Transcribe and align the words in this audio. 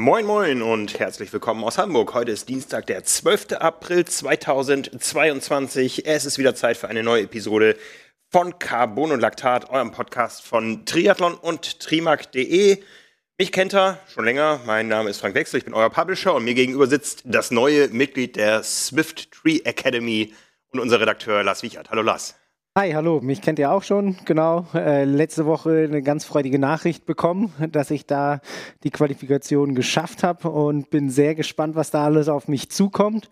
Moin 0.00 0.24
Moin 0.24 0.62
und 0.62 0.98
herzlich 0.98 1.30
willkommen 1.30 1.62
aus 1.62 1.76
Hamburg. 1.76 2.14
Heute 2.14 2.32
ist 2.32 2.48
Dienstag, 2.48 2.86
der 2.86 3.04
12. 3.04 3.52
April 3.58 4.06
2022. 4.06 6.06
Es 6.06 6.24
ist 6.24 6.38
wieder 6.38 6.54
Zeit 6.54 6.78
für 6.78 6.88
eine 6.88 7.02
neue 7.02 7.24
Episode 7.24 7.76
von 8.30 8.58
Carbon 8.58 9.12
und 9.12 9.20
Laktat, 9.20 9.68
eurem 9.68 9.92
Podcast 9.92 10.42
von 10.42 10.86
Triathlon 10.86 11.34
und 11.34 11.80
Trimark.de. 11.80 12.82
Mich 13.36 13.52
kennt 13.52 13.74
er 13.74 13.98
schon 14.08 14.24
länger. 14.24 14.60
Mein 14.64 14.88
Name 14.88 15.10
ist 15.10 15.20
Frank 15.20 15.34
Wechsel, 15.34 15.58
ich 15.58 15.66
bin 15.66 15.74
euer 15.74 15.90
Publisher 15.90 16.34
und 16.34 16.44
mir 16.44 16.54
gegenüber 16.54 16.86
sitzt 16.86 17.20
das 17.26 17.50
neue 17.50 17.88
Mitglied 17.88 18.36
der 18.36 18.62
Swift 18.62 19.30
Tree 19.32 19.60
Academy 19.64 20.32
und 20.70 20.80
unser 20.80 20.98
Redakteur 20.98 21.44
Lars 21.44 21.62
Wiechert. 21.62 21.90
Hallo 21.90 22.00
Lars. 22.00 22.39
Hi, 22.80 22.92
hallo, 22.92 23.20
mich 23.20 23.42
kennt 23.42 23.58
ihr 23.58 23.70
auch 23.72 23.82
schon, 23.82 24.16
genau. 24.24 24.66
Äh, 24.72 25.04
letzte 25.04 25.44
Woche 25.44 25.86
eine 25.86 26.00
ganz 26.00 26.24
freudige 26.24 26.58
Nachricht 26.58 27.04
bekommen, 27.04 27.52
dass 27.70 27.90
ich 27.90 28.06
da 28.06 28.40
die 28.84 28.90
Qualifikation 28.90 29.74
geschafft 29.74 30.22
habe 30.22 30.48
und 30.48 30.88
bin 30.88 31.10
sehr 31.10 31.34
gespannt, 31.34 31.74
was 31.74 31.90
da 31.90 32.06
alles 32.06 32.30
auf 32.30 32.48
mich 32.48 32.70
zukommt. 32.70 33.28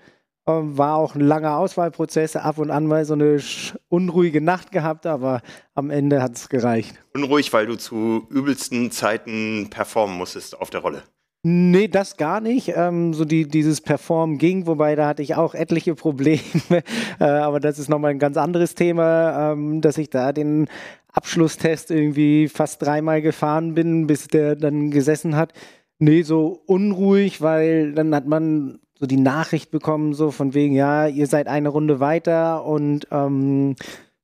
Ähm, 0.47 0.77
war 0.77 0.97
auch 0.97 1.15
ein 1.15 1.23
langer 1.23 1.57
Auswahlprozess, 1.57 2.37
ab 2.37 2.59
und 2.59 2.71
an 2.71 2.85
mal 2.85 3.07
so 3.07 3.15
eine 3.15 3.41
unruhige 3.89 4.43
Nacht 4.43 4.71
gehabt, 4.71 5.07
aber 5.07 5.41
am 5.75 5.89
Ende 5.89 6.21
hat 6.21 6.37
es 6.37 6.51
gereicht. 6.51 7.03
Unruhig, 7.15 7.51
weil 7.55 7.65
du 7.65 7.77
zu 7.77 8.27
übelsten 8.29 8.91
Zeiten 8.91 9.69
performen 9.71 10.19
musstest 10.19 10.61
auf 10.61 10.69
der 10.69 10.81
Rolle. 10.81 11.05
Nee, 11.45 11.87
das 11.87 12.17
gar 12.17 12.41
nicht. 12.41 12.73
Ähm, 12.75 13.15
so 13.15 13.25
die, 13.25 13.47
dieses 13.47 13.81
Perform 13.81 14.39
ging, 14.39 14.67
wobei 14.67 14.97
da 14.97 15.07
hatte 15.07 15.23
ich 15.23 15.37
auch 15.37 15.55
etliche 15.55 15.95
Probleme. 15.95 16.41
äh, 17.21 17.25
aber 17.25 17.61
das 17.61 17.79
ist 17.79 17.89
nochmal 17.89 18.11
ein 18.11 18.19
ganz 18.19 18.37
anderes 18.37 18.75
Thema, 18.75 19.53
ähm, 19.53 19.81
dass 19.81 19.99
ich 19.99 20.11
da 20.11 20.33
den 20.33 20.69
Abschlusstest 21.13 21.91
irgendwie 21.91 22.49
fast 22.49 22.83
dreimal 22.83 23.23
gefahren 23.23 23.75
bin, 23.75 24.07
bis 24.09 24.27
der 24.27 24.57
dann 24.57 24.91
gesessen 24.91 25.37
hat. 25.37 25.53
Nee, 26.01 26.23
so 26.23 26.61
unruhig, 26.67 27.41
weil 27.41 27.93
dann 27.93 28.15
hat 28.15 28.27
man 28.27 28.81
so 28.99 29.07
die 29.07 29.17
Nachricht 29.17 29.71
bekommen, 29.71 30.15
so 30.15 30.33
von 30.33 30.55
wegen, 30.55 30.75
ja, 30.75 31.07
ihr 31.07 31.29
seid 31.29 31.47
eine 31.47 31.69
Runde 31.69 32.01
weiter 32.01 32.65
und 32.65 33.07
ähm, 33.13 33.77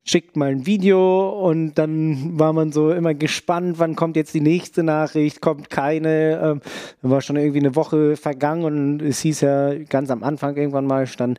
schickt 0.07 0.37
mal 0.37 0.51
ein 0.51 0.67
Video 0.67 1.31
und 1.31 1.75
dann 1.75 2.39
war 2.39 2.53
man 2.53 2.73
so 2.73 2.93
immer 2.93 3.15
gespannt, 3.15 3.79
wann 3.79 3.97
kommt 3.97 4.17
jetzt 4.17 4.35
die 4.35 4.41
nächste 4.41 4.83
Nachricht, 4.83 5.41
kommt 5.41 5.71
keine. 5.71 6.41
Ähm, 6.43 6.61
war 7.01 7.23
schon 7.23 7.37
irgendwie 7.37 7.61
eine 7.61 7.75
Woche 7.75 8.17
vergangen 8.17 8.65
und 8.65 9.03
es 9.03 9.21
hieß 9.21 9.41
ja 9.41 9.75
ganz 9.85 10.11
am 10.11 10.23
Anfang 10.23 10.57
irgendwann 10.57 10.87
mal, 10.87 11.07
stand 11.07 11.39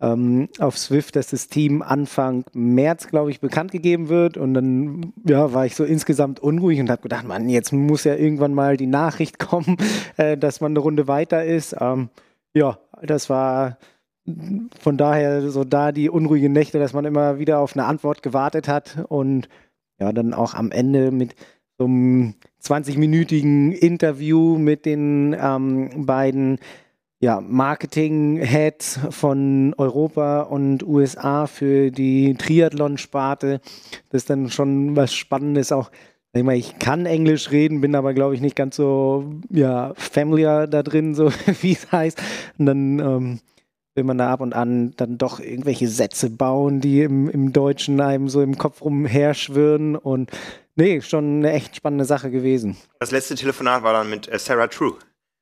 ähm, 0.00 0.48
auf 0.58 0.78
Swift, 0.78 1.16
dass 1.16 1.28
das 1.28 1.48
Team 1.48 1.82
Anfang 1.82 2.44
März, 2.54 3.08
glaube 3.08 3.30
ich, 3.30 3.40
bekannt 3.40 3.70
gegeben 3.70 4.08
wird 4.08 4.38
und 4.38 4.54
dann 4.54 5.12
ja, 5.26 5.52
war 5.52 5.66
ich 5.66 5.76
so 5.76 5.84
insgesamt 5.84 6.40
unruhig 6.40 6.80
und 6.80 6.90
habe 6.90 7.02
gedacht, 7.02 7.26
man, 7.26 7.50
jetzt 7.50 7.72
muss 7.72 8.04
ja 8.04 8.14
irgendwann 8.14 8.54
mal 8.54 8.78
die 8.78 8.86
Nachricht 8.86 9.38
kommen, 9.46 9.76
äh, 10.16 10.38
dass 10.38 10.62
man 10.62 10.72
eine 10.72 10.80
Runde 10.80 11.06
weiter 11.06 11.44
ist. 11.44 11.76
Ähm, 11.78 12.08
ja, 12.54 12.78
das 13.02 13.28
war 13.28 13.76
von 14.80 14.96
daher 14.96 15.50
so 15.50 15.64
da 15.64 15.92
die 15.92 16.10
unruhigen 16.10 16.52
Nächte, 16.52 16.78
dass 16.78 16.92
man 16.92 17.04
immer 17.04 17.38
wieder 17.38 17.60
auf 17.60 17.74
eine 17.74 17.86
Antwort 17.86 18.22
gewartet 18.22 18.68
hat 18.68 19.04
und 19.08 19.48
ja, 19.98 20.12
dann 20.12 20.34
auch 20.34 20.54
am 20.54 20.70
Ende 20.70 21.10
mit 21.10 21.34
so 21.78 21.84
einem 21.84 22.34
20-minütigen 22.62 23.72
Interview 23.72 24.58
mit 24.58 24.84
den 24.86 25.36
ähm, 25.38 26.06
beiden 26.06 26.58
ja, 27.20 27.40
Marketing-Heads 27.40 29.00
von 29.10 29.74
Europa 29.78 30.42
und 30.42 30.86
USA 30.86 31.46
für 31.46 31.90
die 31.90 32.34
Triathlon-Sparte. 32.34 33.60
Das 34.10 34.22
ist 34.22 34.30
dann 34.30 34.50
schon 34.50 34.96
was 34.96 35.14
Spannendes, 35.14 35.72
auch 35.72 35.90
ich, 36.32 36.42
meine, 36.42 36.58
ich 36.58 36.78
kann 36.78 37.06
Englisch 37.06 37.50
reden, 37.50 37.80
bin 37.80 37.94
aber, 37.94 38.12
glaube 38.12 38.34
ich, 38.34 38.42
nicht 38.42 38.56
ganz 38.56 38.76
so 38.76 39.24
ja, 39.48 39.94
familiar 39.94 40.66
da 40.66 40.82
drin, 40.82 41.14
so 41.14 41.30
wie 41.62 41.72
es 41.72 41.90
heißt. 41.90 42.20
Und 42.58 42.66
dann 42.66 42.98
ähm, 42.98 43.40
will 43.96 44.04
man 44.04 44.18
da 44.18 44.30
ab 44.30 44.40
und 44.40 44.54
an 44.54 44.92
dann 44.96 45.18
doch 45.18 45.40
irgendwelche 45.40 45.88
Sätze 45.88 46.30
bauen, 46.30 46.80
die 46.80 47.02
im, 47.02 47.28
im 47.28 47.52
Deutschen 47.52 48.00
einem 48.00 48.28
so 48.28 48.42
im 48.42 48.58
Kopf 48.58 48.82
rumherschwirren 48.82 49.96
und 49.96 50.30
nee, 50.76 51.00
schon 51.00 51.38
eine 51.38 51.52
echt 51.52 51.76
spannende 51.76 52.04
Sache 52.04 52.30
gewesen. 52.30 52.76
Das 53.00 53.10
letzte 53.10 53.34
Telefonat 53.34 53.82
war 53.82 53.92
dann 53.92 54.10
mit 54.10 54.28
äh, 54.28 54.38
Sarah 54.38 54.68
True. 54.68 54.94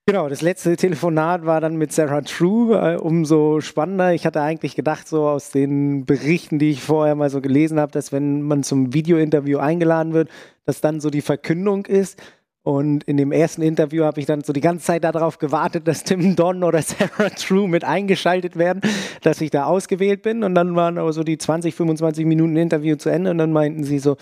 Genau, 0.07 0.29
das 0.29 0.43
letzte 0.43 0.77
Telefonat 0.77 1.47
war 1.47 1.63
dann 1.63 1.77
mit 1.77 1.91
Sarah 1.91 2.21
True, 2.21 2.77
äh, 2.77 2.97
umso 2.97 3.63
spannender. 3.63 4.13
Ich 4.13 4.27
hatte 4.27 4.43
eigentlich 4.43 4.77
gedacht, 4.77 5.09
so 5.09 5.27
aus 5.27 5.51
den 5.51 6.05
Berichten, 6.05 6.59
die 6.59 6.71
ich 6.71 6.83
vorher 6.83 7.15
mal 7.15 7.31
so 7.31 7.41
gelesen 7.41 7.81
habe, 7.81 7.91
dass 7.91 8.13
wenn 8.13 8.43
man 8.43 8.63
zum 8.63 8.93
Videointerview 8.93 9.59
eingeladen 9.59 10.13
wird, 10.13 10.29
dass 10.67 10.83
dann 10.83 11.01
so 11.01 11.09
die 11.09 11.23
Verkündung 11.23 11.87
ist. 11.87 12.23
Und 12.65 13.05
in 13.05 13.19
dem 13.19 13.31
ersten 13.31 13.61
Interview 13.61 14.05
habe 14.05 14.21
ich 14.21 14.27
dann 14.27 14.43
so 14.43 14.55
die 14.55 14.63
ganze 14.63 14.87
Zeit 14.87 15.05
darauf 15.05 15.39
gewartet, 15.39 15.87
dass 15.87 16.03
Tim 16.03 16.35
Don 16.35 16.65
oder 16.65 16.81
Sarah 16.83 17.29
True 17.29 17.69
mit 17.69 17.85
eingeschaltet 17.85 18.57
werden, 18.57 18.81
dass 19.23 19.43
ich 19.43 19.51
da 19.51 19.67
ausgewählt 19.67 20.23
bin. 20.23 20.43
Und 20.43 20.55
dann 20.55 20.75
waren 20.75 20.97
aber 20.97 21.13
so 21.13 21.25
die 21.25 21.37
20, 21.37 21.75
25 21.75 22.25
Minuten 22.25 22.57
Interview 22.57 22.97
zu 22.97 23.11
Ende 23.11 23.31
und 23.31 23.39
dann 23.39 23.53
meinten 23.53 23.85
sie 23.85 23.99
so, 23.99 24.17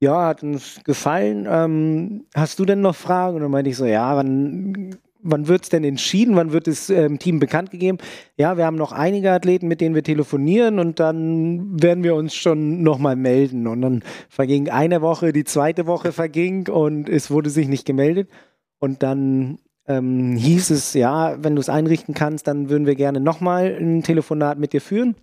ja, 0.00 0.26
hat 0.26 0.42
uns 0.42 0.80
gefallen. 0.82 1.46
Ähm, 1.48 2.24
hast 2.34 2.58
du 2.58 2.64
denn 2.64 2.80
noch 2.80 2.96
Fragen? 2.96 3.36
Und 3.36 3.42
dann 3.42 3.50
meinte 3.52 3.70
ich 3.70 3.76
so, 3.76 3.86
ja, 3.86 4.16
wann 4.16 4.96
wann 5.20 5.48
wird 5.48 5.64
es 5.64 5.68
denn 5.68 5.84
entschieden? 5.84 6.36
Wann 6.36 6.52
wird 6.52 6.66
das 6.66 6.90
ähm, 6.90 7.18
Team 7.18 7.38
bekannt 7.38 7.70
gegeben? 7.70 7.98
Ja, 8.36 8.56
wir 8.56 8.64
haben 8.64 8.76
noch 8.76 8.92
einige 8.92 9.32
Athleten, 9.32 9.68
mit 9.68 9.80
denen 9.80 9.94
wir 9.94 10.02
telefonieren 10.02 10.78
und 10.78 11.00
dann 11.00 11.82
werden 11.82 12.04
wir 12.04 12.14
uns 12.14 12.34
schon 12.34 12.82
nochmal 12.82 13.16
melden. 13.16 13.66
Und 13.66 13.82
dann 13.82 14.02
verging 14.28 14.68
eine 14.70 15.02
Woche, 15.02 15.32
die 15.32 15.44
zweite 15.44 15.86
Woche 15.86 16.12
verging 16.12 16.68
und 16.68 17.08
es 17.08 17.30
wurde 17.30 17.50
sich 17.50 17.68
nicht 17.68 17.84
gemeldet. 17.84 18.30
Und 18.78 19.02
dann 19.02 19.58
ähm, 19.86 20.36
hieß 20.36 20.70
es, 20.70 20.94
ja, 20.94 21.42
wenn 21.42 21.56
du 21.56 21.60
es 21.60 21.68
einrichten 21.68 22.14
kannst, 22.14 22.46
dann 22.46 22.68
würden 22.68 22.86
wir 22.86 22.94
gerne 22.94 23.20
nochmal 23.20 23.76
ein 23.80 24.02
Telefonat 24.02 24.58
mit 24.58 24.72
dir 24.72 24.80
führen. 24.80 25.16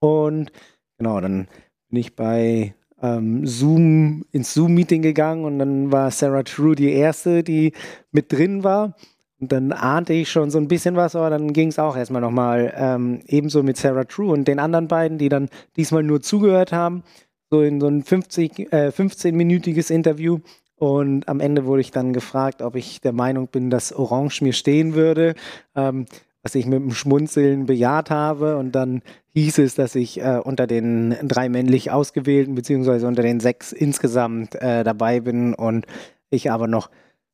Und 0.00 0.52
genau, 0.98 1.20
dann 1.20 1.48
bin 1.88 2.00
ich 2.00 2.14
bei 2.14 2.74
ähm, 3.02 3.46
Zoom, 3.46 4.24
ins 4.32 4.54
Zoom-Meeting 4.54 5.02
gegangen 5.02 5.44
und 5.44 5.58
dann 5.58 5.92
war 5.92 6.10
Sarah 6.10 6.42
True 6.42 6.74
die 6.74 6.92
erste, 6.92 7.42
die 7.42 7.72
mit 8.10 8.32
drin 8.32 8.64
war. 8.64 8.94
Und 9.40 9.52
dann 9.52 9.72
ahnte 9.72 10.12
ich 10.14 10.30
schon 10.30 10.50
so 10.50 10.58
ein 10.58 10.66
bisschen 10.66 10.96
was, 10.96 11.14
aber 11.14 11.30
dann 11.30 11.52
ging 11.52 11.68
es 11.68 11.78
auch 11.78 11.96
erstmal 11.96 12.20
nochmal 12.22 12.74
ähm, 12.76 13.20
ebenso 13.26 13.62
mit 13.62 13.76
Sarah 13.76 14.04
True 14.04 14.32
und 14.32 14.48
den 14.48 14.58
anderen 14.58 14.88
beiden, 14.88 15.18
die 15.18 15.28
dann 15.28 15.48
diesmal 15.76 16.02
nur 16.02 16.20
zugehört 16.20 16.72
haben, 16.72 17.04
so 17.50 17.62
in 17.62 17.80
so 17.80 17.86
ein 17.86 18.02
50, 18.02 18.72
äh, 18.72 18.88
15-minütiges 18.88 19.92
Interview. 19.92 20.40
Und 20.74 21.28
am 21.28 21.40
Ende 21.40 21.66
wurde 21.66 21.80
ich 21.80 21.90
dann 21.90 22.12
gefragt, 22.12 22.62
ob 22.62 22.76
ich 22.76 23.00
der 23.00 23.12
Meinung 23.12 23.48
bin, 23.48 23.70
dass 23.70 23.92
Orange 23.92 24.42
mir 24.42 24.52
stehen 24.52 24.94
würde. 24.94 25.34
Ähm, 25.74 26.06
was 26.48 26.54
ich 26.54 26.64
mit 26.64 26.76
einem 26.76 26.92
Schmunzeln 26.92 27.66
bejaht 27.66 28.08
habe. 28.08 28.56
Und 28.56 28.72
dann 28.72 29.02
hieß 29.34 29.58
es, 29.58 29.74
dass 29.74 29.94
ich 29.94 30.18
äh, 30.22 30.40
unter 30.42 30.66
den 30.66 31.14
drei 31.22 31.50
männlich 31.50 31.90
Ausgewählten, 31.90 32.54
beziehungsweise 32.54 33.06
unter 33.06 33.22
den 33.22 33.38
sechs 33.38 33.70
insgesamt 33.72 34.54
äh, 34.54 34.82
dabei 34.82 35.20
bin 35.20 35.52
und 35.52 35.84
ich 36.30 36.50
aber 36.50 36.66
noch 36.66 36.88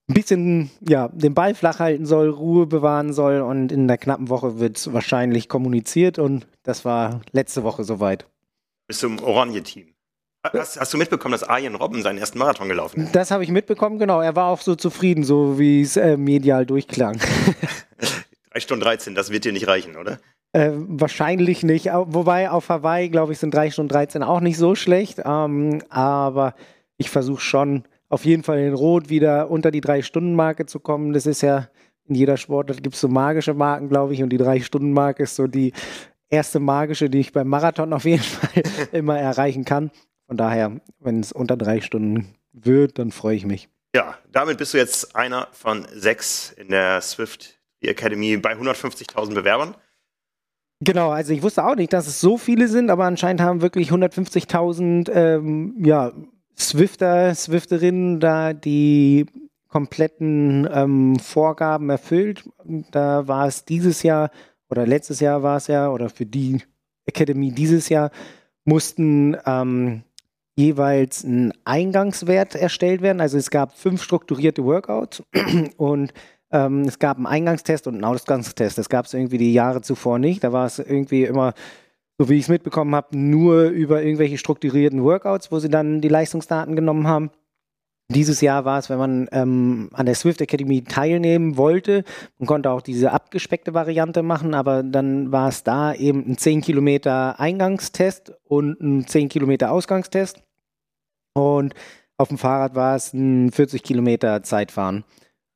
ein 0.08 0.14
bisschen 0.14 0.70
ja, 0.80 1.08
den 1.08 1.32
Ball 1.32 1.54
flach 1.54 1.78
halten 1.78 2.06
soll, 2.06 2.28
Ruhe 2.28 2.66
bewahren 2.66 3.12
soll 3.12 3.40
und 3.40 3.70
in 3.70 3.86
der 3.86 3.98
knappen 3.98 4.28
Woche 4.30 4.58
wird 4.58 4.78
es 4.78 4.92
wahrscheinlich 4.92 5.48
kommuniziert 5.48 6.18
und 6.18 6.48
das 6.64 6.84
war 6.84 7.20
letzte 7.30 7.62
Woche 7.62 7.84
soweit. 7.84 8.26
Bis 8.88 8.98
zum 8.98 9.22
Oranje-Team. 9.22 9.94
Hast, 10.42 10.78
hast, 10.78 10.92
du 10.92 10.98
mitbekommen, 10.98 11.32
dass 11.32 11.44
Arjen 11.44 11.76
Robben 11.76 12.02
seinen 12.02 12.18
ersten 12.18 12.38
Marathon 12.38 12.68
gelaufen 12.68 13.06
hat? 13.06 13.14
Das 13.14 13.30
habe 13.30 13.44
ich 13.44 13.50
mitbekommen, 13.50 13.98
genau. 13.98 14.20
Er 14.20 14.36
war 14.36 14.48
auch 14.48 14.60
so 14.60 14.74
zufrieden, 14.74 15.22
so 15.22 15.58
wie 15.58 15.80
es 15.80 15.96
äh, 15.96 16.16
medial 16.16 16.66
durchklang. 16.66 17.18
3 18.54 18.60
Stunden 18.60 18.84
13, 18.84 19.14
das 19.14 19.30
wird 19.30 19.44
dir 19.44 19.52
nicht 19.52 19.66
reichen, 19.66 19.96
oder? 19.96 20.18
Äh, 20.52 20.70
wahrscheinlich 20.72 21.64
nicht. 21.64 21.86
Wobei 21.86 22.50
auf 22.50 22.68
Hawaii, 22.68 23.08
glaube 23.08 23.32
ich, 23.32 23.38
sind 23.38 23.52
3 23.52 23.70
Stunden 23.70 23.88
13 23.88 24.22
auch 24.22 24.40
nicht 24.40 24.56
so 24.56 24.74
schlecht. 24.76 25.20
Ähm, 25.24 25.82
aber 25.88 26.54
ich 26.96 27.10
versuche 27.10 27.40
schon 27.40 27.84
auf 28.08 28.24
jeden 28.24 28.44
Fall 28.44 28.60
in 28.60 28.74
Rot 28.74 29.08
wieder 29.08 29.50
unter 29.50 29.72
die 29.72 29.82
3-Stunden-Marke 29.82 30.66
zu 30.66 30.78
kommen. 30.78 31.12
Das 31.12 31.26
ist 31.26 31.42
ja 31.42 31.68
in 32.06 32.14
jeder 32.14 32.36
Sportart 32.36 32.82
gibt 32.82 32.94
es 32.94 33.00
so 33.00 33.08
magische 33.08 33.54
Marken, 33.54 33.88
glaube 33.88 34.14
ich. 34.14 34.22
Und 34.22 34.30
die 34.30 34.38
3-Stunden-Marke 34.38 35.24
ist 35.24 35.34
so 35.34 35.46
die 35.48 35.72
erste 36.28 36.60
magische, 36.60 37.10
die 37.10 37.20
ich 37.20 37.32
beim 37.32 37.48
Marathon 37.48 37.92
auf 37.92 38.04
jeden 38.04 38.22
Fall 38.22 38.62
immer 38.92 39.18
erreichen 39.18 39.64
kann. 39.64 39.90
Von 40.28 40.36
daher, 40.36 40.80
wenn 41.00 41.20
es 41.20 41.32
unter 41.32 41.56
drei 41.56 41.80
Stunden 41.80 42.34
wird, 42.52 42.98
dann 42.98 43.10
freue 43.10 43.36
ich 43.36 43.44
mich. 43.44 43.68
Ja, 43.94 44.16
damit 44.30 44.58
bist 44.58 44.74
du 44.74 44.78
jetzt 44.78 45.16
einer 45.16 45.48
von 45.52 45.86
sechs 45.92 46.52
in 46.52 46.68
der 46.68 47.00
Swift 47.00 47.53
die 47.84 47.88
Academy 47.88 48.36
bei 48.36 48.54
150.000 48.54 49.34
Bewerbern. 49.34 49.76
Genau, 50.80 51.10
also 51.10 51.32
ich 51.32 51.42
wusste 51.42 51.64
auch 51.64 51.76
nicht, 51.76 51.92
dass 51.92 52.06
es 52.06 52.20
so 52.20 52.36
viele 52.36 52.68
sind, 52.68 52.90
aber 52.90 53.04
anscheinend 53.04 53.40
haben 53.40 53.62
wirklich 53.62 53.90
150.000 53.90 55.10
ähm, 55.12 55.76
ja, 55.84 56.12
Swifter, 56.58 57.34
Swifterinnen 57.34 58.20
da 58.20 58.52
die 58.52 59.26
kompletten 59.68 60.68
ähm, 60.72 61.18
Vorgaben 61.18 61.90
erfüllt. 61.90 62.48
Da 62.90 63.26
war 63.28 63.46
es 63.46 63.64
dieses 63.64 64.02
Jahr 64.02 64.30
oder 64.68 64.86
letztes 64.86 65.20
Jahr 65.20 65.42
war 65.42 65.56
es 65.58 65.68
ja, 65.68 65.90
oder 65.90 66.08
für 66.08 66.26
die 66.26 66.62
Academy 67.06 67.52
dieses 67.52 67.88
Jahr, 67.88 68.10
mussten 68.64 69.36
ähm, 69.46 70.02
jeweils 70.56 71.24
ein 71.24 71.52
Eingangswert 71.64 72.54
erstellt 72.54 73.02
werden. 73.02 73.20
Also 73.20 73.38
es 73.38 73.50
gab 73.50 73.76
fünf 73.76 74.02
strukturierte 74.02 74.64
Workouts 74.64 75.22
und 75.76 76.12
Ähm, 76.54 76.82
es 76.82 77.00
gab 77.00 77.16
einen 77.16 77.26
Eingangstest 77.26 77.88
und 77.88 77.94
einen 77.94 78.04
Ausgangstest. 78.04 78.78
Das 78.78 78.88
gab 78.88 79.06
es 79.06 79.12
irgendwie 79.12 79.38
die 79.38 79.52
Jahre 79.52 79.82
zuvor 79.82 80.20
nicht. 80.20 80.44
Da 80.44 80.52
war 80.52 80.66
es 80.66 80.78
irgendwie 80.78 81.24
immer, 81.24 81.52
so 82.16 82.28
wie 82.28 82.36
ich 82.36 82.44
es 82.44 82.48
mitbekommen 82.48 82.94
habe, 82.94 83.18
nur 83.18 83.64
über 83.64 84.02
irgendwelche 84.02 84.38
strukturierten 84.38 85.02
Workouts, 85.02 85.50
wo 85.50 85.58
sie 85.58 85.68
dann 85.68 86.00
die 86.00 86.08
Leistungsdaten 86.08 86.76
genommen 86.76 87.08
haben. 87.08 87.30
Dieses 88.08 88.40
Jahr 88.40 88.64
war 88.64 88.78
es, 88.78 88.88
wenn 88.88 88.98
man 88.98 89.28
ähm, 89.32 89.88
an 89.94 90.06
der 90.06 90.14
Swift 90.14 90.40
Academy 90.40 90.84
teilnehmen 90.84 91.56
wollte, 91.56 92.04
man 92.38 92.46
konnte 92.46 92.70
auch 92.70 92.82
diese 92.82 93.10
abgespeckte 93.12 93.74
Variante 93.74 94.22
machen, 94.22 94.54
aber 94.54 94.82
dann 94.82 95.32
war 95.32 95.48
es 95.48 95.64
da 95.64 95.94
eben 95.94 96.24
ein 96.28 96.36
10 96.36 96.60
Kilometer 96.60 97.40
Eingangstest 97.40 98.32
und 98.44 98.78
ein 98.80 99.06
10 99.06 99.30
Kilometer 99.30 99.72
Ausgangstest. 99.72 100.42
Und 101.32 101.74
auf 102.18 102.28
dem 102.28 102.38
Fahrrad 102.38 102.74
war 102.76 102.94
es 102.94 103.12
ein 103.12 103.50
40 103.50 103.82
Kilometer 103.82 104.42
Zeitfahren 104.42 105.02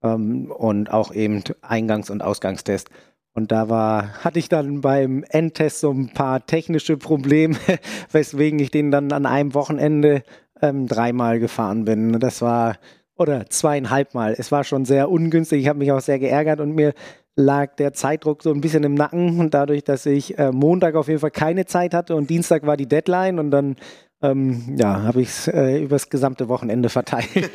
ähm, 0.02 0.50
und 0.50 0.92
auch 0.92 1.12
eben 1.12 1.42
Eingangs- 1.62 2.10
und 2.10 2.22
Ausgangstest. 2.22 2.90
Und 3.34 3.52
da 3.52 3.68
war, 3.68 4.24
hatte 4.24 4.38
ich 4.38 4.48
dann 4.48 4.80
beim 4.80 5.24
Endtest 5.28 5.80
so 5.80 5.92
ein 5.92 6.12
paar 6.12 6.44
technische 6.44 6.96
Probleme, 6.96 7.56
weswegen 8.10 8.58
ich 8.58 8.70
den 8.70 8.90
dann 8.90 9.12
an 9.12 9.26
einem 9.26 9.54
Wochenende 9.54 10.22
ähm, 10.60 10.88
dreimal 10.88 11.38
gefahren 11.38 11.84
bin. 11.84 12.18
Das 12.18 12.42
war, 12.42 12.78
oder 13.16 13.48
zweieinhalb 13.48 14.14
Mal. 14.14 14.34
Es 14.36 14.50
war 14.50 14.64
schon 14.64 14.84
sehr 14.84 15.10
ungünstig. 15.10 15.62
Ich 15.62 15.68
habe 15.68 15.78
mich 15.78 15.92
auch 15.92 16.00
sehr 16.00 16.18
geärgert 16.18 16.60
und 16.60 16.74
mir 16.74 16.94
lag 17.36 17.76
der 17.76 17.92
Zeitdruck 17.92 18.42
so 18.42 18.52
ein 18.52 18.60
bisschen 18.60 18.82
im 18.82 18.94
Nacken. 18.94 19.38
Und 19.38 19.54
dadurch, 19.54 19.84
dass 19.84 20.04
ich 20.06 20.36
äh, 20.36 20.50
Montag 20.50 20.96
auf 20.96 21.06
jeden 21.06 21.20
Fall 21.20 21.30
keine 21.30 21.64
Zeit 21.64 21.94
hatte 21.94 22.16
und 22.16 22.30
Dienstag 22.30 22.66
war 22.66 22.76
die 22.76 22.88
Deadline 22.88 23.38
und 23.38 23.52
dann 23.52 23.76
ähm, 24.20 24.74
ja, 24.76 25.04
habe 25.04 25.22
ich 25.22 25.28
es 25.28 25.46
äh, 25.46 25.80
übers 25.80 26.10
gesamte 26.10 26.48
Wochenende 26.48 26.88
verteilt. 26.88 27.28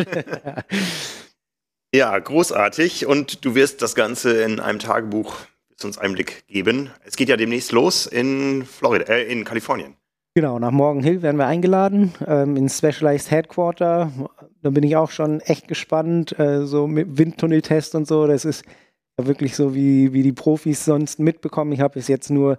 ja, 1.93 2.17
großartig. 2.17 3.05
Und 3.05 3.45
du 3.45 3.55
wirst 3.55 3.81
das 3.81 3.95
Ganze 3.95 4.41
in 4.41 4.59
einem 4.59 4.79
Tagebuch 4.79 5.35
uns 5.83 5.97
Einblick 5.97 6.47
geben. 6.47 6.91
Es 7.05 7.15
geht 7.15 7.29
ja 7.29 7.37
demnächst 7.37 7.71
los 7.71 8.05
in 8.05 8.65
Florida, 8.65 9.05
äh, 9.05 9.23
in 9.23 9.43
Kalifornien. 9.43 9.95
Genau, 10.35 10.57
nach 10.57 10.71
Morgan 10.71 11.03
Hill 11.03 11.21
werden 11.21 11.37
wir 11.37 11.45
eingeladen 11.45 12.13
ähm, 12.25 12.57
ins 12.57 12.77
Specialized 12.77 13.29
Headquarter. 13.29 14.11
Da 14.63 14.69
bin 14.71 14.83
ich 14.83 14.95
auch 14.95 15.11
schon 15.11 15.41
echt 15.41 15.67
gespannt. 15.67 16.37
Äh, 16.39 16.65
so 16.65 16.87
mit 16.87 17.17
Windtunneltest 17.17 17.93
und 17.95 18.07
so. 18.07 18.25
Das 18.25 18.43
ist 18.43 18.63
wirklich 19.17 19.55
so, 19.55 19.75
wie, 19.75 20.11
wie 20.13 20.23
die 20.23 20.31
Profis 20.31 20.85
sonst 20.85 21.19
mitbekommen. 21.19 21.71
Ich 21.71 21.81
habe 21.81 21.93
bis 21.93 22.07
jetzt 22.07 22.31
nur 22.31 22.57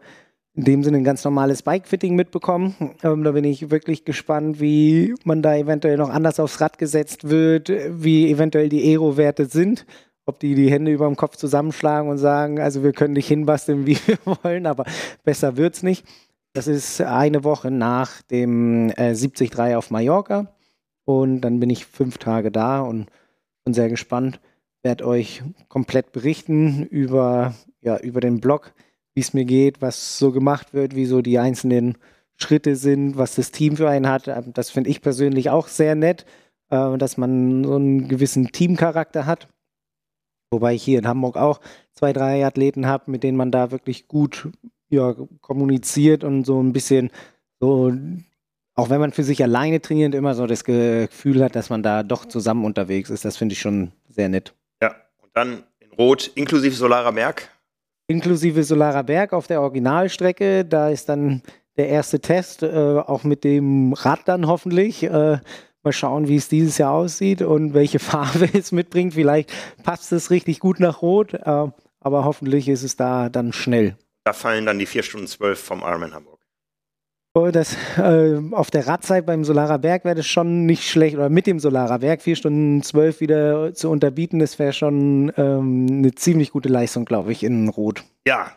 in 0.54 0.64
dem 0.64 0.84
Sinne 0.84 0.98
ein 0.98 1.04
ganz 1.04 1.24
normales 1.24 1.62
Bike-Fitting 1.62 2.14
mitbekommen. 2.14 2.74
Ähm, 3.02 3.24
da 3.24 3.32
bin 3.32 3.44
ich 3.44 3.70
wirklich 3.70 4.04
gespannt, 4.04 4.60
wie 4.60 5.14
man 5.24 5.42
da 5.42 5.56
eventuell 5.56 5.96
noch 5.96 6.10
anders 6.10 6.38
aufs 6.38 6.60
Rad 6.60 6.78
gesetzt 6.78 7.28
wird, 7.28 7.70
wie 7.70 8.30
eventuell 8.30 8.68
die 8.68 8.82
Aero-Werte 8.84 9.46
sind. 9.46 9.84
Ob 10.26 10.38
die 10.38 10.54
die 10.54 10.70
Hände 10.70 10.92
über 10.92 11.06
dem 11.06 11.16
Kopf 11.16 11.36
zusammenschlagen 11.36 12.08
und 12.08 12.18
sagen, 12.18 12.60
also 12.60 12.82
wir 12.82 12.92
können 12.92 13.14
dich 13.14 13.26
hinbasteln, 13.26 13.86
wie 13.86 13.98
wir 14.06 14.18
wollen, 14.24 14.66
aber 14.66 14.84
besser 15.24 15.56
wird's 15.56 15.82
nicht. 15.82 16.06
Das 16.52 16.68
ist 16.68 17.00
eine 17.00 17.42
Woche 17.42 17.72
nach 17.72 18.22
dem 18.22 18.90
äh, 18.90 19.12
73 19.12 19.74
auf 19.74 19.90
Mallorca. 19.90 20.54
Und 21.04 21.40
dann 21.40 21.58
bin 21.60 21.68
ich 21.68 21.84
fünf 21.84 22.18
Tage 22.18 22.50
da 22.52 22.80
und 22.80 23.10
bin 23.64 23.74
sehr 23.74 23.88
gespannt. 23.88 24.40
Werde 24.82 25.06
euch 25.06 25.42
komplett 25.68 26.12
berichten 26.12 26.84
über, 26.84 27.54
ja, 27.80 27.98
über 27.98 28.20
den 28.20 28.40
Blog, 28.40 28.72
wie 29.14 29.20
es 29.20 29.32
mir 29.32 29.44
geht, 29.44 29.80
was 29.80 30.18
so 30.18 30.32
gemacht 30.32 30.74
wird, 30.74 30.94
wie 30.94 31.06
so 31.06 31.22
die 31.22 31.38
einzelnen 31.38 31.96
Schritte 32.36 32.76
sind, 32.76 33.16
was 33.16 33.36
das 33.36 33.52
Team 33.52 33.76
für 33.76 33.88
einen 33.88 34.08
hat. 34.08 34.28
Ähm, 34.28 34.52
das 34.52 34.70
finde 34.70 34.90
ich 34.90 35.00
persönlich 35.00 35.50
auch 35.50 35.68
sehr 35.68 35.94
nett, 35.94 36.26
äh, 36.70 36.98
dass 36.98 37.16
man 37.16 37.64
so 37.64 37.76
einen 37.76 38.08
gewissen 38.08 38.50
Teamcharakter 38.52 39.26
hat. 39.26 39.48
Wobei 40.50 40.74
ich 40.74 40.82
hier 40.82 40.98
in 40.98 41.08
Hamburg 41.08 41.36
auch 41.36 41.60
zwei, 41.92 42.12
drei 42.12 42.44
Athleten 42.44 42.86
habe, 42.86 43.10
mit 43.10 43.22
denen 43.22 43.36
man 43.36 43.50
da 43.50 43.70
wirklich 43.70 44.08
gut 44.08 44.48
ja, 44.88 45.14
kommuniziert 45.40 46.24
und 46.24 46.44
so 46.44 46.62
ein 46.62 46.72
bisschen 46.72 47.10
so, 47.60 47.92
auch 48.74 48.90
wenn 48.90 49.00
man 49.00 49.12
für 49.12 49.24
sich 49.24 49.42
alleine 49.42 49.80
trainiert, 49.80 50.14
immer 50.14 50.34
so 50.34 50.46
das 50.46 50.64
Gefühl 50.64 51.42
hat, 51.42 51.56
dass 51.56 51.70
man 51.70 51.82
da 51.82 52.02
doch 52.02 52.26
zusammen 52.26 52.64
unterwegs 52.64 53.10
ist. 53.10 53.24
Das 53.24 53.36
finde 53.36 53.54
ich 53.54 53.60
schon 53.60 53.92
sehr 54.08 54.28
nett. 54.28 54.54
Ja, 54.82 54.94
und 55.22 55.30
dann 55.34 55.64
in 55.80 55.92
Rot 55.92 56.30
inklusive 56.34 56.74
Solarer 56.74 57.12
Berg. 57.12 57.50
Inklusive 58.06 58.64
Solarer 58.64 59.02
Berg 59.02 59.32
auf 59.32 59.46
der 59.46 59.60
Originalstrecke. 59.62 60.64
Da 60.64 60.90
ist 60.90 61.08
dann 61.08 61.42
der 61.76 61.88
erste 61.88 62.20
Test, 62.20 62.62
äh, 62.62 62.68
auch 62.98 63.24
mit 63.24 63.44
dem 63.44 63.92
Rad 63.94 64.20
dann 64.26 64.46
hoffentlich. 64.46 65.02
Äh, 65.02 65.38
mal 65.82 65.92
schauen, 65.92 66.28
wie 66.28 66.36
es 66.36 66.48
dieses 66.48 66.78
Jahr 66.78 66.92
aussieht 66.92 67.42
und 67.42 67.74
welche 67.74 67.98
Farbe 68.00 68.48
es 68.52 68.72
mitbringt. 68.72 69.14
Vielleicht 69.14 69.52
passt 69.82 70.12
es 70.12 70.30
richtig 70.30 70.60
gut 70.60 70.80
nach 70.80 71.02
Rot, 71.02 71.34
äh, 71.34 71.40
aber 72.00 72.24
hoffentlich 72.24 72.68
ist 72.68 72.82
es 72.82 72.96
da 72.96 73.28
dann 73.28 73.52
schnell. 73.52 73.96
Da 74.24 74.32
fallen 74.32 74.66
dann 74.66 74.78
die 74.78 74.86
4 74.86 75.02
Stunden 75.02 75.26
12 75.26 75.58
vom 75.58 75.80
Ironman 75.80 76.14
Hamburg. 76.14 76.33
Oh, 77.36 77.50
das, 77.50 77.76
äh, 77.96 78.40
auf 78.52 78.70
der 78.70 78.86
Radzeit 78.86 79.26
beim 79.26 79.42
Solarer 79.42 79.80
Berg 79.80 80.04
wäre 80.04 80.14
das 80.14 80.26
schon 80.26 80.66
nicht 80.66 80.88
schlecht. 80.88 81.16
Oder 81.16 81.28
mit 81.28 81.48
dem 81.48 81.58
Solarer 81.58 81.98
Berg 81.98 82.22
4 82.22 82.36
Stunden 82.36 82.80
12 82.80 83.20
wieder 83.20 83.74
zu 83.74 83.90
unterbieten, 83.90 84.38
das 84.38 84.60
wäre 84.60 84.72
schon 84.72 85.32
ähm, 85.36 85.86
eine 85.90 86.14
ziemlich 86.14 86.52
gute 86.52 86.68
Leistung, 86.68 87.04
glaube 87.04 87.32
ich, 87.32 87.42
in 87.42 87.68
Rot. 87.68 88.04
Ja, 88.24 88.52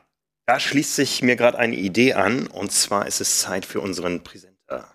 da 0.45 0.59
schließt 0.59 0.95
sich 0.95 1.23
mir 1.23 1.35
gerade 1.35 1.57
eine 1.57 1.75
Idee 1.75 2.13
an. 2.13 2.45
Und 2.45 2.71
zwar 2.71 3.07
ist 3.07 3.19
es 3.19 3.39
Zeit 3.39 3.65
für 3.65 3.81
unseren 3.81 4.21
Präsenter. 4.21 4.85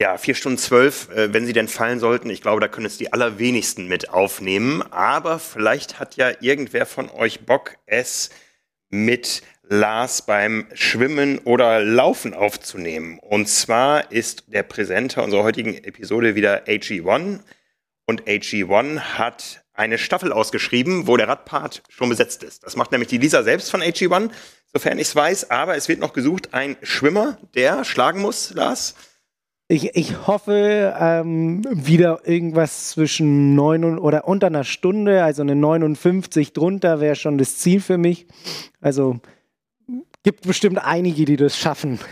Ja, 0.00 0.16
4 0.16 0.34
Stunden 0.34 0.56
12, 0.56 1.10
äh, 1.10 1.34
wenn 1.34 1.44
sie 1.44 1.52
denn 1.52 1.68
fallen 1.68 2.00
sollten. 2.00 2.30
Ich 2.30 2.40
glaube, 2.40 2.62
da 2.62 2.68
können 2.68 2.86
es 2.86 2.96
die 2.96 3.12
allerwenigsten 3.12 3.88
mit 3.88 4.08
aufnehmen. 4.08 4.80
Aber 4.90 5.38
vielleicht 5.38 6.00
hat 6.00 6.16
ja 6.16 6.32
irgendwer 6.40 6.86
von 6.86 7.10
euch 7.10 7.44
Bock, 7.44 7.76
es 7.84 8.30
mit 8.88 9.42
Lars 9.68 10.22
beim 10.22 10.66
Schwimmen 10.74 11.38
oder 11.38 11.80
Laufen 11.82 12.34
aufzunehmen. 12.34 13.18
Und 13.18 13.48
zwar 13.48 14.12
ist 14.12 14.44
der 14.46 14.62
Präsenter 14.62 15.24
unserer 15.24 15.42
heutigen 15.42 15.74
Episode 15.74 16.34
wieder 16.34 16.66
AG1. 16.66 17.40
Und 18.06 18.22
AG1 18.24 19.00
hat 19.00 19.64
eine 19.74 19.98
Staffel 19.98 20.32
ausgeschrieben, 20.32 21.06
wo 21.06 21.16
der 21.16 21.28
Radpart 21.28 21.82
schon 21.88 22.08
besetzt 22.08 22.44
ist. 22.44 22.64
Das 22.64 22.76
macht 22.76 22.92
nämlich 22.92 23.08
die 23.08 23.18
Lisa 23.18 23.42
selbst 23.42 23.70
von 23.70 23.82
AG1, 23.82 24.30
sofern 24.72 24.98
ich 24.98 25.08
es 25.08 25.16
weiß. 25.16 25.50
Aber 25.50 25.76
es 25.76 25.88
wird 25.88 25.98
noch 25.98 26.12
gesucht, 26.12 26.54
ein 26.54 26.76
Schwimmer, 26.82 27.38
der 27.54 27.84
schlagen 27.84 28.20
muss, 28.20 28.54
Lars. 28.54 28.94
Ich, 29.68 29.96
ich 29.96 30.28
hoffe, 30.28 30.94
ähm, 30.96 31.64
wieder 31.68 32.20
irgendwas 32.24 32.90
zwischen 32.90 33.56
neun 33.56 33.82
und, 33.82 33.98
oder 33.98 34.28
unter 34.28 34.46
einer 34.46 34.62
Stunde, 34.62 35.24
also 35.24 35.42
eine 35.42 35.56
59 35.56 36.52
drunter 36.52 37.00
wäre 37.00 37.16
schon 37.16 37.36
das 37.36 37.58
Ziel 37.58 37.80
für 37.80 37.98
mich. 37.98 38.28
Also 38.80 39.18
gibt 40.26 40.44
bestimmt 40.44 40.78
einige, 40.78 41.24
die 41.24 41.36
das 41.36 41.56
schaffen. 41.56 42.00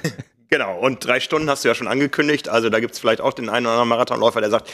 Genau, 0.51 0.79
und 0.79 1.05
drei 1.05 1.19
Stunden 1.19 1.51
hast 1.51 1.65
du 1.65 1.69
ja 1.69 1.75
schon 1.75 1.89
angekündigt. 1.89 2.49
Also 2.49 2.71
da 2.71 2.79
gibt 2.79 2.93
es 2.93 3.01
vielleicht 3.01 3.21
auch 3.21 3.33
den 3.33 3.49
einen 3.49 3.67
oder 3.67 3.73
anderen 3.73 3.89
Marathonläufer, 3.89 4.41
der 4.41 4.51
sagt, 4.51 4.71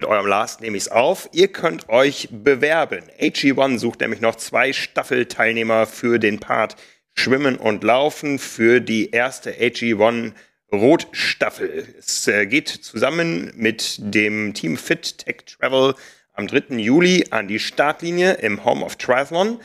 mit 0.00 0.08
eurem 0.08 0.26
Last 0.26 0.60
nehme 0.60 0.76
ich 0.76 0.84
es 0.84 0.88
auf. 0.88 1.28
Ihr 1.30 1.46
könnt 1.46 1.88
euch 1.88 2.28
bewerben. 2.32 3.04
AG1 3.20 3.78
sucht 3.78 4.00
nämlich 4.00 4.20
noch 4.20 4.34
zwei 4.34 4.72
Staffelteilnehmer 4.72 5.86
für 5.86 6.18
den 6.18 6.40
Part 6.40 6.74
Schwimmen 7.14 7.56
und 7.56 7.84
Laufen 7.84 8.40
für 8.40 8.80
die 8.80 9.10
erste 9.10 9.52
AG1 9.52 10.32
Rotstaffel. 10.72 11.86
Es 11.96 12.26
äh, 12.26 12.46
geht 12.46 12.68
zusammen 12.68 13.52
mit 13.54 13.98
dem 14.00 14.52
Team 14.52 14.76
Fit 14.76 15.18
Tech 15.18 15.44
Travel 15.46 15.94
am 16.32 16.48
3. 16.48 16.74
Juli 16.74 17.26
an 17.30 17.46
die 17.46 17.60
Startlinie 17.60 18.32
im 18.32 18.64
Home 18.64 18.84
of 18.84 18.96
Triathlon. 18.96 19.60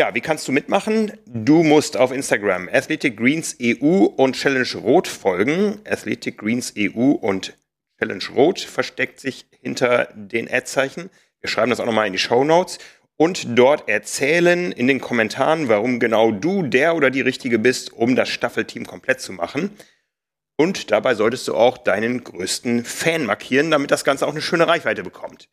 Ja, 0.00 0.14
wie 0.14 0.20
kannst 0.20 0.48
du 0.48 0.52
mitmachen? 0.52 1.12
Du 1.26 1.62
musst 1.62 1.96
auf 1.96 2.12
Instagram 2.12 2.68
Athletic 2.72 3.16
Greens 3.16 3.56
EU 3.62 4.04
und 4.04 4.34
Challenge 4.34 4.74
Rot 4.76 5.06
folgen. 5.06 5.80
Athletic 5.86 6.38
Greens 6.38 6.72
EU 6.78 7.12
und 7.12 7.56
Challenge 7.98 8.24
Rot 8.34 8.60
versteckt 8.60 9.20
sich 9.20 9.46
hinter 9.60 10.08
den 10.14 10.50
Ad-Zeichen. 10.50 11.10
Wir 11.40 11.50
schreiben 11.50 11.70
das 11.70 11.78
auch 11.78 11.86
nochmal 11.86 12.06
in 12.06 12.14
die 12.14 12.18
Show 12.18 12.42
Notes 12.42 12.78
und 13.16 13.58
dort 13.58 13.88
erzählen 13.88 14.72
in 14.72 14.88
den 14.88 15.00
Kommentaren, 15.00 15.68
warum 15.68 16.00
genau 16.00 16.32
du 16.32 16.62
der 16.62 16.96
oder 16.96 17.10
die 17.10 17.20
Richtige 17.20 17.58
bist, 17.58 17.92
um 17.92 18.16
das 18.16 18.30
Staffelteam 18.30 18.86
komplett 18.86 19.20
zu 19.20 19.32
machen. 19.32 19.76
Und 20.56 20.90
dabei 20.90 21.14
solltest 21.14 21.48
du 21.48 21.54
auch 21.54 21.78
deinen 21.78 22.24
größten 22.24 22.84
Fan 22.84 23.26
markieren, 23.26 23.70
damit 23.70 23.90
das 23.90 24.04
Ganze 24.04 24.26
auch 24.26 24.32
eine 24.32 24.42
schöne 24.42 24.66
Reichweite 24.66 25.02
bekommt. 25.02 25.48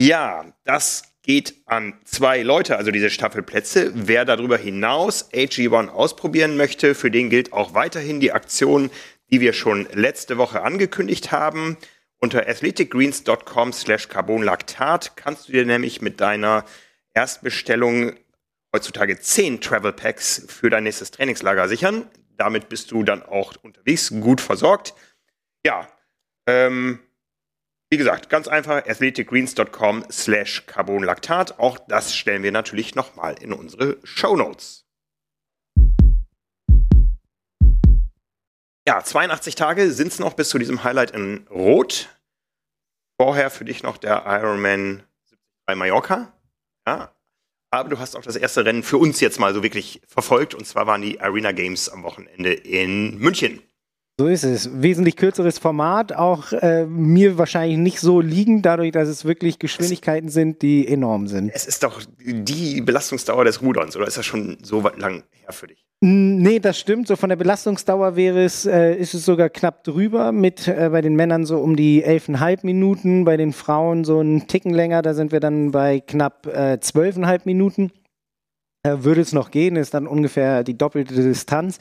Ja, 0.00 0.46
das 0.64 1.13
geht 1.24 1.54
an 1.66 1.98
zwei 2.04 2.42
Leute, 2.42 2.76
also 2.76 2.92
diese 2.92 3.10
Staffelplätze. 3.10 3.90
Wer 3.94 4.24
darüber 4.24 4.56
hinaus 4.56 5.32
AG1 5.32 5.88
ausprobieren 5.88 6.56
möchte, 6.56 6.94
für 6.94 7.10
den 7.10 7.30
gilt 7.30 7.52
auch 7.52 7.74
weiterhin 7.74 8.20
die 8.20 8.30
Aktion, 8.30 8.90
die 9.32 9.40
wir 9.40 9.52
schon 9.52 9.88
letzte 9.92 10.38
Woche 10.38 10.62
angekündigt 10.62 11.32
haben. 11.32 11.76
Unter 12.18 12.46
athleticgreens.com 12.48 13.72
slash 13.72 14.08
carbonlactat 14.08 15.16
kannst 15.16 15.48
du 15.48 15.52
dir 15.52 15.66
nämlich 15.66 16.00
mit 16.00 16.20
deiner 16.20 16.64
Erstbestellung 17.14 18.12
heutzutage 18.72 19.18
10 19.18 19.60
Travel 19.60 19.92
Packs 19.92 20.46
für 20.48 20.70
dein 20.70 20.84
nächstes 20.84 21.10
Trainingslager 21.10 21.68
sichern 21.68 22.06
damit 22.36 22.68
bist 22.68 22.90
du 22.90 23.02
dann 23.02 23.22
auch 23.22 23.54
unterwegs 23.62 24.10
gut 24.20 24.40
versorgt. 24.40 24.94
Ja, 25.64 25.88
ähm, 26.46 27.00
Wie 27.90 27.96
gesagt, 27.96 28.28
ganz 28.28 28.48
einfach, 28.48 28.86
athleticgreens.com 28.86 30.06
slash 30.10 30.66
carbonlactat. 30.66 31.58
Auch 31.58 31.78
das 31.78 32.14
stellen 32.14 32.42
wir 32.42 32.52
natürlich 32.52 32.94
nochmal 32.94 33.36
in 33.40 33.52
unsere 33.52 33.98
Show 34.02 34.36
Notes. 34.36 34.84
Ja, 38.86 39.02
82 39.02 39.54
Tage 39.54 39.90
sind 39.92 40.08
es 40.08 40.18
noch 40.18 40.34
bis 40.34 40.50
zu 40.50 40.58
diesem 40.58 40.84
Highlight 40.84 41.12
in 41.12 41.46
Rot. 41.48 42.08
Vorher 43.20 43.50
für 43.50 43.64
dich 43.64 43.82
noch 43.82 43.96
der 43.96 44.24
Ironman 44.26 45.04
bei 45.66 45.74
Mallorca. 45.74 46.32
Ja, 46.86 47.14
aber 47.70 47.88
du 47.88 47.98
hast 47.98 48.14
auch 48.14 48.22
das 48.22 48.36
erste 48.36 48.64
Rennen 48.64 48.82
für 48.82 48.98
uns 48.98 49.20
jetzt 49.20 49.40
mal 49.40 49.54
so 49.54 49.62
wirklich 49.62 50.02
verfolgt. 50.06 50.54
Und 50.54 50.66
zwar 50.66 50.86
waren 50.86 51.00
die 51.00 51.20
Arena 51.20 51.52
Games 51.52 51.88
am 51.88 52.02
Wochenende 52.02 52.52
in 52.52 53.18
München. 53.18 53.62
So 54.16 54.28
ist 54.28 54.44
es. 54.44 54.70
Wesentlich 54.80 55.16
kürzeres 55.16 55.58
Format, 55.58 56.12
auch 56.12 56.52
äh, 56.52 56.86
mir 56.86 57.36
wahrscheinlich 57.36 57.78
nicht 57.78 57.98
so 57.98 58.20
liegend, 58.20 58.64
dadurch, 58.64 58.92
dass 58.92 59.08
es 59.08 59.24
wirklich 59.24 59.58
Geschwindigkeiten 59.58 60.28
sind, 60.28 60.62
die 60.62 60.86
enorm 60.86 61.26
sind. 61.26 61.50
Es 61.52 61.66
ist 61.66 61.82
doch 61.82 62.00
die 62.20 62.80
Belastungsdauer 62.80 63.44
des 63.44 63.60
Ruderns, 63.60 63.96
oder 63.96 64.06
ist 64.06 64.16
das 64.16 64.24
schon 64.24 64.58
so 64.62 64.82
lang 64.82 65.24
her 65.32 65.52
für 65.52 65.66
dich? 65.66 65.84
Nee, 66.00 66.60
das 66.60 66.78
stimmt. 66.78 67.08
So 67.08 67.16
von 67.16 67.30
der 67.30 67.36
Belastungsdauer 67.36 68.14
wäre 68.14 68.44
es, 68.44 68.66
äh, 68.66 68.94
ist 68.94 69.14
es 69.14 69.24
sogar 69.24 69.48
knapp 69.48 69.82
drüber, 69.82 70.30
mit 70.30 70.68
äh, 70.68 70.90
bei 70.92 71.00
den 71.00 71.16
Männern 71.16 71.44
so 71.44 71.58
um 71.58 71.74
die 71.74 72.04
11,5 72.04 72.60
Minuten, 72.62 73.24
bei 73.24 73.36
den 73.36 73.52
Frauen 73.52 74.04
so 74.04 74.20
einen 74.20 74.46
Ticken 74.46 74.74
länger, 74.74 75.02
da 75.02 75.14
sind 75.14 75.32
wir 75.32 75.40
dann 75.40 75.72
bei 75.72 75.98
knapp 76.00 76.46
äh, 76.46 76.78
12,5 76.80 77.40
Minuten. 77.46 77.90
Äh, 78.84 78.98
würde 79.02 79.22
es 79.22 79.32
noch 79.32 79.50
gehen, 79.50 79.76
ist 79.76 79.94
dann 79.94 80.06
ungefähr 80.06 80.62
die 80.62 80.76
doppelte 80.76 81.14
Distanz. 81.14 81.78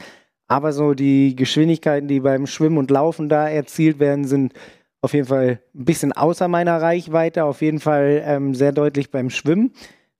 Aber 0.47 0.73
so 0.73 0.93
die 0.93 1.35
Geschwindigkeiten, 1.35 2.07
die 2.07 2.19
beim 2.19 2.47
Schwimmen 2.47 2.77
und 2.77 2.91
Laufen 2.91 3.29
da 3.29 3.47
erzielt 3.47 3.99
werden, 3.99 4.25
sind 4.25 4.53
auf 5.01 5.13
jeden 5.13 5.27
Fall 5.27 5.59
ein 5.75 5.85
bisschen 5.85 6.13
außer 6.13 6.47
meiner 6.47 6.81
Reichweite, 6.81 7.43
auf 7.43 7.61
jeden 7.61 7.79
Fall 7.79 8.23
ähm, 8.25 8.55
sehr 8.55 8.71
deutlich 8.71 9.11
beim 9.11 9.29
Schwimmen. 9.29 9.73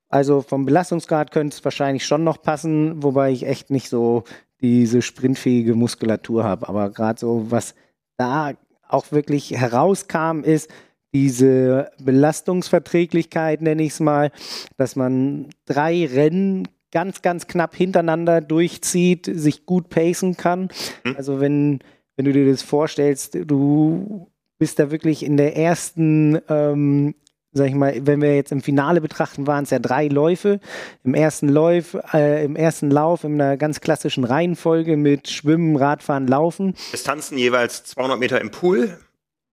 Also 0.10 0.42
vom 0.42 0.65
Belastungsgrad 0.65 1.32
könnte 1.32 1.56
es 1.56 1.63
wahrscheinlich 1.63 2.06
schon 2.06 2.24
noch 2.24 2.42
passen, 2.42 3.01
wobei 3.01 3.32
ich 3.32 3.48
echt 3.48 3.72
nicht 3.72 3.89
so 3.89 4.24
diese 4.62 5.01
sprintfähige 5.01 5.74
Muskulatur 5.74 6.44
habe. 6.44 6.70
Aber 6.70 6.89
gerade 6.89 7.20
so, 7.20 7.48
was 7.50 7.75
da 8.18 8.53
auch 8.88 9.12
wirklich 9.12 9.51
herauskam, 9.51 10.42
ist 10.44 10.70
diese 11.13 11.92
Belastungsverträglichkeit, 12.00 13.62
nenne 13.62 13.84
ich 13.84 13.94
es 13.94 14.00
mal, 14.00 14.32
dass 14.77 14.96
man 14.96 15.50
drei 15.65 16.06
Rennen 16.06 16.68
ganz, 16.94 17.22
ganz 17.22 17.48
knapp 17.48 17.76
hintereinander 17.76 18.40
durchzieht, 18.40 19.26
sich 19.26 19.66
gut 19.66 19.90
pacen 19.90 20.38
kann. 20.38 20.70
Mhm. 21.04 21.16
Also 21.18 21.42
wenn, 21.42 21.80
wenn 22.16 22.26
du 22.26 22.32
dir 22.32 22.50
das 22.50 22.62
vorstellst, 22.62 23.36
du 23.46 24.32
bist 24.60 24.80
da 24.80 24.92
wirklich 24.92 25.26
in 25.26 25.36
der 25.36 25.58
ersten, 25.58 26.40
ähm, 26.48 27.16
sag 27.52 27.68
ich 27.68 27.74
mal, 27.74 27.96
wenn 28.06 28.22
wir 28.22 28.36
jetzt 28.36 28.52
im 28.52 28.62
Finale 28.62 29.02
betrachten, 29.02 29.48
waren 29.48 29.64
es 29.64 29.72
ja 29.72 29.80
drei 29.80 30.08
Läufe. 30.08 30.60
Im 31.04 31.16
ersten 31.16 31.50
Lauf, 31.50 31.98
äh, 32.14 32.46
im 32.46 32.56
ersten 32.56 32.92
Lauf 32.92 33.24
in 33.24 33.42
einer 33.42 33.58
ganz 33.58 33.82
klassischen 33.82 34.24
Reihenfolge 34.24 34.96
mit 34.96 35.30
Schwimmen, 35.30 35.76
Radfahren, 35.76 36.28
Laufen. 36.28 36.76
Distanzen 36.94 37.38
jeweils 37.38 37.84
200 37.86 38.20
Meter 38.20 38.40
im 38.40 38.52
Pool, 38.52 39.00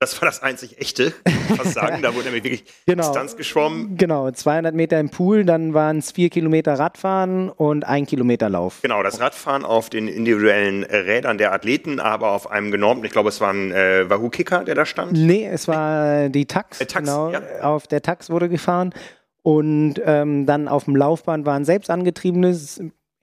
das 0.00 0.20
war 0.20 0.26
das 0.26 0.42
einzig 0.42 0.80
echte, 0.80 1.12
was 1.58 1.74
sagen. 1.74 2.00
Da 2.00 2.14
wurde 2.14 2.24
nämlich 2.24 2.42
wirklich 2.42 2.64
genau. 2.86 3.02
Distanz 3.02 3.36
geschwommen. 3.36 3.98
Genau, 3.98 4.30
200 4.30 4.74
Meter 4.74 4.98
im 4.98 5.10
Pool, 5.10 5.44
dann 5.44 5.74
waren 5.74 5.98
es 5.98 6.12
vier 6.12 6.30
Kilometer 6.30 6.78
Radfahren 6.78 7.50
und 7.50 7.84
ein 7.84 8.06
Kilometer 8.06 8.48
Lauf. 8.48 8.80
Genau, 8.80 9.02
das 9.02 9.20
Radfahren 9.20 9.62
auf 9.62 9.90
den 9.90 10.08
individuellen 10.08 10.84
Rädern 10.84 11.36
der 11.36 11.52
Athleten, 11.52 12.00
aber 12.00 12.32
auf 12.32 12.50
einem 12.50 12.70
genormten, 12.70 13.04
ich 13.04 13.12
glaube, 13.12 13.28
es 13.28 13.42
war 13.42 13.52
ein 13.52 13.72
äh, 13.72 14.08
Wahoo 14.08 14.30
Kicker, 14.30 14.64
der 14.64 14.74
da 14.74 14.86
stand. 14.86 15.12
Nee, 15.12 15.46
es 15.46 15.68
war 15.68 16.30
die 16.30 16.46
Tax. 16.46 16.80
Äh, 16.80 16.86
Tax 16.86 17.06
genau, 17.06 17.30
ja. 17.32 17.42
auf 17.60 17.86
der 17.86 18.00
Tax 18.00 18.30
wurde 18.30 18.48
gefahren. 18.48 18.94
Und 19.42 20.00
ähm, 20.04 20.46
dann 20.46 20.66
auf 20.66 20.84
dem 20.84 20.96
Laufband 20.96 21.44
war 21.44 21.56
ein 21.56 21.64
selbst 21.66 21.90
angetriebenes, 21.90 22.80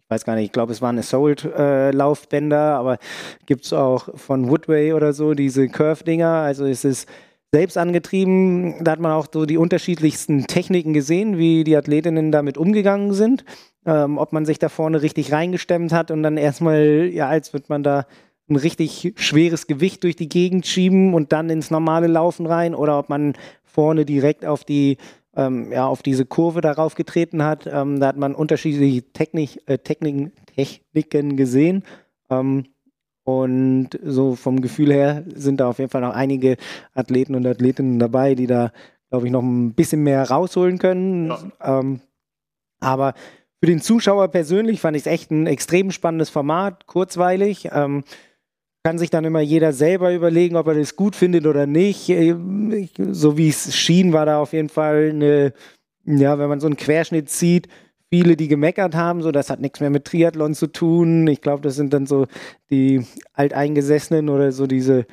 weiß 0.10 0.26
gar 0.26 0.36
nicht, 0.36 0.46
ich 0.46 0.52
glaube, 0.52 0.72
es 0.72 0.82
waren 0.82 0.98
Assault-Laufbänder, 0.98 2.56
äh, 2.56 2.78
aber 2.78 2.98
gibt 3.46 3.66
es 3.66 3.74
auch 3.74 4.10
von 4.16 4.50
Woodway 4.50 4.94
oder 4.94 5.14
so, 5.14 5.34
diese 5.34 5.68
Curve-Dinger. 5.68 6.28
Also 6.28 6.66
es 6.66 6.86
ist 6.86 7.08
selbst 7.52 7.78
angetrieben. 7.78 8.84
Da 8.84 8.92
hat 8.92 9.00
man 9.00 9.12
auch 9.12 9.28
so 9.32 9.46
die 9.46 9.58
unterschiedlichsten 9.58 10.48
Techniken 10.48 10.94
gesehen, 10.94 11.38
wie 11.38 11.64
die 11.64 11.76
Athletinnen 11.76 12.32
damit 12.32 12.58
umgegangen 12.58 13.14
sind. 13.14 13.46
Ähm, 13.86 14.18
ob 14.18 14.34
man 14.34 14.46
sich 14.46 14.60
da 14.60 14.70
vorne 14.70 15.02
richtig 15.02 15.32
reingestemmt 15.32 15.94
hat 15.94 16.12
und 16.12 16.22
dann 16.24 16.36
erstmal, 16.36 17.10
ja, 17.12 17.30
als 17.30 17.54
wird 17.54 17.70
man 17.70 17.84
da 17.84 18.06
ein 18.50 18.58
richtig 18.58 19.14
schweres 19.16 19.68
Gewicht 19.68 20.04
durch 20.04 20.16
die 20.16 20.30
Gegend 20.30 20.66
schieben 20.66 21.14
und 21.14 21.32
dann 21.32 21.50
ins 21.50 21.72
normale 21.72 22.08
Laufen 22.08 22.46
rein 22.46 22.76
oder 22.76 23.00
ob 23.00 23.10
man 23.10 23.34
vorne 23.64 24.06
direkt 24.06 24.46
auf 24.46 24.64
die 24.64 24.98
ähm, 25.38 25.72
ja, 25.72 25.86
auf 25.86 26.02
diese 26.02 26.26
Kurve 26.26 26.62
darauf 26.62 26.96
getreten 26.96 27.44
hat. 27.44 27.68
Ähm, 27.72 28.00
da 28.00 28.08
hat 28.08 28.18
man 28.18 28.36
unterschiedliche 28.36 29.04
Technik, 29.14 29.62
äh, 29.68 29.78
Techniken, 29.78 30.34
Techniken 30.56 31.38
gesehen. 31.38 31.84
Ähm, 32.30 32.66
und 33.24 33.90
so 34.04 34.36
vom 34.36 34.62
Gefühl 34.62 34.92
her 34.92 35.24
sind 35.36 35.60
da 35.60 35.70
auf 35.70 35.80
jeden 35.80 35.92
Fall 35.92 36.02
noch 36.02 36.14
einige 36.14 36.58
Athleten 36.94 37.36
und 37.36 37.46
Athletinnen 37.46 38.00
dabei, 38.00 38.36
die 38.36 38.48
da, 38.48 38.72
glaube 39.10 39.28
ich, 39.28 39.32
noch 39.32 39.44
ein 39.44 39.74
bisschen 39.74 40.02
mehr 40.02 40.28
rausholen 40.30 40.80
können. 40.80 41.28
Ja. 41.28 41.80
Ähm, 41.80 42.00
aber 42.80 43.14
für 43.60 43.68
den 43.68 43.82
Zuschauer 43.82 44.30
persönlich 44.30 44.80
fand 44.80 44.96
ich 44.96 45.04
es 45.04 45.08
echt 45.08 45.30
ein 45.32 45.46
extrem 45.46 45.92
spannendes 45.92 46.30
Format, 46.30 46.88
kurzweilig. 46.88 47.70
Kann 48.88 49.00
sich 49.00 49.10
dann 49.10 49.26
immer 49.26 49.42
jeder 49.42 49.74
selber 49.74 50.14
überlegen, 50.14 50.56
ob 50.56 50.68
er 50.68 50.76
das 50.76 50.96
gut 50.96 51.14
findet 51.14 51.46
oder 51.46 51.68
nicht. 51.68 52.06
So 52.98 53.38
wie 53.38 53.50
es 53.50 53.76
schien, 53.76 54.14
war 54.14 54.26
da 54.26 54.40
auf 54.40 54.54
jeden 54.54 54.70
Fall 54.70 55.10
eine, 55.10 55.52
ja, 56.06 56.40
wenn 56.40 56.48
man 56.48 56.62
so 56.62 56.68
einen 56.68 56.78
Querschnitt 56.78 57.30
sieht, 57.30 57.68
viele, 58.10 58.38
die 58.38 58.48
gemeckert 58.48 58.96
haben, 58.96 59.22
so 59.22 59.34
das 59.34 59.50
hat 59.50 59.60
nichts 59.60 59.82
mehr 59.82 59.90
mit 59.90 60.06
Triathlon 60.06 60.54
zu 60.54 60.68
tun. 60.68 61.28
Ich 61.28 61.42
glaube, 61.42 61.64
das 61.64 61.76
sind 61.76 61.94
dann 61.94 62.06
so 62.06 62.28
die 62.70 63.06
Alteingesessenen 63.34 64.30
oder 64.30 64.54
so 64.54 64.68
diese 64.68 65.06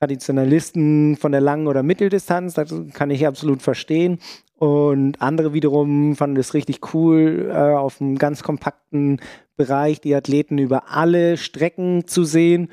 Traditionalisten 0.00 1.16
von 1.16 1.30
der 1.30 1.40
langen 1.40 1.68
oder 1.68 1.84
Mitteldistanz. 1.84 2.54
Das 2.54 2.74
kann 2.94 3.12
ich 3.12 3.28
absolut 3.28 3.62
verstehen. 3.62 4.18
Und 4.56 5.22
andere 5.22 5.54
wiederum 5.54 6.16
fanden 6.16 6.36
es 6.36 6.52
richtig 6.52 6.80
cool, 6.94 7.48
äh, 7.48 7.54
auf 7.54 8.00
einem 8.00 8.18
ganz 8.18 8.42
kompakten 8.42 9.20
Bereich 9.56 10.00
die 10.00 10.16
Athleten 10.16 10.58
über 10.58 10.90
alle 10.90 11.36
Strecken 11.36 12.08
zu 12.08 12.24
sehen. 12.24 12.70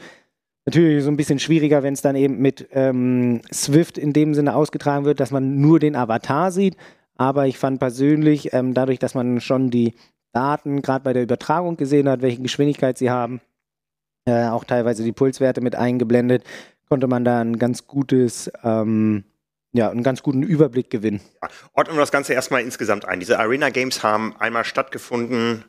Natürlich 0.67 1.01
so 1.01 1.09
ein 1.09 1.15
bisschen 1.15 1.39
schwieriger, 1.39 1.81
wenn 1.81 1.93
es 1.93 2.01
dann 2.01 2.17
eben 2.17 2.39
mit 2.39 2.67
ähm, 2.73 3.41
Swift 3.53 3.97
in 3.97 4.11
dem 4.11 4.33
Sinne 4.33 4.53
ausgetragen 4.53 5.05
wird, 5.05 5.21
dass 5.21 5.31
man 5.31 5.61
nur 5.61 5.79
den 5.79 5.95
Avatar 5.95 6.51
sieht. 6.51 6.75
Aber 7.15 7.47
ich 7.47 7.57
fand 7.57 7.79
persönlich, 7.79 8.51
ähm, 8.51 8.73
dadurch, 8.73 8.99
dass 8.99 9.15
man 9.15 9.39
schon 9.39 9.69
die 9.69 9.93
Daten 10.33 10.81
gerade 10.81 11.05
bei 11.05 11.13
der 11.13 11.23
Übertragung 11.23 11.77
gesehen 11.77 12.09
hat, 12.09 12.21
welche 12.21 12.41
Geschwindigkeit 12.41 12.97
sie 12.97 13.09
haben, 13.09 13.39
äh, 14.25 14.47
auch 14.47 14.65
teilweise 14.65 15.05
die 15.05 15.13
Pulswerte 15.13 15.61
mit 15.61 15.77
eingeblendet, 15.77 16.43
konnte 16.89 17.07
man 17.07 17.23
da 17.23 17.39
ein 17.39 17.57
ganz 17.57 17.87
gutes, 17.87 18.51
ähm, 18.61 19.23
ja, 19.71 19.89
einen 19.89 20.03
ganz 20.03 20.21
guten 20.21 20.43
Überblick 20.43 20.89
gewinnen. 20.89 21.21
Ja, 21.41 21.47
ordnen 21.75 21.95
wir 21.95 22.01
das 22.01 22.11
Ganze 22.11 22.33
erstmal 22.33 22.61
insgesamt 22.61 23.05
ein. 23.05 23.21
Diese 23.21 23.39
Arena 23.39 23.69
Games 23.69 24.03
haben 24.03 24.35
einmal 24.37 24.65
stattgefunden 24.65 25.63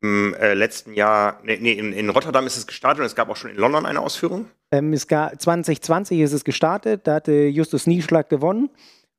im 0.00 0.34
äh, 0.34 0.54
letzten 0.54 0.94
Jahr, 0.94 1.40
nee, 1.42 1.58
nee 1.60 1.72
in, 1.72 1.92
in, 1.92 2.08
Rotterdam 2.10 2.46
ist 2.46 2.56
es 2.56 2.66
gestartet 2.66 3.00
und 3.00 3.06
es 3.06 3.16
gab 3.16 3.28
auch 3.28 3.36
schon 3.36 3.50
in 3.50 3.56
London 3.56 3.84
eine 3.84 4.00
Ausführung. 4.00 4.46
Ähm, 4.70 4.92
es 4.92 5.08
gab, 5.08 5.40
2020 5.40 6.20
ist 6.20 6.32
es 6.32 6.44
gestartet, 6.44 7.06
da 7.06 7.16
hatte 7.16 7.32
Justus 7.32 7.86
Nieschlag 7.86 8.28
gewonnen. 8.28 8.70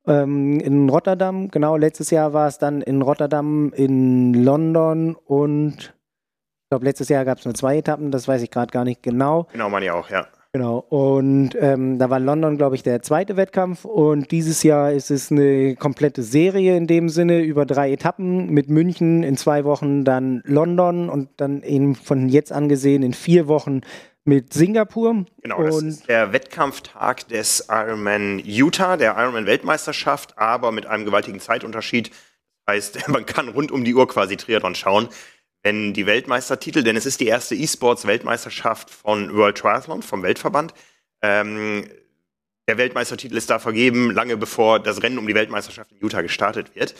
Ähm, 0.07 0.59
in 0.59 0.89
Rotterdam, 0.89 1.51
genau, 1.51 1.75
letztes 1.75 2.11
Jahr 2.11 2.33
war 2.33 2.47
es 2.47 2.57
dann 2.57 2.81
in 2.81 3.01
Rotterdam, 3.01 3.73
in 3.73 4.33
London 4.33 5.15
und 5.15 5.93
ich 6.69 6.69
glaube, 6.71 6.85
letztes 6.85 7.09
Jahr 7.09 7.25
gab 7.25 7.39
es 7.39 7.45
nur 7.45 7.55
zwei 7.55 7.77
Etappen, 7.77 8.11
das 8.11 8.27
weiß 8.27 8.41
ich 8.41 8.51
gerade 8.51 8.71
gar 8.71 8.85
nicht 8.85 9.03
genau. 9.03 9.47
Genau, 9.51 9.69
meine 9.69 9.85
ich 9.85 9.91
auch, 9.91 10.09
ja. 10.09 10.27
Genau, 10.51 10.79
und 10.79 11.51
ähm, 11.59 11.99
da 11.99 12.09
war 12.09 12.19
London, 12.19 12.57
glaube 12.57 12.75
ich, 12.75 12.81
der 12.81 13.03
zweite 13.03 13.37
Wettkampf 13.37 13.85
und 13.85 14.31
dieses 14.31 14.63
Jahr 14.63 14.91
ist 14.91 15.11
es 15.11 15.31
eine 15.31 15.75
komplette 15.75 16.23
Serie 16.23 16.75
in 16.75 16.87
dem 16.87 17.09
Sinne 17.09 17.41
über 17.41 17.67
drei 17.67 17.91
Etappen 17.91 18.49
mit 18.49 18.67
München 18.67 19.21
in 19.21 19.37
zwei 19.37 19.63
Wochen, 19.63 20.05
dann 20.05 20.41
London 20.45 21.07
und 21.07 21.29
dann 21.37 21.61
eben 21.61 21.93
von 21.93 22.29
jetzt 22.29 22.51
angesehen 22.51 23.03
in 23.03 23.13
vier 23.13 23.47
Wochen 23.47 23.81
mit 24.25 24.51
Singapur. 24.51 25.25
Genau, 25.43 25.61
das 25.61 25.83
ist 25.83 26.09
der 26.09 26.33
Wettkampftag 26.33 27.27
des 27.27 27.67
Ironman 27.69 28.41
Utah, 28.43 28.97
der 28.97 29.17
Ironman 29.17 29.45
Weltmeisterschaft, 29.45 30.35
aber 30.39 30.71
mit 30.71 30.87
einem 30.87 31.05
gewaltigen 31.05 31.39
Zeitunterschied. 31.39 32.09
Das 32.65 32.73
heißt, 32.73 33.07
man 33.07 33.27
kann 33.27 33.49
rund 33.49 33.71
um 33.71 33.83
die 33.83 33.93
Uhr 33.93 34.07
quasi 34.07 34.35
Triathlon 34.35 34.73
schauen 34.73 35.09
wenn 35.63 35.93
die 35.93 36.05
Weltmeistertitel, 36.05 36.83
denn 36.83 36.95
es 36.95 37.05
ist 37.05 37.19
die 37.19 37.27
erste 37.27 37.55
E-Sports-Weltmeisterschaft 37.55 38.89
von 38.89 39.35
World 39.35 39.57
Triathlon, 39.57 40.01
vom 40.01 40.23
Weltverband. 40.23 40.73
Ähm, 41.21 41.85
der 42.67 42.77
Weltmeistertitel 42.77 43.35
ist 43.35 43.49
da 43.49 43.59
vergeben, 43.59 44.11
lange 44.11 44.37
bevor 44.37 44.79
das 44.79 45.01
Rennen 45.01 45.17
um 45.17 45.27
die 45.27 45.35
Weltmeisterschaft 45.35 45.91
in 45.91 45.99
Utah 45.99 46.21
gestartet 46.21 46.75
wird. 46.75 46.95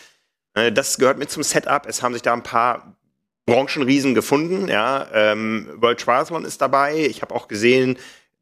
Äh, 0.55 0.71
das 0.71 0.97
gehört 0.97 1.17
mit 1.17 1.29
zum 1.29 1.43
Setup. 1.43 1.85
Es 1.85 2.01
haben 2.01 2.13
sich 2.13 2.23
da 2.23 2.33
ein 2.33 2.43
paar 2.43 2.97
Branchenriesen 3.45 4.13
gefunden. 4.13 4.67
Ja. 4.67 5.07
Ähm, 5.13 5.69
World 5.75 5.99
Triathlon 5.99 6.43
ist 6.43 6.61
dabei. 6.61 6.97
Ich 7.05 7.21
habe 7.21 7.33
auch 7.35 7.47
gesehen, 7.47 7.97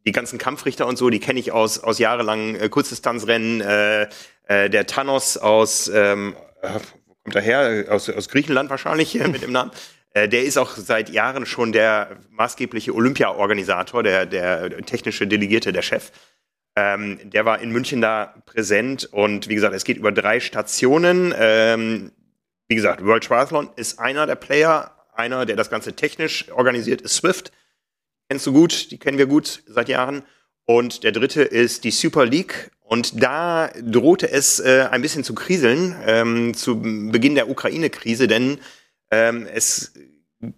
die 0.06 0.12
ganzen 0.12 0.40
Kampfrichter 0.40 0.88
und 0.88 0.98
so, 0.98 1.10
die 1.10 1.20
kenne 1.20 1.40
ich 1.40 1.52
aus, 1.52 1.80
aus 1.80 2.00
jahrelangen 2.00 2.56
äh, 2.56 2.70
Kurzdistanzrennen. 2.70 3.62
Äh, 3.62 4.08
äh, 4.48 4.70
der 4.70 4.88
Thanos 4.88 5.38
aus, 5.38 5.90
ähm, 5.94 6.36
äh, 6.62 6.80
wo 7.06 7.16
kommt 7.24 7.36
er 7.36 7.42
her? 7.42 7.86
Aus, 7.90 8.10
aus 8.10 8.30
Griechenland 8.30 8.70
wahrscheinlich 8.70 9.14
mit 9.16 9.42
dem 9.42 9.52
Namen. 9.52 9.72
Äh, 10.18 10.30
der 10.30 10.44
ist 10.44 10.58
auch 10.58 10.76
seit 10.76 11.10
Jahren 11.10 11.46
schon 11.46 11.72
der 11.72 12.18
maßgebliche 12.32 12.94
Olympia-Organisator, 12.94 14.04
der, 14.04 14.26
der 14.26 14.70
technische 14.86 15.28
Delegierte, 15.28 15.72
der 15.72 15.82
Chef. 15.84 16.12
Ähm, 16.76 17.20
der 17.24 17.46
war 17.46 17.60
in 17.60 17.72
München 17.72 18.02
da 18.02 18.34
präsent 18.46 19.06
und 19.12 19.48
wie 19.48 19.56
gesagt, 19.56 19.76
es 19.76 19.84
geht 19.84 19.98
über 19.98 20.12
drei 20.12 20.40
Stationen. 20.40 21.34
Ähm, 21.38 22.12
wie 22.68 22.76
gesagt, 22.76 23.04
World 23.04 23.24
Triathlon 23.24 23.70
ist 23.76 24.00
einer 24.00 24.26
der 24.26 24.36
Player, 24.36 24.92
einer, 25.14 25.46
der 25.46 25.56
das 25.56 25.70
Ganze 25.70 25.94
technisch 25.94 26.52
organisiert, 26.52 27.02
ist 27.02 27.16
Swift. 27.16 27.52
Kennst 28.30 28.46
du 28.46 28.54
gut, 28.54 28.92
die 28.92 28.98
kennen 28.98 29.18
wir 29.18 29.28
gut 29.28 29.64
seit 29.68 29.90
Jahren. 29.90 30.24
Und 30.66 31.04
der 31.04 31.12
dritte 31.12 31.44
ist 31.44 31.84
die 31.84 31.92
Super 31.92 32.26
League. 32.26 32.72
Und 32.82 33.22
da 33.22 33.70
drohte 33.82 34.30
es 34.30 34.60
äh, 34.60 34.88
ein 34.90 35.02
bisschen 35.02 35.24
zu 35.24 35.34
kriseln 35.36 35.96
ähm, 36.06 36.54
zu 36.54 36.82
Beginn 36.82 37.36
der 37.36 37.50
Ukraine-Krise, 37.50 38.28
denn 38.28 38.60
ähm, 39.12 39.48
es 39.52 39.94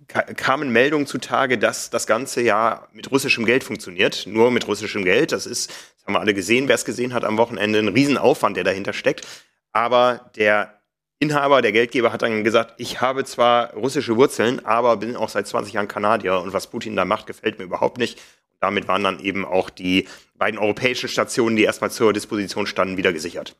kamen 0.07 0.71
Meldungen 0.71 1.07
zutage, 1.07 1.57
dass 1.57 1.89
das 1.89 2.05
Ganze 2.05 2.41
ja 2.41 2.87
mit 2.91 3.11
russischem 3.11 3.45
Geld 3.45 3.63
funktioniert. 3.63 4.25
Nur 4.27 4.51
mit 4.51 4.67
russischem 4.67 5.05
Geld. 5.05 5.31
Das 5.31 5.45
ist, 5.45 5.69
das 5.69 6.05
haben 6.05 6.13
wir 6.13 6.19
alle 6.19 6.33
gesehen, 6.33 6.67
wer 6.67 6.75
es 6.75 6.85
gesehen 6.85 7.13
hat 7.13 7.23
am 7.23 7.37
Wochenende, 7.37 7.79
ein 7.79 7.87
Riesenaufwand, 7.87 8.57
der 8.57 8.63
dahinter 8.63 8.93
steckt. 8.93 9.25
Aber 9.71 10.31
der 10.35 10.79
Inhaber, 11.19 11.61
der 11.61 11.71
Geldgeber 11.71 12.13
hat 12.13 12.21
dann 12.21 12.43
gesagt, 12.43 12.75
ich 12.77 13.01
habe 13.01 13.25
zwar 13.25 13.73
russische 13.73 14.15
Wurzeln, 14.15 14.65
aber 14.65 14.97
bin 14.97 15.15
auch 15.15 15.29
seit 15.29 15.47
20 15.47 15.73
Jahren 15.73 15.87
Kanadier 15.87 16.39
und 16.39 16.53
was 16.53 16.67
Putin 16.67 16.95
da 16.95 17.05
macht, 17.05 17.27
gefällt 17.27 17.59
mir 17.59 17.65
überhaupt 17.65 17.97
nicht. 17.97 18.21
Damit 18.61 18.87
waren 18.87 19.03
dann 19.03 19.19
eben 19.19 19.45
auch 19.45 19.69
die 19.69 20.07
beiden 20.35 20.59
europäischen 20.59 21.09
Stationen, 21.09 21.55
die 21.55 21.63
erstmal 21.63 21.91
zur 21.91 22.13
Disposition 22.13 22.67
standen, 22.67 22.97
wieder 22.97 23.13
gesichert. 23.13 23.55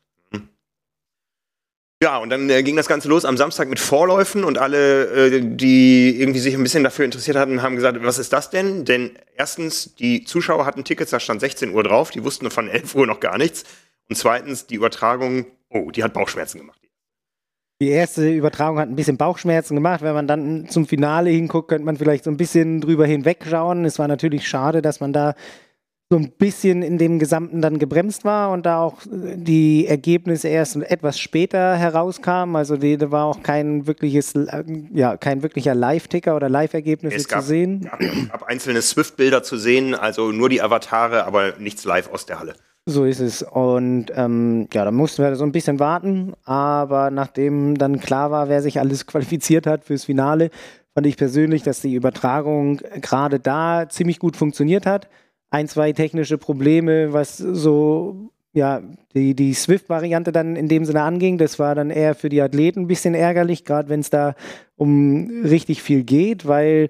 Ja, 2.02 2.16
und 2.16 2.30
dann 2.30 2.48
äh, 2.48 2.62
ging 2.62 2.76
das 2.76 2.88
Ganze 2.88 3.08
los 3.08 3.26
am 3.26 3.36
Samstag 3.36 3.68
mit 3.68 3.78
Vorläufen 3.78 4.42
und 4.42 4.56
alle, 4.56 5.26
äh, 5.26 5.40
die 5.42 6.18
irgendwie 6.18 6.38
sich 6.38 6.54
ein 6.54 6.62
bisschen 6.62 6.82
dafür 6.82 7.04
interessiert 7.04 7.36
hatten, 7.36 7.60
haben 7.60 7.76
gesagt, 7.76 8.02
was 8.02 8.18
ist 8.18 8.32
das 8.32 8.48
denn? 8.48 8.86
Denn 8.86 9.10
erstens, 9.36 9.94
die 9.96 10.24
Zuschauer 10.24 10.64
hatten 10.64 10.82
Tickets, 10.82 11.10
da 11.10 11.20
stand 11.20 11.42
16 11.42 11.74
Uhr 11.74 11.82
drauf, 11.82 12.10
die 12.10 12.24
wussten 12.24 12.50
von 12.50 12.68
11 12.68 12.94
Uhr 12.94 13.06
noch 13.06 13.20
gar 13.20 13.36
nichts. 13.36 13.64
Und 14.08 14.16
zweitens, 14.16 14.66
die 14.66 14.76
Übertragung, 14.76 15.44
oh, 15.68 15.90
die 15.90 16.02
hat 16.02 16.14
Bauchschmerzen 16.14 16.58
gemacht. 16.58 16.80
Die 17.82 17.88
erste 17.88 18.30
Übertragung 18.30 18.78
hat 18.78 18.88
ein 18.88 18.96
bisschen 18.96 19.18
Bauchschmerzen 19.18 19.74
gemacht. 19.74 20.00
Wenn 20.00 20.14
man 20.14 20.26
dann 20.26 20.68
zum 20.68 20.86
Finale 20.86 21.30
hinguckt, 21.30 21.68
könnte 21.68 21.84
man 21.84 21.96
vielleicht 21.96 22.24
so 22.24 22.30
ein 22.30 22.36
bisschen 22.38 22.80
drüber 22.80 23.06
hinwegschauen. 23.06 23.84
Es 23.84 23.98
war 23.98 24.08
natürlich 24.08 24.48
schade, 24.48 24.80
dass 24.80 25.00
man 25.00 25.12
da 25.12 25.34
so 26.12 26.18
ein 26.18 26.32
bisschen 26.32 26.82
in 26.82 26.98
dem 26.98 27.20
Gesamten 27.20 27.62
dann 27.62 27.78
gebremst 27.78 28.24
war 28.24 28.50
und 28.50 28.66
da 28.66 28.80
auch 28.80 28.96
die 29.06 29.86
Ergebnisse 29.86 30.48
erst 30.48 30.74
etwas 30.74 31.20
später 31.20 31.76
herauskamen. 31.76 32.56
Also 32.56 32.76
die, 32.76 32.96
da 32.96 33.12
war 33.12 33.26
auch 33.26 33.44
kein 33.44 33.86
wirkliches, 33.86 34.34
ja, 34.92 35.16
kein 35.16 35.44
wirklicher 35.44 35.72
Live-Ticker 35.76 36.34
oder 36.34 36.48
Live-Ergebnisse 36.48 37.28
zu 37.28 37.40
sehen. 37.42 37.88
Es 38.00 38.28
gab 38.28 38.42
einzelne 38.42 38.82
Swift-Bilder 38.82 39.44
zu 39.44 39.56
sehen, 39.56 39.94
also 39.94 40.32
nur 40.32 40.48
die 40.48 40.60
Avatare, 40.60 41.26
aber 41.26 41.54
nichts 41.60 41.84
live 41.84 42.10
aus 42.12 42.26
der 42.26 42.40
Halle. 42.40 42.54
So 42.86 43.04
ist 43.04 43.20
es. 43.20 43.42
Und 43.44 44.06
ähm, 44.16 44.66
ja, 44.72 44.84
da 44.84 44.90
mussten 44.90 45.22
wir 45.22 45.36
so 45.36 45.44
ein 45.44 45.52
bisschen 45.52 45.78
warten. 45.78 46.32
Aber 46.44 47.12
nachdem 47.12 47.78
dann 47.78 48.00
klar 48.00 48.32
war, 48.32 48.48
wer 48.48 48.62
sich 48.62 48.80
alles 48.80 49.06
qualifiziert 49.06 49.68
hat 49.68 49.84
fürs 49.84 50.06
Finale, 50.06 50.50
fand 50.92 51.06
ich 51.06 51.16
persönlich, 51.16 51.62
dass 51.62 51.82
die 51.82 51.94
Übertragung 51.94 52.78
gerade 53.00 53.38
da 53.38 53.88
ziemlich 53.88 54.18
gut 54.18 54.36
funktioniert 54.36 54.86
hat. 54.86 55.08
Ein, 55.50 55.68
zwei 55.68 55.92
technische 55.92 56.38
Probleme, 56.38 57.12
was 57.12 57.36
so 57.36 58.30
ja, 58.52 58.82
die, 59.14 59.34
die 59.34 59.54
Swift-Variante 59.54 60.32
dann 60.32 60.56
in 60.56 60.68
dem 60.68 60.84
Sinne 60.84 61.02
anging. 61.02 61.38
Das 61.38 61.58
war 61.58 61.74
dann 61.74 61.90
eher 61.90 62.14
für 62.14 62.28
die 62.28 62.42
Athleten 62.42 62.80
ein 62.80 62.86
bisschen 62.86 63.14
ärgerlich, 63.14 63.64
gerade 63.64 63.88
wenn 63.88 64.00
es 64.00 64.10
da 64.10 64.34
um 64.76 65.30
richtig 65.44 65.82
viel 65.82 66.02
geht, 66.02 66.46
weil 66.46 66.88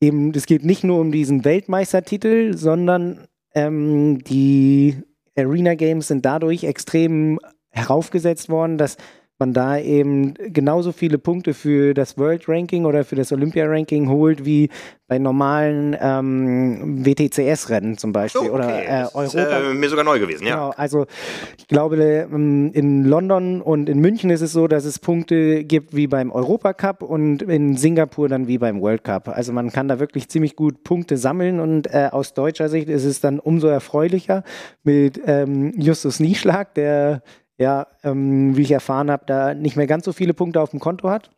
eben, 0.00 0.32
es 0.34 0.46
geht 0.46 0.64
nicht 0.64 0.84
nur 0.84 1.00
um 1.00 1.10
diesen 1.10 1.44
Weltmeistertitel, 1.44 2.56
sondern 2.56 3.26
ähm, 3.54 4.22
die 4.24 4.96
Arena 5.36 5.74
Games 5.74 6.08
sind 6.08 6.24
dadurch 6.24 6.64
extrem 6.64 7.38
heraufgesetzt 7.70 8.48
worden, 8.48 8.78
dass 8.78 8.96
man 9.42 9.52
da 9.52 9.76
eben 9.76 10.34
genauso 10.34 10.92
viele 10.92 11.18
Punkte 11.18 11.52
für 11.52 11.94
das 11.94 12.16
World 12.16 12.48
Ranking 12.48 12.84
oder 12.84 13.02
für 13.04 13.16
das 13.16 13.32
Olympia 13.32 13.66
Ranking 13.66 14.08
holt 14.08 14.44
wie 14.44 14.68
bei 15.08 15.18
normalen 15.18 15.96
ähm, 16.00 17.04
WTCS-Rennen 17.04 17.98
zum 17.98 18.12
Beispiel 18.12 18.42
oh, 18.42 18.54
okay. 18.54 18.54
oder 18.54 18.82
äh, 18.82 19.04
Europa. 19.12 19.24
Ist, 19.24 19.34
äh, 19.34 19.74
mir 19.74 19.88
sogar 19.90 20.04
neu 20.04 20.18
gewesen, 20.20 20.46
ja. 20.46 20.54
Genau, 20.54 20.70
also 20.70 21.06
ich 21.58 21.66
glaube, 21.66 21.96
ähm, 21.96 22.70
in 22.72 23.04
London 23.04 23.60
und 23.60 23.88
in 23.88 23.98
München 23.98 24.30
ist 24.30 24.42
es 24.42 24.52
so, 24.52 24.68
dass 24.68 24.84
es 24.84 25.00
Punkte 25.00 25.64
gibt 25.64 25.94
wie 25.94 26.06
beim 26.06 26.30
Europacup 26.30 27.02
und 27.02 27.42
in 27.42 27.76
Singapur 27.76 28.28
dann 28.28 28.46
wie 28.46 28.58
beim 28.58 28.80
World 28.80 29.02
Cup. 29.04 29.28
Also 29.28 29.52
man 29.52 29.70
kann 29.70 29.88
da 29.88 29.98
wirklich 29.98 30.28
ziemlich 30.28 30.54
gut 30.54 30.84
Punkte 30.84 31.16
sammeln 31.16 31.58
und 31.58 31.92
äh, 31.92 32.08
aus 32.10 32.32
deutscher 32.32 32.68
Sicht 32.68 32.88
ist 32.88 33.04
es 33.04 33.20
dann 33.20 33.40
umso 33.40 33.66
erfreulicher 33.66 34.44
mit 34.84 35.20
ähm, 35.26 35.74
Justus 35.76 36.20
Nieschlag, 36.20 36.74
der 36.74 37.22
ja, 37.62 37.86
ähm, 38.04 38.56
wie 38.56 38.62
ich 38.62 38.72
erfahren 38.72 39.10
habe, 39.10 39.24
da 39.26 39.54
nicht 39.54 39.76
mehr 39.76 39.86
ganz 39.86 40.04
so 40.04 40.12
viele 40.12 40.34
Punkte 40.34 40.60
auf 40.60 40.70
dem 40.70 40.80
Konto 40.80 41.08
hat. 41.08 41.30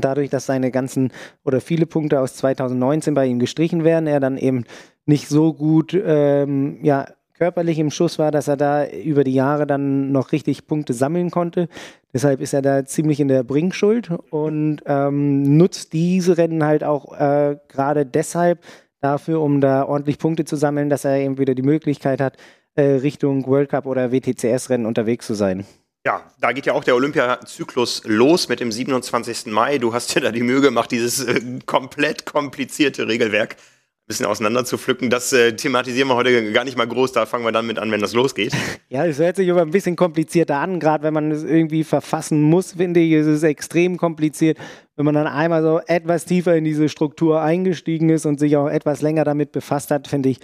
Dadurch, 0.00 0.30
dass 0.30 0.46
seine 0.46 0.70
ganzen 0.70 1.12
oder 1.44 1.60
viele 1.60 1.86
Punkte 1.86 2.20
aus 2.20 2.34
2019 2.36 3.14
bei 3.14 3.26
ihm 3.26 3.40
gestrichen 3.40 3.82
werden, 3.82 4.06
er 4.06 4.20
dann 4.20 4.38
eben 4.38 4.64
nicht 5.06 5.28
so 5.28 5.52
gut 5.52 5.92
ähm, 5.94 6.78
ja, 6.82 7.06
körperlich 7.38 7.78
im 7.78 7.90
Schuss 7.90 8.18
war, 8.18 8.30
dass 8.30 8.48
er 8.48 8.56
da 8.56 8.86
über 8.86 9.24
die 9.24 9.34
Jahre 9.34 9.66
dann 9.66 10.12
noch 10.12 10.32
richtig 10.32 10.66
Punkte 10.66 10.92
sammeln 10.92 11.30
konnte. 11.30 11.68
Deshalb 12.12 12.40
ist 12.40 12.52
er 12.52 12.62
da 12.62 12.84
ziemlich 12.84 13.20
in 13.20 13.28
der 13.28 13.42
Bringschuld 13.42 14.10
und 14.30 14.82
ähm, 14.86 15.56
nutzt 15.56 15.92
diese 15.92 16.36
Rennen 16.36 16.64
halt 16.64 16.84
auch 16.84 17.18
äh, 17.18 17.56
gerade 17.68 18.06
deshalb 18.06 18.60
dafür, 19.00 19.40
um 19.40 19.60
da 19.60 19.84
ordentlich 19.84 20.18
Punkte 20.18 20.44
zu 20.44 20.56
sammeln, 20.56 20.90
dass 20.90 21.04
er 21.04 21.16
eben 21.18 21.38
wieder 21.38 21.54
die 21.54 21.62
Möglichkeit 21.62 22.20
hat, 22.20 22.36
Richtung 22.82 23.46
World 23.46 23.70
Cup 23.70 23.86
oder 23.86 24.12
WTCS-Rennen 24.12 24.86
unterwegs 24.86 25.26
zu 25.26 25.34
sein. 25.34 25.66
Ja, 26.06 26.22
da 26.40 26.52
geht 26.52 26.66
ja 26.66 26.72
auch 26.72 26.84
der 26.84 26.94
Olympiazyklus 26.94 28.02
los 28.06 28.48
mit 28.48 28.60
dem 28.60 28.72
27. 28.72 29.46
Mai. 29.46 29.78
Du 29.78 29.92
hast 29.92 30.14
dir 30.14 30.20
da 30.20 30.30
die 30.30 30.42
Mühe 30.42 30.60
gemacht, 30.60 30.90
dieses 30.90 31.24
äh, 31.24 31.40
komplett 31.66 32.24
komplizierte 32.24 33.08
Regelwerk 33.08 33.56
ein 33.56 34.06
bisschen 34.06 34.24
auseinander 34.26 34.64
zu 34.64 34.78
pflücken. 34.78 35.10
Das 35.10 35.34
äh, 35.34 35.54
thematisieren 35.54 36.08
wir 36.08 36.14
heute 36.14 36.52
gar 36.52 36.64
nicht 36.64 36.78
mal 36.78 36.86
groß. 36.86 37.12
Da 37.12 37.26
fangen 37.26 37.44
wir 37.44 37.52
dann 37.52 37.66
mit 37.66 37.78
an, 37.78 37.90
wenn 37.90 38.00
das 38.00 38.14
losgeht. 38.14 38.54
Ja, 38.90 39.04
es 39.04 39.18
hört 39.18 39.36
sich 39.36 39.50
aber 39.50 39.60
ein 39.60 39.70
bisschen 39.70 39.96
komplizierter 39.96 40.56
an. 40.56 40.80
Gerade 40.80 41.04
wenn 41.04 41.12
man 41.12 41.30
es 41.30 41.44
irgendwie 41.44 41.84
verfassen 41.84 42.40
muss, 42.40 42.72
finde 42.72 43.00
ich, 43.00 43.12
ist 43.12 43.26
es 43.26 43.42
extrem 43.42 43.98
kompliziert. 43.98 44.56
Wenn 44.96 45.04
man 45.04 45.14
dann 45.14 45.26
einmal 45.26 45.62
so 45.62 45.80
etwas 45.86 46.24
tiefer 46.24 46.56
in 46.56 46.64
diese 46.64 46.88
Struktur 46.88 47.42
eingestiegen 47.42 48.08
ist 48.08 48.24
und 48.24 48.40
sich 48.40 48.56
auch 48.56 48.66
etwas 48.66 49.02
länger 49.02 49.24
damit 49.24 49.52
befasst 49.52 49.90
hat, 49.90 50.08
finde 50.08 50.30
ich, 50.30 50.38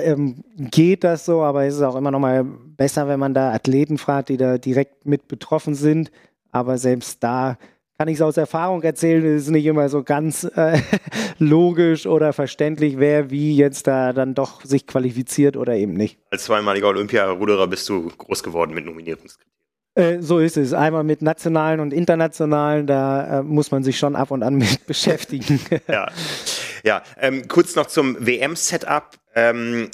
ähm, 0.00 0.44
geht 0.56 1.04
das 1.04 1.24
so, 1.24 1.42
aber 1.42 1.64
es 1.64 1.74
ist 1.74 1.82
auch 1.82 1.96
immer 1.96 2.10
noch 2.10 2.20
mal 2.20 2.44
besser, 2.44 3.08
wenn 3.08 3.20
man 3.20 3.34
da 3.34 3.52
Athleten 3.52 3.98
fragt, 3.98 4.28
die 4.28 4.36
da 4.36 4.58
direkt 4.58 5.06
mit 5.06 5.28
betroffen 5.28 5.74
sind. 5.74 6.10
Aber 6.50 6.78
selbst 6.78 7.22
da 7.22 7.58
kann 7.98 8.08
ich 8.08 8.16
es 8.16 8.22
aus 8.22 8.36
Erfahrung 8.36 8.82
erzählen, 8.82 9.24
es 9.24 9.44
ist 9.44 9.50
nicht 9.50 9.66
immer 9.66 9.88
so 9.88 10.02
ganz 10.02 10.44
äh, 10.44 10.80
logisch 11.38 12.06
oder 12.06 12.32
verständlich, 12.32 12.98
wer 12.98 13.30
wie 13.30 13.56
jetzt 13.56 13.86
da 13.86 14.12
dann 14.12 14.34
doch 14.34 14.64
sich 14.64 14.86
qualifiziert 14.86 15.56
oder 15.56 15.74
eben 15.76 15.94
nicht. 15.94 16.18
Als 16.30 16.44
zweimaliger 16.44 16.88
Olympiaruderer 16.88 17.66
bist 17.66 17.88
du 17.88 18.08
groß 18.08 18.42
geworden 18.42 18.74
mit 18.74 18.84
Nominierungskriterien. 18.84 19.56
Äh, 19.96 20.20
so 20.20 20.38
ist 20.38 20.58
es. 20.58 20.74
Einmal 20.74 21.04
mit 21.04 21.22
nationalen 21.22 21.80
und 21.80 21.94
internationalen, 21.94 22.86
da 22.86 23.40
äh, 23.40 23.42
muss 23.42 23.70
man 23.70 23.82
sich 23.82 23.98
schon 23.98 24.14
ab 24.14 24.30
und 24.30 24.42
an 24.42 24.56
mit 24.56 24.86
beschäftigen. 24.86 25.58
ja, 25.88 26.06
ja. 26.86 27.02
Ähm, 27.20 27.48
kurz 27.48 27.74
noch 27.74 27.86
zum 27.86 28.16
WM-Setup. 28.24 29.10
Ähm, 29.34 29.90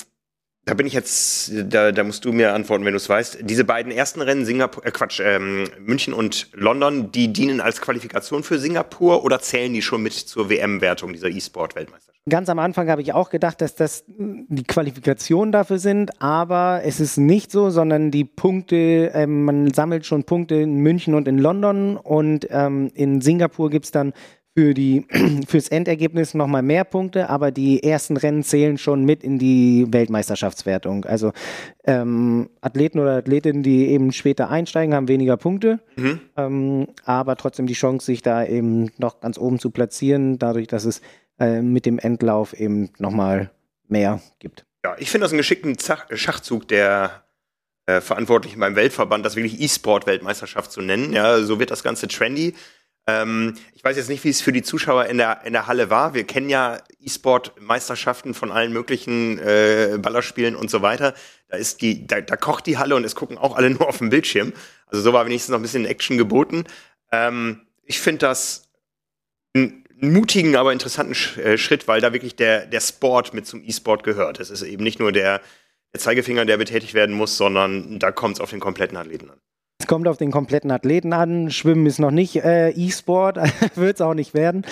da 0.64 0.74
bin 0.74 0.86
ich 0.86 0.92
jetzt, 0.92 1.50
da, 1.52 1.90
da 1.90 2.04
musst 2.04 2.24
du 2.24 2.32
mir 2.32 2.54
antworten, 2.54 2.84
wenn 2.84 2.92
du 2.92 2.98
es 2.98 3.08
weißt. 3.08 3.38
Diese 3.40 3.64
beiden 3.64 3.90
ersten 3.90 4.20
Rennen, 4.20 4.44
Singapur, 4.44 4.86
äh 4.86 4.92
Quatsch, 4.92 5.20
ähm, 5.20 5.64
München 5.80 6.14
und 6.14 6.50
London, 6.52 7.10
die 7.10 7.32
dienen 7.32 7.60
als 7.60 7.80
Qualifikation 7.80 8.44
für 8.44 8.60
Singapur 8.60 9.24
oder 9.24 9.40
zählen 9.40 9.72
die 9.72 9.82
schon 9.82 10.02
mit 10.04 10.12
zur 10.12 10.50
WM-Wertung 10.50 11.12
dieser 11.12 11.28
E-Sport-Weltmeisterschaft? 11.28 12.12
Ganz 12.28 12.48
am 12.48 12.60
Anfang 12.60 12.88
habe 12.88 13.02
ich 13.02 13.12
auch 13.12 13.30
gedacht, 13.30 13.60
dass 13.60 13.74
das 13.74 14.04
die 14.06 14.62
Qualifikationen 14.62 15.50
dafür 15.50 15.80
sind, 15.80 16.22
aber 16.22 16.82
es 16.84 17.00
ist 17.00 17.16
nicht 17.16 17.50
so, 17.50 17.70
sondern 17.70 18.12
die 18.12 18.24
Punkte, 18.24 19.10
ähm, 19.14 19.44
man 19.44 19.74
sammelt 19.74 20.06
schon 20.06 20.22
Punkte 20.22 20.54
in 20.54 20.76
München 20.76 21.14
und 21.14 21.26
in 21.26 21.38
London 21.38 21.96
und 21.96 22.46
ähm, 22.50 22.92
in 22.94 23.20
Singapur 23.20 23.70
gibt 23.70 23.86
es 23.86 23.90
dann 23.90 24.12
für 24.54 24.74
die, 24.74 25.06
fürs 25.48 25.68
Endergebnis 25.68 26.34
nochmal 26.34 26.62
mehr 26.62 26.84
Punkte, 26.84 27.30
aber 27.30 27.50
die 27.50 27.82
ersten 27.82 28.16
Rennen 28.16 28.42
zählen 28.42 28.78
schon 28.78 29.04
mit 29.04 29.22
in 29.22 29.38
die 29.38 29.86
Weltmeisterschaftswertung. 29.90 31.04
Also 31.04 31.32
ähm, 31.84 32.50
Athleten 32.60 32.98
oder 32.98 33.16
Athletinnen, 33.16 33.62
die 33.62 33.88
eben 33.88 34.12
später 34.12 34.50
einsteigen, 34.50 34.94
haben 34.94 35.08
weniger 35.08 35.36
Punkte, 35.36 35.80
mhm. 35.96 36.20
ähm, 36.36 36.88
aber 37.04 37.36
trotzdem 37.36 37.66
die 37.66 37.74
Chance, 37.74 38.06
sich 38.06 38.22
da 38.22 38.44
eben 38.44 38.90
noch 38.98 39.20
ganz 39.20 39.38
oben 39.38 39.58
zu 39.58 39.70
platzieren, 39.70 40.38
dadurch, 40.38 40.66
dass 40.66 40.84
es 40.84 41.00
äh, 41.38 41.62
mit 41.62 41.86
dem 41.86 41.98
Endlauf 41.98 42.52
eben 42.52 42.90
nochmal 42.98 43.50
mehr 43.88 44.20
gibt. 44.38 44.66
Ja, 44.84 44.96
ich 44.98 45.10
finde 45.10 45.24
das 45.24 45.32
einen 45.32 45.38
geschickten 45.38 45.78
Zach 45.78 46.06
Schachzug 46.12 46.68
der 46.68 47.24
äh, 47.86 48.00
Verantwortlichen 48.00 48.60
beim 48.60 48.76
Weltverband, 48.76 49.24
das 49.24 49.36
wirklich 49.36 49.60
E-Sport-Weltmeisterschaft 49.60 50.72
zu 50.72 50.80
nennen. 50.80 51.12
Ja, 51.12 51.40
so 51.42 51.58
wird 51.58 51.70
das 51.70 51.82
Ganze 51.82 52.08
trendy. 52.08 52.54
Ähm, 53.06 53.54
ich 53.74 53.82
weiß 53.82 53.96
jetzt 53.96 54.08
nicht, 54.08 54.22
wie 54.24 54.28
es 54.28 54.40
für 54.40 54.52
die 54.52 54.62
Zuschauer 54.62 55.06
in 55.06 55.18
der, 55.18 55.44
in 55.44 55.52
der 55.52 55.66
Halle 55.66 55.90
war. 55.90 56.14
Wir 56.14 56.24
kennen 56.24 56.48
ja 56.48 56.78
E-Sport-Meisterschaften 57.00 58.34
von 58.34 58.52
allen 58.52 58.72
möglichen 58.72 59.38
äh, 59.38 59.98
Ballerspielen 60.00 60.54
und 60.54 60.70
so 60.70 60.82
weiter. 60.82 61.14
Da 61.48 61.56
ist 61.56 61.82
die, 61.82 62.06
da, 62.06 62.20
da 62.20 62.36
kocht 62.36 62.66
die 62.66 62.78
Halle 62.78 62.94
und 62.94 63.04
es 63.04 63.14
gucken 63.14 63.38
auch 63.38 63.56
alle 63.56 63.70
nur 63.70 63.88
auf 63.88 63.98
dem 63.98 64.10
Bildschirm. 64.10 64.52
Also 64.86 65.02
so 65.02 65.12
war 65.12 65.26
wenigstens 65.26 65.50
noch 65.50 65.58
ein 65.58 65.62
bisschen 65.62 65.84
Action 65.84 66.16
geboten. 66.16 66.64
Ähm, 67.10 67.62
ich 67.84 68.00
finde 68.00 68.18
das 68.20 68.70
einen 69.54 69.84
mutigen, 69.96 70.56
aber 70.56 70.72
interessanten 70.72 71.14
äh, 71.40 71.58
Schritt, 71.58 71.88
weil 71.88 72.00
da 72.00 72.12
wirklich 72.12 72.36
der, 72.36 72.66
der 72.66 72.80
Sport 72.80 73.34
mit 73.34 73.46
zum 73.46 73.62
E-Sport 73.64 74.04
gehört. 74.04 74.38
Es 74.38 74.50
ist 74.50 74.62
eben 74.62 74.84
nicht 74.84 75.00
nur 75.00 75.12
der, 75.12 75.40
der 75.92 76.00
Zeigefinger, 76.00 76.44
der 76.44 76.56
betätigt 76.56 76.94
werden 76.94 77.14
muss, 77.14 77.36
sondern 77.36 77.98
da 77.98 78.12
kommt 78.12 78.36
es 78.36 78.40
auf 78.40 78.50
den 78.50 78.60
kompletten 78.60 78.96
Athleten 78.96 79.30
an. 79.30 79.40
Es 79.82 79.88
kommt 79.88 80.06
auf 80.06 80.16
den 80.16 80.30
kompletten 80.30 80.70
Athleten 80.70 81.12
an. 81.12 81.50
Schwimmen 81.50 81.86
ist 81.86 81.98
noch 81.98 82.12
nicht 82.12 82.36
äh, 82.36 82.70
E-Sport, 82.70 83.38
wird 83.74 83.96
es 83.96 84.00
auch 84.00 84.14
nicht 84.14 84.32
werden. 84.32 84.64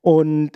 Und 0.00 0.52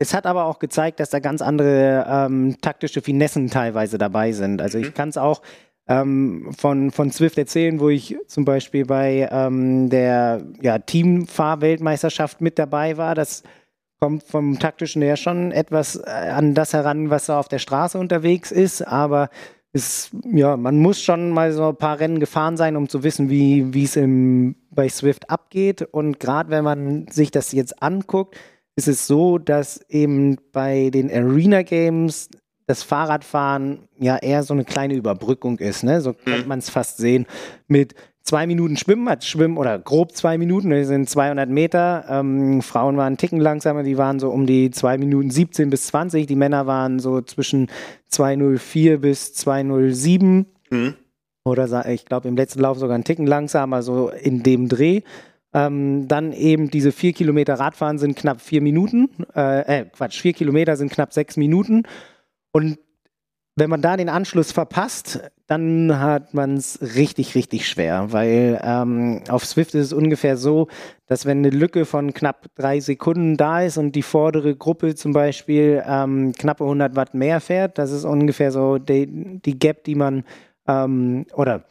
es 0.00 0.12
hat 0.12 0.26
aber 0.26 0.46
auch 0.46 0.58
gezeigt, 0.58 0.98
dass 0.98 1.10
da 1.10 1.20
ganz 1.20 1.40
andere 1.40 2.04
ähm, 2.08 2.56
taktische 2.60 3.00
Finessen 3.00 3.50
teilweise 3.50 3.96
dabei 3.96 4.32
sind. 4.32 4.60
Also 4.60 4.78
ich 4.78 4.88
mhm. 4.88 4.94
kann 4.94 5.08
es 5.10 5.16
auch 5.16 5.40
ähm, 5.86 6.50
von, 6.58 6.90
von 6.90 7.12
Swift 7.12 7.38
erzählen, 7.38 7.78
wo 7.78 7.90
ich 7.90 8.16
zum 8.26 8.44
Beispiel 8.44 8.86
bei 8.86 9.28
ähm, 9.30 9.88
der 9.88 10.42
ja, 10.60 10.80
Teamfahrweltmeisterschaft 10.80 12.40
mit 12.40 12.58
dabei 12.58 12.96
war. 12.96 13.14
Das 13.14 13.44
kommt 14.00 14.24
vom 14.24 14.58
taktischen 14.58 15.00
her 15.00 15.16
schon 15.16 15.52
etwas 15.52 15.94
äh, 15.94 16.10
an 16.10 16.54
das 16.54 16.72
heran, 16.72 17.08
was 17.08 17.26
da 17.26 17.38
auf 17.38 17.46
der 17.46 17.60
Straße 17.60 17.98
unterwegs 17.98 18.50
ist, 18.50 18.82
aber 18.82 19.28
ist, 19.74 20.12
ja, 20.32 20.56
man 20.56 20.78
muss 20.78 21.02
schon 21.02 21.30
mal 21.30 21.52
so 21.52 21.70
ein 21.70 21.76
paar 21.76 21.98
Rennen 21.98 22.20
gefahren 22.20 22.56
sein, 22.56 22.76
um 22.76 22.88
zu 22.88 23.02
wissen, 23.02 23.28
wie 23.28 23.82
es 23.82 23.98
bei 24.70 24.88
Swift 24.88 25.28
abgeht. 25.28 25.82
Und 25.82 26.20
gerade 26.20 26.50
wenn 26.50 26.62
man 26.62 27.08
sich 27.08 27.32
das 27.32 27.50
jetzt 27.52 27.82
anguckt, 27.82 28.36
ist 28.76 28.86
es 28.86 29.06
so, 29.08 29.38
dass 29.38 29.80
eben 29.88 30.36
bei 30.52 30.90
den 30.90 31.10
Arena 31.10 31.62
Games 31.62 32.28
das 32.66 32.84
Fahrradfahren 32.84 33.88
ja 33.98 34.16
eher 34.16 34.44
so 34.44 34.54
eine 34.54 34.64
kleine 34.64 34.94
Überbrückung 34.94 35.58
ist. 35.58 35.82
Ne? 35.82 36.00
So 36.00 36.14
kann 36.14 36.42
mhm. 36.42 36.48
man 36.48 36.58
es 36.60 36.70
fast 36.70 36.96
sehen. 36.98 37.26
Mit 37.66 37.94
zwei 38.24 38.46
Minuten 38.46 38.76
Schwimmen, 38.76 39.06
als 39.06 39.28
Schwimmen 39.28 39.58
oder 39.58 39.78
grob 39.78 40.12
zwei 40.12 40.38
Minuten, 40.38 40.70
das 40.70 40.88
sind 40.88 41.08
200 41.08 41.48
Meter. 41.48 42.04
Ähm, 42.08 42.62
Frauen 42.62 42.96
waren 42.96 43.08
einen 43.08 43.16
Ticken 43.18 43.38
langsamer, 43.38 43.82
die 43.82 43.98
waren 43.98 44.18
so 44.18 44.30
um 44.30 44.46
die 44.46 44.70
zwei 44.70 44.98
Minuten 44.98 45.30
17 45.30 45.70
bis 45.70 45.86
20. 45.88 46.26
Die 46.26 46.34
Männer 46.34 46.66
waren 46.66 46.98
so 46.98 47.20
zwischen 47.20 47.68
204 48.08 49.00
bis 49.00 49.34
207. 49.34 50.46
Mhm. 50.70 50.94
Oder 51.44 51.88
ich 51.90 52.06
glaube 52.06 52.28
im 52.28 52.36
letzten 52.36 52.60
Lauf 52.60 52.78
sogar 52.78 52.94
einen 52.94 53.04
Ticken 53.04 53.26
langsamer, 53.26 53.82
so 53.82 54.08
in 54.08 54.42
dem 54.42 54.68
Dreh. 54.68 55.02
Ähm, 55.52 56.08
dann 56.08 56.32
eben 56.32 56.70
diese 56.70 56.90
vier 56.90 57.12
Kilometer 57.12 57.54
Radfahren 57.54 57.98
sind 57.98 58.16
knapp 58.16 58.40
vier 58.40 58.62
Minuten. 58.62 59.10
Äh, 59.36 59.80
äh, 59.80 59.84
Quatsch, 59.84 60.20
vier 60.20 60.32
Kilometer 60.32 60.76
sind 60.76 60.90
knapp 60.90 61.12
sechs 61.12 61.36
Minuten. 61.36 61.82
Und 62.52 62.78
wenn 63.56 63.70
man 63.70 63.82
da 63.82 63.96
den 63.96 64.08
Anschluss 64.08 64.50
verpasst, 64.50 65.20
dann 65.46 66.00
hat 66.00 66.34
man 66.34 66.56
es 66.56 66.80
richtig, 66.96 67.34
richtig 67.34 67.68
schwer, 67.68 68.12
weil 68.12 68.60
ähm, 68.64 69.22
auf 69.28 69.44
Swift 69.44 69.74
ist 69.74 69.86
es 69.86 69.92
ungefähr 69.92 70.36
so, 70.36 70.68
dass 71.06 71.26
wenn 71.26 71.38
eine 71.38 71.50
Lücke 71.50 71.84
von 71.84 72.12
knapp 72.14 72.46
drei 72.56 72.80
Sekunden 72.80 73.36
da 73.36 73.62
ist 73.62 73.76
und 73.76 73.92
die 73.92 74.02
vordere 74.02 74.56
Gruppe 74.56 74.94
zum 74.94 75.12
Beispiel 75.12 75.82
ähm, 75.86 76.32
knappe 76.32 76.64
100 76.64 76.96
Watt 76.96 77.14
mehr 77.14 77.40
fährt, 77.40 77.78
das 77.78 77.92
ist 77.92 78.04
ungefähr 78.04 78.50
so 78.50 78.78
die, 78.78 79.40
die 79.40 79.58
Gap, 79.58 79.84
die 79.84 79.94
man 79.94 80.24
ähm, 80.66 81.26
oder 81.34 81.64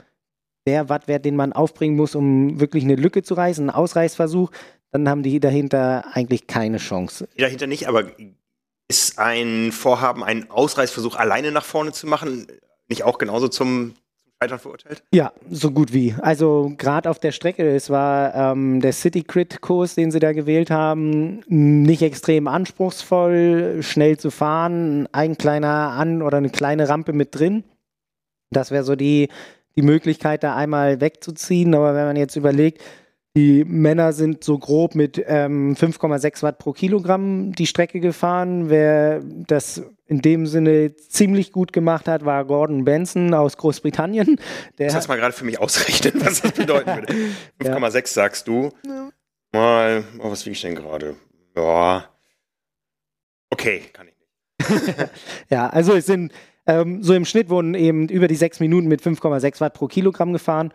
der 0.65 0.87
Wattwert, 0.87 1.25
den 1.25 1.35
man 1.35 1.51
aufbringen 1.51 1.97
muss, 1.97 2.15
um 2.15 2.61
wirklich 2.61 2.85
eine 2.85 2.95
Lücke 2.95 3.23
zu 3.23 3.33
reißen, 3.33 3.69
ein 3.69 3.75
Ausreißversuch, 3.75 4.51
dann 4.91 5.09
haben 5.09 5.23
die 5.23 5.41
dahinter 5.41 6.05
eigentlich 6.13 6.47
keine 6.47 6.77
Chance. 6.77 7.27
Die 7.35 7.41
dahinter 7.41 7.67
nicht, 7.67 7.89
aber 7.89 8.05
ist 8.87 9.19
ein 9.19 9.71
Vorhaben, 9.71 10.23
einen 10.23 10.49
Ausreißversuch 10.49 11.15
alleine 11.15 11.51
nach 11.51 11.65
vorne 11.65 11.91
zu 11.91 12.07
machen, 12.07 12.47
nicht 12.87 13.03
auch 13.03 13.17
genauso 13.17 13.47
zum 13.47 13.93
Scheitern 14.41 14.59
verurteilt? 14.59 15.03
Ja, 15.13 15.31
so 15.49 15.71
gut 15.71 15.93
wie. 15.93 16.15
Also 16.21 16.73
gerade 16.77 17.09
auf 17.09 17.19
der 17.19 17.31
Strecke, 17.31 17.75
es 17.75 17.89
war 17.89 18.35
ähm, 18.35 18.81
der 18.81 18.91
City 18.91 19.23
Crit 19.23 19.61
Kurs, 19.61 19.95
den 19.95 20.11
sie 20.11 20.19
da 20.19 20.33
gewählt 20.33 20.69
haben, 20.69 21.41
nicht 21.47 22.01
extrem 22.01 22.47
anspruchsvoll, 22.47 23.79
schnell 23.81 24.17
zu 24.17 24.31
fahren, 24.31 25.07
ein 25.13 25.37
kleiner 25.37 25.91
An- 25.91 26.21
oder 26.21 26.37
eine 26.37 26.49
kleine 26.49 26.89
Rampe 26.89 27.13
mit 27.13 27.35
drin. 27.35 27.63
Das 28.51 28.71
wäre 28.71 28.83
so 28.83 28.95
die, 28.95 29.29
die 29.75 29.81
Möglichkeit, 29.81 30.43
da 30.43 30.55
einmal 30.55 30.99
wegzuziehen. 30.99 31.73
Aber 31.73 31.95
wenn 31.95 32.05
man 32.05 32.17
jetzt 32.17 32.35
überlegt, 32.35 32.81
die 33.35 33.65
Männer 33.65 34.13
sind 34.13 34.43
so 34.43 34.59
grob 34.59 34.93
mit 34.93 35.21
ähm, 35.25 35.75
5,6 35.75 36.43
Watt 36.43 36.59
pro 36.59 36.71
Kilogramm 36.71 37.51
die 37.53 37.65
Strecke 37.65 37.99
gefahren. 37.99 38.69
Wer 38.69 39.21
das 39.23 39.81
in 40.05 40.21
dem 40.21 40.45
Sinne 40.45 40.95
ziemlich 40.95 41.51
gut 41.51 41.73
gemacht 41.73 42.07
hat, 42.07 42.25
war 42.25 42.45
Gordon 42.45 42.85
Benson 42.85 43.33
aus 43.33 43.57
Großbritannien. 43.57 44.39
Der 44.77 44.87
das 44.87 44.95
heißt 44.95 45.07
mal 45.07 45.17
gerade 45.17 45.33
für 45.33 45.45
mich 45.45 45.59
ausrechnen, 45.59 46.13
was 46.23 46.41
das 46.41 46.51
bedeuten 46.51 46.93
würde. 46.93 47.13
5,6 47.59 47.95
ja. 47.95 48.05
sagst 48.05 48.47
du. 48.47 48.69
Ja. 48.85 49.09
Mal, 49.51 50.03
oh, 50.19 50.29
was 50.29 50.45
wiege 50.45 50.53
ich 50.53 50.61
denn 50.61 50.75
gerade? 50.75 51.15
Ja. 51.55 52.05
Okay, 53.49 53.81
kann 53.93 54.07
ich 54.07 54.15
nicht. 54.17 55.09
ja, 55.49 55.69
also 55.69 55.93
es 55.93 56.05
sind 56.05 56.31
ähm, 56.65 57.03
so 57.03 57.13
im 57.13 57.25
Schnitt 57.25 57.49
wurden 57.49 57.73
eben 57.73 58.07
über 58.09 58.27
die 58.27 58.35
sechs 58.35 58.59
Minuten 58.59 58.87
mit 58.87 59.01
5,6 59.01 59.59
Watt 59.59 59.73
pro 59.73 59.87
Kilogramm 59.87 60.33
gefahren. 60.33 60.71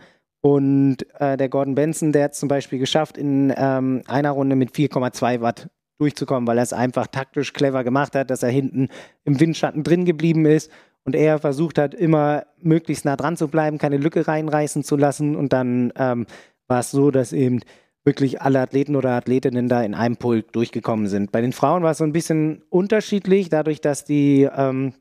Und 0.48 1.04
äh, 1.20 1.37
der 1.37 1.50
Gordon 1.50 1.74
Benson, 1.74 2.12
der 2.12 2.24
hat 2.24 2.32
es 2.32 2.38
zum 2.38 2.48
Beispiel 2.48 2.78
geschafft, 2.78 3.18
in 3.18 3.52
ähm, 3.54 4.02
einer 4.06 4.30
Runde 4.30 4.56
mit 4.56 4.70
4,2 4.70 5.42
Watt 5.42 5.68
durchzukommen, 5.98 6.46
weil 6.46 6.56
er 6.56 6.62
es 6.62 6.72
einfach 6.72 7.06
taktisch 7.06 7.52
clever 7.52 7.84
gemacht 7.84 8.14
hat, 8.14 8.30
dass 8.30 8.42
er 8.42 8.48
hinten 8.48 8.88
im 9.24 9.38
Windschatten 9.40 9.84
drin 9.84 10.06
geblieben 10.06 10.46
ist 10.46 10.70
und 11.04 11.14
er 11.14 11.38
versucht 11.38 11.76
hat, 11.76 11.92
immer 11.92 12.46
möglichst 12.62 13.04
nah 13.04 13.16
dran 13.16 13.37
zu 13.37 13.48
bleiben, 13.48 13.76
keine 13.76 13.98
Lücke 13.98 14.26
reinreißen 14.26 14.84
zu 14.84 14.96
lassen. 14.96 15.37
Und 15.37 15.52
dann 15.52 15.92
ähm, 15.96 16.24
war 16.66 16.80
es 16.80 16.92
so, 16.92 17.11
dass 17.11 17.34
eben 17.34 17.61
wirklich 18.04 18.40
alle 18.40 18.61
Athleten 18.61 18.96
oder 18.96 19.11
Athletinnen 19.11 19.68
da 19.68 19.82
in 19.82 19.94
einem 19.94 20.16
Pulk 20.16 20.54
durchgekommen 20.54 21.08
sind. 21.08 21.30
Bei 21.30 21.42
den 21.42 21.52
Frauen 21.52 21.82
war 21.82 21.90
es 21.90 21.98
so 21.98 22.04
ein 22.04 22.14
bisschen 22.14 22.62
unterschiedlich, 22.70 23.50
dadurch, 23.50 23.82
dass 23.82 24.06
die 24.06 24.48
ähm, 24.56 24.94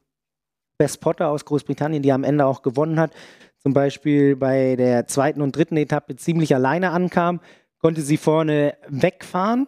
Best 0.78 1.00
Potter 1.00 1.30
aus 1.30 1.46
Großbritannien, 1.46 2.04
die 2.04 2.12
am 2.12 2.26
Ende 2.26 2.46
auch 2.46 2.64
gewonnen 2.64 3.00
hat, 3.00 3.12
zum 3.60 3.74
Beispiel 3.74 4.36
bei 4.36 4.76
der 4.76 5.08
zweiten 5.08 5.42
und 5.42 5.56
dritten 5.56 5.78
Etappe 5.78 6.16
ziemlich 6.16 6.56
alleine 6.56 6.92
ankam, 6.92 7.40
konnte 7.80 8.02
sie 8.02 8.18
vorne 8.18 8.76
wegfahren. 8.88 9.68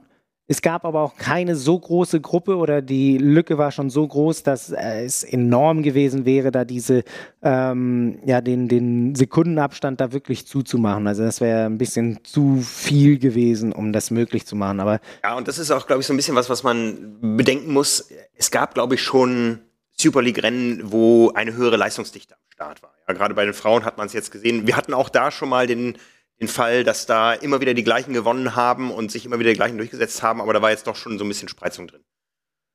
Es 0.51 0.63
gab 0.63 0.83
aber 0.83 1.01
auch 1.01 1.15
keine 1.15 1.55
so 1.55 1.77
große 1.77 2.21
Gruppe 2.21 2.57
oder 2.57 2.81
die 2.81 3.19
Lücke 3.19 3.59
war 3.59 3.71
schon 3.71 3.91
so 3.91 4.07
groß, 4.07 4.41
dass 4.41 4.71
äh, 4.71 5.03
es 5.05 5.23
enorm 5.23 5.83
gewesen 5.83 6.25
wäre, 6.25 6.49
da 6.49 6.65
diese, 6.65 7.03
ähm, 7.43 8.17
ja, 8.25 8.41
den, 8.41 8.67
den 8.67 9.13
Sekundenabstand 9.13 10.01
da 10.01 10.11
wirklich 10.11 10.47
zuzumachen. 10.47 11.05
Also 11.05 11.21
das 11.21 11.39
wäre 11.39 11.67
ein 11.67 11.77
bisschen 11.77 12.23
zu 12.23 12.61
viel 12.63 13.19
gewesen, 13.19 13.71
um 13.71 13.93
das 13.93 14.09
möglich 14.09 14.47
zu 14.47 14.55
machen. 14.55 14.79
Aber 14.79 15.01
ja, 15.23 15.37
und 15.37 15.47
das 15.47 15.59
ist 15.59 15.69
auch, 15.69 15.85
glaube 15.85 16.01
ich, 16.01 16.07
so 16.07 16.13
ein 16.13 16.17
bisschen 16.17 16.35
was, 16.35 16.49
was 16.49 16.63
man 16.63 17.19
bedenken 17.21 17.71
muss. 17.71 18.09
Es 18.35 18.49
gab, 18.49 18.73
glaube 18.73 18.95
ich, 18.95 19.03
schon 19.03 19.59
Super 19.97 20.23
League-Rennen, 20.23 20.91
wo 20.91 21.29
eine 21.29 21.53
höhere 21.53 21.77
Leistungsdichte 21.77 22.33
Start 22.59 22.83
war. 22.83 22.91
Ja, 23.07 23.13
gerade 23.13 23.33
bei 23.35 23.45
den 23.45 23.53
Frauen 23.53 23.85
hat 23.85 23.97
man 23.97 24.07
es 24.07 24.13
jetzt 24.13 24.31
gesehen. 24.31 24.67
Wir 24.67 24.75
hatten 24.75 24.93
auch 24.93 25.07
da 25.07 25.31
schon 25.31 25.47
mal 25.47 25.65
den, 25.65 25.97
den 26.41 26.49
Fall, 26.49 26.83
dass 26.83 27.05
da 27.05 27.31
immer 27.31 27.61
wieder 27.61 27.73
die 27.73 27.85
gleichen 27.85 28.13
gewonnen 28.13 28.53
haben 28.53 28.91
und 28.91 29.11
sich 29.11 29.25
immer 29.25 29.39
wieder 29.39 29.51
die 29.51 29.55
gleichen 29.55 29.77
durchgesetzt 29.77 30.21
haben, 30.23 30.41
aber 30.41 30.51
da 30.51 30.61
war 30.61 30.69
jetzt 30.69 30.85
doch 30.85 30.97
schon 30.97 31.17
so 31.17 31.23
ein 31.23 31.29
bisschen 31.29 31.47
Spreizung 31.47 31.87
drin. 31.87 32.01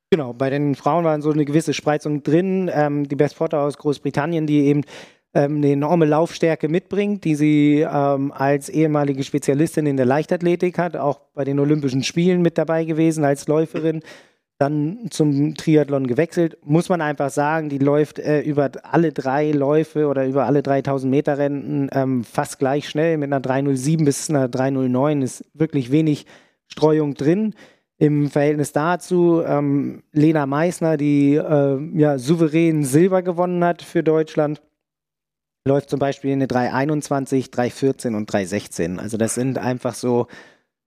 Genau, 0.09 0.33
bei 0.33 0.49
den 0.49 0.73
Frauen 0.73 1.03
war 1.03 1.21
so 1.21 1.29
eine 1.29 1.45
gewisse 1.45 1.75
Spreizung 1.75 2.23
drin. 2.23 2.67
Ähm, 2.73 3.07
die 3.07 3.15
Best 3.15 3.37
Potter 3.37 3.59
aus 3.59 3.77
Großbritannien, 3.77 4.47
die 4.47 4.65
eben 4.65 4.81
ähm, 5.35 5.57
eine 5.57 5.73
enorme 5.73 6.05
Laufstärke 6.05 6.67
mitbringt, 6.67 7.23
die 7.23 7.35
sie 7.35 7.81
ähm, 7.87 8.31
als 8.31 8.69
ehemalige 8.69 9.23
Spezialistin 9.23 9.85
in 9.85 9.97
der 9.97 10.07
Leichtathletik 10.07 10.79
hat, 10.79 10.95
auch 10.97 11.19
bei 11.35 11.43
den 11.43 11.59
Olympischen 11.59 12.01
Spielen 12.01 12.41
mit 12.41 12.57
dabei 12.57 12.85
gewesen 12.85 13.23
als 13.23 13.45
Läuferin. 13.47 13.97
Mhm 13.97 14.34
dann 14.57 15.07
zum 15.09 15.55
Triathlon 15.55 16.07
gewechselt. 16.07 16.57
Muss 16.63 16.87
man 16.87 17.01
einfach 17.01 17.29
sagen, 17.29 17.69
die 17.69 17.77
läuft 17.77 18.19
äh, 18.19 18.41
über 18.41 18.71
alle 18.83 19.11
drei 19.11 19.51
Läufe 19.51 20.07
oder 20.07 20.25
über 20.25 20.45
alle 20.45 20.63
3000 20.63 21.11
Meter 21.11 21.37
Rennen 21.37 21.89
ähm, 21.91 22.23
fast 22.23 22.59
gleich 22.59 22.87
schnell 22.87 23.17
mit 23.17 23.27
einer 23.27 23.41
307 23.41 24.05
bis 24.05 24.29
einer 24.29 24.47
309 24.47 25.21
ist 25.21 25.45
wirklich 25.53 25.91
wenig 25.91 26.25
Streuung 26.67 27.15
drin. 27.15 27.53
Im 27.97 28.29
Verhältnis 28.29 28.71
dazu 28.71 29.41
ähm, 29.45 30.03
Lena 30.11 30.45
Meissner, 30.45 30.97
die 30.97 31.35
äh, 31.35 31.99
ja, 31.99 32.17
souverän 32.17 32.83
Silber 32.83 33.23
gewonnen 33.23 33.63
hat 33.63 33.81
für 33.81 34.03
Deutschland, 34.03 34.61
läuft 35.67 35.89
zum 35.89 35.99
Beispiel 35.99 36.31
eine 36.33 36.47
321, 36.47 37.51
314 37.51 38.15
und 38.15 38.31
316. 38.31 38.99
Also 38.99 39.17
das 39.17 39.35
sind 39.35 39.57
einfach 39.57 39.95
so 39.95 40.27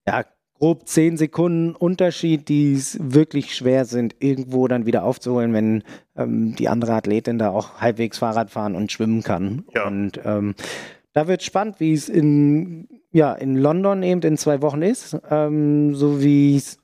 ja, 0.07 0.25
grob 0.59 0.87
10 0.87 1.17
Sekunden 1.17 1.75
Unterschied, 1.75 2.49
die 2.49 2.75
es 2.75 2.99
wirklich 3.01 3.55
schwer 3.55 3.85
sind, 3.85 4.17
irgendwo 4.19 4.69
dann 4.69 4.87
wieder 4.87 5.05
aufzuholen, 5.05 5.53
wenn 5.53 5.85
ähm, 6.17 6.55
die 6.57 6.69
andere 6.69 6.95
Athletin 6.95 7.39
da 7.39 7.51
auch 7.51 7.81
halbwegs 7.81 8.19
Fahrrad 8.19 8.51
fahren 8.51 8.75
und 8.75 8.91
schwimmen 8.91 9.23
kann. 9.23 9.65
Ja. 9.75 9.87
Und 9.87 10.21
ähm, 10.25 10.55
da 11.13 11.29
wird 11.29 11.43
spannend, 11.43 11.81
wie 11.81 11.93
es 11.93 12.09
in, 12.09 12.89
ja, 13.13 13.33
in 13.33 13.57
London 13.57 14.03
eben 14.03 14.21
in 14.23 14.37
zwei 14.37 14.63
Wochen 14.63 14.83
ist, 14.83 15.17
ähm, 15.31 15.95
so 15.95 16.21
wie 16.23 16.57
es 16.57 16.79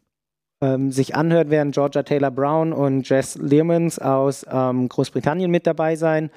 ähm, 0.60 0.90
sich 0.90 1.14
anhört, 1.14 1.50
werden 1.50 1.72
Georgia 1.72 2.02
Taylor 2.02 2.30
Brown 2.30 2.72
und 2.72 3.08
Jess 3.08 3.36
Learmans 3.36 3.98
aus 3.98 4.46
ähm, 4.50 4.88
Großbritannien 4.88 5.50
mit 5.50 5.66
dabei 5.66 5.96
sein 5.96 6.30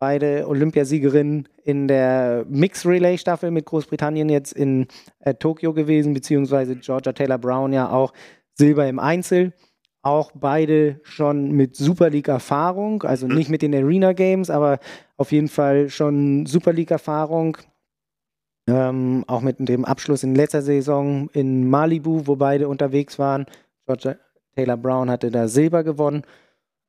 beide 0.00 0.48
Olympiasiegerinnen 0.48 1.46
in 1.62 1.86
der 1.86 2.44
Mixed 2.48 2.86
Relay 2.86 3.18
Staffel 3.18 3.52
mit 3.52 3.66
Großbritannien 3.66 4.28
jetzt 4.30 4.52
in 4.52 4.88
äh, 5.20 5.34
Tokio 5.34 5.72
gewesen, 5.72 6.14
beziehungsweise 6.14 6.74
Georgia 6.76 7.12
Taylor 7.12 7.38
Brown 7.38 7.72
ja 7.72 7.90
auch 7.90 8.12
Silber 8.54 8.88
im 8.88 8.98
Einzel. 8.98 9.52
Auch 10.02 10.32
beide 10.34 10.98
schon 11.02 11.52
mit 11.52 11.76
Super 11.76 12.08
League 12.08 12.28
Erfahrung, 12.28 13.02
also 13.02 13.28
mhm. 13.28 13.34
nicht 13.34 13.50
mit 13.50 13.60
den 13.60 13.74
Arena 13.74 14.14
Games, 14.14 14.48
aber 14.48 14.80
auf 15.18 15.30
jeden 15.30 15.48
Fall 15.48 15.90
schon 15.90 16.46
Super 16.46 16.72
League 16.72 16.90
Erfahrung. 16.90 17.58
Ähm, 18.66 19.24
auch 19.26 19.42
mit 19.42 19.56
dem 19.58 19.84
Abschluss 19.84 20.22
in 20.22 20.34
letzter 20.34 20.62
Saison 20.62 21.28
in 21.34 21.68
Malibu, 21.68 22.26
wo 22.26 22.36
beide 22.36 22.68
unterwegs 22.68 23.18
waren. 23.18 23.44
Georgia 23.84 24.16
Taylor 24.56 24.78
Brown 24.78 25.10
hatte 25.10 25.30
da 25.30 25.46
Silber 25.46 25.84
gewonnen. 25.84 26.22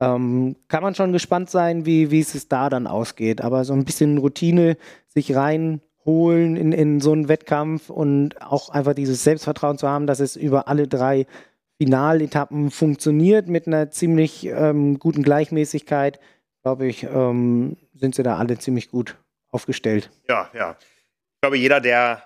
Ähm, 0.02 0.56
kann 0.68 0.82
man 0.82 0.96
schon 0.96 1.14
gespannt 1.14 1.52
sein, 1.52 1.86
wie, 1.86 2.10
wie 2.10 2.20
es 2.20 2.48
da 2.48 2.70
dann 2.70 2.88
ausgeht. 2.88 3.40
Aber 3.40 3.64
so 3.64 3.74
ein 3.74 3.86
bisschen 3.86 4.18
Routine 4.18 4.76
sich 5.08 5.36
reinholen 5.36 6.58
in, 6.58 6.72
in 6.72 7.00
so 7.00 7.12
einen 7.12 7.30
Wettkampf 7.30 7.92
und 7.92 8.42
auch 8.42 8.70
einfach 8.70 8.96
dieses 8.96 9.24
Selbstvertrauen 9.24 9.78
zu 9.78 9.88
haben, 9.88 10.08
dass 10.08 10.20
es 10.20 10.36
über 10.36 10.68
alle 10.68 10.88
drei 10.88 11.28
Finaletappen 11.78 12.72
funktioniert 12.72 13.48
mit 13.48 13.68
einer 13.68 13.92
ziemlich 13.92 14.46
ähm, 14.48 14.98
guten 14.98 15.22
Gleichmäßigkeit, 15.22 16.20
glaube 16.64 16.88
ich, 16.88 17.04
ähm, 17.04 17.78
sind 17.94 18.16
sie 18.16 18.24
da 18.24 18.38
alle 18.38 18.58
ziemlich 18.58 18.90
gut 18.90 19.18
aufgestellt. 19.52 20.10
Ja, 20.28 20.50
ja. 20.54 20.78
Ich 20.80 21.42
glaube, 21.42 21.58
jeder, 21.58 21.80
der 21.80 22.24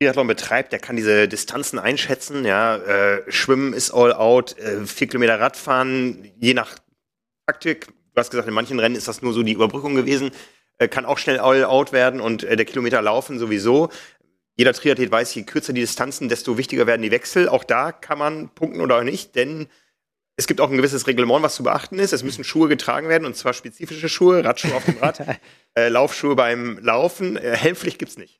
Triathlon 0.00 0.26
betreibt, 0.26 0.72
der 0.72 0.78
kann 0.78 0.96
diese 0.96 1.28
Distanzen 1.28 1.78
einschätzen. 1.78 2.46
Ja, 2.46 2.76
äh, 2.76 3.22
Schwimmen 3.30 3.74
ist 3.74 3.90
all 3.90 4.14
out, 4.14 4.58
äh, 4.58 4.86
vier 4.86 5.08
Kilometer 5.08 5.38
Radfahren, 5.38 6.32
je 6.38 6.54
nach 6.54 6.76
Taktik. 7.46 7.88
Du 7.88 8.16
hast 8.16 8.30
gesagt, 8.30 8.48
in 8.48 8.54
manchen 8.54 8.80
Rennen 8.80 8.96
ist 8.96 9.08
das 9.08 9.20
nur 9.20 9.34
so 9.34 9.42
die 9.42 9.52
Überbrückung 9.52 9.94
gewesen. 9.94 10.30
Äh, 10.78 10.88
kann 10.88 11.04
auch 11.04 11.18
schnell 11.18 11.38
all 11.38 11.64
out 11.64 11.92
werden 11.92 12.22
und 12.22 12.44
äh, 12.44 12.56
der 12.56 12.64
Kilometer 12.64 13.02
laufen 13.02 13.38
sowieso. 13.38 13.90
Jeder 14.56 14.72
Triathlet 14.72 15.12
weiß, 15.12 15.34
je 15.34 15.42
kürzer 15.42 15.74
die 15.74 15.82
Distanzen, 15.82 16.30
desto 16.30 16.56
wichtiger 16.56 16.86
werden 16.86 17.02
die 17.02 17.10
Wechsel. 17.10 17.50
Auch 17.50 17.64
da 17.64 17.92
kann 17.92 18.18
man 18.18 18.48
punkten 18.54 18.80
oder 18.80 18.98
auch 18.98 19.04
nicht, 19.04 19.36
denn 19.36 19.68
es 20.36 20.46
gibt 20.46 20.62
auch 20.62 20.70
ein 20.70 20.78
gewisses 20.78 21.06
Reglement, 21.08 21.42
was 21.42 21.56
zu 21.56 21.62
beachten 21.62 21.98
ist. 21.98 22.14
Es 22.14 22.22
müssen 22.22 22.42
Schuhe 22.42 22.68
getragen 22.68 23.10
werden 23.10 23.26
und 23.26 23.36
zwar 23.36 23.52
spezifische 23.52 24.08
Schuhe, 24.08 24.42
Radschuhe 24.42 24.74
auf 24.74 24.86
dem 24.86 24.96
Rad, 24.96 25.20
äh, 25.74 25.88
Laufschuhe 25.88 26.36
beim 26.36 26.78
Laufen. 26.78 27.36
Äh, 27.36 27.54
Helmpflicht 27.54 27.98
gibt's 27.98 28.16
nicht. 28.16 28.39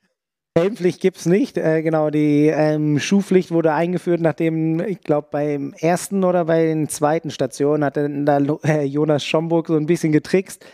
Helmpflicht 0.57 0.99
gibt 0.99 1.17
es 1.17 1.25
nicht. 1.25 1.57
Äh, 1.57 1.81
genau, 1.81 2.09
die 2.09 2.47
ähm, 2.47 2.99
Schuhpflicht 2.99 3.51
wurde 3.51 3.73
eingeführt, 3.73 4.19
nachdem, 4.19 4.81
ich 4.81 4.99
glaube, 5.01 5.29
beim 5.31 5.73
ersten 5.79 6.23
oder 6.25 6.45
bei 6.45 6.65
den 6.65 6.89
zweiten 6.89 7.31
Stationen 7.31 7.85
hatte 7.85 8.09
da 8.25 8.39
äh, 8.63 8.83
Jonas 8.83 9.23
Schomburg 9.23 9.67
so 9.67 9.77
ein 9.77 9.85
bisschen 9.85 10.11
getrickst. 10.11 10.65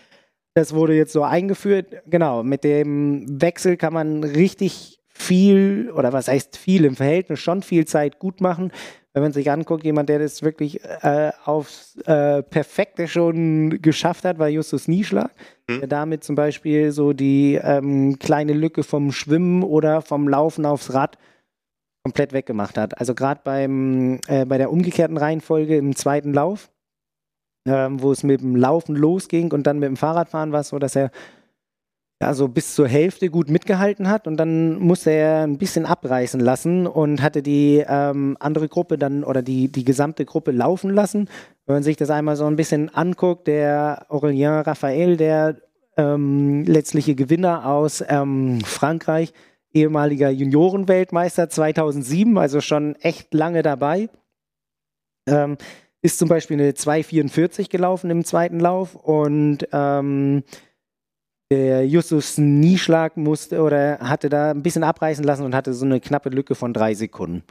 Das 0.55 0.73
wurde 0.73 0.95
jetzt 0.95 1.13
so 1.13 1.21
eingeführt. 1.21 1.93
Genau, 2.07 2.41
mit 2.41 2.63
dem 2.63 3.25
Wechsel 3.41 3.77
kann 3.77 3.93
man 3.93 4.23
richtig 4.23 4.99
viel, 5.09 5.91
oder 5.95 6.11
was 6.11 6.27
heißt 6.27 6.57
viel, 6.57 6.83
im 6.85 6.95
Verhältnis 6.95 7.39
schon 7.39 7.61
viel 7.61 7.85
Zeit 7.85 8.17
gut 8.17 8.41
machen 8.41 8.71
wenn 9.17 9.23
man 9.23 9.33
sich 9.33 9.49
anguckt, 9.49 9.83
jemand, 9.83 10.09
der 10.09 10.19
das 10.19 10.43
wirklich 10.43 10.83
äh, 10.83 11.31
aufs 11.43 11.95
äh, 12.05 12.43
Perfekte 12.43 13.07
schon 13.07 13.81
geschafft 13.81 14.25
hat, 14.25 14.37
war 14.37 14.47
Justus 14.47 14.87
Nieschlag, 14.87 15.31
mhm. 15.67 15.79
der 15.79 15.87
damit 15.87 16.23
zum 16.23 16.35
Beispiel 16.35 16.91
so 16.91 17.13
die 17.13 17.55
ähm, 17.55 18.19
kleine 18.19 18.53
Lücke 18.53 18.83
vom 18.83 19.11
Schwimmen 19.11 19.63
oder 19.63 20.03
vom 20.03 20.27
Laufen 20.27 20.67
aufs 20.67 20.93
Rad 20.93 21.17
komplett 22.03 22.31
weggemacht 22.31 22.77
hat. 22.77 22.99
Also 22.99 23.15
gerade 23.15 23.41
beim 23.43 24.19
äh, 24.27 24.45
bei 24.45 24.59
der 24.59 24.71
umgekehrten 24.71 25.17
Reihenfolge 25.17 25.77
im 25.77 25.95
zweiten 25.95 26.31
Lauf, 26.31 26.69
ähm, 27.67 27.99
wo 27.99 28.11
es 28.11 28.21
mit 28.21 28.41
dem 28.41 28.55
Laufen 28.55 28.95
losging 28.95 29.51
und 29.51 29.65
dann 29.65 29.79
mit 29.79 29.87
dem 29.87 29.97
Fahrradfahren 29.97 30.51
war 30.51 30.59
es 30.59 30.69
so, 30.69 30.77
dass 30.77 30.95
er 30.95 31.09
also 32.19 32.47
bis 32.47 32.73
zur 32.73 32.87
Hälfte 32.87 33.29
gut 33.29 33.49
mitgehalten 33.49 34.09
hat 34.09 34.27
und 34.27 34.37
dann 34.37 34.79
musste 34.79 35.11
er 35.11 35.43
ein 35.43 35.57
bisschen 35.57 35.85
abreißen 35.85 36.39
lassen 36.39 36.87
und 36.87 37.21
hatte 37.21 37.43
die 37.43 37.83
ähm, 37.87 38.35
andere 38.39 38.67
Gruppe 38.67 38.97
dann 38.97 39.23
oder 39.23 39.43
die, 39.43 39.71
die 39.71 39.83
gesamte 39.83 40.25
Gruppe 40.25 40.51
laufen 40.51 40.89
lassen. 40.89 41.29
Wenn 41.65 41.75
man 41.75 41.83
sich 41.83 41.95
das 41.95 42.09
einmal 42.09 42.35
so 42.35 42.45
ein 42.45 42.55
bisschen 42.55 42.89
anguckt, 42.93 43.47
der 43.47 44.07
Aurélien 44.09 44.65
Raphael, 44.65 45.17
der 45.17 45.57
ähm, 45.95 46.63
letztliche 46.63 47.13
Gewinner 47.13 47.67
aus 47.67 48.03
ähm, 48.07 48.61
Frankreich, 48.61 49.31
ehemaliger 49.73 50.29
Juniorenweltmeister 50.29 51.49
2007, 51.49 52.37
also 52.37 52.61
schon 52.61 52.95
echt 52.95 53.33
lange 53.33 53.61
dabei, 53.61 54.09
ähm, 55.27 55.57
ist 56.01 56.17
zum 56.17 56.29
Beispiel 56.29 56.59
eine 56.59 56.71
2,44 56.71 57.69
gelaufen 57.69 58.09
im 58.09 58.23
zweiten 58.23 58.59
Lauf 58.59 58.95
und 58.95 59.67
ähm, 59.71 60.43
der 61.51 61.87
Justus 61.87 62.37
Nieschlag 62.37 63.15
musste 63.17 63.61
oder 63.61 63.99
hatte 63.99 64.29
da 64.29 64.51
ein 64.51 64.63
bisschen 64.63 64.83
abreißen 64.83 65.23
lassen 65.23 65.45
und 65.45 65.55
hatte 65.55 65.73
so 65.73 65.85
eine 65.85 65.99
knappe 65.99 66.29
Lücke 66.29 66.55
von 66.55 66.73
drei 66.73 66.93
Sekunden. 66.93 67.43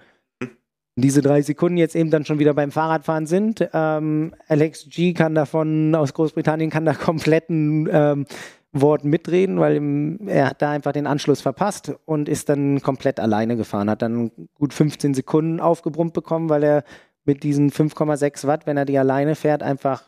Diese 0.98 1.20
drei 1.20 1.42
Sekunden 1.42 1.76
jetzt 1.76 1.94
eben 1.94 2.10
dann 2.10 2.24
schon 2.24 2.38
wieder 2.38 2.54
beim 2.54 2.70
Fahrradfahren 2.70 3.26
sind. 3.26 3.68
Ähm, 3.74 4.34
Alex 4.48 4.86
G 4.88 5.12
kann 5.12 5.34
davon 5.34 5.94
aus 5.94 6.14
Großbritannien 6.14 6.70
kann 6.70 6.86
da 6.86 6.94
kompletten 6.94 7.86
ähm, 7.92 8.26
Wort 8.72 9.04
mitreden, 9.04 9.60
weil 9.60 9.76
im, 9.76 10.26
er 10.26 10.50
hat 10.50 10.62
da 10.62 10.70
einfach 10.70 10.92
den 10.92 11.06
Anschluss 11.06 11.40
verpasst 11.40 11.94
und 12.06 12.28
ist 12.28 12.48
dann 12.48 12.80
komplett 12.80 13.20
alleine 13.20 13.56
gefahren. 13.56 13.90
Hat 13.90 14.02
dann 14.02 14.30
gut 14.54 14.72
15 14.72 15.12
Sekunden 15.14 15.60
aufgebrummt 15.60 16.14
bekommen, 16.14 16.48
weil 16.48 16.62
er 16.62 16.84
mit 17.24 17.42
diesen 17.42 17.70
5,6 17.70 18.46
Watt, 18.46 18.66
wenn 18.66 18.76
er 18.76 18.84
die 18.84 18.98
alleine 18.98 19.34
fährt, 19.34 19.62
einfach 19.62 20.04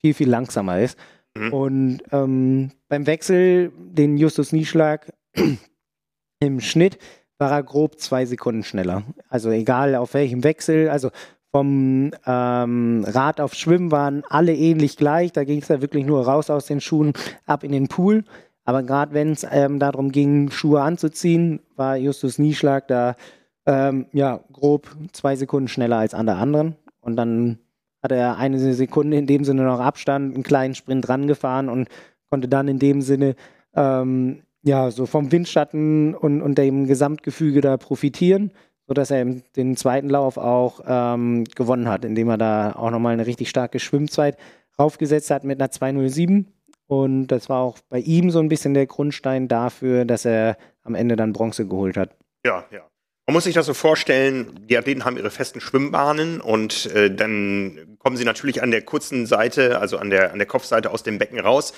viel, 0.00 0.12
viel 0.12 0.28
langsamer 0.28 0.80
ist. 0.80 0.98
Mhm. 1.38 1.52
Und 1.52 1.98
ähm, 2.12 2.70
beim 2.88 3.06
Wechsel, 3.06 3.72
den 3.76 4.16
Justus 4.16 4.52
Nieschlag 4.52 5.12
im 6.40 6.60
Schnitt, 6.60 6.98
war 7.38 7.50
er 7.50 7.62
grob 7.62 8.00
zwei 8.00 8.24
Sekunden 8.24 8.64
schneller. 8.64 9.02
Also 9.28 9.50
egal 9.50 9.94
auf 9.94 10.14
welchem 10.14 10.42
Wechsel, 10.42 10.88
also 10.88 11.10
vom 11.52 12.10
ähm, 12.26 13.04
Rad 13.06 13.40
auf 13.40 13.54
Schwimmen 13.54 13.90
waren 13.90 14.24
alle 14.28 14.54
ähnlich 14.54 14.96
gleich. 14.96 15.32
Da 15.32 15.44
ging 15.44 15.62
es 15.62 15.68
ja 15.68 15.80
wirklich 15.80 16.04
nur 16.04 16.24
raus 16.26 16.50
aus 16.50 16.66
den 16.66 16.80
Schuhen, 16.80 17.12
ab 17.46 17.64
in 17.64 17.72
den 17.72 17.88
Pool. 17.88 18.24
Aber 18.64 18.82
gerade 18.82 19.14
wenn 19.14 19.32
es 19.32 19.46
ähm, 19.50 19.78
darum 19.78 20.12
ging, 20.12 20.50
Schuhe 20.50 20.82
anzuziehen, 20.82 21.60
war 21.76 21.96
Justus 21.96 22.38
Nieschlag 22.38 22.88
da 22.88 23.16
ähm, 23.64 24.06
ja 24.12 24.40
grob 24.52 24.88
zwei 25.12 25.36
Sekunden 25.36 25.68
schneller 25.68 25.98
als 25.98 26.14
alle 26.14 26.34
anderen. 26.34 26.76
Und 27.00 27.16
dann 27.16 27.58
hat 28.02 28.12
er 28.12 28.36
eine 28.36 28.74
Sekunde 28.74 29.16
in 29.16 29.26
dem 29.26 29.44
Sinne 29.44 29.62
noch 29.62 29.80
Abstand, 29.80 30.34
einen 30.34 30.42
kleinen 30.42 30.74
Sprint 30.74 31.08
rangefahren 31.08 31.68
und 31.68 31.88
konnte 32.30 32.48
dann 32.48 32.68
in 32.68 32.78
dem 32.78 33.02
Sinne 33.02 33.34
ähm, 33.74 34.42
ja 34.62 34.90
so 34.90 35.06
vom 35.06 35.32
Windschatten 35.32 36.14
und, 36.14 36.42
und 36.42 36.58
dem 36.58 36.86
Gesamtgefüge 36.86 37.60
da 37.60 37.76
profitieren, 37.76 38.52
sodass 38.86 39.10
er 39.10 39.24
den 39.24 39.76
zweiten 39.76 40.10
Lauf 40.10 40.36
auch 40.36 40.80
ähm, 40.86 41.44
gewonnen 41.54 41.88
hat, 41.88 42.04
indem 42.04 42.28
er 42.28 42.38
da 42.38 42.72
auch 42.72 42.90
nochmal 42.90 43.12
eine 43.12 43.26
richtig 43.26 43.48
starke 43.48 43.78
Schwimmzeit 43.78 44.36
raufgesetzt 44.78 45.30
hat 45.30 45.44
mit 45.44 45.60
einer 45.60 45.70
207. 45.70 46.52
Und 46.88 47.28
das 47.28 47.48
war 47.48 47.62
auch 47.62 47.78
bei 47.88 47.98
ihm 47.98 48.30
so 48.30 48.38
ein 48.38 48.48
bisschen 48.48 48.74
der 48.74 48.86
Grundstein 48.86 49.48
dafür, 49.48 50.04
dass 50.04 50.24
er 50.24 50.56
am 50.82 50.94
Ende 50.94 51.16
dann 51.16 51.32
Bronze 51.32 51.66
geholt 51.66 51.96
hat. 51.96 52.16
Ja, 52.44 52.64
ja. 52.70 52.82
Man 53.28 53.34
muss 53.34 53.42
sich 53.42 53.56
das 53.56 53.66
so 53.66 53.74
vorstellen, 53.74 54.66
die 54.68 54.78
Athleten 54.78 55.04
haben 55.04 55.16
ihre 55.16 55.32
festen 55.32 55.60
Schwimmbahnen 55.60 56.40
und 56.40 56.86
äh, 56.94 57.12
dann 57.12 57.96
kommen 57.98 58.16
sie 58.16 58.24
natürlich 58.24 58.62
an 58.62 58.70
der 58.70 58.82
kurzen 58.82 59.26
Seite, 59.26 59.80
also 59.80 59.98
an 59.98 60.10
der, 60.10 60.30
an 60.32 60.38
der 60.38 60.46
Kopfseite 60.46 60.92
aus 60.92 61.02
dem 61.02 61.18
Becken 61.18 61.40
raus, 61.40 61.74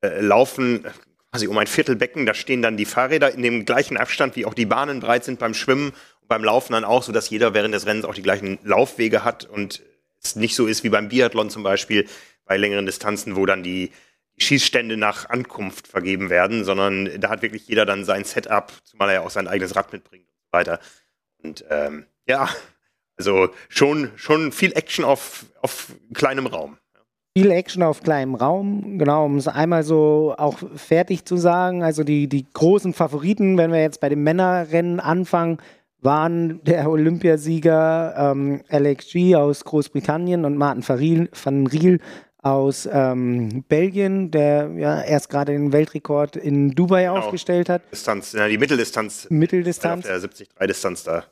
äh, 0.00 0.22
laufen 0.22 0.86
quasi 1.30 1.48
um 1.48 1.58
ein 1.58 1.66
Viertelbecken, 1.66 2.24
da 2.24 2.32
stehen 2.32 2.62
dann 2.62 2.78
die 2.78 2.86
Fahrräder 2.86 3.30
in 3.30 3.42
dem 3.42 3.66
gleichen 3.66 3.98
Abstand, 3.98 4.36
wie 4.36 4.46
auch 4.46 4.54
die 4.54 4.64
Bahnen 4.64 5.00
breit 5.00 5.22
sind 5.22 5.38
beim 5.38 5.52
Schwimmen 5.52 5.90
und 6.22 6.28
beim 6.28 6.42
Laufen 6.42 6.72
dann 6.72 6.84
auch, 6.84 7.02
sodass 7.02 7.28
jeder 7.28 7.52
während 7.52 7.74
des 7.74 7.84
Rennens 7.84 8.06
auch 8.06 8.14
die 8.14 8.22
gleichen 8.22 8.58
Laufwege 8.62 9.22
hat 9.22 9.44
und 9.44 9.82
es 10.22 10.34
nicht 10.34 10.56
so 10.56 10.66
ist 10.66 10.82
wie 10.82 10.88
beim 10.88 11.10
Biathlon 11.10 11.50
zum 11.50 11.62
Beispiel, 11.62 12.06
bei 12.46 12.56
längeren 12.56 12.86
Distanzen, 12.86 13.36
wo 13.36 13.44
dann 13.44 13.62
die 13.62 13.90
Schießstände 14.38 14.96
nach 14.96 15.28
Ankunft 15.28 15.88
vergeben 15.88 16.30
werden, 16.30 16.64
sondern 16.64 17.20
da 17.20 17.28
hat 17.28 17.42
wirklich 17.42 17.68
jeder 17.68 17.84
dann 17.84 18.06
sein 18.06 18.24
Setup, 18.24 18.72
zumal 18.84 19.10
er 19.10 19.14
ja 19.16 19.20
auch 19.20 19.30
sein 19.30 19.46
eigenes 19.46 19.76
Rad 19.76 19.92
mitbringt 19.92 20.26
weiter. 20.56 20.80
Und 21.42 21.64
ähm, 21.70 22.06
ja, 22.26 22.48
also 23.16 23.48
schon, 23.68 24.10
schon 24.16 24.52
viel 24.52 24.72
Action 24.72 25.04
auf, 25.04 25.46
auf 25.62 25.92
kleinem 26.12 26.46
Raum. 26.46 26.76
Viel 27.36 27.50
Action 27.50 27.82
auf 27.82 28.02
kleinem 28.02 28.34
Raum, 28.34 28.98
genau, 28.98 29.26
um 29.26 29.36
es 29.36 29.46
einmal 29.46 29.82
so 29.82 30.34
auch 30.38 30.58
fertig 30.74 31.26
zu 31.26 31.36
sagen. 31.36 31.82
Also 31.82 32.02
die, 32.02 32.28
die 32.28 32.46
großen 32.50 32.94
Favoriten, 32.94 33.58
wenn 33.58 33.72
wir 33.72 33.82
jetzt 33.82 34.00
bei 34.00 34.08
den 34.08 34.22
Männerrennen 34.22 35.00
anfangen, 35.00 35.58
waren 36.00 36.62
der 36.64 36.88
Olympiasieger 36.88 38.14
ähm, 38.16 38.62
Alex 38.70 39.12
G 39.12 39.36
aus 39.36 39.64
Großbritannien 39.64 40.44
und 40.44 40.56
Martin 40.56 41.28
van 41.44 41.66
Riel 41.66 42.00
aus 42.42 42.88
ähm, 42.90 43.64
Belgien, 43.68 44.30
der 44.30 44.70
ja 44.76 45.02
erst 45.02 45.30
gerade 45.30 45.52
den 45.52 45.72
Weltrekord 45.72 46.36
in 46.36 46.70
Dubai 46.70 47.04
genau. 47.04 47.16
aufgestellt 47.16 47.68
hat. 47.68 47.82
Distanz, 47.90 48.32
ja, 48.32 48.46
die 48.48 48.58
Mitteldistanz. 48.58 49.26
Mitteldistanz. 49.30 50.06
Auf 50.08 50.20
der 50.20 50.30
73-Distanz 50.30 51.04
da 51.04 51.24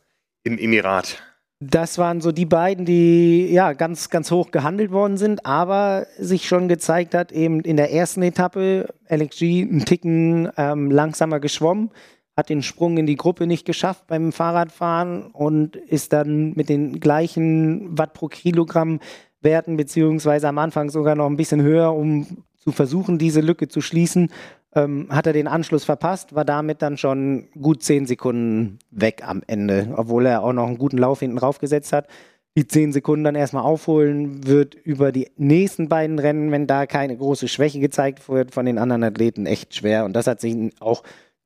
im 0.43 0.59
Emirat. 0.59 1.23
Das 1.61 1.99
waren 1.99 2.21
so 2.21 2.33
die 2.33 2.47
beiden, 2.47 2.85
die 2.85 3.47
ja 3.51 3.73
ganz, 3.73 4.11
ganz 4.11 4.31
hoch 4.31 4.51
gehandelt 4.51 4.91
worden 4.91 5.17
sind, 5.17 5.47
aber 5.47 6.07
sich 6.19 6.47
schon 6.47 6.69
gezeigt 6.69 7.15
hat, 7.15 7.33
eben 7.33 7.61
in 7.61 7.77
der 7.77 7.93
ersten 7.93 8.23
Etappe 8.23 8.93
Alex 9.09 9.39
G 9.39 9.63
einen 9.63 9.85
Ticken 9.85 10.51
ähm, 10.57 10.91
langsamer 10.91 11.41
geschwommen, 11.41 11.91
hat 12.37 12.49
den 12.49 12.63
Sprung 12.63 12.99
in 12.99 13.07
die 13.07 13.17
Gruppe 13.17 13.47
nicht 13.47 13.65
geschafft 13.65 14.07
beim 14.09 14.33
Fahrradfahren 14.33 15.31
und 15.31 15.77
ist 15.77 16.13
dann 16.13 16.53
mit 16.55 16.69
den 16.69 17.01
gleichen 17.01 17.97
Watt 17.97 18.13
pro 18.13 18.27
Kilogramm 18.27 19.01
Werten, 19.45 19.77
beziehungsweise 19.77 20.49
am 20.49 20.59
Anfang 20.59 20.91
sogar 20.91 21.15
noch 21.15 21.27
ein 21.27 21.37
bisschen 21.37 21.63
höher, 21.63 21.95
um 21.95 22.45
zu 22.57 22.73
versuchen, 22.73 23.19
diese 23.19 23.41
Lücke 23.41 23.69
zu 23.69 23.81
schließen, 23.81 24.31
ähm, 24.75 25.07
hat 25.11 25.27
er 25.27 25.33
den 25.33 25.47
Anschluss 25.47 25.85
verpasst, 25.85 26.35
war 26.35 26.45
damit 26.45 26.83
dann 26.83 26.97
schon 26.97 27.49
gut 27.61 27.83
zehn 27.83 28.07
Sekunden 28.07 28.79
weg 28.91 29.23
am 29.25 29.43
Ende, 29.47 29.93
obwohl 29.97 30.27
er 30.27 30.43
auch 30.43 30.53
noch 30.53 30.67
einen 30.67 30.79
guten 30.79 30.99
Lauf 30.99 31.21
hinten 31.21 31.37
drauf 31.37 31.59
gesetzt 31.59 31.93
hat. 31.93 32.09
Die 32.57 32.67
zehn 32.67 32.93
Sekunden 32.93 33.25
dann 33.25 33.35
erstmal 33.35 33.65
aufholen 33.65 34.47
wird 34.47 34.75
über 34.75 35.11
die 35.11 35.31
nächsten 35.37 35.89
beiden 35.89 36.19
Rennen, 36.19 36.53
wenn 36.53 36.67
da 36.67 36.87
keine 36.87 37.17
große 37.17 37.49
Schwäche 37.49 37.81
gezeigt 37.81 38.29
wird 38.29 38.53
von 38.53 38.65
den 38.65 38.79
anderen 38.79 39.03
Athleten, 39.03 39.47
echt 39.47 39.75
schwer. 39.75 40.05
Und 40.05 40.15
das 40.15 40.27
hat 40.27 40.41
sich 40.41 40.57
auch 40.81 41.03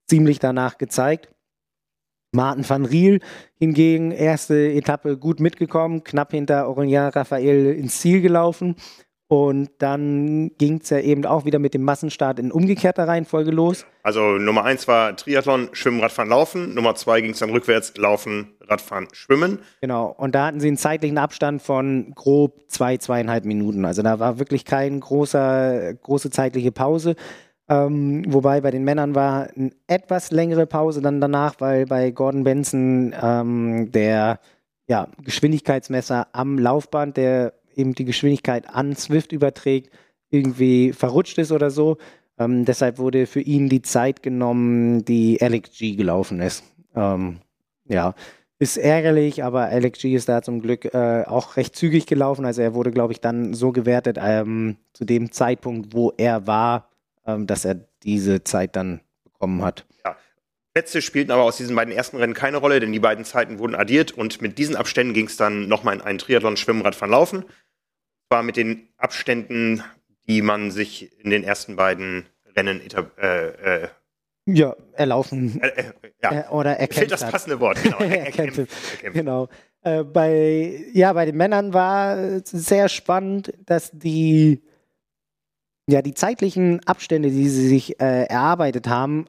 ziemlich 0.06 0.38
danach 0.38 0.76
gezeigt. 0.76 1.30
Martin 2.33 2.69
van 2.69 2.85
Riel 2.85 3.21
hingegen, 3.59 4.11
erste 4.11 4.73
Etappe 4.73 5.17
gut 5.17 5.41
mitgekommen, 5.41 6.05
knapp 6.05 6.33
hinter 6.33 6.67
Aurélien 6.67 7.14
Raphael 7.14 7.73
ins 7.75 8.01
Ziel 8.01 8.21
gelaufen. 8.21 8.77
Und 9.31 9.69
dann 9.79 10.53
ging 10.57 10.81
es 10.81 10.88
ja 10.88 11.01
eben 11.01 11.27
auch 11.27 11.45
wieder 11.45 11.59
mit 11.59 11.75
dem 11.75 11.83
Massenstart 11.83 12.38
in 12.38 12.51
umgekehrter 12.51 13.07
Reihenfolge 13.07 13.51
los. 13.51 13.85
Also 14.03 14.38
Nummer 14.38 14.64
eins 14.64 14.88
war 14.88 15.14
Triathlon, 15.17 15.69
Schwimmen, 15.73 16.01
Radfahren, 16.01 16.31
Laufen. 16.31 16.73
Nummer 16.73 16.95
zwei 16.95 17.21
ging 17.21 17.33
es 17.33 17.41
dann 17.41 17.51
rückwärts, 17.51 17.95
Laufen, 17.99 18.55
Radfahren, 18.62 19.07
Schwimmen. 19.12 19.59
Genau. 19.83 20.14
Und 20.17 20.35
da 20.35 20.47
hatten 20.47 20.61
sie 20.61 20.69
einen 20.69 20.79
zeitlichen 20.79 21.19
Abstand 21.19 21.61
von 21.61 22.12
grob 22.14 22.62
zwei, 22.69 22.97
zweieinhalb 22.97 23.45
Minuten. 23.45 23.85
Also 23.85 24.01
da 24.01 24.19
war 24.19 24.38
wirklich 24.38 24.64
keine 24.64 24.99
große 24.99 25.99
zeitliche 26.31 26.73
Pause. 26.73 27.14
Ähm, 27.68 28.24
wobei 28.28 28.61
bei 28.61 28.70
den 28.70 28.85
Männern 28.85 29.14
war 29.14 29.48
eine 29.54 29.72
etwas 29.87 30.31
längere 30.31 30.66
Pause 30.66 31.02
dann 31.02 31.20
danach, 31.20 31.57
weil 31.59 31.85
bei 31.85 32.11
Gordon 32.11 32.44
Benson 32.44 33.14
ähm, 33.20 33.92
der 33.92 34.40
ja, 34.87 35.09
Geschwindigkeitsmesser 35.22 36.28
am 36.33 36.59
Laufband, 36.59 37.18
der 37.18 37.52
eben 37.74 37.94
die 37.94 38.07
Geschwindigkeit 38.07 38.68
an 38.68 38.96
Swift 38.96 39.33
überträgt, 39.33 39.90
irgendwie 40.31 40.92
verrutscht 40.92 41.38
ist 41.38 41.52
oder 41.52 41.70
so. 41.70 41.98
Ähm, 42.38 42.64
deshalb 42.64 42.98
wurde 42.98 43.26
für 43.26 43.40
ihn 43.40 43.68
die 43.68 43.83
Zeit 43.83 44.22
genommen, 44.22 45.04
die 45.04 45.38
Alex 45.42 45.76
G 45.76 45.94
gelaufen 45.94 46.40
ist. 46.40 46.64
Ähm, 46.94 47.38
ja, 47.85 48.14
ist 48.59 48.76
ärgerlich, 48.76 49.44
aber 49.44 49.66
Alex 49.66 50.00
G 50.00 50.14
ist 50.14 50.28
da 50.28 50.42
zum 50.42 50.61
Glück 50.61 50.92
äh, 50.94 51.24
auch 51.26 51.57
recht 51.57 51.76
zügig 51.76 52.07
gelaufen. 52.07 52.44
Also 52.44 52.62
er 52.62 52.74
wurde, 52.74 52.90
glaube 52.90 53.12
ich, 53.12 53.20
dann 53.20 53.54
so 53.54 53.72
gewertet 53.72 54.18
ähm, 54.20 54.76
zu 54.92 55.04
dem 55.04 55.31
Zeitpunkt, 55.33 55.94
wo 55.94 56.12
er 56.16 56.46
war, 56.46 56.88
ähm, 57.29 57.47
dass 57.47 57.64
er 57.64 57.77
diese 58.03 58.43
Zeit 58.43 58.75
dann 58.75 59.01
bekommen 59.23 59.62
hat. 59.62 59.87
Ja. 60.05 60.17
Plätze 60.73 61.03
spielten 61.03 61.31
aber 61.31 61.43
aus 61.43 61.59
diesen 61.59 61.77
beiden 61.77 61.93
ersten 61.93 62.17
Rennen 62.17 62.35
keine 62.35 62.57
Rolle, 62.57 62.81
denn 62.81 62.93
die 62.93 62.99
beiden 62.99 63.25
Zeiten 63.25 63.59
wurden 63.59 63.75
addiert 63.75 64.12
und 64.12 64.41
mit 64.41 64.59
diesen 64.59 64.77
Abständen 64.77 65.12
ging 65.12 65.27
es 65.27 65.37
dann 65.37 65.69
nochmal 65.69 65.95
in 65.95 66.01
einen 66.01 66.19
Triathlon 66.19 66.57
Schwimmradfahren 66.57 67.12
Laufen. 67.12 67.45
Zwar 68.29 68.43
mit 68.43 68.57
den 68.57 68.88
Abständen, 68.97 69.83
die 70.27 70.43
man 70.43 70.71
sich 70.71 71.19
in 71.23 71.31
den 71.31 71.45
ersten 71.45 71.77
beiden 71.77 72.27
Rennen 72.57 72.81
äh, 73.19 73.47
äh, 73.47 73.88
ja, 74.47 74.75
erlaufen. 74.95 75.61
Äh, 75.61 75.69
äh, 75.69 75.85
ja. 76.23 76.33
Äh, 76.33 76.49
oder 76.49 76.71
erkämpft. 76.73 76.99
Fehlt 76.99 77.12
das 77.12 77.31
passende 77.31 77.61
Wort, 77.61 77.83
genau. 77.83 77.99
erkämpft. 77.99 78.59
erkämpft. 78.59 79.12
Genau. 79.12 79.49
Äh, 79.83 80.05
bei, 80.05 80.85
ja, 80.95 81.12
bei 81.12 81.27
den 81.27 81.37
Männern 81.37 81.75
war 81.75 82.41
sehr 82.45 82.88
spannend, 82.88 83.53
dass 83.67 83.91
die 83.93 84.62
ja, 85.88 86.03
die 86.03 86.12
zeitlichen 86.12 86.81
Abstände, 86.87 87.31
die 87.31 87.48
sie 87.48 87.66
sich 87.66 87.98
äh, 87.98 88.24
erarbeitet 88.24 88.88
haben, 88.88 89.24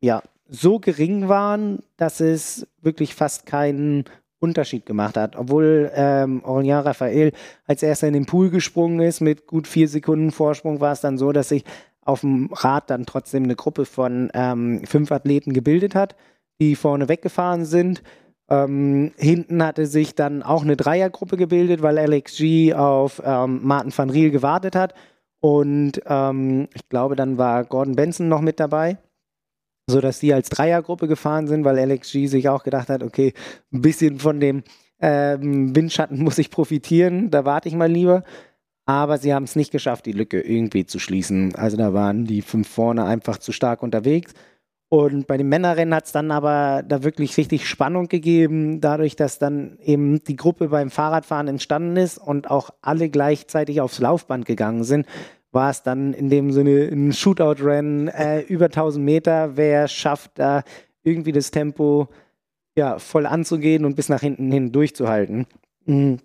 ja, 0.00 0.22
so 0.48 0.78
gering 0.78 1.28
waren, 1.28 1.82
dass 1.98 2.20
es 2.20 2.66
wirklich 2.80 3.14
fast 3.14 3.44
keinen 3.44 4.04
Unterschied 4.38 4.86
gemacht 4.86 5.18
hat. 5.18 5.36
Obwohl 5.36 5.90
ähm, 5.94 6.42
Aurélien 6.46 6.80
Raphael 6.80 7.32
als 7.66 7.82
erster 7.82 8.08
in 8.08 8.14
den 8.14 8.24
Pool 8.24 8.48
gesprungen 8.48 9.00
ist 9.00 9.20
mit 9.20 9.46
gut 9.46 9.66
vier 9.66 9.86
Sekunden 9.86 10.30
Vorsprung, 10.30 10.80
war 10.80 10.92
es 10.92 11.02
dann 11.02 11.18
so, 11.18 11.32
dass 11.32 11.50
sich 11.50 11.64
auf 12.00 12.22
dem 12.22 12.48
Rad 12.54 12.88
dann 12.88 13.04
trotzdem 13.04 13.44
eine 13.44 13.56
Gruppe 13.56 13.84
von 13.84 14.30
ähm, 14.32 14.86
fünf 14.86 15.12
Athleten 15.12 15.52
gebildet 15.52 15.94
hat, 15.94 16.16
die 16.58 16.74
vorne 16.74 17.10
weggefahren 17.10 17.66
sind. 17.66 18.02
Ähm, 18.48 19.12
hinten 19.18 19.62
hatte 19.62 19.84
sich 19.84 20.14
dann 20.14 20.42
auch 20.42 20.62
eine 20.62 20.78
Dreiergruppe 20.78 21.36
gebildet, 21.36 21.82
weil 21.82 21.98
Alex 21.98 22.38
G 22.38 22.72
auf 22.72 23.20
ähm, 23.22 23.60
Martin 23.62 23.92
van 23.94 24.08
Riel 24.08 24.30
gewartet 24.30 24.74
hat 24.74 24.94
und 25.40 26.00
ähm, 26.06 26.68
ich 26.74 26.88
glaube, 26.88 27.16
dann 27.16 27.38
war 27.38 27.64
Gordon 27.64 27.96
Benson 27.96 28.28
noch 28.28 28.40
mit 28.40 28.58
dabei, 28.58 28.98
sodass 29.88 30.20
die 30.20 30.32
als 30.32 30.48
Dreiergruppe 30.50 31.06
gefahren 31.06 31.46
sind, 31.46 31.64
weil 31.64 31.78
Alex 31.78 32.10
G 32.12 32.26
sich 32.26 32.48
auch 32.48 32.64
gedacht 32.64 32.88
hat, 32.88 33.02
okay, 33.02 33.32
ein 33.72 33.82
bisschen 33.82 34.18
von 34.18 34.40
dem 34.40 34.62
ähm, 35.00 35.74
Windschatten 35.76 36.22
muss 36.22 36.38
ich 36.38 36.50
profitieren, 36.50 37.30
da 37.30 37.44
warte 37.44 37.68
ich 37.68 37.74
mal 37.74 37.90
lieber. 37.90 38.24
Aber 38.84 39.18
sie 39.18 39.34
haben 39.34 39.44
es 39.44 39.54
nicht 39.54 39.70
geschafft, 39.70 40.06
die 40.06 40.12
Lücke 40.12 40.40
irgendwie 40.40 40.86
zu 40.86 40.98
schließen. 40.98 41.54
Also 41.54 41.76
da 41.76 41.92
waren 41.92 42.24
die 42.24 42.40
fünf 42.40 42.68
vorne 42.68 43.04
einfach 43.04 43.36
zu 43.36 43.52
stark 43.52 43.82
unterwegs. 43.82 44.32
Und 44.90 45.26
bei 45.26 45.36
den 45.36 45.50
Männerrennen 45.50 45.94
hat 45.94 46.06
es 46.06 46.12
dann 46.12 46.30
aber 46.30 46.82
da 46.86 47.02
wirklich 47.02 47.36
richtig 47.36 47.68
Spannung 47.68 48.08
gegeben, 48.08 48.80
dadurch, 48.80 49.16
dass 49.16 49.38
dann 49.38 49.78
eben 49.82 50.24
die 50.24 50.36
Gruppe 50.36 50.68
beim 50.68 50.90
Fahrradfahren 50.90 51.46
entstanden 51.46 51.96
ist 51.96 52.16
und 52.16 52.50
auch 52.50 52.70
alle 52.80 53.10
gleichzeitig 53.10 53.82
aufs 53.82 54.00
Laufband 54.00 54.46
gegangen 54.46 54.84
sind, 54.84 55.06
war 55.52 55.70
es 55.70 55.82
dann 55.82 56.14
in 56.14 56.30
dem 56.30 56.52
Sinne 56.52 56.88
ein 56.90 57.12
Shootout-Rennen 57.12 58.08
äh, 58.08 58.40
über 58.40 58.66
1000 58.66 59.04
Meter. 59.04 59.56
Wer 59.56 59.88
schafft 59.88 60.32
da 60.38 60.62
irgendwie 61.02 61.32
das 61.32 61.50
Tempo 61.50 62.08
ja, 62.76 62.98
voll 62.98 63.26
anzugehen 63.26 63.84
und 63.84 63.94
bis 63.94 64.08
nach 64.08 64.20
hinten 64.20 64.50
hin 64.50 64.72
durchzuhalten? 64.72 65.46
Mhm. 65.84 66.18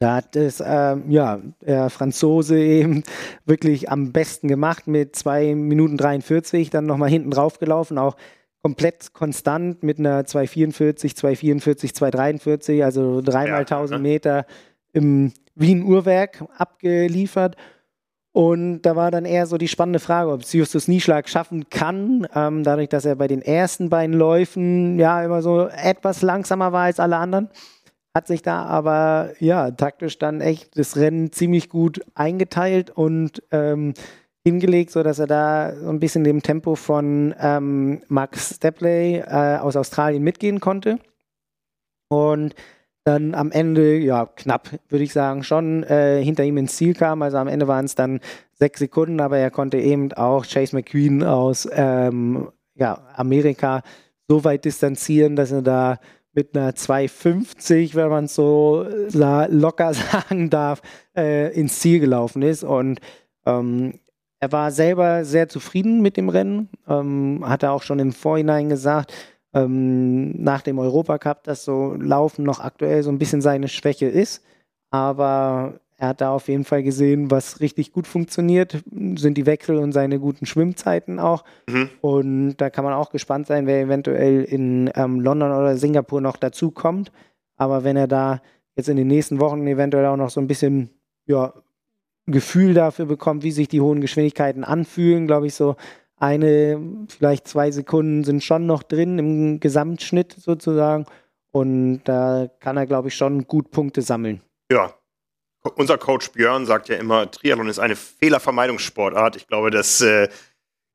Da 0.00 0.14
hat 0.14 0.36
es 0.36 0.62
ähm, 0.64 1.10
ja, 1.10 1.40
der 1.60 1.90
Franzose 1.90 2.56
eben 2.58 3.02
wirklich 3.46 3.90
am 3.90 4.12
besten 4.12 4.46
gemacht 4.46 4.86
mit 4.86 5.16
2 5.16 5.56
Minuten 5.56 5.96
43, 5.96 6.70
dann 6.70 6.86
nochmal 6.86 7.08
hinten 7.08 7.32
drauf 7.32 7.58
gelaufen, 7.58 7.98
auch 7.98 8.16
komplett 8.62 9.12
konstant 9.12 9.82
mit 9.82 9.98
einer 9.98 10.24
244, 10.24 11.16
244, 11.16 11.94
243, 11.94 12.84
also 12.84 13.20
dreimal 13.22 13.48
ja, 13.48 13.58
1000 13.58 14.00
Meter 14.00 14.46
im 14.92 15.32
Wien-Uhrwerk 15.56 16.44
abgeliefert. 16.56 17.56
Und 18.30 18.82
da 18.82 18.94
war 18.94 19.10
dann 19.10 19.24
eher 19.24 19.46
so 19.46 19.58
die 19.58 19.66
spannende 19.66 19.98
Frage, 19.98 20.30
ob 20.30 20.42
es 20.42 20.52
Justus 20.52 20.86
Nieschlag 20.86 21.28
schaffen 21.28 21.70
kann, 21.70 22.28
ähm, 22.36 22.62
dadurch, 22.62 22.88
dass 22.88 23.04
er 23.04 23.16
bei 23.16 23.26
den 23.26 23.42
ersten 23.42 23.88
beiden 23.88 24.14
Läufen 24.14 24.96
ja 25.00 25.24
immer 25.24 25.42
so 25.42 25.66
etwas 25.66 26.22
langsamer 26.22 26.70
war 26.70 26.84
als 26.84 27.00
alle 27.00 27.16
anderen 27.16 27.48
hat 28.18 28.26
sich 28.26 28.42
da 28.42 28.64
aber 28.64 29.30
ja 29.38 29.70
taktisch 29.70 30.18
dann 30.18 30.40
echt 30.40 30.76
das 30.76 30.96
Rennen 30.96 31.30
ziemlich 31.30 31.68
gut 31.68 32.00
eingeteilt 32.16 32.90
und 32.90 33.44
ähm, 33.52 33.94
hingelegt, 34.44 34.90
sodass 34.90 35.20
er 35.20 35.28
da 35.28 35.72
so 35.76 35.88
ein 35.88 36.00
bisschen 36.00 36.24
dem 36.24 36.42
Tempo 36.42 36.74
von 36.74 37.32
ähm, 37.38 38.02
Max 38.08 38.56
Stepley 38.56 39.18
äh, 39.18 39.58
aus 39.58 39.76
Australien 39.76 40.24
mitgehen 40.24 40.58
konnte. 40.58 40.98
Und 42.08 42.56
dann 43.04 43.36
am 43.36 43.52
Ende, 43.52 43.96
ja, 43.98 44.26
knapp, 44.26 44.68
würde 44.88 45.04
ich 45.04 45.12
sagen, 45.12 45.44
schon 45.44 45.84
äh, 45.84 46.20
hinter 46.20 46.42
ihm 46.42 46.56
ins 46.56 46.74
Ziel 46.74 46.94
kam. 46.94 47.22
Also 47.22 47.36
am 47.36 47.46
Ende 47.46 47.68
waren 47.68 47.84
es 47.84 47.94
dann 47.94 48.18
sechs 48.54 48.80
Sekunden, 48.80 49.20
aber 49.20 49.38
er 49.38 49.52
konnte 49.52 49.78
eben 49.78 50.12
auch 50.14 50.44
Chase 50.44 50.74
McQueen 50.74 51.22
aus 51.22 51.68
ähm, 51.70 52.48
ja, 52.74 52.98
Amerika 53.14 53.82
so 54.26 54.42
weit 54.42 54.64
distanzieren, 54.64 55.36
dass 55.36 55.52
er 55.52 55.62
da 55.62 56.00
mit 56.38 56.56
einer 56.56 56.72
250, 56.72 57.96
wenn 57.96 58.10
man 58.10 58.24
es 58.26 58.36
so 58.36 58.86
locker 59.48 59.92
sagen 60.12 60.50
darf, 60.50 60.82
äh, 61.16 61.52
ins 61.52 61.80
Ziel 61.80 61.98
gelaufen 61.98 62.42
ist. 62.42 62.62
Und 62.62 63.00
ähm, 63.44 63.98
er 64.38 64.52
war 64.52 64.70
selber 64.70 65.24
sehr 65.24 65.48
zufrieden 65.48 66.00
mit 66.00 66.16
dem 66.16 66.28
Rennen, 66.28 66.68
ähm, 66.86 67.42
hat 67.44 67.64
er 67.64 67.72
auch 67.72 67.82
schon 67.82 67.98
im 67.98 68.12
Vorhinein 68.12 68.68
gesagt, 68.68 69.12
ähm, 69.52 70.40
nach 70.40 70.62
dem 70.62 70.78
Europacup, 70.78 71.42
dass 71.42 71.64
so 71.64 71.94
Laufen 71.98 72.44
noch 72.44 72.60
aktuell 72.60 73.02
so 73.02 73.10
ein 73.10 73.18
bisschen 73.18 73.40
seine 73.40 73.66
Schwäche 73.66 74.06
ist. 74.06 74.44
Aber 74.90 75.80
er 76.00 76.08
hat 76.08 76.20
da 76.20 76.30
auf 76.30 76.46
jeden 76.46 76.64
Fall 76.64 76.84
gesehen, 76.84 77.32
was 77.32 77.60
richtig 77.60 77.92
gut 77.92 78.06
funktioniert, 78.06 78.84
sind 79.16 79.36
die 79.36 79.46
Wechsel 79.46 79.78
und 79.78 79.90
seine 79.90 80.20
guten 80.20 80.46
Schwimmzeiten 80.46 81.18
auch. 81.18 81.42
Mhm. 81.68 81.90
Und 82.00 82.56
da 82.58 82.70
kann 82.70 82.84
man 82.84 82.94
auch 82.94 83.10
gespannt 83.10 83.48
sein, 83.48 83.66
wer 83.66 83.80
eventuell 83.80 84.44
in 84.44 84.90
ähm, 84.94 85.20
London 85.20 85.50
oder 85.50 85.76
Singapur 85.76 86.20
noch 86.20 86.36
dazu 86.36 86.70
kommt. 86.70 87.10
Aber 87.56 87.82
wenn 87.82 87.96
er 87.96 88.06
da 88.06 88.40
jetzt 88.76 88.88
in 88.88 88.96
den 88.96 89.08
nächsten 89.08 89.40
Wochen 89.40 89.66
eventuell 89.66 90.06
auch 90.06 90.16
noch 90.16 90.30
so 90.30 90.40
ein 90.40 90.46
bisschen 90.46 90.90
ja, 91.26 91.52
Gefühl 92.26 92.74
dafür 92.74 93.06
bekommt, 93.06 93.42
wie 93.42 93.50
sich 93.50 93.66
die 93.66 93.80
hohen 93.80 94.00
Geschwindigkeiten 94.00 94.62
anfühlen, 94.62 95.26
glaube 95.26 95.48
ich, 95.48 95.54
so 95.54 95.74
eine, 96.16 96.80
vielleicht 97.08 97.48
zwei 97.48 97.72
Sekunden 97.72 98.22
sind 98.22 98.44
schon 98.44 98.66
noch 98.66 98.84
drin 98.84 99.18
im 99.18 99.58
Gesamtschnitt 99.58 100.32
sozusagen. 100.38 101.06
Und 101.50 102.02
da 102.04 102.48
kann 102.60 102.76
er, 102.76 102.86
glaube 102.86 103.08
ich, 103.08 103.16
schon 103.16 103.48
gut 103.48 103.72
Punkte 103.72 104.02
sammeln. 104.02 104.42
Ja. 104.70 104.94
Unser 105.76 105.98
Coach 105.98 106.30
Björn 106.32 106.66
sagt 106.66 106.88
ja 106.88 106.96
immer, 106.96 107.30
Triathlon 107.30 107.68
ist 107.68 107.78
eine 107.78 107.96
Fehlervermeidungssportart. 107.96 109.36
Ich 109.36 109.46
glaube, 109.46 109.70
das 109.70 110.00
äh, 110.00 110.28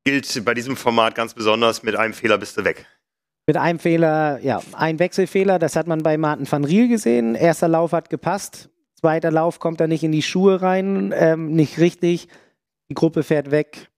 gilt 0.03 0.45
bei 0.45 0.53
diesem 0.53 0.75
Format 0.75 1.15
ganz 1.15 1.33
besonders. 1.33 1.83
Mit 1.83 1.95
einem 1.95 2.13
Fehler 2.13 2.37
bist 2.37 2.57
du 2.57 2.65
weg. 2.65 2.85
Mit 3.45 3.57
einem 3.57 3.79
Fehler, 3.79 4.39
ja, 4.41 4.61
ein 4.71 4.99
Wechselfehler, 4.99 5.59
das 5.59 5.75
hat 5.75 5.87
man 5.87 6.01
bei 6.01 6.17
Martin 6.17 6.49
van 6.49 6.63
Riel 6.63 6.87
gesehen. 6.87 7.35
Erster 7.35 7.67
Lauf 7.67 7.91
hat 7.91 8.09
gepasst, 8.09 8.69
zweiter 8.95 9.31
Lauf 9.31 9.59
kommt 9.59 9.81
er 9.81 9.87
nicht 9.87 10.03
in 10.03 10.13
die 10.13 10.21
Schuhe 10.21 10.61
rein, 10.61 11.13
ähm, 11.13 11.51
nicht 11.51 11.77
richtig. 11.77 12.29
Die 12.89 12.93
Gruppe 12.93 13.23
fährt 13.23 13.51
weg, 13.51 13.89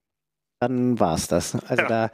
dann 0.60 1.00
war 1.00 1.14
es 1.14 1.28
das. 1.28 1.54
Also 1.68 1.84
ja. 1.84 1.88
da 1.88 2.12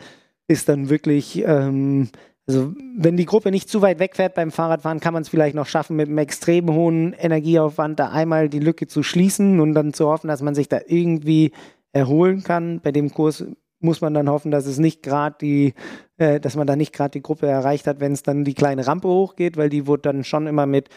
ist 0.47 0.67
dann 0.67 0.89
wirklich, 0.89 1.41
ähm, 1.45 2.09
also 2.51 2.73
wenn 2.95 3.17
die 3.17 3.25
Gruppe 3.25 3.51
nicht 3.51 3.69
zu 3.69 3.81
weit 3.81 3.99
wegfährt 3.99 4.35
beim 4.35 4.51
Fahrradfahren, 4.51 4.99
kann 4.99 5.13
man 5.13 5.21
es 5.21 5.29
vielleicht 5.29 5.55
noch 5.55 5.67
schaffen, 5.67 5.95
mit 5.95 6.07
einem 6.07 6.17
extrem 6.17 6.71
hohen 6.71 7.13
Energieaufwand 7.13 7.99
da 7.99 8.09
einmal 8.09 8.49
die 8.49 8.59
Lücke 8.59 8.87
zu 8.87 9.03
schließen 9.03 9.59
und 9.59 9.73
dann 9.73 9.93
zu 9.93 10.07
hoffen, 10.07 10.27
dass 10.27 10.41
man 10.41 10.55
sich 10.55 10.69
da 10.69 10.79
irgendwie 10.85 11.51
erholen 11.93 12.43
kann. 12.43 12.81
Bei 12.81 12.91
dem 12.91 13.13
Kurs 13.13 13.45
muss 13.79 14.01
man 14.01 14.13
dann 14.13 14.29
hoffen, 14.29 14.51
dass 14.51 14.65
es 14.65 14.77
nicht 14.77 15.03
gerade 15.03 15.35
die, 15.41 15.73
äh, 16.17 16.39
dass 16.39 16.55
man 16.55 16.67
da 16.67 16.75
nicht 16.75 16.93
gerade 16.93 17.11
die 17.11 17.21
Gruppe 17.21 17.47
erreicht 17.47 17.87
hat, 17.87 17.99
wenn 17.99 18.11
es 18.11 18.23
dann 18.23 18.43
die 18.43 18.53
kleine 18.53 18.85
Rampe 18.85 19.07
hochgeht, 19.07 19.57
weil 19.57 19.69
die 19.69 19.87
wurde 19.87 20.03
dann 20.03 20.23
schon 20.23 20.47
immer 20.47 20.65
mit 20.65 20.89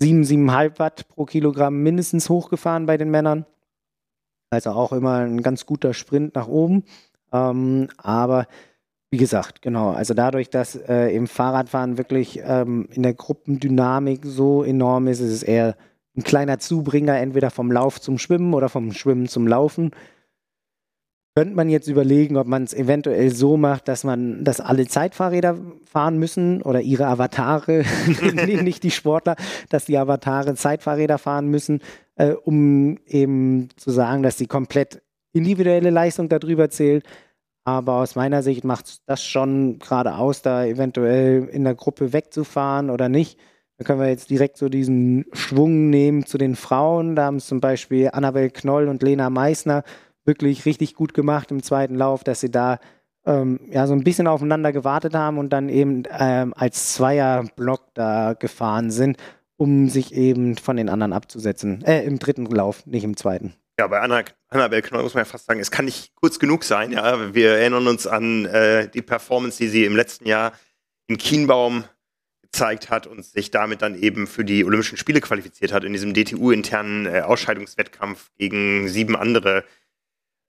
7, 0.00 0.22
7,5 0.22 0.78
Watt 0.78 1.08
pro 1.08 1.24
Kilogramm 1.24 1.82
mindestens 1.82 2.28
hochgefahren 2.28 2.86
bei 2.86 2.96
den 2.96 3.10
Männern. 3.10 3.46
Also 4.50 4.70
auch 4.70 4.92
immer 4.92 5.18
ein 5.18 5.42
ganz 5.42 5.64
guter 5.64 5.94
Sprint 5.94 6.34
nach 6.34 6.48
oben. 6.48 6.84
Ähm, 7.32 7.88
aber 7.96 8.46
wie 9.12 9.18
gesagt, 9.18 9.62
genau, 9.62 9.90
also 9.90 10.14
dadurch, 10.14 10.50
dass 10.50 10.74
äh, 10.74 11.14
im 11.14 11.28
Fahrradfahren 11.28 11.98
wirklich 11.98 12.40
ähm, 12.42 12.88
in 12.90 13.04
der 13.04 13.14
Gruppendynamik 13.14 14.24
so 14.24 14.64
enorm 14.64 15.06
ist, 15.06 15.20
ist 15.20 15.32
es 15.32 15.42
eher 15.42 15.76
ein 16.16 16.24
kleiner 16.24 16.58
Zubringer, 16.58 17.18
entweder 17.18 17.50
vom 17.50 17.70
Lauf 17.70 18.00
zum 18.00 18.18
Schwimmen 18.18 18.54
oder 18.54 18.68
vom 18.68 18.92
Schwimmen 18.92 19.28
zum 19.28 19.46
Laufen 19.46 19.92
könnte 21.34 21.54
man 21.54 21.70
jetzt 21.70 21.88
überlegen, 21.88 22.36
ob 22.36 22.46
man 22.46 22.64
es 22.64 22.74
eventuell 22.74 23.30
so 23.34 23.56
macht, 23.56 23.88
dass 23.88 24.04
man, 24.04 24.44
dass 24.44 24.60
alle 24.60 24.86
Zeitfahrräder 24.86 25.58
fahren 25.84 26.18
müssen 26.18 26.60
oder 26.60 26.82
ihre 26.82 27.06
Avatare, 27.06 27.84
nicht 28.46 28.82
die 28.82 28.90
Sportler, 28.90 29.36
dass 29.70 29.86
die 29.86 29.96
Avatare 29.96 30.54
Zeitfahrräder 30.54 31.16
fahren 31.16 31.48
müssen, 31.48 31.80
äh, 32.16 32.32
um 32.32 32.98
eben 33.06 33.70
zu 33.76 33.90
sagen, 33.90 34.22
dass 34.22 34.36
die 34.36 34.46
komplett 34.46 35.00
individuelle 35.32 35.90
Leistung 35.90 36.28
darüber 36.28 36.68
zählt. 36.68 37.04
Aber 37.64 37.94
aus 37.94 38.16
meiner 38.16 38.42
Sicht 38.42 38.64
macht 38.64 39.08
das 39.08 39.24
schon 39.24 39.78
gerade 39.78 40.16
aus, 40.16 40.42
da 40.42 40.64
eventuell 40.64 41.44
in 41.44 41.64
der 41.64 41.74
Gruppe 41.74 42.12
wegzufahren 42.12 42.90
oder 42.90 43.08
nicht. 43.08 43.38
Da 43.78 43.84
können 43.84 44.00
wir 44.00 44.08
jetzt 44.08 44.30
direkt 44.30 44.56
so 44.56 44.68
diesen 44.68 45.26
Schwung 45.32 45.90
nehmen 45.90 46.26
zu 46.26 46.38
den 46.38 46.56
Frauen. 46.56 47.16
Da 47.16 47.24
haben 47.24 47.36
es 47.36 47.46
zum 47.46 47.60
Beispiel 47.60 48.10
Annabel 48.12 48.50
Knoll 48.50 48.88
und 48.88 49.02
Lena 49.02 49.30
Meissner 49.30 49.84
wirklich 50.24 50.66
richtig 50.66 50.94
gut 50.94 51.14
gemacht 51.14 51.50
im 51.50 51.62
zweiten 51.62 51.94
Lauf, 51.94 52.24
dass 52.24 52.40
sie 52.40 52.50
da 52.50 52.78
ähm, 53.24 53.60
ja 53.70 53.86
so 53.86 53.92
ein 53.92 54.04
bisschen 54.04 54.26
aufeinander 54.26 54.72
gewartet 54.72 55.14
haben 55.14 55.38
und 55.38 55.52
dann 55.52 55.68
eben 55.68 56.04
ähm, 56.16 56.54
als 56.56 56.94
Zweierblock 56.94 57.94
da 57.94 58.34
gefahren 58.34 58.90
sind, 58.90 59.16
um 59.56 59.88
sich 59.88 60.14
eben 60.14 60.56
von 60.56 60.76
den 60.76 60.88
anderen 60.88 61.12
abzusetzen. 61.12 61.82
Äh, 61.84 62.04
im 62.04 62.18
dritten 62.18 62.46
Lauf, 62.46 62.86
nicht 62.86 63.04
im 63.04 63.16
zweiten. 63.16 63.54
Ja, 63.78 63.86
bei 63.86 64.00
Anna, 64.00 64.24
Annabelle 64.48 64.82
Knoll 64.82 65.02
muss 65.02 65.14
man 65.14 65.22
ja 65.22 65.30
fast 65.30 65.46
sagen, 65.46 65.60
es 65.60 65.70
kann 65.70 65.86
nicht 65.86 66.14
kurz 66.14 66.38
genug 66.38 66.62
sein. 66.64 66.92
Ja, 66.92 67.34
wir 67.34 67.52
erinnern 67.52 67.86
uns 67.86 68.06
an 68.06 68.44
äh, 68.44 68.88
die 68.88 69.02
Performance, 69.02 69.58
die 69.58 69.68
sie 69.68 69.84
im 69.84 69.96
letzten 69.96 70.26
Jahr 70.26 70.52
in 71.06 71.16
Kienbaum 71.16 71.84
gezeigt 72.42 72.90
hat 72.90 73.06
und 73.06 73.24
sich 73.24 73.50
damit 73.50 73.80
dann 73.80 73.94
eben 73.94 74.26
für 74.26 74.44
die 74.44 74.64
Olympischen 74.64 74.98
Spiele 74.98 75.20
qualifiziert 75.20 75.72
hat 75.72 75.84
in 75.84 75.92
diesem 75.92 76.12
DTU-internen 76.12 77.06
äh, 77.06 77.20
Ausscheidungswettkampf 77.20 78.30
gegen 78.36 78.88
sieben 78.88 79.16
andere 79.16 79.64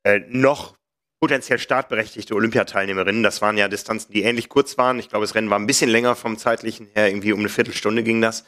äh, 0.03 0.19
noch 0.28 0.78
potenziell 1.21 1.59
startberechtigte 1.59 2.36
Olympiateilnehmerinnen. 2.36 3.24
Das 3.24 3.41
waren 3.41 3.57
ja 3.57 3.69
Distanzen, 3.69 4.11
die 4.11 4.24
ähnlich 4.24 4.49
kurz 4.49 4.78
waren. 4.78 4.99
Ich 4.99 5.07
glaube, 5.07 5.24
das 5.24 5.34
Rennen 5.36 5.49
war 5.49 5.57
ein 5.57 5.67
bisschen 5.67 5.89
länger 5.89 6.17
vom 6.17 6.38
zeitlichen 6.38 6.88
her, 6.93 7.07
irgendwie 7.07 7.32
um 7.32 7.39
eine 7.39 7.47
Viertelstunde 7.47 8.03
ging 8.03 8.19
das. 8.19 8.43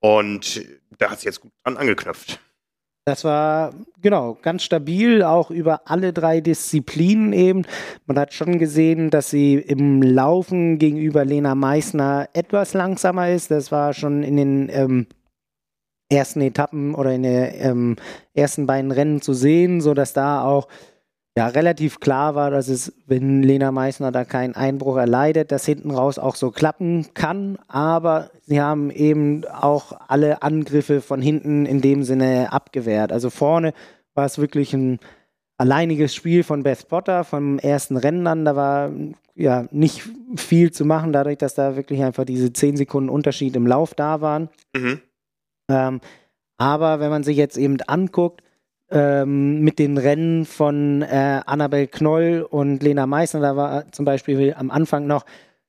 Und 0.00 0.62
da 0.98 1.10
hat 1.10 1.20
sie 1.20 1.26
jetzt 1.26 1.40
gut 1.40 1.52
dran 1.64 1.78
angeknüpft. 1.78 2.38
Das 3.08 3.24
war 3.24 3.72
genau 4.02 4.36
ganz 4.42 4.64
stabil, 4.64 5.22
auch 5.22 5.50
über 5.50 5.80
alle 5.86 6.12
drei 6.12 6.42
Disziplinen 6.42 7.32
eben. 7.32 7.62
Man 8.04 8.18
hat 8.18 8.34
schon 8.34 8.58
gesehen, 8.58 9.08
dass 9.08 9.30
sie 9.30 9.54
im 9.54 10.02
Laufen 10.02 10.76
gegenüber 10.76 11.24
Lena 11.24 11.54
Meissner 11.54 12.28
etwas 12.34 12.74
langsamer 12.74 13.30
ist. 13.30 13.50
Das 13.50 13.72
war 13.72 13.94
schon 13.94 14.22
in 14.22 14.36
den 14.36 14.68
ähm, 14.70 15.06
ersten 16.10 16.42
Etappen 16.42 16.94
oder 16.94 17.14
in 17.14 17.22
den 17.22 17.50
ähm, 17.54 17.96
ersten 18.34 18.66
beiden 18.66 18.92
Rennen 18.92 19.22
zu 19.22 19.32
sehen, 19.32 19.80
sodass 19.80 20.12
da 20.12 20.44
auch 20.44 20.68
ja 21.38 21.46
relativ 21.46 22.00
klar 22.00 22.34
war, 22.34 22.50
dass 22.50 22.66
es, 22.66 22.92
wenn 23.06 23.44
Lena 23.44 23.70
Meissner 23.70 24.10
da 24.10 24.24
keinen 24.24 24.56
Einbruch 24.56 24.96
erleidet, 24.96 25.52
das 25.52 25.64
hinten 25.64 25.92
raus 25.92 26.18
auch 26.18 26.34
so 26.34 26.50
klappen 26.50 27.06
kann. 27.14 27.58
Aber 27.68 28.32
sie 28.44 28.60
haben 28.60 28.90
eben 28.90 29.44
auch 29.46 29.92
alle 30.08 30.42
Angriffe 30.42 31.00
von 31.00 31.22
hinten 31.22 31.64
in 31.64 31.80
dem 31.80 32.02
Sinne 32.02 32.52
abgewehrt. 32.52 33.12
Also 33.12 33.30
vorne 33.30 33.72
war 34.14 34.26
es 34.26 34.38
wirklich 34.38 34.74
ein 34.74 34.98
alleiniges 35.58 36.12
Spiel 36.12 36.42
von 36.42 36.64
Beth 36.64 36.88
Potter 36.88 37.22
vom 37.22 37.60
ersten 37.60 37.96
Rennen 37.96 38.26
an. 38.26 38.44
Da 38.44 38.56
war 38.56 38.90
ja 39.36 39.66
nicht 39.70 40.02
viel 40.34 40.72
zu 40.72 40.84
machen, 40.84 41.12
dadurch, 41.12 41.38
dass 41.38 41.54
da 41.54 41.76
wirklich 41.76 42.02
einfach 42.02 42.24
diese 42.24 42.52
10 42.52 42.76
Sekunden 42.76 43.10
Unterschied 43.10 43.54
im 43.54 43.68
Lauf 43.68 43.94
da 43.94 44.20
waren. 44.20 44.48
Mhm. 44.74 45.00
Ähm, 45.70 46.00
aber 46.56 46.98
wenn 46.98 47.10
man 47.10 47.22
sich 47.22 47.36
jetzt 47.36 47.56
eben 47.56 47.80
anguckt, 47.82 48.42
ähm, 48.90 49.60
mit 49.60 49.78
den 49.78 49.98
Rennen 49.98 50.44
von 50.44 51.02
äh, 51.02 51.40
Annabel 51.46 51.86
Knoll 51.86 52.46
und 52.48 52.82
Lena 52.82 53.06
Meissner. 53.06 53.40
Da 53.40 53.56
war 53.56 53.92
zum 53.92 54.04
Beispiel 54.04 54.54
am 54.56 54.70
Anfang 54.70 55.06
noch 55.06 55.24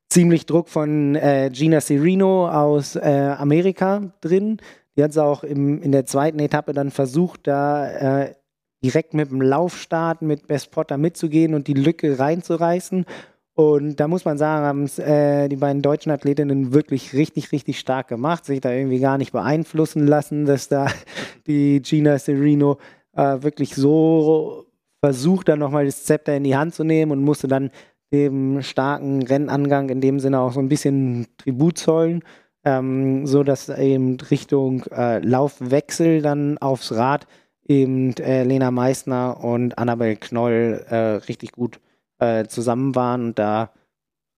ziemlich 0.10 0.46
Druck 0.46 0.70
von 0.70 1.16
äh, 1.16 1.50
Gina 1.54 1.82
Serino 1.82 2.50
aus 2.50 2.96
äh, 2.96 3.36
Amerika 3.38 4.12
drin. 4.22 4.58
Die 4.98 5.04
hat 5.04 5.12
es 5.12 5.18
auch 5.18 5.44
im, 5.44 5.82
in 5.82 5.92
der 5.92 6.06
zweiten 6.06 6.40
Etappe 6.40 6.74
dann 6.74 6.92
versucht, 6.92 7.48
da 7.48 8.24
äh, 8.24 8.36
direkt 8.84 9.14
mit 9.14 9.30
dem 9.30 9.42
Laufstart 9.42 10.22
mit 10.22 10.48
Best 10.48 10.72
Potter 10.72 10.98
mitzugehen 10.98 11.54
und 11.54 11.68
die 11.68 11.74
Lücke 11.74 12.18
reinzureißen. 12.18 13.06
Und 13.54 14.00
da 14.00 14.08
muss 14.08 14.24
man 14.24 14.38
sagen, 14.38 14.66
haben 14.66 14.84
es 14.84 15.00
äh, 15.00 15.50
die 15.50 15.58
beiden 15.58 15.82
deutschen 15.82 16.14
Athletinnen 16.14 16.74
wirklich 16.74 17.14
richtig, 17.14 17.52
richtig 17.52 17.78
stark 17.78 18.08
gemacht, 18.08 18.46
sich 18.46 18.62
da 18.62 18.72
irgendwie 18.72 19.00
gar 19.00 19.18
nicht 19.18 19.34
beeinflussen 19.34 20.08
lassen, 20.08 20.46
dass 20.46 20.70
da 20.70 20.88
die 21.48 21.82
Gina 21.82 22.18
Serino 22.18 22.78
äh, 23.20 23.44
wirklich 23.44 23.76
so 23.76 24.66
versucht, 25.04 25.50
dann 25.50 25.60
nochmal 25.60 25.86
das 25.86 26.06
Zepter 26.06 26.36
in 26.36 26.44
die 26.44 26.56
Hand 26.56 26.74
zu 26.74 26.84
nehmen 26.84 27.12
und 27.12 27.24
musste 27.24 27.48
dann 27.48 27.72
dem 28.14 28.62
starken 28.62 29.22
Rennangang 29.24 29.90
in 29.90 30.02
dem 30.02 30.20
Sinne 30.20 30.40
auch 30.40 30.54
so 30.54 30.60
ein 30.60 30.70
bisschen 30.70 31.28
Tribut 31.38 31.78
zollen, 31.78 32.24
ähm, 32.64 33.28
so 33.28 33.44
eben 33.78 34.18
Richtung 34.20 34.84
äh, 34.92 35.20
Laufwechsel 35.20 36.22
dann 36.22 36.58
aufs 36.58 36.92
Rad 36.94 37.28
eben 37.68 38.16
äh, 38.18 38.44
Lena 38.44 38.72
Meissner 38.72 39.44
und 39.44 39.78
Annabel 39.78 40.16
Knoll 40.16 40.86
äh, 40.90 40.96
richtig 41.28 41.52
gut 41.52 41.80
äh, 42.20 42.46
zusammen 42.46 42.96
waren 42.96 43.28
und 43.28 43.40
da 43.40 43.72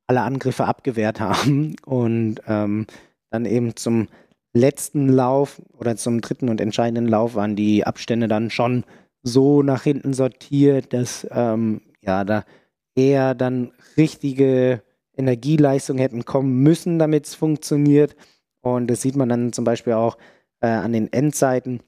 alle 0.08 0.22
Angriffe 0.22 0.66
abgewehrt 0.66 1.22
haben 1.22 1.76
und 1.86 2.42
ähm, 2.48 2.88
dann 3.30 3.46
eben 3.46 3.76
zum 3.76 4.08
letzten 4.54 5.08
Lauf 5.10 5.62
oder 5.78 5.96
zum 5.96 6.22
dritten 6.22 6.50
und 6.50 6.62
entscheidenden 6.62 7.08
Lauf 7.08 7.36
waren 7.36 7.56
die 7.56 7.86
Abstände 7.86 8.28
dann 8.28 8.50
schon 8.50 8.84
so 9.24 9.62
nach 9.62 9.84
hinten 9.84 10.14
sortiert, 10.14 10.94
dass 10.94 11.28
ähm, 11.32 11.82
ja 12.02 12.24
da 12.24 12.44
eher 12.96 13.36
dann 13.36 13.72
richtige 13.98 14.82
Energieleistung 15.16 15.98
hätten 15.98 16.26
kommen 16.26 16.64
müssen, 16.64 17.00
damit 17.00 17.28
es 17.28 17.36
funktioniert. 17.36 18.16
Und 18.62 18.88
das 18.88 19.02
sieht 19.02 19.16
man 19.16 19.30
dann 19.30 19.54
zum 19.54 19.64
Beispiel 19.66 19.94
auch 19.94 20.18
äh, 20.62 20.68
an 20.68 20.94
den 20.94 21.12
Endzeiten. 21.12 21.82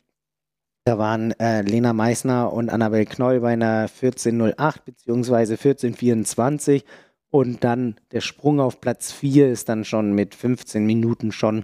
Da 0.86 0.98
waren 0.98 1.32
äh, 1.40 1.62
Lena 1.62 1.94
Meissner 1.94 2.52
und 2.52 2.70
Annabel 2.70 3.06
Knoll 3.06 3.40
bei 3.40 3.54
einer 3.54 3.88
14.08 3.88 4.76
bzw. 4.86 5.54
14.24 5.56 6.84
und 7.30 7.64
dann 7.64 7.96
der 8.12 8.22
Sprung 8.22 8.60
auf 8.60 8.82
Platz 8.82 9.12
4 9.12 9.50
ist 9.50 9.70
dann 9.70 9.86
schon 9.86 10.14
mit 10.14 10.36
15 10.36 10.86
Minuten 10.86 11.32
schon 11.32 11.64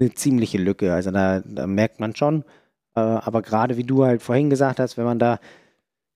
eine 0.00 0.14
ziemliche 0.14 0.58
Lücke. 0.58 0.92
Also 0.94 1.10
da, 1.10 1.40
da 1.40 1.66
merkt 1.66 2.00
man 2.00 2.14
schon, 2.14 2.44
Äh, 2.98 3.00
aber 3.00 3.42
gerade 3.42 3.76
wie 3.76 3.84
du 3.84 4.04
halt 4.04 4.22
vorhin 4.22 4.50
gesagt 4.50 4.80
hast, 4.80 4.96
wenn 4.96 5.04
man 5.04 5.18
da 5.18 5.38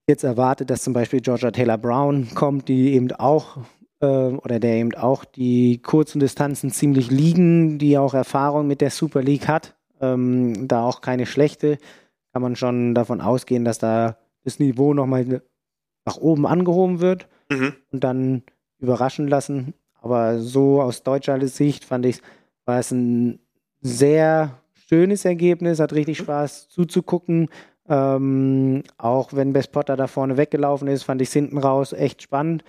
jetzt 0.08 0.24
erwartet, 0.24 0.68
dass 0.70 0.82
zum 0.82 0.92
Beispiel 0.92 1.20
Georgia 1.20 1.50
Taylor 1.50 1.78
Brown 1.78 2.28
kommt, 2.34 2.68
die 2.68 2.94
eben 2.94 3.12
auch 3.12 3.58
äh, 4.00 4.06
oder 4.06 4.58
der 4.58 4.74
eben 4.76 4.94
auch 4.94 5.24
die 5.24 5.80
kurzen 5.80 6.18
Distanzen 6.18 6.70
ziemlich 6.70 7.10
liegen, 7.10 7.78
die 7.78 7.98
auch 7.98 8.14
Erfahrung 8.14 8.66
mit 8.66 8.80
der 8.80 8.90
Super 8.90 9.22
League 9.22 9.46
hat, 9.48 9.76
ähm, 10.00 10.66
da 10.66 10.84
auch 10.84 11.00
keine 11.02 11.26
schlechte, 11.26 11.78
kann 12.32 12.42
man 12.42 12.56
schon 12.56 12.94
davon 12.94 13.20
ausgehen, 13.20 13.64
dass 13.64 13.78
da 13.78 14.16
das 14.44 14.58
Niveau 14.58 14.92
nochmal 14.94 15.42
nach 16.04 16.16
oben 16.16 16.46
angehoben 16.46 17.00
wird 17.00 17.28
mhm. 17.48 17.74
und 17.92 18.02
dann 18.02 18.42
überraschen 18.80 19.28
lassen. 19.28 19.74
Aber 20.00 20.40
so 20.40 20.82
aus 20.82 21.04
deutscher 21.04 21.46
Sicht 21.46 21.84
fand 21.84 22.06
ich, 22.06 22.20
war 22.64 22.80
es 22.80 22.90
ein 22.90 23.38
sehr 23.82 24.58
schönes 24.88 25.24
Ergebnis, 25.24 25.80
hat 25.80 25.92
richtig 25.92 26.20
mhm. 26.20 26.24
Spaß 26.24 26.68
zuzugucken. 26.68 27.48
Ähm, 27.88 28.84
auch 28.96 29.32
wenn 29.32 29.52
Best 29.52 29.72
Potter 29.72 29.96
da 29.96 30.06
vorne 30.06 30.36
weggelaufen 30.36 30.88
ist, 30.88 31.02
fand 31.02 31.20
ich 31.20 31.28
es 31.28 31.34
hinten 31.34 31.58
raus 31.58 31.92
echt 31.92 32.22
spannend. 32.22 32.64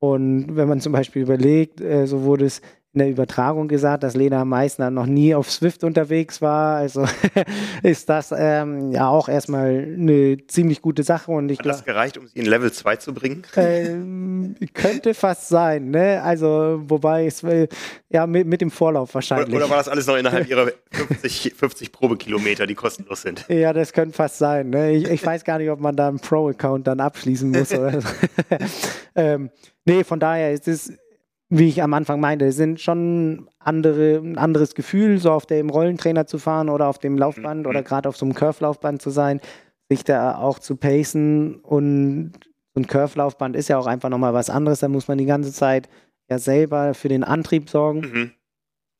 Und 0.00 0.56
wenn 0.56 0.68
man 0.68 0.80
zum 0.80 0.92
Beispiel 0.92 1.22
überlegt, 1.22 1.80
äh, 1.80 2.06
so 2.06 2.22
wurde 2.22 2.46
es 2.46 2.60
in 2.94 3.00
der 3.00 3.10
Übertragung 3.10 3.68
gesagt, 3.68 4.02
dass 4.02 4.16
Lena 4.16 4.44
Meissner 4.46 4.90
noch 4.90 5.04
nie 5.04 5.34
auf 5.34 5.50
Swift 5.50 5.84
unterwegs 5.84 6.40
war. 6.40 6.76
Also 6.76 7.06
ist 7.82 8.08
das 8.08 8.34
ähm, 8.36 8.92
ja 8.92 9.08
auch 9.08 9.28
erstmal 9.28 9.68
eine 9.68 10.38
ziemlich 10.46 10.80
gute 10.80 11.02
Sache. 11.02 11.30
Und 11.30 11.50
ich 11.50 11.58
Hat 11.58 11.66
das 11.66 11.84
gereicht, 11.84 12.16
um 12.16 12.26
sie 12.26 12.38
in 12.38 12.46
Level 12.46 12.72
2 12.72 12.96
zu 12.96 13.12
bringen? 13.12 13.42
Ähm, 13.56 14.56
könnte 14.72 15.12
fast 15.12 15.48
sein, 15.48 15.90
ne? 15.90 16.22
Also, 16.22 16.80
wobei 16.86 17.26
es 17.26 17.42
äh, 17.42 17.68
ja 18.08 18.26
mit, 18.26 18.46
mit, 18.46 18.62
dem 18.62 18.70
Vorlauf 18.70 19.14
wahrscheinlich. 19.14 19.48
Oder, 19.48 19.66
oder, 19.66 19.70
war 19.70 19.76
das 19.76 19.88
alles 19.88 20.06
noch 20.06 20.16
innerhalb 20.16 20.48
ihrer 20.48 20.68
50, 20.90 21.54
50 21.54 21.92
Probekilometer, 21.92 22.66
die 22.66 22.74
kostenlos 22.74 23.22
sind? 23.22 23.44
Ja, 23.48 23.74
das 23.74 23.92
könnte 23.92 24.16
fast 24.16 24.38
sein. 24.38 24.70
Ne? 24.70 24.92
Ich, 24.92 25.08
ich, 25.08 25.24
weiß 25.24 25.44
gar 25.44 25.58
nicht, 25.58 25.70
ob 25.70 25.80
man 25.80 25.94
da 25.94 26.08
einen 26.08 26.20
Pro-Account 26.20 26.86
dann 26.86 27.00
abschließen 27.00 27.50
muss. 27.50 27.72
oder 27.72 28.00
so. 28.00 28.08
ähm, 29.14 29.50
nee, 29.88 30.04
von 30.04 30.20
daher 30.20 30.52
ist 30.52 30.68
es 30.68 30.92
wie 31.50 31.68
ich 31.68 31.82
am 31.82 31.94
Anfang 31.94 32.20
meinte, 32.20 32.52
sind 32.52 32.80
schon 32.80 33.48
andere, 33.58 34.16
ein 34.16 34.36
anderes 34.36 34.74
Gefühl, 34.74 35.18
so 35.18 35.32
auf 35.32 35.46
dem 35.46 35.70
Rollentrainer 35.70 36.26
zu 36.26 36.38
fahren 36.38 36.68
oder 36.68 36.88
auf 36.88 36.98
dem 36.98 37.16
Laufband 37.16 37.62
mhm. 37.62 37.66
oder 37.66 37.82
gerade 37.82 38.08
auf 38.08 38.16
so 38.16 38.26
einem 38.26 38.34
Curve-Laufband 38.34 39.00
zu 39.00 39.10
sein, 39.10 39.40
sich 39.88 40.04
da 40.04 40.36
auch 40.36 40.58
zu 40.58 40.76
pacen 40.76 41.56
und 41.56 42.32
so 42.74 42.80
ein 42.80 42.86
Curve-Laufband 42.86 43.56
ist 43.56 43.68
ja 43.68 43.78
auch 43.78 43.86
einfach 43.86 44.10
nochmal 44.10 44.34
was 44.34 44.50
anderes, 44.50 44.80
da 44.80 44.88
muss 44.88 45.08
man 45.08 45.16
die 45.16 45.24
ganze 45.24 45.52
Zeit 45.52 45.88
ja 46.28 46.38
selber 46.38 46.92
für 46.92 47.08
den 47.08 47.24
Antrieb 47.24 47.70
sorgen. 47.70 48.00
Mhm. 48.00 48.30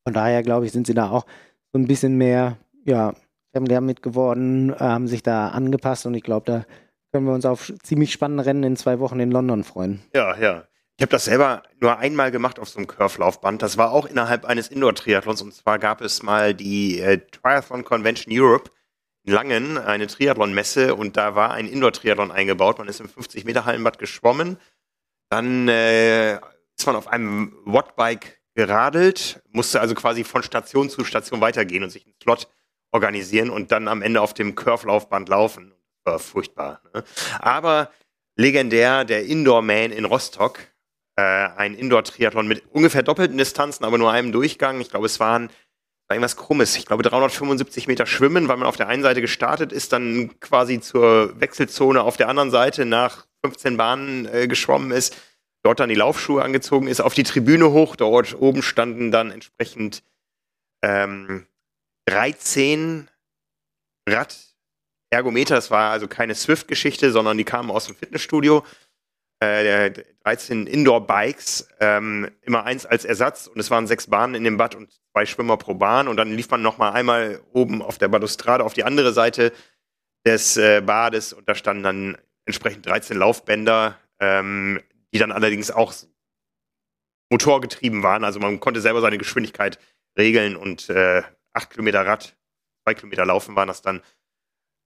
Von 0.03 0.13
daher, 0.13 0.41
glaube 0.41 0.65
ich, 0.65 0.71
sind 0.71 0.87
sie 0.87 0.95
da 0.95 1.11
auch 1.11 1.27
so 1.71 1.77
ein 1.77 1.85
bisschen 1.85 2.17
mehr, 2.17 2.57
ja, 2.83 3.13
familiär 3.53 3.81
mit 3.81 4.01
geworden, 4.01 4.73
haben 4.79 5.07
sich 5.07 5.21
da 5.21 5.49
angepasst 5.49 6.07
und 6.07 6.15
ich 6.15 6.23
glaube, 6.23 6.45
da 6.47 6.65
können 7.11 7.27
wir 7.27 7.33
uns 7.33 7.45
auf 7.45 7.71
ziemlich 7.83 8.11
spannende 8.11 8.45
Rennen 8.45 8.63
in 8.63 8.75
zwei 8.75 8.99
Wochen 8.99 9.19
in 9.19 9.29
London 9.29 9.63
freuen. 9.63 9.99
Ja, 10.15 10.35
ja. 10.37 10.63
Ich 10.99 11.01
habe 11.01 11.11
das 11.11 11.23
selber 11.23 11.63
nur 11.79 11.97
einmal 11.97 12.29
gemacht 12.29 12.59
auf 12.59 12.67
so 12.67 12.77
einem 12.77 12.87
Curve-Laufband. 12.87 13.61
Das 13.61 13.77
war 13.77 13.93
auch 13.93 14.05
innerhalb 14.05 14.43
eines 14.43 14.67
Indoor-Triathlons. 14.67 15.41
Und 15.41 15.53
zwar 15.53 15.79
gab 15.79 16.01
es 16.01 16.23
mal 16.23 16.53
die 16.53 16.99
äh, 16.99 17.19
Triathlon 17.19 17.85
Convention 17.85 18.37
Europe 18.37 18.69
in 19.23 19.31
Langen, 19.31 19.77
eine 19.77 20.07
Triathlon-Messe. 20.07 20.95
Und 20.95 21.15
da 21.15 21.35
war 21.35 21.51
ein 21.51 21.69
Indoor-Triathlon 21.69 22.31
eingebaut. 22.31 22.79
Man 22.79 22.89
ist 22.89 22.99
im 22.99 23.07
50-Meter-Hallenbad 23.07 23.97
geschwommen. 23.97 24.57
Dann 25.29 25.69
äh, 25.69 26.33
ist 26.33 26.85
man 26.85 26.97
auf 26.97 27.07
einem 27.07 27.55
Wattbike 27.63 28.41
geradelt, 28.53 29.41
musste 29.53 29.79
also 29.79 29.95
quasi 29.95 30.25
von 30.25 30.43
Station 30.43 30.89
zu 30.89 31.05
Station 31.05 31.39
weitergehen 31.39 31.83
und 31.85 31.91
sich 31.91 32.05
einen 32.05 32.15
Slot 32.21 32.49
organisieren 32.91 33.51
und 33.51 33.71
dann 33.71 33.87
am 33.87 34.01
Ende 34.01 34.19
auf 34.19 34.33
dem 34.33 34.53
Curve-Laufband 34.53 35.29
laufen. 35.29 35.73
War 36.03 36.19
furchtbar. 36.19 36.81
Ne? 36.93 37.05
Aber 37.39 37.89
legendär 38.35 39.05
der 39.05 39.23
Indoor-Man 39.27 39.93
in 39.93 40.03
Rostock, 40.03 40.59
äh, 41.19 41.49
ein 41.57 41.75
Indoor-Triathlon 41.75 42.47
mit 42.47 42.63
ungefähr 42.71 43.03
doppelten 43.03 43.37
Distanzen, 43.37 43.85
aber 43.85 43.97
nur 43.97 44.11
einem 44.11 44.31
Durchgang. 44.31 44.79
Ich 44.79 44.89
glaube, 44.89 45.05
es 45.05 45.19
waren 45.19 45.49
war 46.09 46.15
irgendwas 46.15 46.37
Krummes. 46.37 46.75
Ich 46.75 46.87
glaube, 46.87 47.03
375 47.03 47.87
Meter 47.87 48.07
schwimmen, 48.07 48.47
weil 48.47 48.57
man 48.57 48.67
auf 48.67 48.77
der 48.77 48.87
einen 48.87 49.03
Seite 49.03 49.21
gestartet 49.21 49.71
ist, 49.71 49.93
dann 49.93 50.39
quasi 50.39 50.79
zur 50.79 51.39
Wechselzone 51.39 52.01
auf 52.01 52.17
der 52.17 52.29
anderen 52.29 52.49
Seite 52.49 52.85
nach 52.85 53.27
15 53.45 53.77
Bahnen 53.77 54.25
äh, 54.25 54.47
geschwommen 54.47 54.89
ist, 54.91 55.15
dort 55.61 55.79
dann 55.79 55.89
die 55.89 55.95
Laufschuhe 55.95 56.43
angezogen 56.43 56.87
ist, 56.87 56.99
auf 56.99 57.13
die 57.13 57.23
Tribüne 57.23 57.69
hoch. 57.69 57.95
Dort 57.95 58.35
oben 58.41 58.63
standen 58.63 59.11
dann 59.11 59.29
entsprechend 59.29 60.01
ähm, 60.81 61.45
13 62.07 63.07
Rad-Ergometer. 64.07 65.53
Das 65.53 65.69
war 65.69 65.91
also 65.91 66.07
keine 66.07 66.33
Swift-Geschichte, 66.33 67.11
sondern 67.11 67.37
die 67.37 67.43
kamen 67.43 67.69
aus 67.69 67.85
dem 67.85 67.95
Fitnessstudio 67.95 68.65
äh, 69.39 69.91
13 70.23 70.67
Indoor-Bikes, 70.67 71.69
ähm, 71.79 72.29
immer 72.41 72.65
eins 72.65 72.85
als 72.85 73.05
Ersatz 73.05 73.47
und 73.47 73.59
es 73.59 73.71
waren 73.71 73.87
sechs 73.87 74.07
Bahnen 74.07 74.35
in 74.35 74.43
dem 74.43 74.57
Bad 74.57 74.75
und 74.75 74.91
zwei 75.11 75.25
Schwimmer 75.25 75.57
pro 75.57 75.73
Bahn 75.73 76.07
und 76.07 76.17
dann 76.17 76.33
lief 76.33 76.49
man 76.49 76.61
nochmal 76.61 76.93
einmal 76.93 77.41
oben 77.53 77.81
auf 77.81 77.97
der 77.97 78.09
Balustrade 78.09 78.63
auf 78.63 78.73
die 78.73 78.83
andere 78.83 79.13
Seite 79.13 79.53
des 80.25 80.57
äh, 80.57 80.81
Bades 80.81 81.33
und 81.33 81.47
da 81.47 81.55
standen 81.55 81.83
dann 81.83 82.17
entsprechend 82.45 82.85
13 82.85 83.17
Laufbänder, 83.17 83.97
ähm, 84.19 84.81
die 85.13 85.19
dann 85.19 85.31
allerdings 85.31 85.71
auch 85.71 85.93
motorgetrieben 87.31 88.03
waren, 88.03 88.23
also 88.23 88.39
man 88.39 88.59
konnte 88.59 88.81
selber 88.81 89.01
seine 89.01 89.17
Geschwindigkeit 89.17 89.79
regeln 90.17 90.55
und 90.55 90.89
äh, 90.89 91.21
acht 91.53 91.69
Kilometer 91.69 92.05
Rad, 92.05 92.35
zwei 92.83 92.93
Kilometer 92.93 93.25
Laufen 93.25 93.55
waren 93.55 93.67
das 93.67 93.81
dann 93.81 94.01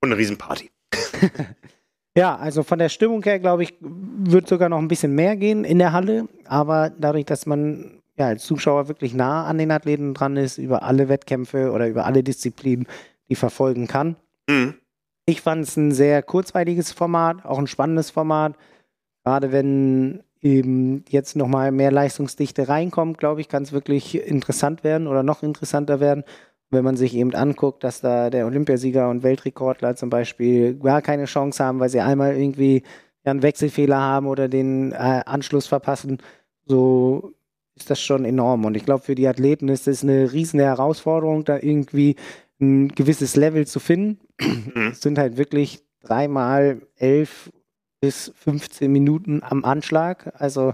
und 0.02 0.12
eine 0.12 0.18
Riesenparty. 0.18 0.70
Ja, 2.16 2.36
also 2.36 2.62
von 2.62 2.78
der 2.78 2.90
Stimmung 2.90 3.24
her, 3.24 3.40
glaube 3.40 3.64
ich, 3.64 3.74
wird 3.80 4.48
sogar 4.48 4.70
noch 4.70 4.78
ein 4.78 4.88
bisschen 4.88 5.16
mehr 5.16 5.36
gehen 5.36 5.64
in 5.64 5.80
der 5.80 5.94
Halle. 5.94 6.28
Aber 6.46 6.92
dadurch, 6.92 7.26
dass 7.26 7.46
man 7.46 8.02
ja 8.18 8.28
als 8.28 8.44
Zuschauer 8.44 8.88
wirklich 8.88 9.14
nah 9.16 9.46
an 9.46 9.58
den 9.58 9.72
Athleten 9.72 10.14
dran 10.14 10.38
ist, 10.38 10.60
über 10.60 10.84
alle 10.84 11.10
Wettkämpfe 11.10 11.72
oder 11.72 11.88
über 11.88 12.06
alle 12.06 12.24
Disziplinen, 12.24 12.88
die 13.30 13.36
verfolgen 13.36 13.88
kann. 13.88 14.16
Mhm. 14.48 14.76
Ich 15.26 15.42
fand 15.42 15.64
es 15.64 15.78
ein 15.78 15.92
sehr 15.92 16.22
kurzweiliges 16.22 16.92
Format, 16.92 17.46
auch 17.46 17.58
ein 17.58 17.68
spannendes 17.68 18.12
Format. 18.12 18.56
Gerade 19.24 19.52
wenn 19.52 20.22
eben 20.42 21.06
jetzt 21.10 21.36
nochmal 21.36 21.72
mehr 21.72 21.92
Leistungsdichte 21.92 22.68
reinkommt, 22.68 23.18
glaube 23.18 23.42
ich, 23.42 23.48
kann 23.48 23.64
es 23.64 23.72
wirklich 23.72 24.16
interessant 24.16 24.84
werden 24.84 25.08
oder 25.08 25.24
noch 25.24 25.42
interessanter 25.42 26.00
werden 26.00 26.26
wenn 26.74 26.84
man 26.84 26.98
sich 26.98 27.16
eben 27.16 27.34
anguckt, 27.34 27.84
dass 27.84 28.02
da 28.02 28.30
der 28.30 28.46
Olympiasieger 28.46 29.10
und 29.10 29.24
Weltrekordler 29.24 29.96
zum 29.96 30.10
Beispiel 30.10 30.76
gar 30.76 31.02
keine 31.02 31.26
Chance 31.26 31.64
haben, 31.64 31.80
weil 31.80 31.90
sie 31.90 32.02
einmal 32.02 32.36
irgendwie 32.36 32.84
einen 33.24 33.42
Wechselfehler 33.42 34.00
haben 34.00 34.28
oder 34.28 34.48
den 34.48 34.92
äh, 34.92 35.22
Anschluss 35.26 35.68
verpassen, 35.68 36.18
so 36.66 37.34
ist 37.76 37.90
das 37.90 38.02
schon 38.02 38.26
enorm. 38.26 38.66
Und 38.66 38.76
ich 38.76 38.86
glaube, 38.86 39.04
für 39.04 39.16
die 39.16 39.28
Athleten 39.28 39.70
ist 39.70 39.88
es 39.88 40.04
eine 40.04 40.32
riesen 40.34 40.60
Herausforderung, 40.60 41.44
da 41.44 41.58
irgendwie 41.58 42.16
ein 42.60 42.90
gewisses 42.90 43.36
Level 43.36 43.66
zu 43.66 43.80
finden. 43.80 44.20
Mhm. 44.40 44.90
Es 44.92 45.02
sind 45.02 45.18
halt 45.18 45.38
wirklich 45.38 45.84
dreimal 46.02 46.82
elf 46.98 47.52
bis 48.02 48.32
15 48.36 48.92
Minuten 48.92 49.42
am 49.44 49.64
Anschlag. 49.64 50.34
Also, 50.40 50.74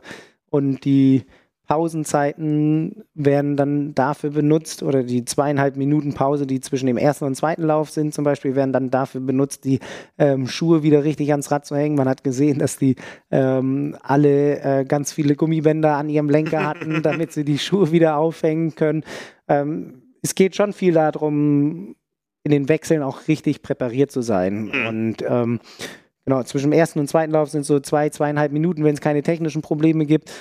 und 0.49 0.83
die 0.83 1.25
Pausenzeiten 1.69 3.03
werden 3.13 3.55
dann 3.55 3.93
dafür 3.93 4.31
benutzt 4.31 4.81
oder 4.81 5.03
die 5.03 5.23
zweieinhalb 5.23 5.77
Minuten 5.77 6.15
Pause, 6.15 6.47
die 6.47 6.61
zwischen 6.61 6.87
dem 6.87 6.97
ersten 6.97 7.25
und 7.25 7.35
zweiten 7.35 7.61
Lauf 7.61 7.91
sind 7.91 8.11
zum 8.11 8.23
Beispiel, 8.23 8.55
werden 8.55 8.73
dann 8.73 8.89
dafür 8.89 9.21
benutzt, 9.21 9.65
die 9.65 9.79
ähm, 10.17 10.47
Schuhe 10.47 10.81
wieder 10.81 11.03
richtig 11.03 11.29
ans 11.29 11.51
Rad 11.51 11.67
zu 11.67 11.75
hängen. 11.75 11.95
Man 11.95 12.09
hat 12.09 12.23
gesehen, 12.23 12.57
dass 12.57 12.79
die 12.79 12.95
ähm, 13.29 13.95
alle 14.01 14.61
äh, 14.61 14.83
ganz 14.83 15.13
viele 15.13 15.35
Gummibänder 15.35 15.95
an 15.95 16.09
ihrem 16.09 16.27
Lenker 16.27 16.65
hatten, 16.65 17.01
damit 17.03 17.33
sie 17.33 17.45
die 17.45 17.59
Schuhe 17.59 17.91
wieder 17.91 18.17
aufhängen 18.17 18.73
können. 18.73 19.03
Ähm, 19.47 20.01
es 20.23 20.33
geht 20.33 20.55
schon 20.55 20.73
viel 20.73 20.93
darum, 20.95 21.95
in 22.41 22.51
den 22.51 22.67
Wechseln 22.67 23.03
auch 23.03 23.27
richtig 23.27 23.61
präpariert 23.61 24.09
zu 24.09 24.23
sein. 24.23 24.71
Mhm. 24.73 24.87
Und 24.87 25.15
ähm, 25.21 25.59
genau, 26.25 26.41
zwischen 26.41 26.71
dem 26.71 26.79
ersten 26.79 26.97
und 26.97 27.07
zweiten 27.07 27.33
Lauf 27.33 27.51
sind 27.51 27.63
so 27.63 27.79
zwei, 27.79 28.09
zweieinhalb 28.09 28.51
Minuten, 28.51 28.83
wenn 28.83 28.95
es 28.95 29.01
keine 29.01 29.21
technischen 29.21 29.61
Probleme 29.61 30.07
gibt. 30.07 30.31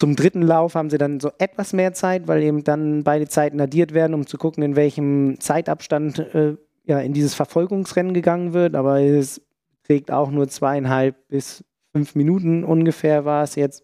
Zum 0.00 0.14
dritten 0.14 0.42
Lauf 0.42 0.74
haben 0.74 0.90
sie 0.90 0.98
dann 0.98 1.18
so 1.18 1.32
etwas 1.38 1.72
mehr 1.72 1.92
Zeit, 1.92 2.28
weil 2.28 2.42
eben 2.42 2.62
dann 2.62 3.02
beide 3.02 3.26
Zeiten 3.26 3.60
addiert 3.60 3.94
werden, 3.94 4.14
um 4.14 4.26
zu 4.26 4.38
gucken, 4.38 4.62
in 4.62 4.76
welchem 4.76 5.40
Zeitabstand 5.40 6.18
äh, 6.34 6.56
ja, 6.84 7.00
in 7.00 7.12
dieses 7.12 7.34
Verfolgungsrennen 7.34 8.14
gegangen 8.14 8.52
wird. 8.52 8.76
Aber 8.76 9.00
es 9.00 9.40
trägt 9.82 10.12
auch 10.12 10.30
nur 10.30 10.48
zweieinhalb 10.48 11.16
bis 11.28 11.64
fünf 11.92 12.14
Minuten 12.14 12.64
ungefähr 12.64 13.24
war 13.24 13.42
es 13.42 13.56
jetzt. 13.56 13.82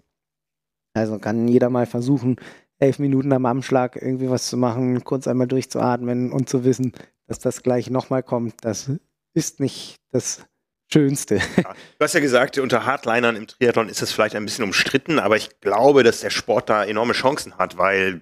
Also 0.94 1.18
kann 1.18 1.48
jeder 1.48 1.70
mal 1.70 1.86
versuchen, 1.86 2.36
elf 2.78 3.00
Minuten 3.00 3.32
am 3.32 3.46
Anschlag 3.46 3.96
irgendwie 3.96 4.30
was 4.30 4.46
zu 4.46 4.56
machen, 4.56 5.02
kurz 5.02 5.26
einmal 5.26 5.48
durchzuatmen 5.48 6.30
und 6.30 6.48
zu 6.48 6.64
wissen, 6.64 6.92
dass 7.26 7.40
das 7.40 7.62
gleich 7.62 7.90
nochmal 7.90 8.22
kommt. 8.22 8.54
Das 8.62 8.90
ist 9.32 9.58
nicht 9.58 9.96
das 10.12 10.46
Schönste. 10.94 11.40
Ja, 11.56 11.74
du 11.98 12.04
hast 12.04 12.14
ja 12.14 12.20
gesagt, 12.20 12.56
unter 12.58 12.86
Hardlinern 12.86 13.34
im 13.34 13.48
Triathlon 13.48 13.88
ist 13.88 14.00
es 14.00 14.12
vielleicht 14.12 14.36
ein 14.36 14.44
bisschen 14.44 14.62
umstritten, 14.62 15.18
aber 15.18 15.36
ich 15.36 15.60
glaube, 15.60 16.04
dass 16.04 16.20
der 16.20 16.30
Sport 16.30 16.70
da 16.70 16.84
enorme 16.84 17.14
Chancen 17.14 17.58
hat, 17.58 17.78
weil 17.78 18.20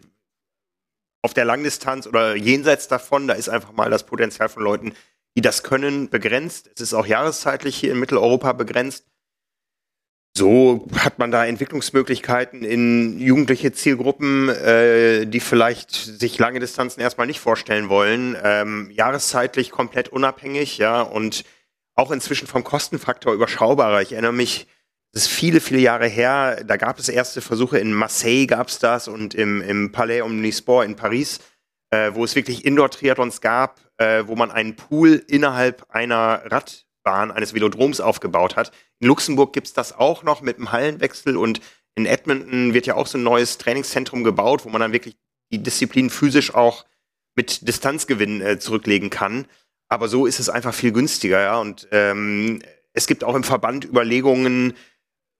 auf 1.20 1.34
der 1.34 1.44
Langdistanz 1.44 2.06
oder 2.06 2.34
jenseits 2.34 2.88
davon, 2.88 3.28
da 3.28 3.34
ist 3.34 3.50
einfach 3.50 3.72
mal 3.72 3.90
das 3.90 4.06
Potenzial 4.06 4.48
von 4.48 4.62
Leuten, 4.62 4.94
die 5.36 5.42
das 5.42 5.62
können, 5.62 6.08
begrenzt. 6.08 6.70
Es 6.74 6.80
ist 6.80 6.94
auch 6.94 7.04
jahreszeitlich 7.04 7.76
hier 7.76 7.92
in 7.92 8.00
Mitteleuropa 8.00 8.54
begrenzt. 8.54 9.04
So 10.34 10.88
hat 10.96 11.18
man 11.18 11.30
da 11.30 11.44
Entwicklungsmöglichkeiten 11.44 12.64
in 12.64 13.20
jugendliche 13.20 13.72
Zielgruppen, 13.72 14.48
äh, 14.48 15.26
die 15.26 15.40
vielleicht 15.40 15.90
sich 15.90 16.38
lange 16.38 16.58
Distanzen 16.58 17.02
erstmal 17.02 17.26
nicht 17.26 17.40
vorstellen 17.40 17.90
wollen, 17.90 18.34
ähm, 18.42 18.90
jahreszeitlich 18.90 19.70
komplett 19.70 20.08
unabhängig, 20.08 20.78
ja, 20.78 21.02
und 21.02 21.44
auch 21.94 22.10
inzwischen 22.10 22.46
vom 22.46 22.64
Kostenfaktor 22.64 23.34
überschaubarer. 23.34 24.02
Ich 24.02 24.12
erinnere 24.12 24.32
mich, 24.32 24.66
das 25.12 25.24
ist 25.24 25.32
viele, 25.32 25.60
viele 25.60 25.80
Jahre 25.80 26.06
her, 26.06 26.64
da 26.64 26.76
gab 26.76 26.98
es 26.98 27.08
erste 27.08 27.42
Versuche, 27.42 27.78
in 27.78 27.92
Marseille 27.92 28.46
gab 28.46 28.68
es 28.68 28.78
das 28.78 29.08
und 29.08 29.34
im, 29.34 29.60
im 29.60 29.92
Palais 29.92 30.22
Omnisport 30.22 30.86
in 30.86 30.96
Paris, 30.96 31.40
äh, 31.90 32.12
wo 32.14 32.24
es 32.24 32.34
wirklich 32.34 32.64
Indoor-Triathlons 32.64 33.42
gab, 33.42 33.80
äh, 33.98 34.24
wo 34.26 34.36
man 34.36 34.50
einen 34.50 34.74
Pool 34.74 35.22
innerhalb 35.28 35.84
einer 35.90 36.42
Radbahn, 36.46 37.30
eines 37.30 37.52
Velodroms 37.52 38.00
aufgebaut 38.00 38.56
hat. 38.56 38.72
In 39.00 39.08
Luxemburg 39.08 39.52
gibt 39.52 39.66
es 39.66 39.74
das 39.74 39.92
auch 39.92 40.22
noch 40.22 40.40
mit 40.40 40.56
dem 40.56 40.72
Hallenwechsel 40.72 41.36
und 41.36 41.60
in 41.94 42.06
Edmonton 42.06 42.72
wird 42.72 42.86
ja 42.86 42.94
auch 42.94 43.06
so 43.06 43.18
ein 43.18 43.22
neues 43.22 43.58
Trainingszentrum 43.58 44.24
gebaut, 44.24 44.64
wo 44.64 44.70
man 44.70 44.80
dann 44.80 44.92
wirklich 44.92 45.16
die 45.52 45.62
Disziplin 45.62 46.08
physisch 46.08 46.54
auch 46.54 46.86
mit 47.34 47.68
Distanzgewinn 47.68 48.40
äh, 48.40 48.58
zurücklegen 48.58 49.10
kann. 49.10 49.46
Aber 49.92 50.08
so 50.08 50.24
ist 50.24 50.40
es 50.40 50.48
einfach 50.48 50.72
viel 50.72 50.90
günstiger, 50.90 51.42
ja. 51.42 51.58
Und 51.58 51.86
ähm, 51.90 52.62
es 52.94 53.06
gibt 53.06 53.24
auch 53.24 53.34
im 53.34 53.44
Verband 53.44 53.84
Überlegungen, 53.84 54.72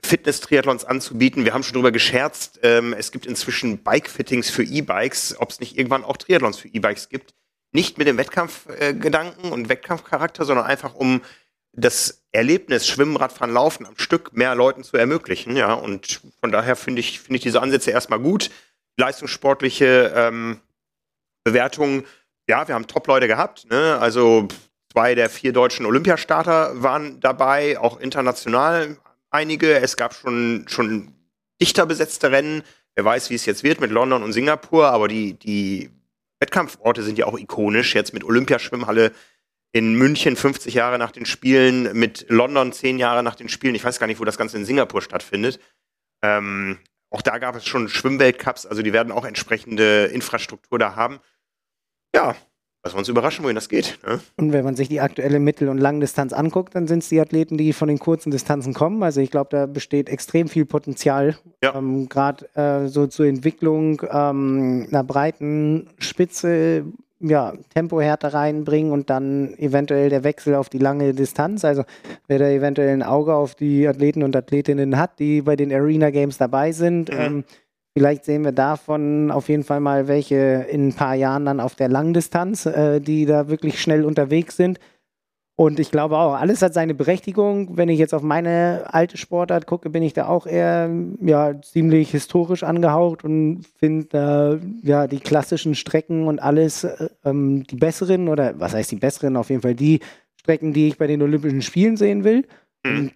Fitness-Triathlons 0.05 0.85
anzubieten. 0.85 1.47
Wir 1.47 1.55
haben 1.55 1.63
schon 1.63 1.73
drüber 1.73 1.91
gescherzt. 1.91 2.61
Ähm, 2.63 2.93
es 2.93 3.13
gibt 3.13 3.25
inzwischen 3.25 3.83
Bike-Fittings 3.83 4.51
für 4.51 4.63
E-Bikes, 4.63 5.37
ob 5.39 5.49
es 5.49 5.61
nicht 5.61 5.79
irgendwann 5.79 6.05
auch 6.05 6.19
Triathlons 6.19 6.59
für 6.59 6.69
E-Bikes 6.69 7.09
gibt. 7.09 7.35
Nicht 7.73 7.97
mit 7.97 8.07
dem 8.07 8.19
Wettkampfgedanken 8.19 9.45
äh, 9.47 9.55
und 9.55 9.71
Wettkampfcharakter, 9.71 10.45
sondern 10.45 10.67
einfach 10.67 10.95
um 10.95 11.23
das 11.73 12.23
Erlebnis 12.31 12.87
Schwimmen, 12.87 13.17
Radfahren, 13.17 13.55
Laufen 13.55 13.87
am 13.87 13.97
Stück 13.97 14.35
mehr 14.35 14.55
Leuten 14.55 14.85
zu 14.85 14.99
ermöglichen. 14.99 15.57
Ja, 15.57 15.73
und 15.73 16.21
von 16.41 16.53
daher 16.53 16.77
finde 16.77 17.01
ich, 17.01 17.21
finde 17.21 17.37
ich 17.37 17.43
diese 17.43 17.63
Ansätze 17.63 17.91
erstmal 17.91 18.21
gut. 18.21 18.51
Leistungssportliche 18.99 20.13
ähm, 20.15 20.61
Bewertungen, 21.43 22.05
ja, 22.49 22.67
wir 22.67 22.75
haben 22.75 22.87
Top-Leute 22.87 23.29
gehabt. 23.29 23.71
Ne? 23.71 23.99
Also 24.01 24.49
zwei 24.93 25.15
der 25.15 25.31
vier 25.31 25.53
deutschen 25.53 25.87
Olympiastarter 25.87 26.83
waren 26.83 27.21
dabei, 27.21 27.79
auch 27.79 27.99
international 28.01 28.97
einige. 29.31 29.81
Es 29.81 29.97
gab 29.97 30.15
schon, 30.15 30.67
schon 30.69 31.13
dichter 31.61 31.87
besetzte 31.87 32.31
Rennen. 32.31 32.63
Wer 32.95 33.05
weiß, 33.05 33.31
wie 33.31 33.35
es 33.35 33.47
jetzt 33.47 33.63
wird 33.63 33.81
mit 33.81 33.91
London 33.91 34.23
und 34.23 34.33
Singapur, 34.33 34.89
aber 34.89 35.09
die, 35.09 35.35
die 35.35 35.91
Wettkampforte 36.41 37.03
sind 37.03 37.19
ja 37.19 37.27
auch 37.27 37.39
ikonisch. 37.39 37.95
Jetzt 37.95 38.13
mit 38.13 38.25
Olympiaschwimmhalle 38.25 39.13
in 39.73 39.95
München 39.95 40.37
50 40.37 40.75
Jahre 40.75 40.99
nach 40.99 41.13
den 41.13 41.25
Spielen, 41.25 41.97
mit 41.97 42.27
London 42.29 42.73
10 42.73 42.99
Jahre 42.99 43.23
nach 43.23 43.35
den 43.35 43.49
Spielen. 43.49 43.75
Ich 43.75 43.85
weiß 43.85 43.99
gar 43.99 44.07
nicht, 44.07 44.21
wo 44.21 44.25
das 44.25 44.37
Ganze 44.37 44.59
in 44.59 44.67
Singapur 44.67 45.01
stattfindet. 45.01 45.59
Ähm, 46.23 46.79
auch 47.09 47.23
da 47.23 47.39
gab 47.39 47.57
es 47.57 47.67
schon 47.67 47.89
Schwimmweltcups, 47.89 48.67
also 48.67 48.83
die 48.83 48.93
werden 48.93 49.13
auch 49.13 49.25
entsprechende 49.25 50.07
Infrastruktur 50.07 50.79
da 50.79 50.95
haben. 50.95 51.21
Ja, 52.15 52.37
Lassen 52.85 52.97
wir 52.97 52.99
uns 52.99 53.09
überraschen, 53.09 53.45
wohin 53.45 53.55
das 53.55 53.69
geht. 53.69 54.01
Ne? 54.05 54.19
Und 54.37 54.53
wenn 54.53 54.65
man 54.65 54.75
sich 54.75 54.89
die 54.89 55.01
aktuelle 55.01 55.39
Mittel- 55.39 55.69
und 55.69 55.79
Langdistanz 55.79 56.33
anguckt, 56.33 56.75
dann 56.75 56.89
sind 56.89 57.05
es 57.05 57.09
die 57.09 57.21
Athleten, 57.21 57.57
die 57.57 57.73
von 57.73 57.87
den 57.87 58.01
kurzen 58.01 58.33
Distanzen 58.33 58.75
kommen. 58.75 59.05
Also 59.05 59.21
ich 59.21 59.31
glaube, 59.31 59.51
da 59.51 59.67
besteht 59.67 60.09
extrem 60.09 60.49
viel 60.49 60.65
Potenzial, 60.65 61.37
ja. 61.63 61.77
ähm, 61.77 62.09
gerade 62.09 62.53
äh, 62.57 62.89
so 62.89 63.07
zur 63.07 63.27
Entwicklung 63.27 64.03
ähm, 64.11 64.89
einer 64.91 65.05
breiten 65.05 65.91
Spitze, 65.99 66.87
ja, 67.21 67.53
Tempohärte 67.73 68.35
reinbringen 68.35 68.91
und 68.91 69.11
dann 69.11 69.55
eventuell 69.59 70.09
der 70.09 70.25
Wechsel 70.25 70.57
auf 70.57 70.69
die 70.69 70.79
lange 70.79 71.15
Distanz. 71.15 71.65
Also 71.65 71.85
wer 72.27 72.41
da 72.41 72.49
eventuell 72.49 72.93
ein 72.93 73.05
Auge 73.05 73.33
auf 73.33 73.55
die 73.55 73.87
Athleten 73.87 74.25
und 74.25 74.35
Athletinnen 74.35 74.99
hat, 74.99 75.21
die 75.21 75.43
bei 75.43 75.55
den 75.55 75.73
Arena 75.73 76.11
Games 76.11 76.37
dabei 76.37 76.73
sind, 76.73 77.13
mhm. 77.13 77.21
ähm, 77.21 77.45
Vielleicht 77.95 78.25
sehen 78.25 78.45
wir 78.45 78.53
davon 78.53 79.31
auf 79.31 79.49
jeden 79.49 79.65
Fall 79.65 79.81
mal 79.81 80.09
welche 80.09 80.67
in 80.71 80.89
ein 80.89 80.95
paar 80.95 81.15
Jahren 81.15 81.45
dann 81.45 81.61
auf 81.61 81.75
der 81.75 81.89
Langdistanz, 81.89 82.65
äh, 82.65 83.01
die 83.01 83.27
da 83.27 83.49
wirklich 83.49 83.81
schnell 83.83 84.05
unterwegs 84.05 84.57
sind. 84.57 84.79
Und 85.55 85.79
ich 85.79 85.91
glaube 85.91 86.17
auch, 86.17 86.35
alles 86.35 86.63
hat 86.63 86.73
seine 86.73 86.95
Berechtigung. 86.95 87.77
Wenn 87.77 87.91
ich 87.91 87.99
jetzt 87.99 88.15
auf 88.15 88.23
meine 88.23 88.85
alte 88.87 89.19
Sportart 89.19 89.67
gucke, 89.67 89.91
bin 89.91 90.03
ich 90.03 90.15
da 90.15 90.27
auch 90.27 90.47
eher 90.47 90.91
ja, 91.21 91.61
ziemlich 91.61 92.11
historisch 92.11 92.63
angehaucht 92.63 93.23
und 93.23 93.67
finde 93.79 94.07
da 94.07 94.59
ja, 94.83 95.07
die 95.07 95.21
klassischen 95.21 95.75
Strecken 95.75 96.27
und 96.27 96.41
alles 96.41 96.85
äh, 96.85 97.11
ähm, 97.25 97.65
die 97.65 97.77
besseren 97.77 98.29
oder 98.29 98.59
was 98.59 98.73
heißt 98.73 98.91
die 98.91 98.97
besseren? 98.97 99.37
Auf 99.37 99.51
jeden 99.51 99.61
Fall 99.61 99.75
die 99.75 100.01
Strecken, 100.41 100.73
die 100.73 100.89
ich 100.89 100.97
bei 100.97 101.07
den 101.07 101.21
Olympischen 101.21 101.63
Spielen 101.63 101.99
sehen 101.99 102.25
will. 102.25 102.47
Mhm. 102.83 102.99
Und 102.99 103.13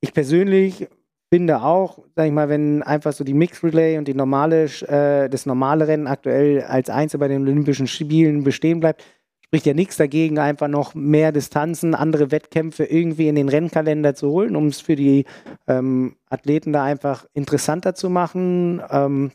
ich 0.00 0.12
persönlich 0.12 0.86
finde 1.30 1.62
auch, 1.62 1.98
sag 2.16 2.26
ich 2.26 2.32
mal, 2.32 2.48
wenn 2.48 2.82
einfach 2.82 3.12
so 3.12 3.24
die 3.24 3.34
Mixed 3.34 3.62
Relay 3.62 3.98
und 3.98 4.08
die 4.08 4.14
normale, 4.14 4.64
äh, 4.64 5.28
das 5.28 5.46
normale 5.46 5.86
Rennen 5.86 6.06
aktuell 6.06 6.62
als 6.62 6.90
Einzel 6.90 7.18
bei 7.18 7.28
den 7.28 7.42
Olympischen 7.42 7.86
Spielen 7.86 8.44
bestehen 8.44 8.80
bleibt, 8.80 9.04
spricht 9.44 9.66
ja 9.66 9.74
nichts 9.74 9.96
dagegen, 9.96 10.38
einfach 10.38 10.68
noch 10.68 10.94
mehr 10.94 11.32
Distanzen, 11.32 11.94
andere 11.94 12.30
Wettkämpfe 12.30 12.84
irgendwie 12.84 13.28
in 13.28 13.34
den 13.34 13.48
Rennkalender 13.48 14.14
zu 14.14 14.28
holen, 14.30 14.56
um 14.56 14.66
es 14.66 14.80
für 14.80 14.96
die 14.96 15.24
ähm, 15.66 16.16
Athleten 16.28 16.72
da 16.72 16.84
einfach 16.84 17.24
interessanter 17.32 17.94
zu 17.94 18.10
machen, 18.10 18.82
ähm, 18.90 19.32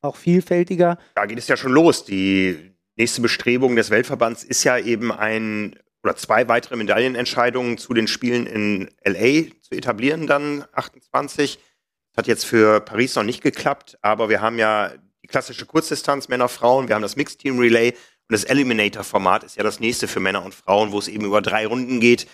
auch 0.00 0.16
vielfältiger. 0.16 0.98
Da 1.14 1.26
geht 1.26 1.38
es 1.38 1.48
ja 1.48 1.56
schon 1.56 1.72
los. 1.72 2.04
Die 2.04 2.74
nächste 2.96 3.20
Bestrebung 3.20 3.76
des 3.76 3.90
Weltverbands 3.90 4.44
ist 4.44 4.64
ja 4.64 4.78
eben 4.78 5.12
ein 5.12 5.76
oder 6.04 6.16
zwei 6.16 6.46
weitere 6.48 6.76
Medaillenentscheidungen 6.76 7.78
zu 7.78 7.94
den 7.94 8.06
Spielen 8.06 8.46
in 8.46 8.90
LA 9.04 9.50
zu 9.62 9.74
etablieren, 9.74 10.26
dann 10.26 10.64
28. 10.72 11.58
Das 12.12 12.18
hat 12.18 12.26
jetzt 12.26 12.44
für 12.44 12.80
Paris 12.80 13.16
noch 13.16 13.22
nicht 13.22 13.42
geklappt, 13.42 13.98
aber 14.02 14.28
wir 14.28 14.42
haben 14.42 14.58
ja 14.58 14.92
die 15.22 15.26
klassische 15.26 15.64
Kurzdistanz 15.64 16.28
Männer, 16.28 16.48
Frauen, 16.48 16.88
wir 16.88 16.94
haben 16.94 17.02
das 17.02 17.16
Mixed 17.16 17.40
Team 17.40 17.58
Relay 17.58 17.92
und 18.28 18.32
das 18.32 18.44
Eliminator-Format 18.44 19.44
ist 19.44 19.56
ja 19.56 19.62
das 19.62 19.80
nächste 19.80 20.06
für 20.06 20.20
Männer 20.20 20.44
und 20.44 20.54
Frauen, 20.54 20.92
wo 20.92 20.98
es 20.98 21.08
eben 21.08 21.24
über 21.24 21.40
drei 21.40 21.66
Runden 21.66 22.00
geht, 22.00 22.26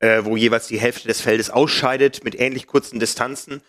äh, 0.00 0.24
wo 0.24 0.36
jeweils 0.36 0.66
die 0.66 0.80
Hälfte 0.80 1.06
des 1.06 1.20
Feldes 1.20 1.50
ausscheidet 1.50 2.24
mit 2.24 2.38
ähnlich 2.40 2.66
kurzen 2.66 2.98
Distanzen 2.98 3.62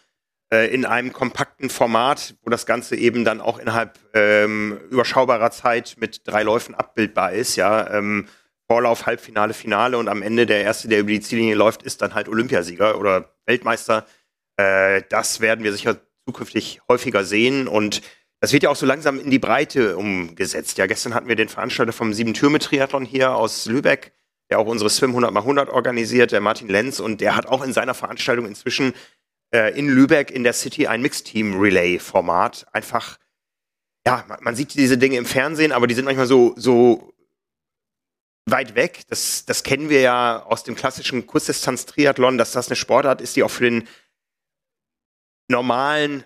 äh, 0.53 0.73
in 0.73 0.85
einem 0.85 1.11
kompakten 1.11 1.69
Format, 1.69 2.35
wo 2.43 2.49
das 2.49 2.65
Ganze 2.65 2.95
eben 2.95 3.25
dann 3.25 3.41
auch 3.41 3.59
innerhalb 3.59 3.99
ähm, 4.13 4.79
überschaubarer 4.89 5.51
Zeit 5.51 5.97
mit 5.99 6.27
drei 6.27 6.43
Läufen 6.43 6.75
abbildbar 6.75 7.33
ist, 7.33 7.57
ja. 7.57 7.93
Ähm, 7.93 8.27
Vorlauf, 8.69 9.07
Halbfinale, 9.07 9.53
Finale 9.53 9.97
und 9.97 10.07
am 10.07 10.21
Ende 10.21 10.45
der 10.45 10.61
Erste, 10.61 10.87
der 10.87 10.99
über 10.99 11.09
die 11.09 11.21
Ziellinie 11.21 11.55
läuft, 11.55 11.81
ist 11.81 12.03
dann 12.03 12.13
halt 12.13 12.29
Olympiasieger 12.29 12.99
oder 12.99 13.33
Weltmeister. 13.47 14.05
Äh, 14.57 15.01
das 15.09 15.41
werden 15.41 15.63
wir 15.63 15.73
sicher 15.73 15.97
zukünftig 16.27 16.79
häufiger 16.87 17.23
sehen 17.23 17.67
und 17.67 18.01
das 18.41 18.53
wird 18.53 18.63
ja 18.63 18.69
auch 18.69 18.75
so 18.75 18.85
langsam 18.85 19.19
in 19.19 19.31
die 19.31 19.39
Breite 19.39 19.97
umgesetzt. 19.97 20.77
Ja, 20.77 20.85
gestern 20.85 21.15
hatten 21.15 21.27
wir 21.27 21.35
den 21.35 21.49
Veranstalter 21.49 21.91
vom 21.91 22.13
Sieben-Türme-Triathlon 22.13 23.05
hier 23.05 23.33
aus 23.33 23.65
Lübeck, 23.65 24.13
der 24.51 24.59
auch 24.59 24.67
unsere 24.67 24.89
Swim 24.91 25.09
100 25.09 25.31
x 25.31 25.39
100 25.39 25.69
organisiert, 25.69 26.31
der 26.31 26.39
Martin 26.39 26.69
Lenz, 26.69 26.99
und 26.99 27.21
der 27.21 27.35
hat 27.35 27.47
auch 27.47 27.63
in 27.63 27.73
seiner 27.73 27.95
Veranstaltung 27.95 28.45
inzwischen 28.45 28.93
äh, 29.51 29.77
in 29.77 29.89
Lübeck 29.89 30.29
in 30.29 30.43
der 30.43 30.53
City 30.53 30.85
ein 30.85 31.01
Mixed-Team-Relay-Format. 31.01 32.67
Einfach, 32.71 33.17
ja, 34.05 34.23
man, 34.27 34.37
man, 34.41 34.55
sieht 34.55 34.75
diese 34.75 34.99
Dinge 34.99 35.17
im 35.17 35.25
Fernsehen, 35.25 35.71
aber 35.71 35.87
die 35.87 35.95
sind 35.95 36.05
manchmal 36.05 36.27
so, 36.27 36.53
so 36.55 37.13
weit 38.45 38.75
weg. 38.75 39.01
Das, 39.09 39.45
das 39.45 39.63
kennen 39.63 39.89
wir 39.89 40.01
ja 40.01 40.43
aus 40.43 40.63
dem 40.63 40.75
klassischen 40.75 41.27
Kurzdistanz-Triathlon, 41.27 42.37
dass 42.37 42.51
das 42.51 42.67
eine 42.67 42.75
Sportart 42.75 43.21
ist, 43.21 43.35
die 43.35 43.43
auch 43.43 43.51
für 43.51 43.69
den 43.69 43.87
normalen 45.49 46.23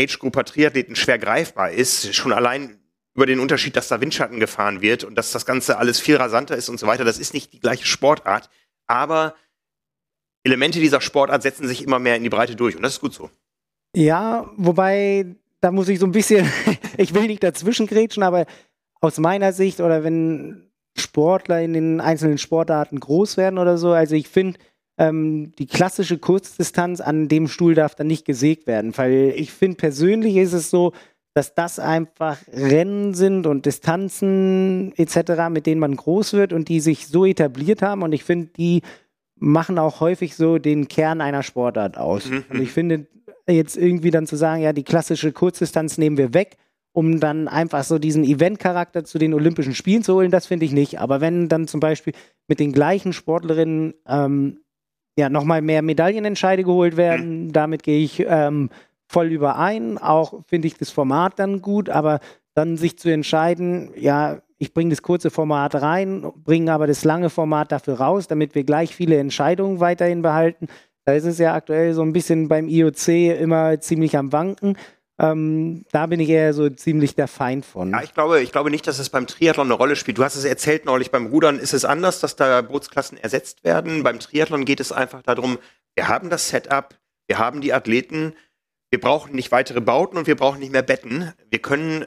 Age-Grupper-Triathleten 0.00 0.96
schwer 0.96 1.18
greifbar 1.18 1.70
ist. 1.70 2.14
Schon 2.14 2.32
allein 2.32 2.80
über 3.14 3.26
den 3.26 3.38
Unterschied, 3.38 3.76
dass 3.76 3.88
da 3.88 4.00
Windschatten 4.00 4.40
gefahren 4.40 4.82
wird 4.82 5.04
und 5.04 5.14
dass 5.14 5.30
das 5.30 5.46
Ganze 5.46 5.78
alles 5.78 6.00
viel 6.00 6.16
rasanter 6.16 6.56
ist 6.56 6.68
und 6.68 6.80
so 6.80 6.86
weiter. 6.86 7.04
Das 7.04 7.18
ist 7.18 7.32
nicht 7.32 7.52
die 7.52 7.60
gleiche 7.60 7.86
Sportart, 7.86 8.50
aber 8.86 9.34
Elemente 10.42 10.80
dieser 10.80 11.00
Sportart 11.00 11.42
setzen 11.42 11.68
sich 11.68 11.82
immer 11.82 11.98
mehr 11.98 12.16
in 12.16 12.24
die 12.24 12.28
Breite 12.28 12.56
durch 12.56 12.76
und 12.76 12.82
das 12.82 12.94
ist 12.94 13.00
gut 13.00 13.14
so. 13.14 13.30
Ja, 13.94 14.50
wobei, 14.56 15.36
da 15.60 15.70
muss 15.70 15.88
ich 15.88 16.00
so 16.00 16.06
ein 16.06 16.12
bisschen, 16.12 16.50
ich 16.98 17.14
will 17.14 17.28
nicht 17.28 17.42
dazwischen 17.42 17.86
grätschen, 17.86 18.24
aber 18.24 18.46
aus 19.00 19.18
meiner 19.18 19.52
Sicht 19.52 19.80
oder 19.80 20.02
wenn 20.02 20.70
Sportler 20.96 21.60
in 21.62 21.72
den 21.72 22.00
einzelnen 22.00 22.38
Sportarten 22.38 23.00
groß 23.00 23.36
werden 23.36 23.58
oder 23.58 23.78
so. 23.78 23.92
Also 23.92 24.14
ich 24.14 24.28
finde, 24.28 24.58
ähm, 24.98 25.52
die 25.58 25.66
klassische 25.66 26.18
Kurzdistanz 26.18 27.00
an 27.00 27.28
dem 27.28 27.48
Stuhl 27.48 27.74
darf 27.74 27.94
dann 27.94 28.06
nicht 28.06 28.24
gesägt 28.24 28.66
werden, 28.66 28.96
weil 28.96 29.32
ich 29.36 29.52
finde 29.52 29.76
persönlich 29.76 30.36
ist 30.36 30.52
es 30.52 30.70
so, 30.70 30.92
dass 31.34 31.54
das 31.54 31.80
einfach 31.80 32.38
Rennen 32.52 33.12
sind 33.12 33.46
und 33.46 33.66
Distanzen 33.66 34.92
etc., 34.96 35.48
mit 35.50 35.66
denen 35.66 35.80
man 35.80 35.96
groß 35.96 36.34
wird 36.34 36.52
und 36.52 36.68
die 36.68 36.78
sich 36.78 37.08
so 37.08 37.24
etabliert 37.24 37.82
haben 37.82 38.02
und 38.02 38.12
ich 38.12 38.22
finde, 38.22 38.50
die 38.56 38.82
machen 39.36 39.80
auch 39.80 39.98
häufig 39.98 40.36
so 40.36 40.58
den 40.58 40.86
Kern 40.86 41.20
einer 41.20 41.42
Sportart 41.42 41.98
aus. 41.98 42.30
Mhm. 42.30 42.44
Und 42.50 42.62
ich 42.62 42.70
finde 42.70 43.08
jetzt 43.48 43.76
irgendwie 43.76 44.12
dann 44.12 44.26
zu 44.26 44.36
sagen, 44.36 44.62
ja, 44.62 44.72
die 44.72 44.84
klassische 44.84 45.32
Kurzdistanz 45.32 45.98
nehmen 45.98 46.16
wir 46.16 46.34
weg 46.34 46.56
um 46.94 47.18
dann 47.18 47.48
einfach 47.48 47.82
so 47.82 47.98
diesen 47.98 48.22
Event-Charakter 48.22 49.04
zu 49.04 49.18
den 49.18 49.34
Olympischen 49.34 49.74
Spielen 49.74 50.04
zu 50.04 50.14
holen, 50.14 50.30
das 50.30 50.46
finde 50.46 50.64
ich 50.64 50.72
nicht. 50.72 51.00
Aber 51.00 51.20
wenn 51.20 51.48
dann 51.48 51.66
zum 51.66 51.80
Beispiel 51.80 52.14
mit 52.46 52.60
den 52.60 52.72
gleichen 52.72 53.12
Sportlerinnen 53.12 53.94
ähm, 54.06 54.60
ja 55.18 55.28
nochmal 55.28 55.60
mehr 55.60 55.82
Medaillenentscheide 55.82 56.62
geholt 56.62 56.96
werden, 56.96 57.46
mhm. 57.46 57.52
damit 57.52 57.82
gehe 57.82 57.98
ich 57.98 58.24
ähm, 58.26 58.70
voll 59.08 59.26
überein. 59.26 59.98
Auch 59.98 60.44
finde 60.46 60.68
ich 60.68 60.78
das 60.78 60.90
Format 60.90 61.40
dann 61.40 61.62
gut, 61.62 61.90
aber 61.90 62.20
dann 62.54 62.76
sich 62.76 62.96
zu 62.96 63.10
entscheiden, 63.10 63.90
ja, 63.96 64.38
ich 64.58 64.72
bringe 64.72 64.90
das 64.90 65.02
kurze 65.02 65.30
Format 65.30 65.74
rein, 65.74 66.24
bringe 66.44 66.72
aber 66.72 66.86
das 66.86 67.02
lange 67.02 67.28
Format 67.28 67.72
dafür 67.72 67.94
raus, 67.94 68.28
damit 68.28 68.54
wir 68.54 68.62
gleich 68.62 68.94
viele 68.94 69.18
Entscheidungen 69.18 69.80
weiterhin 69.80 70.22
behalten. 70.22 70.68
Da 71.04 71.12
ist 71.12 71.24
es 71.24 71.38
ja 71.38 71.54
aktuell 71.54 71.92
so 71.92 72.02
ein 72.02 72.12
bisschen 72.12 72.46
beim 72.46 72.68
IOC 72.68 73.08
immer 73.40 73.80
ziemlich 73.80 74.16
am 74.16 74.32
Wanken. 74.32 74.76
Ähm, 75.18 75.84
da 75.92 76.06
bin 76.06 76.18
ich 76.18 76.28
eher 76.28 76.52
so 76.54 76.68
ziemlich 76.70 77.14
der 77.14 77.28
Feind 77.28 77.64
von. 77.64 77.92
Ja, 77.92 78.02
ich 78.02 78.14
glaube, 78.14 78.40
ich 78.40 78.50
glaube 78.50 78.70
nicht, 78.70 78.86
dass 78.86 78.98
es 78.98 79.10
beim 79.10 79.26
Triathlon 79.26 79.68
eine 79.68 79.74
Rolle 79.74 79.94
spielt. 79.94 80.18
Du 80.18 80.24
hast 80.24 80.34
es 80.34 80.44
erzählt 80.44 80.84
neulich, 80.84 81.12
beim 81.12 81.26
Rudern 81.26 81.58
ist 81.58 81.72
es 81.72 81.84
anders, 81.84 82.18
dass 82.18 82.34
da 82.34 82.62
Bootsklassen 82.62 83.16
ersetzt 83.18 83.62
werden. 83.62 84.02
Beim 84.02 84.18
Triathlon 84.18 84.64
geht 84.64 84.80
es 84.80 84.90
einfach 84.90 85.22
darum, 85.22 85.58
wir 85.94 86.08
haben 86.08 86.30
das 86.30 86.48
Setup, 86.48 86.98
wir 87.28 87.38
haben 87.38 87.60
die 87.60 87.72
Athleten, 87.72 88.34
wir 88.90 89.00
brauchen 89.00 89.34
nicht 89.34 89.52
weitere 89.52 89.80
Bauten 89.80 90.16
und 90.16 90.26
wir 90.26 90.36
brauchen 90.36 90.58
nicht 90.58 90.72
mehr 90.72 90.82
Betten. 90.82 91.32
Wir 91.48 91.60
können 91.60 92.04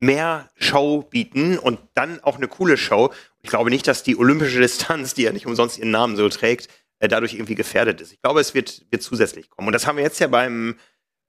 mehr 0.00 0.48
Show 0.56 1.02
bieten 1.02 1.58
und 1.58 1.78
dann 1.94 2.20
auch 2.20 2.36
eine 2.36 2.48
coole 2.48 2.78
Show. 2.78 3.12
Ich 3.42 3.50
glaube 3.50 3.68
nicht, 3.68 3.86
dass 3.86 4.02
die 4.02 4.16
olympische 4.16 4.60
Distanz, 4.60 5.12
die 5.12 5.22
ja 5.22 5.32
nicht 5.32 5.46
umsonst 5.46 5.78
ihren 5.78 5.90
Namen 5.90 6.16
so 6.16 6.28
trägt, 6.30 6.68
äh, 7.00 7.08
dadurch 7.08 7.34
irgendwie 7.34 7.54
gefährdet 7.54 8.00
ist. 8.00 8.12
Ich 8.12 8.20
glaube, 8.22 8.40
es 8.40 8.54
wird, 8.54 8.86
wird 8.90 9.02
zusätzlich 9.02 9.50
kommen. 9.50 9.68
Und 9.68 9.72
das 9.74 9.86
haben 9.86 9.96
wir 9.96 10.04
jetzt 10.04 10.20
ja 10.20 10.26
beim 10.26 10.76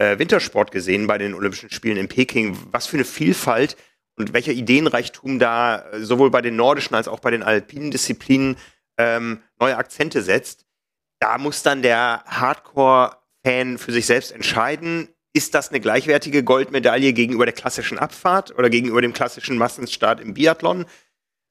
äh, 0.02 0.18
Wintersport 0.18 0.72
gesehen, 0.72 1.06
bei 1.06 1.18
den 1.18 1.36
Olympischen 1.36 1.70
Spielen 1.70 1.98
in 1.98 2.08
Peking. 2.08 2.58
Was 2.72 2.88
für 2.88 2.98
eine 2.98 3.06
Vielfalt 3.06 3.78
und 4.18 4.34
welcher 4.34 4.52
Ideenreichtum 4.52 5.38
da 5.38 5.92
äh, 5.92 6.04
sowohl 6.04 6.32
bei 6.32 6.42
den 6.42 6.56
nordischen 6.56 6.96
als 6.96 7.08
auch 7.08 7.20
bei 7.20 7.30
den 7.30 7.44
alpinen 7.44 7.92
Disziplinen 7.92 8.58
ähm, 8.98 9.42
neue 9.60 9.78
Akzente 9.78 10.24
setzt. 10.24 10.66
Da 11.20 11.38
muss 11.38 11.62
dann 11.62 11.84
der 11.84 12.24
Hardcore-Fan 12.26 13.78
für 13.78 13.92
sich 13.92 14.08
selbst 14.08 14.32
entscheiden, 14.32 15.08
ist 15.34 15.54
das 15.54 15.70
eine 15.70 15.80
gleichwertige 15.80 16.44
Goldmedaille 16.44 17.14
gegenüber 17.14 17.46
der 17.46 17.54
klassischen 17.54 18.00
Abfahrt 18.00 18.58
oder 18.58 18.70
gegenüber 18.70 19.02
dem 19.02 19.14
klassischen 19.14 19.58
Massenstart 19.58 20.20
im 20.20 20.34
Biathlon? 20.34 20.86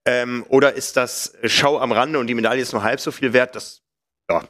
Ähm, 0.07 0.45
oder 0.49 0.75
ist 0.75 0.97
das 0.97 1.35
Schau 1.45 1.79
am 1.79 1.93
Rande 1.93 2.19
und 2.19 2.27
die 2.27 2.35
Medaille 2.35 2.61
ist 2.61 2.73
nur 2.73 2.83
halb 2.83 3.01
so 3.01 3.11
viel 3.11 3.33
wert? 3.33 3.55
Das, 3.55 3.83
ja. 4.29 4.43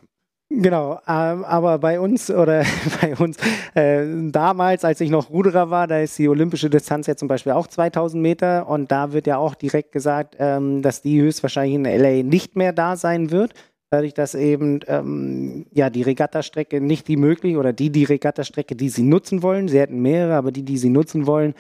Genau, 0.53 0.99
ähm, 1.07 1.45
aber 1.45 1.79
bei 1.79 2.01
uns 2.01 2.29
oder 2.29 2.65
bei 3.01 3.15
uns 3.17 3.37
äh, 3.75 4.05
damals, 4.33 4.85
als 4.85 5.01
ich 5.01 5.09
noch 5.09 5.31
Ruderer 5.31 5.71
war, 5.71 5.87
da 5.87 6.01
ist 6.01 6.19
die 6.19 6.29
olympische 6.29 6.69
Distanz 6.69 7.07
ja 7.07 7.15
zum 7.15 7.29
Beispiel 7.29 7.53
auch 7.53 7.69
2000 7.69 8.21
Meter 8.21 8.69
und 8.69 8.91
da 8.91 9.13
wird 9.13 9.29
ja 9.29 9.39
auch 9.39 9.55
direkt 9.55 9.93
gesagt, 9.93 10.35
ähm, 10.41 10.83
dass 10.83 11.03
die 11.03 11.21
höchstwahrscheinlich 11.21 11.77
in 11.77 11.85
LA 11.85 12.25
nicht 12.25 12.57
mehr 12.57 12.73
da 12.73 12.97
sein 12.97 13.31
wird 13.31 13.55
dadurch, 13.91 14.15
dass 14.15 14.35
eben 14.35 14.81
ähm, 14.87 15.67
ja 15.73 15.91
die 15.91 16.03
Regattastrecke 16.03 16.81
nicht 16.81 17.09
die 17.09 17.17
möglich 17.17 17.57
oder 17.57 17.73
die 17.73 17.91
die 17.91 18.05
Regattastrecke, 18.05 18.77
die 18.77 18.89
sie 18.89 19.03
nutzen 19.03 19.43
wollen, 19.43 19.69
sie 19.69 19.79
hätten 19.81 20.01
mehrere, 20.01 20.35
aber 20.35 20.53
die, 20.53 20.65
die 20.65 20.79
sie 20.79 20.91
nutzen 20.91 21.27
wollen, 21.27 21.55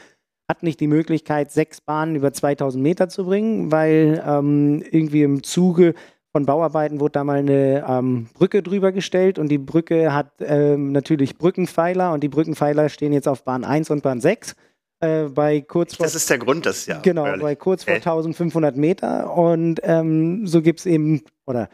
hat 0.49 0.62
nicht 0.62 0.80
die 0.80 0.86
Möglichkeit, 0.88 1.53
sechs 1.53 1.80
Bahnen 1.80 2.16
über 2.16 2.32
2000 2.32 2.82
Meter 2.82 3.09
zu 3.09 3.24
bringen, 3.24 3.70
weil 3.70 4.22
ähm, 4.26 4.82
irgendwie 4.91 5.22
im 5.22 5.43
Zuge 5.43 5.95
von 6.32 6.46
Bauarbeiten 6.46 7.00
wurde 7.00 7.12
da 7.12 7.24
mal 7.24 7.38
eine 7.38 7.84
ähm, 7.86 8.28
Brücke 8.34 8.62
drüber 8.62 8.92
gestellt 8.92 9.38
und 9.38 9.48
die 9.48 9.58
Brücke 9.58 10.12
hat 10.12 10.32
ähm, 10.40 10.92
natürlich 10.92 11.36
Brückenpfeiler 11.36 12.12
und 12.12 12.22
die 12.22 12.28
Brückenpfeiler 12.28 12.88
stehen 12.88 13.12
jetzt 13.12 13.26
auf 13.26 13.44
Bahn 13.44 13.64
1 13.64 13.90
und 13.90 14.02
Bahn 14.02 14.20
6. 14.20 14.54
Äh, 15.00 15.24
bei 15.24 15.60
kurz 15.62 15.96
vor, 15.96 16.04
das 16.04 16.14
ist 16.14 16.30
der 16.30 16.38
Grund, 16.38 16.66
das 16.66 16.86
ja. 16.86 17.00
Genau, 17.00 17.24
bei 17.38 17.56
kurz 17.56 17.84
vor 17.84 17.94
1500 17.94 18.76
Meter 18.76 19.34
und 19.34 19.80
ähm, 19.82 20.46
so 20.46 20.62
gibt 20.62 20.80
es 20.80 20.86
eben, 20.86 21.22
oder 21.46 21.68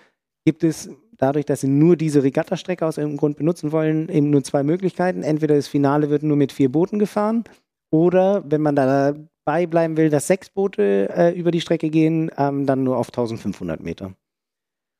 gibt 0.44 0.64
es 0.64 0.88
dadurch, 1.18 1.44
dass 1.44 1.60
sie 1.60 1.68
nur 1.68 1.96
diese 1.96 2.22
Regattastrecke 2.22 2.86
aus 2.86 2.98
irgendeinem 2.98 3.18
Grund 3.18 3.36
benutzen 3.36 3.72
wollen, 3.72 4.08
eben 4.08 4.30
nur 4.30 4.44
zwei 4.44 4.62
Möglichkeiten. 4.62 5.22
Entweder 5.22 5.56
das 5.56 5.68
Finale 5.68 6.08
wird 6.08 6.22
nur 6.22 6.36
mit 6.36 6.52
vier 6.52 6.70
Booten 6.70 6.98
gefahren 6.98 7.44
oder 7.90 8.42
wenn 8.46 8.62
man 8.62 8.76
dabei 8.76 9.66
bleiben 9.66 9.96
will, 9.96 10.08
dass 10.08 10.26
sechs 10.26 10.48
Boote 10.48 11.08
äh, 11.10 11.38
über 11.38 11.50
die 11.50 11.60
Strecke 11.60 11.90
gehen, 11.90 12.30
ähm, 12.38 12.64
dann 12.64 12.84
nur 12.84 12.96
auf 12.96 13.08
1500 13.08 13.82
Meter. 13.82 14.12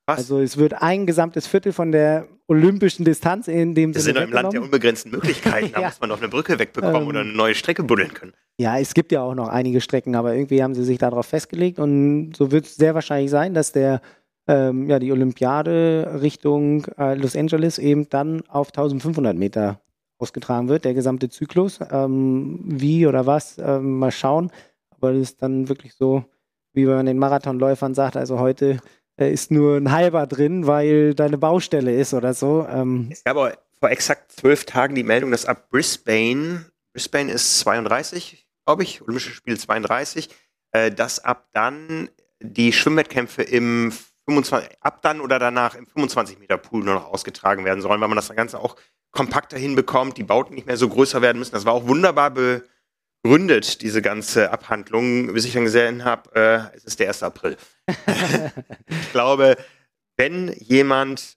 Was? 0.07 0.19
Also 0.19 0.39
es 0.39 0.57
wird 0.57 0.81
ein 0.83 1.05
gesamtes 1.05 1.49
Viertel 1.49 1.73
von 1.73 1.91
der 1.91 2.29
olympischen 2.47 3.05
Distanz 3.05 3.49
in 3.49 3.75
dem 3.75 3.93
Wir 3.93 4.01
sind 4.01 4.17
doch 4.17 4.23
im 4.23 4.33
Land 4.33 4.53
der 4.53 4.63
unbegrenzten 4.63 5.11
Möglichkeiten. 5.11 5.73
Da 5.75 5.81
ja. 5.81 5.89
muss 5.89 6.01
man 6.01 6.11
doch 6.11 6.19
eine 6.19 6.29
Brücke 6.29 6.59
wegbekommen 6.59 7.03
ähm, 7.03 7.09
oder 7.09 7.21
eine 7.21 7.33
neue 7.33 7.57
Strecke 7.57 7.83
buddeln 7.83 8.15
können. 8.15 8.33
Ja, 8.57 8.79
es 8.79 8.95
gibt 8.95 9.11
ja 9.11 9.23
auch 9.23 9.35
noch 9.35 9.49
einige 9.49 9.81
Strecken, 9.81 10.15
aber 10.15 10.35
irgendwie 10.35 10.63
haben 10.63 10.75
sie 10.75 10.85
sich 10.85 10.99
darauf 10.99 11.27
festgelegt 11.27 11.81
und 11.81 12.35
so 12.37 12.53
wird 12.53 12.67
es 12.67 12.77
sehr 12.77 12.95
wahrscheinlich 12.95 13.31
sein, 13.31 13.53
dass 13.53 13.73
der 13.73 14.01
ähm, 14.47 14.89
ja, 14.89 15.01
die 15.01 15.11
Olympiade 15.11 16.21
Richtung 16.23 16.87
äh, 16.99 17.15
Los 17.15 17.35
Angeles 17.35 17.79
eben 17.79 18.09
dann 18.09 18.43
auf 18.49 18.69
1500 18.69 19.37
Meter 19.37 19.81
ausgetragen 20.19 20.69
wird, 20.69 20.85
der 20.85 20.95
gesamte 20.95 21.29
Zyklus. 21.29 21.81
Ähm, 21.91 22.61
wie 22.65 23.07
oder 23.07 23.27
was, 23.27 23.59
ähm, 23.59 23.99
mal 23.99 24.13
schauen. 24.13 24.51
Aber 24.91 25.13
das 25.13 25.23
ist 25.23 25.43
dann 25.43 25.69
wirklich 25.69 25.95
so, 25.95 26.25
wie 26.73 26.87
man 26.87 27.07
den 27.07 27.19
Marathonläufern 27.19 27.95
sagt, 27.95 28.17
also 28.17 28.39
heute 28.39 28.79
ist 29.25 29.51
nur 29.51 29.77
ein 29.77 29.91
halber 29.91 30.27
drin, 30.27 30.67
weil 30.67 31.15
deine 31.15 31.39
Baustelle 31.39 31.95
ist 31.95 32.15
oder 32.15 32.35
so. 32.35 32.67
Ähm, 32.69 33.09
es 33.11 33.25
gab 33.25 33.37
aber 33.37 33.59
vor 33.81 33.91
exakt 33.91 34.33
zwölf 34.33 34.65
Tagen 34.65 34.95
die 34.95 35.03
Meldung, 35.03 35.31
dass 35.31 35.47
ab 35.47 35.71
Brisbane, 35.71 36.67
Brisbane 36.93 37.33
ist 37.33 37.59
32, 37.61 38.47
glaube 38.65 38.83
ich, 38.83 39.03
Olympische 39.03 39.31
Spiele 39.31 39.59
32, 39.59 40.29
äh, 40.73 40.91
dass 40.91 41.25
ab 41.25 41.49
dann 41.53 42.11
die 42.41 42.73
Schwimmwettkämpfe 42.73 43.43
im 43.43 43.93
25, 44.29 44.71
ab 44.81 45.03
dann 45.03 45.21
oder 45.21 45.39
danach 45.39 45.75
im 45.75 45.87
25 45.87 46.39
Meter 46.39 46.59
Pool 46.59 46.85
nur 46.85 46.95
noch 46.95 47.07
ausgetragen 47.07 47.65
werden 47.65 47.81
sollen, 47.81 48.01
weil 48.01 48.09
man 48.09 48.17
das 48.17 48.29
Ganze 48.35 48.59
auch 48.59 48.77
kompakter 49.13 49.57
hinbekommt, 49.57 50.19
die 50.19 50.25
Bauten 50.25 50.55
nicht 50.55 50.67
mehr 50.67 50.77
so 50.77 50.89
größer 50.89 51.23
werden 51.23 51.39
müssen. 51.39 51.53
Das 51.53 51.65
war 51.65 51.73
auch 51.73 51.87
wunderbar 51.87 52.31
begründet, 53.27 53.83
diese 53.83 54.03
ganze 54.03 54.53
Abhandlung, 54.53 55.33
bis 55.33 55.45
ich 55.45 55.55
dann 55.55 55.65
gesehen 55.65 56.05
habe, 56.05 56.71
äh, 56.73 56.77
es 56.77 56.85
ist 56.85 57.01
der 57.01 57.09
1. 57.09 57.25
April. 57.25 57.57
ich 58.89 59.13
glaube, 59.13 59.57
wenn 60.17 60.53
jemand 60.61 61.37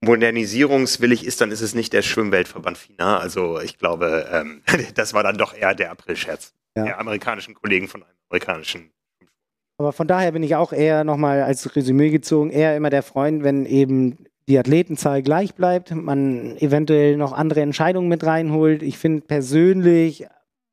modernisierungswillig 0.00 1.26
ist, 1.26 1.40
dann 1.40 1.50
ist 1.50 1.60
es 1.60 1.74
nicht 1.74 1.92
der 1.92 2.02
Schwimmweltverband 2.02 2.78
FINA. 2.78 3.18
Also 3.18 3.60
ich 3.60 3.78
glaube, 3.78 4.28
ähm, 4.30 4.62
das 4.94 5.12
war 5.12 5.24
dann 5.24 5.38
doch 5.38 5.54
eher 5.54 5.74
der 5.74 5.90
April-Scherz 5.90 6.54
ja. 6.76 6.84
der 6.84 7.00
amerikanischen 7.00 7.54
Kollegen 7.54 7.88
von 7.88 8.02
einem 8.02 8.12
amerikanischen 8.30 8.90
aber 9.78 9.92
von 9.92 10.06
daher 10.06 10.30
bin 10.30 10.44
ich 10.44 10.54
auch 10.54 10.72
eher 10.72 11.02
nochmal 11.02 11.42
als 11.42 11.74
Resümee 11.74 12.10
gezogen, 12.10 12.50
eher 12.50 12.76
immer 12.76 12.90
der 12.90 13.02
Freund, 13.02 13.42
wenn 13.42 13.66
eben 13.66 14.26
die 14.46 14.56
Athletenzahl 14.56 15.22
gleich 15.22 15.56
bleibt, 15.56 15.92
man 15.92 16.56
eventuell 16.58 17.16
noch 17.16 17.32
andere 17.32 17.62
Entscheidungen 17.62 18.08
mit 18.08 18.22
reinholt. 18.22 18.84
Ich 18.84 18.98
finde 18.98 19.22
persönlich, 19.22 20.26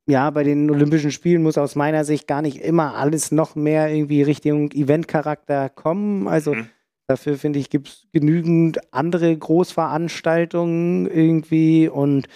ja, 0.09 0.29
bei 0.29 0.43
den 0.43 0.69
Olympischen 0.69 1.11
Spielen 1.11 1.43
muss 1.43 1.57
aus 1.57 1.75
meiner 1.75 2.03
Sicht 2.03 2.27
gar 2.27 2.41
nicht 2.41 2.61
immer 2.61 2.95
alles 2.95 3.31
noch 3.31 3.55
mehr 3.55 3.89
irgendwie 3.93 4.21
Richtung 4.21 4.71
Eventcharakter 4.71 5.69
kommen. 5.69 6.27
Also 6.27 6.55
mhm. 6.55 6.67
dafür 7.07 7.37
finde 7.37 7.59
ich, 7.59 7.69
gibt 7.69 7.87
es 7.87 8.07
genügend 8.11 8.79
andere 8.93 9.35
Großveranstaltungen 9.35 11.07
irgendwie 11.09 11.87
und 11.87 12.27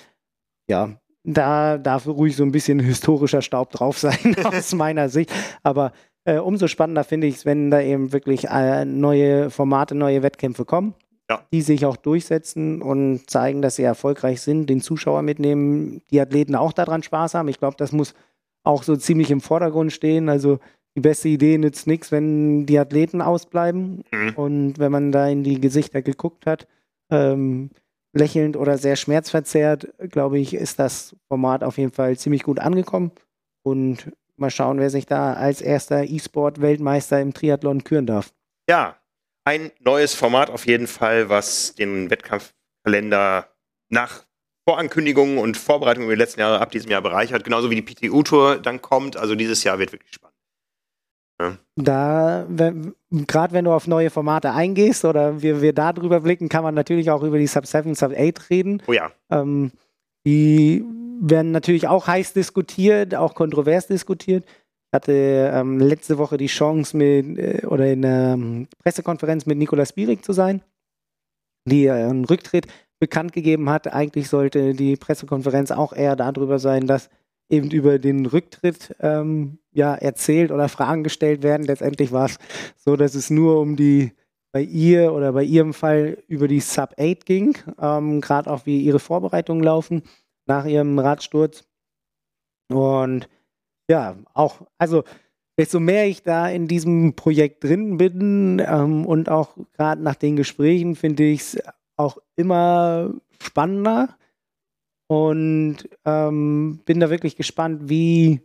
ja, 0.70 0.98
da 1.24 1.78
darf 1.78 2.08
ruhig 2.08 2.36
so 2.36 2.44
ein 2.44 2.52
bisschen 2.52 2.80
historischer 2.80 3.42
Staub 3.42 3.72
drauf 3.72 3.98
sein 3.98 4.36
aus 4.44 4.74
meiner 4.74 5.10
Sicht. 5.10 5.32
Aber 5.64 5.94
äh, 6.26 6.38
umso 6.38 6.68
spannender 6.68 7.04
finde 7.04 7.28
ich 7.28 7.36
es, 7.36 7.46
wenn 7.46 7.72
da 7.72 7.82
eben 7.82 8.14
wirklich 8.14 8.46
äh, 8.50 8.86
neue 8.86 9.50
Formate, 9.50 9.96
neue 9.96 10.24
Wettkämpfe 10.24 10.66
kommen, 10.66 10.94
ja. 11.30 11.46
die 11.52 11.62
sich 11.62 11.86
auch 11.86 11.98
durchsetzen 11.98 12.82
und 12.82 13.30
zeigen, 13.30 13.62
dass 13.62 13.76
sie 13.76 13.84
erfolgreich 13.84 14.42
sind, 14.42 14.70
den 14.70 14.82
Zuschauer 14.82 15.22
mitnehmen, 15.22 16.02
die 16.12 16.20
Athleten 16.20 16.56
auch 16.56 16.74
daran 16.74 17.04
Spaß 17.04 17.34
haben. 17.34 17.48
Ich 17.48 17.60
glaube, 17.60 17.78
das 17.78 17.92
muss 17.92 18.14
auch 18.64 18.84
so 18.84 18.96
ziemlich 18.96 19.32
im 19.32 19.42
Vordergrund 19.42 19.92
stehen. 19.92 20.30
Also 20.30 20.60
die 20.96 21.02
beste 21.02 21.30
Idee 21.30 21.58
nützt 21.58 21.88
nichts, 21.88 22.12
wenn 22.12 22.66
die 22.66 22.80
Athleten 22.80 23.22
ausbleiben. 23.22 24.04
Mhm. 24.12 24.34
Und 24.36 24.80
wenn 24.80 24.92
man 24.92 25.12
da 25.12 25.28
in 25.28 25.44
die 25.44 25.60
Gesichter 25.60 26.02
geguckt 26.02 26.46
hat, 26.46 26.68
ähm, 27.10 27.72
lächelnd 28.14 28.58
oder 28.58 28.78
sehr 28.78 28.96
schmerzverzerrt, 28.96 29.94
glaube 30.10 30.40
ich, 30.40 30.54
ist 30.54 30.80
das 30.80 31.16
Format 31.28 31.64
auf 31.64 31.78
jeden 31.78 31.92
Fall 31.92 32.18
ziemlich 32.18 32.44
gut 32.44 32.60
angekommen. 32.60 33.12
Und 33.64 34.12
Mal 34.36 34.50
schauen, 34.50 34.80
wer 34.80 34.90
sich 34.90 35.06
da 35.06 35.34
als 35.34 35.62
erster 35.62 36.04
E-Sport-Weltmeister 36.04 37.22
im 37.22 37.34
Triathlon 37.34 37.84
küren 37.84 38.08
darf. 38.08 38.34
Ja, 38.68 38.98
ein 39.46 39.72
neues 39.80 40.14
Format 40.14 40.50
auf 40.50 40.66
jeden 40.66 40.88
Fall, 40.88 41.30
was 41.30 41.76
den 41.76 42.10
Wettkampfkalender 42.10 43.48
nach 43.90 44.26
Vorankündigungen 44.68 45.38
und 45.38 45.58
Vorbereitungen 45.58 46.08
über 46.08 46.16
die 46.16 46.22
letzten 46.22 46.40
Jahre 46.40 46.62
ab 46.62 46.72
diesem 46.72 46.90
Jahr 46.90 47.02
bereichert, 47.02 47.44
genauso 47.44 47.70
wie 47.70 47.82
die 47.82 47.82
PTU-Tour 47.82 48.60
dann 48.60 48.82
kommt. 48.82 49.18
Also 49.18 49.36
dieses 49.36 49.64
Jahr 49.64 49.78
wird 49.80 49.92
wirklich 49.92 50.14
spannend. 50.14 50.34
Ja. 51.42 51.58
Da, 51.76 52.46
gerade 53.12 53.54
wenn 53.54 53.66
du 53.66 53.72
auf 53.72 53.88
neue 53.88 54.10
Formate 54.10 54.52
eingehst 54.52 55.04
oder 55.04 55.42
wir, 55.42 55.62
wir 55.62 55.74
da 55.74 55.92
drüber 55.92 56.22
blicken, 56.22 56.48
kann 56.48 56.64
man 56.64 56.76
natürlich 56.76 57.12
auch 57.12 57.24
über 57.24 57.38
die 57.38 57.48
Sub 57.48 57.66
7, 57.66 57.96
Sub 57.96 58.14
8 58.18 58.50
reden. 58.50 58.82
Oh 58.88 58.94
ja. 58.94 59.12
Ähm, 59.30 59.72
die 60.26 60.86
werden 61.20 61.52
natürlich 61.52 61.88
auch 61.88 62.08
heiß 62.08 62.34
diskutiert, 62.34 63.16
auch 63.16 63.36
kontrovers 63.36 63.88
diskutiert. 63.88 64.46
Hatte 64.94 65.52
ähm, 65.54 65.80
letzte 65.80 66.20
Woche 66.20 66.38
die 66.38 66.48
Chance, 66.48 66.96
mit, 66.96 67.38
äh, 67.40 67.66
oder 67.66 67.92
in 67.92 68.06
einer 68.06 68.66
Pressekonferenz 68.84 69.46
mit 69.48 69.58
Nikolaus 69.58 69.92
Bierig 69.92 70.24
zu 70.24 70.34
sein, 70.34 70.62
die 71.66 71.90
einen 71.90 72.26
Rücktritt 72.26 72.68
bekannt 73.00 73.34
gegeben 73.34 73.70
hat. 73.70 73.92
Eigentlich 73.92 74.30
sollte 74.30 74.74
die 74.74 74.96
Pressekonferenz 74.96 75.72
auch 75.72 75.94
eher 75.94 76.16
darüber 76.16 76.60
sein, 76.60 76.88
dass 76.88 77.10
eben 77.50 77.72
über 77.72 78.00
den 78.00 78.26
Rücktritt 78.26 78.96
ähm, 79.00 79.60
ja, 79.72 79.96
erzählt 79.96 80.52
oder 80.52 80.70
Fragen 80.70 81.04
gestellt 81.04 81.44
werden. 81.44 81.66
Letztendlich 81.66 82.12
war 82.12 82.26
es 82.26 82.38
so, 82.78 82.96
dass 82.96 83.16
es 83.16 83.30
nur 83.30 83.60
um 83.60 83.76
die 83.76 84.14
bei 84.54 84.62
ihr 84.62 85.14
oder 85.14 85.34
bei 85.34 85.44
ihrem 85.44 85.74
Fall 85.74 86.20
über 86.28 86.48
die 86.48 86.60
Sub 86.60 86.94
8 87.00 87.26
ging, 87.26 87.58
ähm, 87.82 88.22
gerade 88.22 88.52
auch 88.52 88.68
wie 88.68 88.82
ihre 88.82 89.00
Vorbereitungen 89.00 89.64
laufen 89.64 90.04
nach 90.46 90.66
ihrem 90.66 91.00
Radsturz. 91.00 91.66
Und 92.72 93.28
ja, 93.90 94.16
auch, 94.34 94.62
also 94.78 95.04
desto 95.58 95.80
mehr 95.80 96.08
ich 96.08 96.24
da 96.24 96.48
in 96.50 96.68
diesem 96.68 97.16
Projekt 97.16 97.64
drin 97.64 97.98
bin 97.98 98.62
ähm, 98.66 99.06
und 99.06 99.30
auch 99.30 99.56
gerade 99.74 100.02
nach 100.02 100.16
den 100.16 100.36
Gesprächen 100.36 100.96
finde 100.96 101.24
ich 101.24 101.42
es 101.42 101.58
auch 101.96 102.18
immer 102.36 103.12
spannender 103.40 104.10
und 105.08 105.78
ähm, 106.06 106.80
bin 106.86 107.00
da 107.00 107.10
wirklich 107.10 107.36
gespannt, 107.36 107.90
wie, 107.90 108.42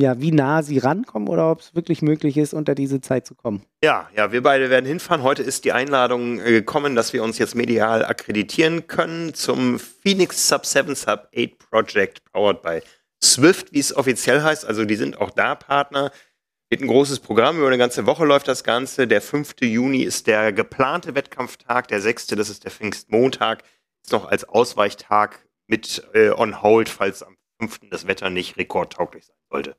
ja, 0.00 0.18
wie 0.20 0.32
nah 0.32 0.62
sie 0.62 0.78
rankommen 0.78 1.28
oder 1.28 1.50
ob 1.50 1.60
es 1.60 1.74
wirklich 1.74 2.00
möglich 2.00 2.38
ist, 2.38 2.54
unter 2.54 2.74
diese 2.74 3.02
Zeit 3.02 3.26
zu 3.26 3.34
kommen. 3.34 3.62
Ja, 3.84 4.08
ja, 4.16 4.32
wir 4.32 4.42
beide 4.42 4.70
werden 4.70 4.86
hinfahren. 4.86 5.22
Heute 5.22 5.42
ist 5.42 5.66
die 5.66 5.72
Einladung 5.72 6.40
äh, 6.40 6.52
gekommen, 6.52 6.94
dass 6.94 7.12
wir 7.12 7.22
uns 7.22 7.36
jetzt 7.38 7.54
medial 7.54 8.04
akkreditieren 8.04 8.86
können 8.86 9.34
zum 9.34 9.78
Phoenix 9.78 10.48
Sub 10.48 10.64
7 10.64 10.94
Sub 10.94 11.28
8 11.36 11.58
Project 11.70 12.24
powered 12.32 12.62
by 12.62 12.80
Swift, 13.22 13.72
wie 13.72 13.80
es 13.80 13.94
offiziell 13.94 14.42
heißt. 14.42 14.64
Also 14.64 14.84
die 14.84 14.96
sind 14.96 15.20
auch 15.20 15.30
da 15.30 15.54
Partner. 15.54 16.10
Wird 16.70 16.82
ein 16.82 16.88
großes 16.88 17.20
Programm, 17.20 17.58
über 17.58 17.66
eine 17.66 17.78
ganze 17.78 18.06
Woche 18.06 18.24
läuft 18.24 18.46
das 18.46 18.62
Ganze. 18.62 19.08
Der 19.08 19.20
5. 19.20 19.56
Juni 19.60 20.02
ist 20.02 20.26
der 20.26 20.52
geplante 20.52 21.14
Wettkampftag, 21.14 21.88
der 21.88 22.00
6. 22.00 22.28
das 22.28 22.48
ist 22.48 22.64
der 22.64 22.70
Pfingstmontag, 22.70 23.64
ist 24.04 24.12
noch 24.12 24.28
als 24.28 24.44
Ausweichtag 24.44 25.44
mit 25.66 26.04
äh, 26.14 26.30
on 26.30 26.62
hold, 26.62 26.88
falls 26.88 27.24
am 27.24 27.36
5. 27.60 27.80
das 27.90 28.06
Wetter 28.06 28.30
nicht 28.30 28.56
rekordtauglich 28.56 29.26
sein 29.26 29.36
sollte 29.50 29.76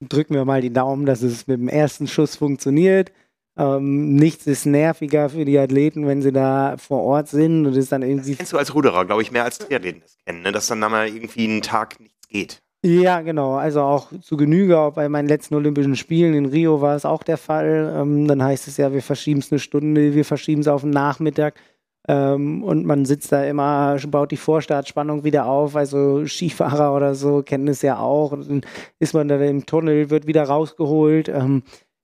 drücken 0.00 0.34
wir 0.34 0.44
mal 0.44 0.60
die 0.60 0.72
Daumen, 0.72 1.06
dass 1.06 1.22
es 1.22 1.46
mit 1.46 1.60
dem 1.60 1.68
ersten 1.68 2.06
Schuss 2.06 2.36
funktioniert. 2.36 3.12
Ähm, 3.60 4.14
nichts 4.14 4.46
ist 4.46 4.64
nerviger 4.64 5.28
für 5.28 5.44
die 5.44 5.58
Athleten, 5.58 6.06
wenn 6.06 6.22
sie 6.22 6.32
da 6.32 6.76
vor 6.78 7.02
Ort 7.02 7.28
sind 7.28 7.66
und 7.66 7.76
es 7.76 7.90
dann 7.90 8.00
irgendwie. 8.00 8.30
Das 8.30 8.38
kennst 8.38 8.52
du 8.54 8.58
als 8.58 8.74
Ruderer, 8.74 9.04
glaube 9.04 9.20
ich, 9.20 9.32
mehr 9.32 9.44
als 9.44 9.58
Triathleten 9.58 10.00
das 10.00 10.16
kennen, 10.24 10.40
ne? 10.40 10.50
dass 10.50 10.68
dann 10.68 10.80
da 10.80 10.88
mal 10.88 11.06
irgendwie 11.06 11.44
einen 11.44 11.60
Tag 11.60 12.00
nichts 12.00 12.28
geht. 12.28 12.62
Ja, 12.82 13.20
genau. 13.20 13.56
Also 13.56 13.82
auch 13.82 14.08
zu 14.22 14.38
Genüge. 14.38 14.78
Auch 14.78 14.94
bei 14.94 15.10
meinen 15.10 15.28
letzten 15.28 15.54
Olympischen 15.54 15.96
Spielen 15.96 16.32
in 16.32 16.46
Rio 16.46 16.80
war 16.80 16.96
es 16.96 17.04
auch 17.04 17.22
der 17.22 17.36
Fall. 17.36 17.94
Ähm, 17.94 18.26
dann 18.26 18.42
heißt 18.42 18.66
es 18.66 18.78
ja, 18.78 18.94
wir 18.94 19.02
verschieben 19.02 19.40
es 19.40 19.52
eine 19.52 19.58
Stunde, 19.58 20.14
wir 20.14 20.24
verschieben 20.24 20.62
es 20.62 20.68
auf 20.68 20.80
den 20.80 20.90
Nachmittag. 20.90 21.60
Ähm, 22.08 22.64
und 22.64 22.86
man 22.86 23.04
sitzt 23.04 23.30
da 23.30 23.44
immer, 23.44 23.98
baut 24.08 24.30
die 24.30 24.38
Vorstartspannung 24.38 25.24
wieder 25.24 25.44
auf. 25.44 25.76
Also 25.76 26.24
Skifahrer 26.24 26.96
oder 26.96 27.14
so 27.14 27.42
kennen 27.42 27.68
es 27.68 27.82
ja 27.82 27.98
auch. 27.98 28.32
Und 28.32 28.48
dann 28.48 28.62
ist 28.98 29.12
man 29.12 29.28
da 29.28 29.38
im 29.38 29.66
Tunnel, 29.66 30.08
wird 30.08 30.26
wieder 30.26 30.44
rausgeholt. 30.44 31.28
Ähm, 31.28 31.62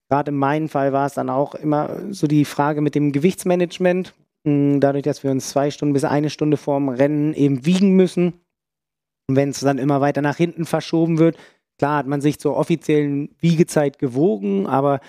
Gerade 0.09 0.31
in 0.31 0.37
meinem 0.37 0.69
Fall 0.69 0.93
war 0.93 1.07
es 1.07 1.15
dann 1.15 1.31
auch 1.31 1.55
immer 1.55 2.01
so 2.11 2.27
die 2.27 2.45
Frage 2.45 2.81
mit 2.81 2.95
dem 2.95 3.13
Gewichtsmanagement. 3.13 4.15
Hm, 4.47 4.81
dadurch, 4.81 5.03
dass 5.03 5.25
wir 5.25 5.31
uns 5.31 5.49
zwei 5.49 5.71
Stunden 5.71 5.93
bis 5.93 6.05
eine 6.05 6.31
Stunde 6.31 6.57
vorm 6.57 6.89
Rennen 6.89 7.35
eben 7.35 7.67
wiegen 7.67 7.97
müssen. 7.97 8.35
Und 9.29 9.37
wenn 9.37 9.49
es 9.49 9.61
dann 9.61 9.79
immer 9.79 10.01
weiter 10.01 10.23
nach 10.23 10.37
hinten 10.37 10.65
verschoben 10.65 11.19
wird, 11.19 11.37
klar 11.79 11.99
hat 11.99 12.07
man 12.07 12.21
sich 12.21 12.39
zur 12.39 12.57
offiziellen 12.57 13.35
Wiegezeit 13.41 13.99
gewogen, 13.99 14.67
aber 14.67 15.01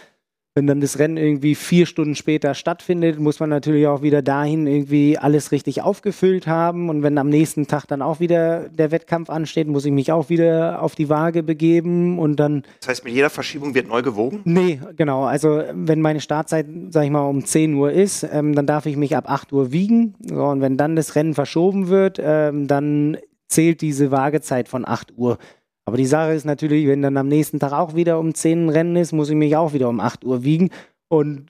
wenn 0.58 0.66
dann 0.66 0.82
das 0.82 0.98
Rennen 0.98 1.18
irgendwie 1.18 1.54
vier 1.54 1.86
Stunden 1.86 2.16
später 2.16 2.56
stattfindet, 2.56 3.20
muss 3.20 3.40
man 3.40 3.52
natürlich 3.52 3.86
auch 3.86 4.02
wieder 4.02 4.24
dahin 4.24 4.66
irgendwie 4.66 5.16
alles 5.16 5.52
richtig 5.52 5.84
aufgefüllt 5.84 6.48
haben. 6.48 6.90
Und 6.90 7.04
wenn 7.04 7.20
am 7.20 7.30
nächsten 7.30 7.68
Tag 7.68 7.86
dann 7.86 8.02
auch 8.02 8.20
wieder 8.20 8.68
der 8.70 8.90
Wettkampf 8.90 9.30
ansteht, 9.30 9.68
muss 9.68 9.86
ich 9.86 9.92
mich 9.92 10.12
auch 10.12 10.30
wieder 10.30 10.82
auf 10.82 10.96
die 10.96 11.10
Waage 11.10 11.44
begeben 11.44 12.18
und 12.18 12.38
dann. 12.38 12.64
Das 12.80 12.90
heißt, 12.90 13.06
mit 13.06 13.14
jeder 13.14 13.30
Verschiebung 13.30 13.76
wird 13.76 13.88
neu 13.88 14.02
gewogen? 14.02 14.42
Nee, 14.46 14.80
genau. 14.96 15.26
Also 15.26 15.62
wenn 15.76 16.02
meine 16.02 16.22
Startzeit, 16.22 16.66
sag 16.90 17.04
ich 17.04 17.12
mal, 17.12 17.28
um 17.28 17.46
10 17.46 17.76
Uhr 17.76 17.92
ist, 17.92 18.24
ähm, 18.24 18.56
dann 18.56 18.66
darf 18.66 18.88
ich 18.88 18.98
mich 18.98 19.16
ab 19.16 19.30
8 19.30 19.54
Uhr 19.54 19.72
wiegen. 19.72 20.16
So, 20.28 20.44
und 20.44 20.62
wenn 20.62 20.76
dann 20.76 20.96
das 20.96 21.14
Rennen 21.14 21.36
verschoben 21.36 21.90
wird, 21.90 22.20
ähm, 22.20 22.66
dann 22.66 23.18
zählt 23.48 23.82
diese 23.82 24.10
Waagezeit 24.10 24.68
von 24.70 24.88
8 24.88 25.14
Uhr. 25.18 25.38
Aber 25.88 25.96
die 25.96 26.06
Sache 26.06 26.34
ist 26.34 26.44
natürlich, 26.44 26.86
wenn 26.86 27.02
dann 27.02 27.16
am 27.16 27.30
nächsten 27.30 27.62
Tag 27.62 27.72
auch 27.72 27.96
wieder 27.96 28.20
um 28.20 28.34
10 28.34 28.68
Rennen 28.68 28.98
ist, 28.98 29.14
muss 29.14 29.30
ich 29.30 29.38
mich 29.38 29.56
auch 29.56 29.72
wieder 29.72 29.88
um 29.88 30.02
8 30.02 30.26
Uhr 30.26 30.44
wiegen. 30.44 30.70
Und 31.08 31.46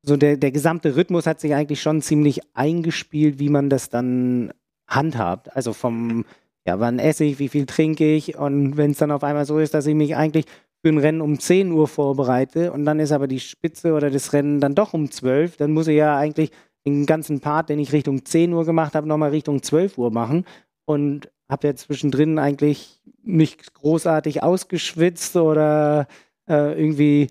so 0.00 0.16
der, 0.16 0.38
der 0.38 0.52
gesamte 0.52 0.96
Rhythmus 0.96 1.26
hat 1.26 1.38
sich 1.38 1.54
eigentlich 1.54 1.82
schon 1.82 2.00
ziemlich 2.00 2.40
eingespielt, 2.54 3.38
wie 3.38 3.50
man 3.50 3.68
das 3.68 3.90
dann 3.90 4.54
handhabt. 4.88 5.54
Also 5.54 5.74
vom, 5.74 6.24
ja, 6.66 6.80
wann 6.80 6.98
esse 6.98 7.24
ich, 7.24 7.38
wie 7.38 7.50
viel 7.50 7.66
trinke 7.66 8.14
ich. 8.14 8.38
Und 8.38 8.78
wenn 8.78 8.92
es 8.92 8.98
dann 8.98 9.10
auf 9.10 9.22
einmal 9.22 9.44
so 9.44 9.58
ist, 9.58 9.74
dass 9.74 9.86
ich 9.86 9.94
mich 9.94 10.16
eigentlich 10.16 10.46
für 10.80 10.88
ein 10.88 10.96
Rennen 10.96 11.20
um 11.20 11.38
10 11.38 11.70
Uhr 11.70 11.86
vorbereite 11.86 12.72
und 12.72 12.86
dann 12.86 13.00
ist 13.00 13.12
aber 13.12 13.26
die 13.26 13.40
Spitze 13.40 13.92
oder 13.92 14.10
das 14.10 14.32
Rennen 14.32 14.60
dann 14.60 14.74
doch 14.74 14.94
um 14.94 15.10
12, 15.10 15.58
dann 15.58 15.72
muss 15.72 15.88
ich 15.88 15.96
ja 15.96 16.16
eigentlich 16.16 16.52
den 16.86 17.04
ganzen 17.04 17.40
Part, 17.40 17.68
den 17.68 17.78
ich 17.78 17.92
Richtung 17.92 18.24
10 18.24 18.50
Uhr 18.54 18.64
gemacht 18.64 18.94
habe, 18.94 19.06
nochmal 19.06 19.28
Richtung 19.28 19.62
12 19.62 19.98
Uhr 19.98 20.10
machen. 20.10 20.46
Und 20.86 21.28
habe 21.48 21.66
ja 21.68 21.74
zwischendrin 21.74 22.38
eigentlich 22.38 23.00
nicht 23.22 23.74
großartig 23.74 24.42
ausgeschwitzt 24.42 25.36
oder 25.36 26.06
äh, 26.48 26.78
irgendwie 26.78 27.28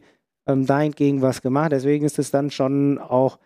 ähm, 0.47 0.66
dahingegen 0.66 1.22
was 1.22 1.41
gemacht. 1.41 1.72
Deswegen 1.72 2.05
ist 2.05 2.20
es 2.20 2.32
dann 2.32 2.51
schon 2.51 2.99
auch 2.99 3.39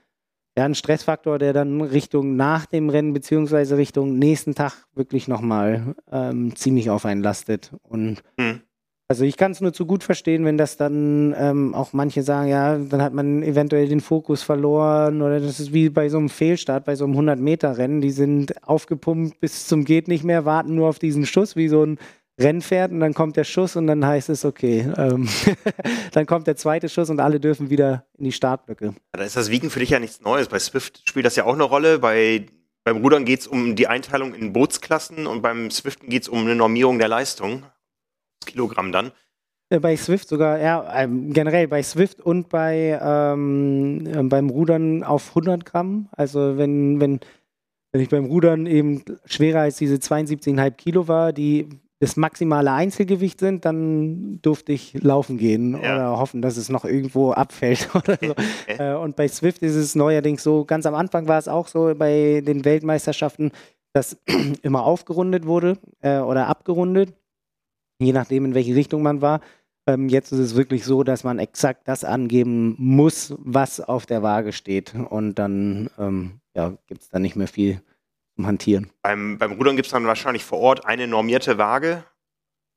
ja, 0.57 0.65
ein 0.65 0.75
Stressfaktor, 0.75 1.37
der 1.37 1.53
dann 1.53 1.81
Richtung 1.81 2.35
nach 2.35 2.65
dem 2.65 2.89
Rennen 2.89 3.13
beziehungsweise 3.13 3.77
Richtung 3.77 4.17
nächsten 4.17 4.55
Tag 4.55 4.87
wirklich 4.95 5.27
nochmal 5.27 5.95
ähm, 6.11 6.55
ziemlich 6.55 6.89
auf 6.89 7.05
einen 7.05 7.21
lastet. 7.21 7.73
Und 7.83 8.23
mhm. 8.37 8.61
Also 9.09 9.23
ich 9.23 9.37
kann 9.37 9.53
es 9.53 9.61
nur 9.61 9.71
zu 9.71 9.85
gut 9.85 10.03
verstehen, 10.03 10.43
wenn 10.43 10.57
das 10.57 10.75
dann 10.75 11.33
ähm, 11.37 11.73
auch 11.73 11.93
manche 11.93 12.23
sagen, 12.23 12.49
ja, 12.49 12.77
dann 12.77 13.01
hat 13.01 13.13
man 13.13 13.41
eventuell 13.41 13.87
den 13.87 14.01
Fokus 14.01 14.43
verloren 14.43 15.21
oder 15.21 15.39
das 15.39 15.61
ist 15.61 15.71
wie 15.71 15.89
bei 15.89 16.09
so 16.09 16.17
einem 16.17 16.27
Fehlstart, 16.27 16.83
bei 16.83 16.95
so 16.95 17.05
einem 17.05 17.17
100-Meter-Rennen. 17.17 18.01
Die 18.01 18.11
sind 18.11 18.67
aufgepumpt 18.67 19.39
bis 19.39 19.65
zum 19.65 19.85
geht 19.85 20.09
nicht 20.09 20.25
mehr, 20.25 20.43
warten 20.43 20.75
nur 20.75 20.89
auf 20.89 20.99
diesen 20.99 21.25
Schuss, 21.25 21.55
wie 21.55 21.69
so 21.69 21.85
ein 21.85 21.99
Rennpferd 22.37 22.91
und 22.91 22.99
dann 22.99 23.13
kommt 23.13 23.37
der 23.37 23.45
Schuss 23.45 23.77
und 23.77 23.87
dann 23.87 24.05
heißt 24.05 24.27
es, 24.27 24.43
okay, 24.43 24.91
ähm, 24.97 25.29
dann 26.11 26.25
kommt 26.25 26.45
der 26.45 26.57
zweite 26.57 26.89
Schuss 26.89 27.09
und 27.09 27.21
alle 27.21 27.39
dürfen 27.39 27.69
wieder 27.69 28.05
in 28.17 28.25
die 28.25 28.33
Startblöcke. 28.33 28.87
Ja, 28.87 28.93
da 29.13 29.23
ist 29.23 29.37
das 29.37 29.49
Wiegen 29.49 29.69
für 29.69 29.79
dich 29.79 29.91
ja 29.91 29.99
nichts 29.99 30.19
Neues. 30.19 30.49
Bei 30.49 30.59
Swift 30.59 31.07
spielt 31.07 31.25
das 31.25 31.37
ja 31.37 31.45
auch 31.45 31.53
eine 31.53 31.63
Rolle. 31.63 31.99
Bei, 31.99 32.45
beim 32.83 32.97
Rudern 32.97 33.23
geht 33.23 33.39
es 33.39 33.47
um 33.47 33.77
die 33.77 33.87
Einteilung 33.87 34.33
in 34.35 34.51
Bootsklassen 34.51 35.27
und 35.27 35.41
beim 35.41 35.71
Swiften 35.71 36.09
geht 36.09 36.23
es 36.23 36.27
um 36.27 36.41
eine 36.41 36.55
Normierung 36.55 36.99
der 36.99 37.07
Leistung. 37.07 37.63
Kilogramm 38.47 38.91
dann. 38.91 39.11
Äh, 39.69 39.79
bei 39.79 39.97
Swift 39.97 40.29
sogar, 40.29 40.59
ja, 40.59 40.89
ähm, 40.95 41.33
generell 41.33 41.67
bei 41.67 41.83
Swift 41.83 42.21
und 42.21 42.49
bei 42.49 42.99
ähm, 43.01 44.07
äh, 44.07 44.23
beim 44.23 44.49
Rudern 44.49 45.03
auf 45.03 45.29
100 45.29 45.65
Gramm. 45.65 46.07
Also 46.11 46.57
wenn, 46.57 46.99
wenn, 47.01 47.19
wenn 47.91 48.01
ich 48.01 48.09
beim 48.09 48.25
Rudern 48.25 48.65
eben 48.65 49.03
schwerer 49.25 49.61
als 49.61 49.77
diese 49.77 49.95
72,5 49.95 50.71
Kilo 50.71 51.07
war, 51.07 51.33
die 51.33 51.67
das 51.99 52.15
maximale 52.15 52.71
Einzelgewicht 52.71 53.39
sind, 53.39 53.65
dann 53.65 54.39
durfte 54.41 54.71
ich 54.71 54.93
laufen 55.01 55.37
gehen 55.37 55.73
ja. 55.81 55.95
oder 55.95 56.19
hoffen, 56.19 56.43
dass 56.43 56.55
es 56.55 56.69
noch 56.69 56.85
irgendwo 56.85 57.31
abfällt 57.31 57.89
oder 57.95 58.17
so. 58.21 58.35
Äh, 58.67 58.93
und 58.93 59.15
bei 59.15 59.27
Swift 59.27 59.63
ist 59.63 59.75
es 59.75 59.95
neuerdings 59.95 60.43
so, 60.43 60.63
ganz 60.63 60.85
am 60.85 60.93
Anfang 60.93 61.27
war 61.27 61.39
es 61.39 61.47
auch 61.47 61.67
so 61.67 61.93
bei 61.97 62.43
den 62.45 62.63
Weltmeisterschaften, 62.63 63.51
dass 63.93 64.17
immer 64.61 64.83
aufgerundet 64.83 65.45
wurde 65.45 65.77
äh, 66.01 66.19
oder 66.19 66.47
abgerundet 66.47 67.13
je 67.99 68.13
nachdem, 68.13 68.45
in 68.45 68.53
welche 68.55 68.75
Richtung 68.75 69.01
man 69.01 69.21
war. 69.21 69.41
Ähm, 69.87 70.09
jetzt 70.09 70.31
ist 70.31 70.39
es 70.39 70.55
wirklich 70.55 70.83
so, 70.83 71.03
dass 71.03 71.23
man 71.23 71.39
exakt 71.39 71.87
das 71.87 72.03
angeben 72.03 72.75
muss, 72.77 73.33
was 73.39 73.79
auf 73.79 74.05
der 74.05 74.21
Waage 74.21 74.51
steht. 74.51 74.93
Und 74.93 75.35
dann 75.35 75.89
ähm, 75.97 76.39
ja, 76.53 76.73
gibt 76.87 77.01
es 77.01 77.09
da 77.09 77.19
nicht 77.19 77.35
mehr 77.35 77.47
viel 77.47 77.81
zum 78.35 78.47
Hantieren. 78.47 78.91
Beim, 79.01 79.37
beim 79.37 79.53
Rudern 79.53 79.75
gibt 79.75 79.87
es 79.87 79.91
dann 79.91 80.05
wahrscheinlich 80.05 80.43
vor 80.43 80.59
Ort 80.59 80.85
eine 80.85 81.07
normierte 81.07 81.57
Waage 81.57 82.03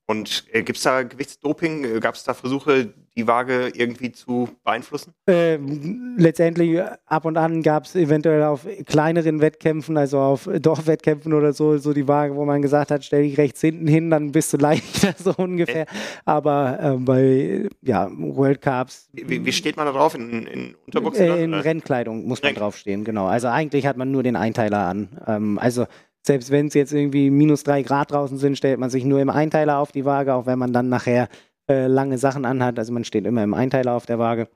und 0.06 0.44
äh, 0.52 0.62
gibt 0.62 0.78
es 0.78 0.82
da 0.82 1.02
Gewichtsdoping? 1.02 1.84
Äh, 1.84 2.00
Gab 2.00 2.14
es 2.14 2.24
da 2.24 2.34
Versuche, 2.34 2.94
die 3.16 3.26
Waage 3.26 3.70
irgendwie 3.74 4.12
zu 4.12 4.48
beeinflussen? 4.64 5.12
Ähm, 5.26 6.14
letztendlich 6.16 6.80
ab 7.06 7.24
und 7.24 7.36
an 7.36 7.62
gab 7.62 7.84
es 7.84 7.96
eventuell 7.96 8.42
auf 8.44 8.66
kleineren 8.86 9.40
Wettkämpfen, 9.40 9.96
also 9.96 10.18
auf 10.18 10.48
Dorfwettkämpfen 10.60 11.32
oder 11.32 11.52
so, 11.52 11.78
so 11.78 11.92
die 11.92 12.06
Waage, 12.06 12.36
wo 12.36 12.44
man 12.44 12.62
gesagt 12.62 12.90
hat, 12.90 13.04
stell 13.04 13.22
dich 13.22 13.36
rechts 13.38 13.60
hinten 13.60 13.86
hin, 13.86 14.10
dann 14.10 14.32
bist 14.32 14.52
du 14.52 14.56
leichter, 14.56 15.14
so 15.18 15.34
ungefähr. 15.36 15.82
Äh. 15.82 15.86
Aber 16.24 16.78
äh, 16.80 16.96
bei 16.98 17.68
ja, 17.82 18.08
World 18.12 18.62
Cups. 18.62 19.08
Wie, 19.12 19.44
wie, 19.44 19.52
steht 19.52 19.76
man 19.76 19.86
da 19.86 19.92
drauf? 19.92 20.14
In, 20.14 20.46
in 20.46 20.74
Unterbuchsen? 20.86 21.26
Äh, 21.26 21.44
in 21.44 21.54
Rennkleidung 21.54 22.26
muss 22.26 22.42
man 22.42 22.54
draufstehen, 22.54 23.04
genau. 23.04 23.26
Also 23.26 23.48
eigentlich 23.48 23.86
hat 23.86 23.96
man 23.96 24.10
nur 24.10 24.22
den 24.22 24.36
Einteiler 24.36 24.86
an. 24.86 25.08
Ähm, 25.26 25.58
also 25.58 25.86
selbst 26.22 26.50
wenn 26.50 26.66
es 26.66 26.74
jetzt 26.74 26.92
irgendwie 26.92 27.30
minus 27.30 27.64
drei 27.64 27.82
Grad 27.82 28.12
draußen 28.12 28.38
sind, 28.38 28.56
stellt 28.56 28.78
man 28.78 28.90
sich 28.90 29.04
nur 29.04 29.20
im 29.20 29.30
Einteiler 29.30 29.78
auf 29.78 29.90
die 29.90 30.04
Waage, 30.04 30.34
auch 30.34 30.46
wenn 30.46 30.58
man 30.58 30.72
dann 30.72 30.88
nachher 30.88 31.28
äh, 31.70 31.86
lange 31.86 32.18
Sachen 32.18 32.44
anhat. 32.44 32.78
Also 32.78 32.92
man 32.92 33.04
steht 33.04 33.26
immer 33.26 33.44
im 33.44 33.54
Einteiler 33.54 33.94
auf 33.94 34.06
der 34.06 34.18
Waage. 34.18 34.48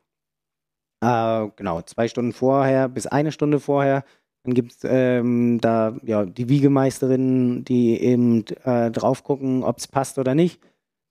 Äh, 1.00 1.48
genau, 1.56 1.80
zwei 1.82 2.08
Stunden 2.08 2.32
vorher 2.32 2.88
bis 2.88 3.06
eine 3.06 3.30
Stunde 3.32 3.60
vorher. 3.60 4.04
Dann 4.44 4.54
gibt 4.54 4.72
es 4.72 4.78
ähm, 4.84 5.58
da 5.60 5.96
ja, 6.02 6.24
die 6.26 6.48
Wiegemeisterinnen, 6.48 7.64
die 7.64 8.00
eben 8.00 8.44
äh, 8.64 8.90
drauf 8.90 9.22
gucken, 9.22 9.62
ob 9.62 9.78
es 9.78 9.86
passt 9.86 10.18
oder 10.18 10.34
nicht. 10.34 10.60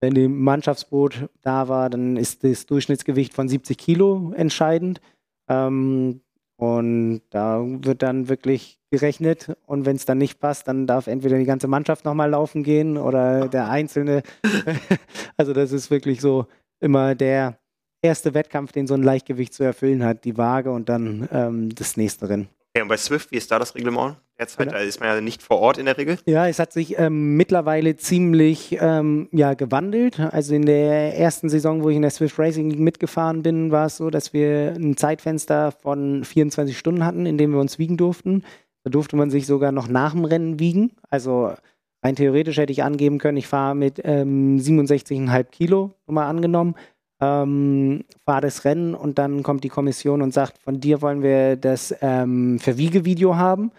Wenn 0.01 0.15
im 0.17 0.41
Mannschaftsboot 0.41 1.29
da 1.41 1.69
war, 1.69 1.89
dann 1.89 2.17
ist 2.17 2.43
das 2.43 2.65
Durchschnittsgewicht 2.65 3.33
von 3.33 3.47
70 3.47 3.77
Kilo 3.77 4.33
entscheidend. 4.35 4.99
Ähm, 5.47 6.21
und 6.57 7.21
da 7.29 7.63
wird 7.65 8.01
dann 8.01 8.29
wirklich 8.29 8.79
gerechnet. 8.91 9.55
Und 9.65 9.85
wenn 9.85 9.95
es 9.95 10.05
dann 10.05 10.17
nicht 10.17 10.39
passt, 10.39 10.67
dann 10.67 10.87
darf 10.87 11.07
entweder 11.07 11.37
die 11.37 11.45
ganze 11.45 11.67
Mannschaft 11.67 12.05
nochmal 12.05 12.29
laufen 12.29 12.63
gehen 12.63 12.97
oder 12.97 13.47
der 13.47 13.69
Einzelne. 13.69 14.23
also 15.37 15.53
das 15.53 15.71
ist 15.71 15.89
wirklich 15.89 16.21
so 16.21 16.45
immer 16.79 17.15
der 17.15 17.57
erste 18.01 18.33
Wettkampf, 18.33 18.71
den 18.71 18.85
so 18.85 18.93
ein 18.93 19.03
Leichtgewicht 19.03 19.53
zu 19.53 19.63
erfüllen 19.63 20.03
hat, 20.03 20.25
die 20.25 20.37
Waage 20.37 20.71
und 20.71 20.89
dann 20.89 21.27
ähm, 21.31 21.73
das 21.73 21.97
nächste 21.97 22.29
Rennen. 22.29 22.49
Okay, 22.75 22.81
und 22.81 22.87
bei 22.87 22.97
Swift, 22.97 23.31
wie 23.31 23.35
ist 23.35 23.51
da 23.51 23.59
das 23.59 23.75
Reglement 23.75 24.15
derzeit? 24.39 24.71
Da 24.71 24.79
ist 24.79 24.99
man 24.99 25.09
ja 25.09 25.21
nicht 25.21 25.43
vor 25.43 25.59
Ort 25.59 25.77
in 25.77 25.85
der 25.85 25.95
Regel. 25.95 26.17
Ja, 26.25 26.47
es 26.47 26.57
hat 26.57 26.73
sich 26.73 26.97
ähm, 26.97 27.37
mittlerweile 27.37 27.97
ziemlich 27.97 28.75
ähm, 28.81 29.29
ja, 29.31 29.53
gewandelt. 29.53 30.19
Also 30.19 30.55
in 30.55 30.65
der 30.65 31.15
ersten 31.15 31.49
Saison, 31.49 31.83
wo 31.83 31.89
ich 31.89 31.97
in 31.97 32.01
der 32.01 32.09
Swift 32.09 32.39
Racing 32.39 32.71
League 32.71 32.79
mitgefahren 32.79 33.43
bin, 33.43 33.69
war 33.69 33.85
es 33.85 33.97
so, 33.97 34.09
dass 34.09 34.33
wir 34.33 34.73
ein 34.75 34.97
Zeitfenster 34.97 35.71
von 35.71 36.23
24 36.23 36.75
Stunden 36.75 37.05
hatten, 37.05 37.27
in 37.27 37.37
dem 37.37 37.51
wir 37.51 37.59
uns 37.59 37.77
wiegen 37.77 37.95
durften. 37.95 38.43
Da 38.83 38.89
durfte 38.89 39.17
man 39.17 39.29
sich 39.29 39.45
sogar 39.45 39.71
noch 39.71 39.87
nach 39.87 40.13
dem 40.13 40.25
Rennen 40.25 40.57
wiegen. 40.57 40.93
Also 41.11 41.53
rein 42.03 42.15
theoretisch 42.15 42.57
hätte 42.57 42.73
ich 42.73 42.81
angeben 42.81 43.19
können, 43.19 43.37
ich 43.37 43.47
fahre 43.47 43.75
mit 43.75 44.01
ähm, 44.03 44.57
67,5 44.57 45.43
Kilo, 45.43 45.91
mal 46.07 46.27
angenommen 46.27 46.73
ähm, 47.23 48.03
fahre 48.25 48.41
das 48.41 48.65
Rennen 48.65 48.95
und 48.95 49.17
dann 49.17 49.43
kommt 49.43 49.63
die 49.63 49.69
Kommission 49.69 50.21
und 50.21 50.33
sagt, 50.33 50.57
von 50.57 50.79
dir 50.79 51.01
wollen 51.01 51.21
wir 51.21 51.55
das 51.55 51.95
ähm, 52.01 52.59
Verwiegevideo 52.59 53.35
haben. 53.35 53.71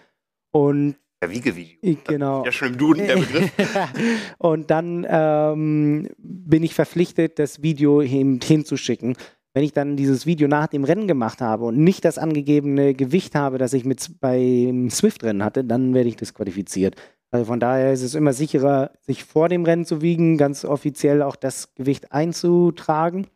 Und 0.51 0.97
Verwiegevideo. 1.20 1.99
Genau. 2.07 2.45
Ja, 2.45 2.53
schon 2.53 2.68
im 2.68 2.78
Duden 2.78 3.07
der 3.07 3.16
Begriff. 3.16 3.51
und 4.38 4.70
dann 4.70 5.07
ähm, 5.09 6.09
bin 6.18 6.62
ich 6.62 6.74
verpflichtet, 6.74 7.38
das 7.38 7.62
Video 7.62 8.03
hin, 8.03 8.40
hinzuschicken. 8.42 9.16
Wenn 9.55 9.64
ich 9.64 9.72
dann 9.72 9.97
dieses 9.97 10.26
Video 10.26 10.49
nach 10.49 10.66
dem 10.66 10.84
Rennen 10.84 11.07
gemacht 11.07 11.40
habe 11.40 11.64
und 11.64 11.78
nicht 11.78 12.05
das 12.05 12.18
angegebene 12.18 12.92
Gewicht 12.92 13.36
habe, 13.36 13.57
das 13.57 13.72
ich 13.72 13.84
mit 13.84 14.20
beim 14.20 14.90
Swift-Rennen 14.90 15.45
hatte, 15.45 15.64
dann 15.64 15.95
werde 15.95 16.09
ich 16.09 16.16
disqualifiziert. 16.16 16.97
Also 17.35 17.47
von 17.47 17.59
daher 17.59 17.93
ist 17.93 18.05
es 18.05 18.14
immer 18.14 18.32
sicherer, 18.32 18.93
sich 19.01 19.24
vor 19.24 19.49
dem 19.49 19.64
Rennen 19.64 19.85
zu 19.85 20.01
wiegen, 20.01 20.39
ganz 20.39 20.64
offiziell 20.64 21.20
auch 21.20 21.35
das 21.35 21.74
Gewicht 21.74 22.12
einzutragen. 22.12 23.26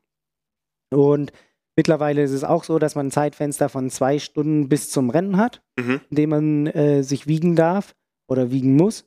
Und 0.94 1.32
mittlerweile 1.74 2.22
ist 2.22 2.30
es 2.30 2.44
auch 2.44 2.62
so, 2.62 2.78
dass 2.78 2.94
man 2.94 3.08
ein 3.08 3.10
Zeitfenster 3.10 3.68
von 3.68 3.90
zwei 3.90 4.20
Stunden 4.20 4.68
bis 4.68 4.92
zum 4.92 5.10
Rennen 5.10 5.36
hat, 5.36 5.62
mhm. 5.76 6.00
in 6.10 6.16
dem 6.16 6.30
man 6.30 6.66
äh, 6.68 7.02
sich 7.02 7.26
wiegen 7.26 7.56
darf 7.56 7.96
oder 8.28 8.52
wiegen 8.52 8.76
muss. 8.76 9.04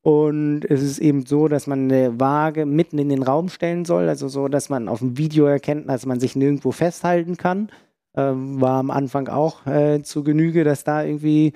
Und 0.00 0.64
es 0.64 0.82
ist 0.82 1.00
eben 1.00 1.26
so, 1.26 1.46
dass 1.46 1.66
man 1.66 1.92
eine 1.92 2.18
Waage 2.18 2.64
mitten 2.64 2.98
in 2.98 3.10
den 3.10 3.22
Raum 3.22 3.50
stellen 3.50 3.84
soll, 3.84 4.08
also 4.08 4.28
so, 4.28 4.48
dass 4.48 4.70
man 4.70 4.88
auf 4.88 5.00
dem 5.00 5.18
Video 5.18 5.44
erkennt, 5.44 5.86
dass 5.86 6.06
man 6.06 6.18
sich 6.18 6.34
nirgendwo 6.34 6.72
festhalten 6.72 7.36
kann. 7.36 7.70
Ähm, 8.16 8.58
war 8.58 8.78
am 8.78 8.90
Anfang 8.90 9.28
auch 9.28 9.66
äh, 9.66 10.00
zu 10.02 10.24
Genüge, 10.24 10.64
dass 10.64 10.82
da 10.82 11.04
irgendwie 11.04 11.52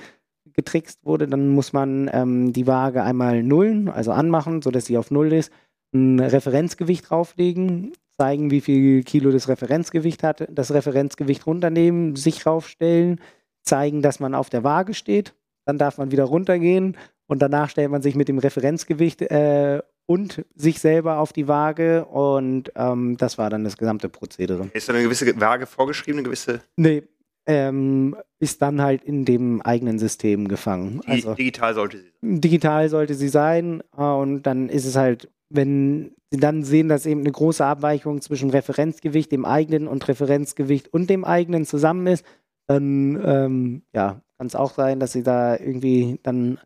getrickst 0.55 1.05
wurde, 1.05 1.27
dann 1.29 1.49
muss 1.49 1.73
man 1.73 2.11
ähm, 2.13 2.53
die 2.53 2.67
Waage 2.67 3.03
einmal 3.03 3.43
nullen, 3.43 3.89
also 3.89 4.13
anmachen, 4.13 4.63
sodass 4.63 4.87
sie 4.87 4.97
auf 4.97 5.11
Null 5.11 5.33
ist, 5.33 5.53
ein 5.93 6.21
Referenzgewicht 6.21 7.11
drauflegen, 7.11 7.93
zeigen, 8.17 8.51
wie 8.51 8.61
viel 8.61 9.03
Kilo 9.03 9.31
das 9.31 9.49
Referenzgewicht 9.49 10.23
hat, 10.23 10.47
das 10.51 10.73
Referenzgewicht 10.73 11.47
runternehmen, 11.47 12.17
sich 12.17 12.47
raufstellen, 12.47 13.21
zeigen, 13.63 14.03
dass 14.03 14.21
man 14.21 14.35
auf 14.35 14.51
der 14.51 14.65
Waage 14.65 14.95
steht, 14.95 15.35
dann 15.65 15.79
darf 15.79 15.99
man 15.99 16.11
wieder 16.11 16.25
runtergehen 16.25 16.97
und 17.27 17.41
danach 17.43 17.71
stellt 17.71 17.91
man 17.91 18.03
sich 18.03 18.15
mit 18.15 18.29
dem 18.29 18.39
Referenzgewicht 18.39 19.23
äh, 19.23 19.83
und 20.07 20.45
sich 20.55 20.81
selber 20.81 21.19
auf 21.19 21.33
die 21.33 21.49
Waage 21.49 22.05
und 22.05 22.71
ähm, 22.77 23.17
das 23.17 23.39
war 23.39 23.49
dann 23.51 23.65
das 23.65 23.77
gesamte 23.77 24.09
Prozedere. 24.09 24.69
Ist 24.75 24.89
da 24.89 24.93
eine 24.93 25.03
gewisse 25.03 25.41
Waage 25.41 25.67
vorgeschrieben, 25.67 26.19
eine 26.19 26.25
gewisse? 26.25 26.61
Nee, 26.77 27.05
ähm, 27.47 28.17
ist 28.39 28.63
dann 28.63 28.81
halt 28.81 29.05
in 29.05 29.25
dem 29.25 29.61
eigenen 29.63 29.99
System 29.99 30.49
gefangen. 30.49 31.01
Also, 31.07 31.35
digital 31.35 31.75
sollte 31.75 31.99
sie 31.99 32.11
sein. 32.21 32.41
Digital 32.41 32.89
sollte 32.89 33.15
sie 33.15 33.29
sein 33.29 33.83
äh, 33.97 34.03
und 34.03 34.43
dann 34.43 34.69
ist 34.69 34.87
es 34.87 34.97
halt, 34.97 35.31
wenn 35.51 36.15
sie 36.31 36.41
dann 36.41 36.63
sehen, 36.63 36.89
dass 36.89 37.07
eben 37.07 37.21
eine 37.21 37.33
große 37.33 37.65
Abweichung 37.65 38.21
zwischen 38.21 38.51
Referenzgewicht, 38.51 39.31
dem 39.31 39.45
eigenen 39.45 39.89
und 39.89 40.07
Referenzgewicht 40.09 40.89
und 40.93 41.11
dem 41.11 41.25
eigenen 41.25 41.65
zusammen 41.67 42.07
ist, 42.07 42.25
dann 42.67 43.21
ähm, 43.25 43.83
ja, 43.95 44.21
kann 44.39 44.47
es 44.47 44.57
auch 44.57 44.73
sein, 44.73 45.01
dass 45.01 45.13
sie 45.13 45.23
da 45.23 45.57
irgendwie 45.57 46.19
dann 46.23 46.59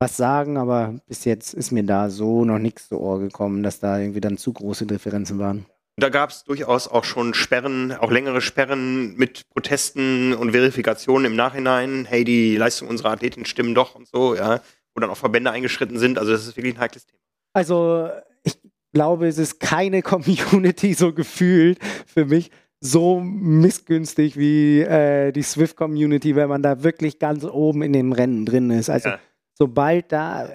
was 0.00 0.16
sagen, 0.16 0.56
aber 0.56 0.96
bis 1.06 1.24
jetzt 1.24 1.54
ist 1.54 1.70
mir 1.70 1.84
da 1.84 2.10
so 2.10 2.44
noch 2.44 2.58
nichts 2.58 2.88
zu 2.88 2.98
Ohr 3.00 3.20
gekommen, 3.20 3.62
dass 3.62 3.78
da 3.78 3.98
irgendwie 3.98 4.20
dann 4.20 4.36
zu 4.36 4.52
große 4.52 4.86
Differenzen 4.86 5.38
waren. 5.38 5.66
Da 5.96 6.08
gab 6.08 6.30
es 6.30 6.44
durchaus 6.44 6.88
auch 6.88 7.04
schon 7.04 7.34
Sperren, 7.34 7.92
auch 7.92 8.10
längere 8.10 8.40
Sperren 8.40 9.14
mit 9.16 9.48
Protesten 9.50 10.32
und 10.32 10.52
Verifikationen 10.52 11.26
im 11.26 11.36
Nachhinein. 11.36 12.06
Hey, 12.06 12.24
die 12.24 12.56
Leistung 12.56 12.88
unserer 12.88 13.10
Athleten 13.10 13.44
stimmen 13.44 13.74
doch 13.74 13.94
und 13.94 14.08
so, 14.08 14.34
ja. 14.34 14.60
Wo 14.94 15.00
dann 15.00 15.10
auch 15.10 15.16
Verbände 15.16 15.50
eingeschritten 15.50 15.98
sind. 15.98 16.18
Also 16.18 16.32
das 16.32 16.46
ist 16.46 16.56
wirklich 16.56 16.74
ein 16.74 16.80
heikles 16.80 17.06
Thema. 17.06 17.20
Also 17.54 18.08
ich 18.42 18.58
glaube, 18.92 19.28
es 19.28 19.38
ist 19.38 19.60
keine 19.60 20.02
Community 20.02 20.94
so 20.94 21.12
gefühlt 21.12 21.78
für 22.06 22.24
mich 22.24 22.50
so 22.80 23.20
missgünstig 23.20 24.36
wie 24.36 24.80
äh, 24.80 25.30
die 25.30 25.42
Swift-Community, 25.42 26.34
wenn 26.34 26.48
man 26.48 26.62
da 26.62 26.82
wirklich 26.82 27.20
ganz 27.20 27.44
oben 27.44 27.82
in 27.82 27.92
dem 27.92 28.12
Rennen 28.12 28.44
drin 28.44 28.70
ist. 28.70 28.90
Also 28.90 29.10
ja. 29.10 29.18
sobald 29.54 30.10
da 30.10 30.48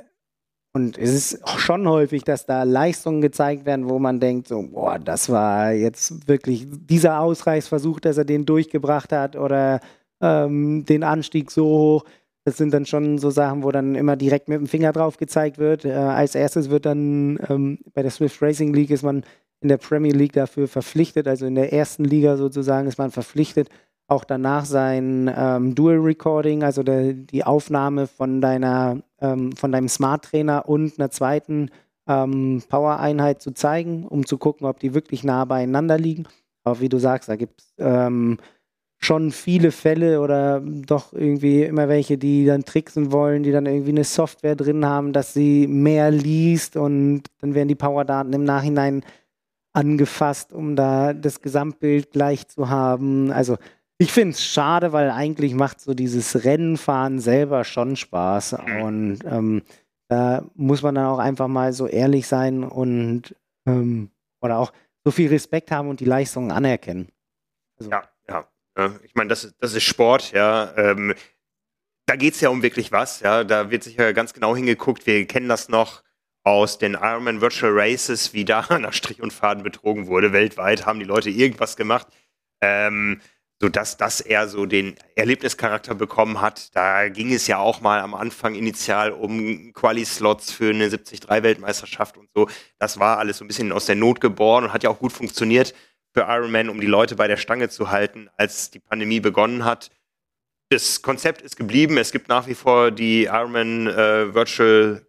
und 0.77 0.95
es 0.99 1.09
ist 1.11 1.49
schon 1.59 1.87
häufig, 1.87 2.23
dass 2.23 2.45
da 2.45 2.61
Leistungen 2.61 3.19
gezeigt 3.19 3.65
werden, 3.65 3.89
wo 3.89 3.97
man 3.97 4.19
denkt, 4.19 4.47
so, 4.47 4.61
boah, 4.61 4.99
das 4.99 5.27
war 5.27 5.71
jetzt 5.71 6.27
wirklich 6.27 6.67
dieser 6.69 7.19
Ausreißversuch, 7.19 7.99
dass 7.99 8.19
er 8.19 8.25
den 8.25 8.45
durchgebracht 8.45 9.11
hat 9.11 9.35
oder 9.35 9.79
ähm, 10.21 10.85
den 10.85 11.03
Anstieg 11.03 11.49
so 11.49 11.65
hoch. 11.65 12.05
Das 12.45 12.57
sind 12.57 12.75
dann 12.75 12.85
schon 12.85 13.17
so 13.17 13.31
Sachen, 13.31 13.63
wo 13.63 13.71
dann 13.71 13.95
immer 13.95 14.15
direkt 14.15 14.49
mit 14.49 14.59
dem 14.59 14.67
Finger 14.67 14.91
drauf 14.91 15.17
gezeigt 15.17 15.57
wird. 15.57 15.83
Äh, 15.83 15.93
als 15.93 16.35
erstes 16.35 16.69
wird 16.69 16.85
dann 16.85 17.39
ähm, 17.49 17.79
bei 17.95 18.03
der 18.03 18.11
Swift 18.11 18.39
Racing 18.39 18.71
League 18.71 18.91
ist 18.91 19.01
man 19.01 19.23
in 19.61 19.69
der 19.69 19.77
Premier 19.77 20.13
League 20.13 20.33
dafür 20.33 20.67
verpflichtet, 20.67 21.27
also 21.27 21.47
in 21.47 21.55
der 21.55 21.73
ersten 21.73 22.03
Liga 22.03 22.37
sozusagen 22.37 22.87
ist 22.87 22.99
man 22.99 23.09
verpflichtet, 23.09 23.69
auch 24.07 24.23
danach 24.23 24.65
sein 24.65 25.31
ähm, 25.35 25.75
Dual 25.75 25.97
Recording, 25.97 26.63
also 26.63 26.81
der, 26.81 27.13
die 27.13 27.43
Aufnahme 27.43 28.07
von 28.07 28.41
deiner, 28.41 29.01
ähm, 29.19 29.51
von 29.51 29.71
deinem 29.71 29.89
Smart 29.89 30.25
Trainer 30.25 30.67
und 30.67 30.97
einer 30.97 31.11
zweiten 31.11 31.69
ähm, 32.07 32.63
Power-Einheit 32.69 33.41
zu 33.41 33.51
zeigen, 33.51 34.05
um 34.05 34.25
zu 34.25 34.37
gucken, 34.37 34.65
ob 34.65 34.79
die 34.79 34.93
wirklich 34.93 35.23
nah 35.23 35.43
beieinander 35.43 35.97
liegen. 35.97 36.25
Aber 36.63 36.79
wie 36.79 36.89
du 36.89 36.99
sagst, 36.99 37.27
da 37.27 37.35
gibt 37.35 37.61
es 37.61 37.73
ähm, 37.79 38.37
schon 38.99 39.31
viele 39.31 39.71
Fälle 39.71 40.21
oder 40.21 40.61
doch 40.61 41.13
irgendwie 41.13 41.63
immer 41.63 41.87
welche, 41.89 42.17
die 42.17 42.45
dann 42.45 42.63
tricksen 42.63 43.11
wollen, 43.11 43.43
die 43.43 43.51
dann 43.51 43.65
irgendwie 43.65 43.91
eine 43.91 44.03
Software 44.03 44.55
drin 44.55 44.85
haben, 44.85 45.13
dass 45.13 45.33
sie 45.33 45.67
mehr 45.67 46.11
liest 46.11 46.77
und 46.77 47.23
dann 47.41 47.53
werden 47.53 47.67
die 47.67 47.75
Power-Daten 47.75 48.33
im 48.33 48.43
Nachhinein 48.43 49.03
angefasst, 49.73 50.53
um 50.53 50.75
da 50.75 51.13
das 51.13 51.41
Gesamtbild 51.41 52.11
gleich 52.11 52.47
zu 52.47 52.69
haben. 52.69 53.31
Also 53.31 53.57
ich 53.99 54.11
finde 54.11 54.33
es 54.33 54.43
schade, 54.43 54.93
weil 54.93 55.09
eigentlich 55.09 55.53
macht 55.53 55.81
so 55.81 55.93
dieses 55.93 56.43
Rennenfahren 56.43 57.19
selber 57.19 57.63
schon 57.63 57.95
Spaß. 57.95 58.57
Mhm. 58.65 58.81
Und 58.81 59.19
ähm, 59.25 59.61
da 60.07 60.45
muss 60.55 60.81
man 60.81 60.95
dann 60.95 61.05
auch 61.05 61.19
einfach 61.19 61.47
mal 61.47 61.73
so 61.73 61.87
ehrlich 61.87 62.27
sein 62.27 62.63
und 62.63 63.35
ähm, 63.65 64.09
oder 64.41 64.59
auch 64.59 64.71
so 65.03 65.11
viel 65.11 65.29
Respekt 65.29 65.71
haben 65.71 65.89
und 65.89 65.99
die 65.99 66.05
Leistungen 66.05 66.51
anerkennen. 66.51 67.09
Also. 67.79 67.91
Ja, 67.91 68.03
ja. 68.27 68.47
Ich 69.03 69.15
meine, 69.15 69.29
das, 69.29 69.55
das 69.59 69.73
ist 69.73 69.83
Sport, 69.83 70.31
ja. 70.31 70.71
Ähm, 70.77 71.15
da 72.05 72.15
geht 72.15 72.35
es 72.35 72.41
ja 72.41 72.49
um 72.49 72.61
wirklich 72.61 72.91
was, 72.91 73.21
ja. 73.21 73.43
Da 73.43 73.71
wird 73.71 73.83
sicher 73.83 74.13
ganz 74.13 74.33
genau 74.33 74.55
hingeguckt. 74.55 75.07
Wir 75.07 75.25
kennen 75.25 75.49
das 75.49 75.69
noch 75.69 76.03
aus 76.43 76.77
den 76.77 76.93
Ironman 76.93 77.41
Virtual 77.41 77.71
Races, 77.73 78.33
wie 78.33 78.45
da 78.45 78.65
nach 78.79 78.93
Strich 78.93 79.21
und 79.21 79.33
Faden 79.33 79.63
betrogen 79.63 80.07
wurde. 80.07 80.31
Weltweit 80.31 80.85
haben 80.85 80.99
die 80.99 81.05
Leute 81.05 81.29
irgendwas 81.29 81.75
gemacht. 81.75 82.07
Ähm, 82.61 83.19
sodass 83.59 83.97
das 83.97 84.21
eher 84.21 84.47
so 84.47 84.65
den 84.65 84.95
Erlebnischarakter 85.15 85.95
bekommen 85.95 86.41
hat. 86.41 86.75
Da 86.75 87.09
ging 87.09 87.33
es 87.33 87.47
ja 87.47 87.57
auch 87.57 87.81
mal 87.81 88.01
am 88.01 88.13
Anfang 88.13 88.53
initial 88.53 89.11
um 89.11 89.73
Quali-Slots 89.73 90.51
für 90.51 90.69
eine 90.69 90.89
73-Weltmeisterschaft 90.89 92.17
und 92.17 92.29
so. 92.35 92.47
Das 92.77 92.99
war 92.99 93.17
alles 93.17 93.37
so 93.37 93.45
ein 93.45 93.47
bisschen 93.47 93.71
aus 93.71 93.87
der 93.87 93.95
Not 93.95 94.21
geboren 94.21 94.65
und 94.65 94.73
hat 94.73 94.83
ja 94.83 94.91
auch 94.91 94.99
gut 94.99 95.11
funktioniert 95.11 95.73
für 96.13 96.21
Ironman, 96.21 96.69
um 96.69 96.79
die 96.79 96.87
Leute 96.87 97.15
bei 97.15 97.27
der 97.27 97.37
Stange 97.37 97.69
zu 97.69 97.89
halten, 97.89 98.29
als 98.37 98.69
die 98.69 98.79
Pandemie 98.79 99.19
begonnen 99.19 99.65
hat. 99.65 99.91
das 100.69 101.01
Konzept 101.01 101.41
ist 101.41 101.55
geblieben. 101.55 101.97
Es 101.97 102.11
gibt 102.11 102.27
nach 102.27 102.45
wie 102.47 102.55
vor 102.55 102.91
die 102.91 103.23
Ironman 103.23 103.87
äh, 103.87 104.33
Virtual 104.33 105.07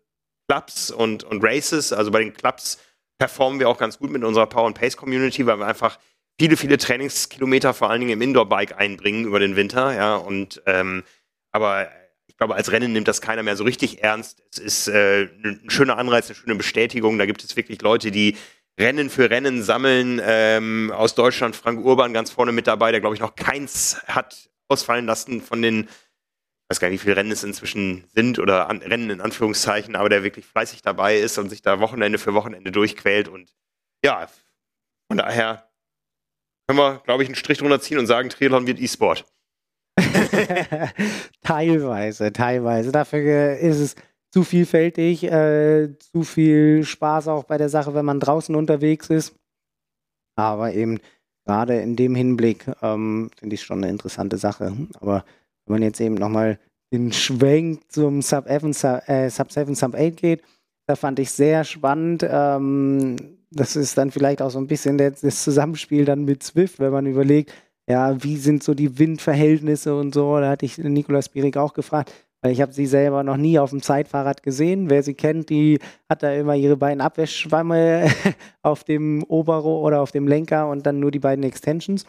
Clubs 0.48 0.90
und, 0.90 1.24
und 1.24 1.44
Races. 1.44 1.92
Also 1.92 2.10
bei 2.10 2.20
den 2.20 2.32
Clubs 2.32 2.78
performen 3.18 3.58
wir 3.58 3.68
auch 3.68 3.78
ganz 3.78 3.98
gut 3.98 4.10
mit 4.10 4.24
unserer 4.24 4.46
Power 4.46 4.68
and 4.68 4.78
Pace 4.78 4.96
Community, 4.96 5.44
weil 5.46 5.58
wir 5.58 5.66
einfach 5.66 5.98
viele, 6.38 6.56
viele 6.56 6.78
Trainingskilometer 6.78 7.74
vor 7.74 7.90
allen 7.90 8.00
Dingen 8.00 8.12
im 8.12 8.22
Indoor-Bike 8.22 8.78
einbringen 8.78 9.24
über 9.24 9.40
den 9.40 9.56
Winter. 9.56 9.94
Ja, 9.94 10.16
und 10.16 10.62
ähm, 10.66 11.04
aber 11.50 11.90
ich 12.26 12.36
glaube, 12.36 12.54
als 12.54 12.70
Rennen 12.70 12.92
nimmt 12.92 13.08
das 13.08 13.20
keiner 13.20 13.42
mehr 13.42 13.56
so 13.56 13.64
richtig 13.64 14.02
ernst. 14.02 14.42
Es 14.52 14.58
ist 14.58 14.88
äh, 14.88 15.28
ein 15.44 15.68
schöner 15.68 15.98
Anreiz, 15.98 16.26
eine 16.26 16.36
schöne 16.36 16.54
Bestätigung. 16.54 17.18
Da 17.18 17.26
gibt 17.26 17.42
es 17.42 17.56
wirklich 17.56 17.82
Leute, 17.82 18.10
die 18.10 18.36
Rennen 18.78 19.10
für 19.10 19.28
Rennen 19.28 19.62
sammeln. 19.62 20.20
Ähm, 20.22 20.92
aus 20.94 21.14
Deutschland 21.14 21.56
Frank 21.56 21.84
Urban 21.84 22.12
ganz 22.12 22.30
vorne 22.30 22.52
mit 22.52 22.66
dabei, 22.66 22.92
der 22.92 23.00
glaube 23.00 23.16
ich 23.16 23.20
noch 23.20 23.34
keins 23.34 24.00
hat 24.06 24.48
ausfallen 24.68 25.06
lassen 25.06 25.40
von 25.40 25.62
den, 25.62 25.84
ich 25.84 26.70
weiß 26.70 26.80
gar 26.80 26.90
nicht, 26.90 27.00
wie 27.00 27.04
viele 27.04 27.16
Rennen 27.16 27.32
es 27.32 27.42
inzwischen 27.42 28.04
sind 28.14 28.38
oder 28.38 28.68
an, 28.68 28.78
Rennen 28.82 29.10
in 29.10 29.20
Anführungszeichen, 29.20 29.96
aber 29.96 30.08
der 30.08 30.22
wirklich 30.22 30.46
fleißig 30.46 30.82
dabei 30.82 31.18
ist 31.18 31.38
und 31.38 31.48
sich 31.48 31.62
da 31.62 31.80
Wochenende 31.80 32.18
für 32.18 32.34
Wochenende 32.34 32.70
durchquält. 32.70 33.28
Und 33.28 33.54
ja, 34.04 34.28
von 35.08 35.16
daher 35.16 35.67
können 36.68 36.78
wir, 36.78 37.00
glaube 37.04 37.22
ich, 37.22 37.28
einen 37.28 37.36
Strich 37.36 37.58
drunter 37.58 37.80
ziehen 37.80 37.98
und 37.98 38.06
sagen, 38.06 38.28
Triathlon 38.28 38.66
wird 38.66 38.78
E-Sport. 38.78 39.24
teilweise, 41.42 42.32
teilweise. 42.32 42.92
Dafür 42.92 43.56
ist 43.56 43.78
es 43.78 43.96
zu 44.30 44.44
vielfältig, 44.44 45.24
äh, 45.24 45.98
zu 45.98 46.22
viel 46.22 46.84
Spaß 46.84 47.28
auch 47.28 47.44
bei 47.44 47.56
der 47.56 47.70
Sache, 47.70 47.94
wenn 47.94 48.04
man 48.04 48.20
draußen 48.20 48.54
unterwegs 48.54 49.08
ist. 49.08 49.34
Aber 50.36 50.74
eben 50.74 51.00
gerade 51.46 51.80
in 51.80 51.96
dem 51.96 52.14
Hinblick 52.14 52.66
ähm, 52.82 53.30
finde 53.38 53.54
ich 53.54 53.62
schon 53.62 53.78
eine 53.78 53.90
interessante 53.90 54.36
Sache. 54.36 54.76
Aber 55.00 55.24
wenn 55.64 55.76
man 55.76 55.82
jetzt 55.82 56.00
eben 56.00 56.16
nochmal 56.16 56.58
den 56.92 57.12
Schwenk 57.12 57.90
zum 57.90 58.20
Sub 58.20 58.46
7, 58.46 58.72
äh, 59.06 59.30
Sub 59.30 59.50
7, 59.50 59.74
Sub 59.74 59.94
8 59.94 60.16
geht, 60.16 60.42
da 60.86 60.96
fand 60.96 61.18
ich 61.18 61.30
sehr 61.30 61.64
spannend. 61.64 62.26
Ähm, 62.28 63.37
das 63.50 63.76
ist 63.76 63.96
dann 63.96 64.10
vielleicht 64.10 64.42
auch 64.42 64.50
so 64.50 64.58
ein 64.58 64.66
bisschen 64.66 64.98
das 64.98 65.42
Zusammenspiel 65.42 66.04
dann 66.04 66.24
mit 66.24 66.42
Swift, 66.42 66.80
wenn 66.80 66.92
man 66.92 67.06
überlegt, 67.06 67.52
ja, 67.88 68.22
wie 68.22 68.36
sind 68.36 68.62
so 68.62 68.74
die 68.74 68.98
Windverhältnisse 68.98 69.94
und 69.96 70.12
so. 70.12 70.38
Da 70.38 70.50
hatte 70.50 70.66
ich 70.66 70.76
Nikolaus 70.76 71.30
Bierig 71.30 71.56
auch 71.56 71.72
gefragt, 71.72 72.12
weil 72.42 72.52
ich 72.52 72.60
habe 72.60 72.72
sie 72.72 72.86
selber 72.86 73.22
noch 73.22 73.38
nie 73.38 73.58
auf 73.58 73.70
dem 73.70 73.82
Zeitfahrrad 73.82 74.42
gesehen. 74.42 74.90
Wer 74.90 75.02
sie 75.02 75.14
kennt, 75.14 75.48
die 75.48 75.78
hat 76.08 76.22
da 76.22 76.32
immer 76.32 76.54
ihre 76.54 76.76
beiden 76.76 77.00
Abwäschschwamme 77.00 78.08
auf 78.62 78.84
dem 78.84 79.22
Oberrohr 79.24 79.82
oder 79.82 80.02
auf 80.02 80.12
dem 80.12 80.28
Lenker 80.28 80.68
und 80.68 80.84
dann 80.84 81.00
nur 81.00 81.10
die 81.10 81.18
beiden 81.18 81.44
Extensions. 81.44 82.04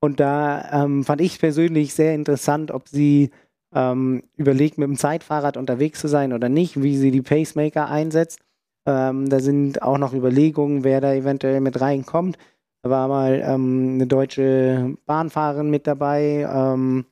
Und 0.00 0.18
da 0.18 0.84
ähm, 0.84 1.04
fand 1.04 1.20
ich 1.20 1.38
persönlich 1.38 1.94
sehr 1.94 2.14
interessant, 2.14 2.72
ob 2.72 2.88
sie 2.88 3.30
ähm, 3.72 4.24
überlegt, 4.36 4.78
mit 4.78 4.88
dem 4.88 4.96
Zeitfahrrad 4.96 5.56
unterwegs 5.56 6.00
zu 6.00 6.08
sein 6.08 6.32
oder 6.32 6.48
nicht, 6.48 6.82
wie 6.82 6.96
sie 6.96 7.12
die 7.12 7.22
Pacemaker 7.22 7.88
einsetzt. 7.88 8.40
Ähm, 8.86 9.28
da 9.28 9.40
sind 9.40 9.82
auch 9.82 9.98
noch 9.98 10.14
Überlegungen, 10.14 10.84
wer 10.84 11.00
da 11.00 11.12
eventuell 11.14 11.60
mit 11.60 11.80
reinkommt. 11.80 12.38
Da 12.82 12.90
war 12.90 13.08
mal 13.08 13.42
ähm, 13.44 13.94
eine 13.94 14.06
deutsche 14.06 14.96
Bahnfahrerin 15.06 15.68
mit 15.68 15.86
dabei, 15.86 16.48
ähm, 16.50 17.04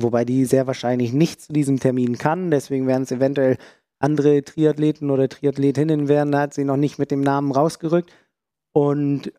wobei 0.00 0.24
die 0.24 0.44
sehr 0.44 0.66
wahrscheinlich 0.66 1.12
nicht 1.12 1.40
zu 1.40 1.52
diesem 1.52 1.78
Termin 1.78 2.18
kann. 2.18 2.50
Deswegen 2.50 2.86
werden 2.86 3.04
es 3.04 3.12
eventuell 3.12 3.58
andere 4.00 4.42
Triathleten 4.42 5.10
oder 5.10 5.28
Triathletinnen 5.28 6.08
werden. 6.08 6.32
Da 6.32 6.40
hat 6.40 6.54
sie 6.54 6.64
noch 6.64 6.76
nicht 6.76 6.98
mit 6.98 7.12
dem 7.12 7.20
Namen 7.20 7.52
rausgerückt. 7.52 8.10
Und 8.74 9.32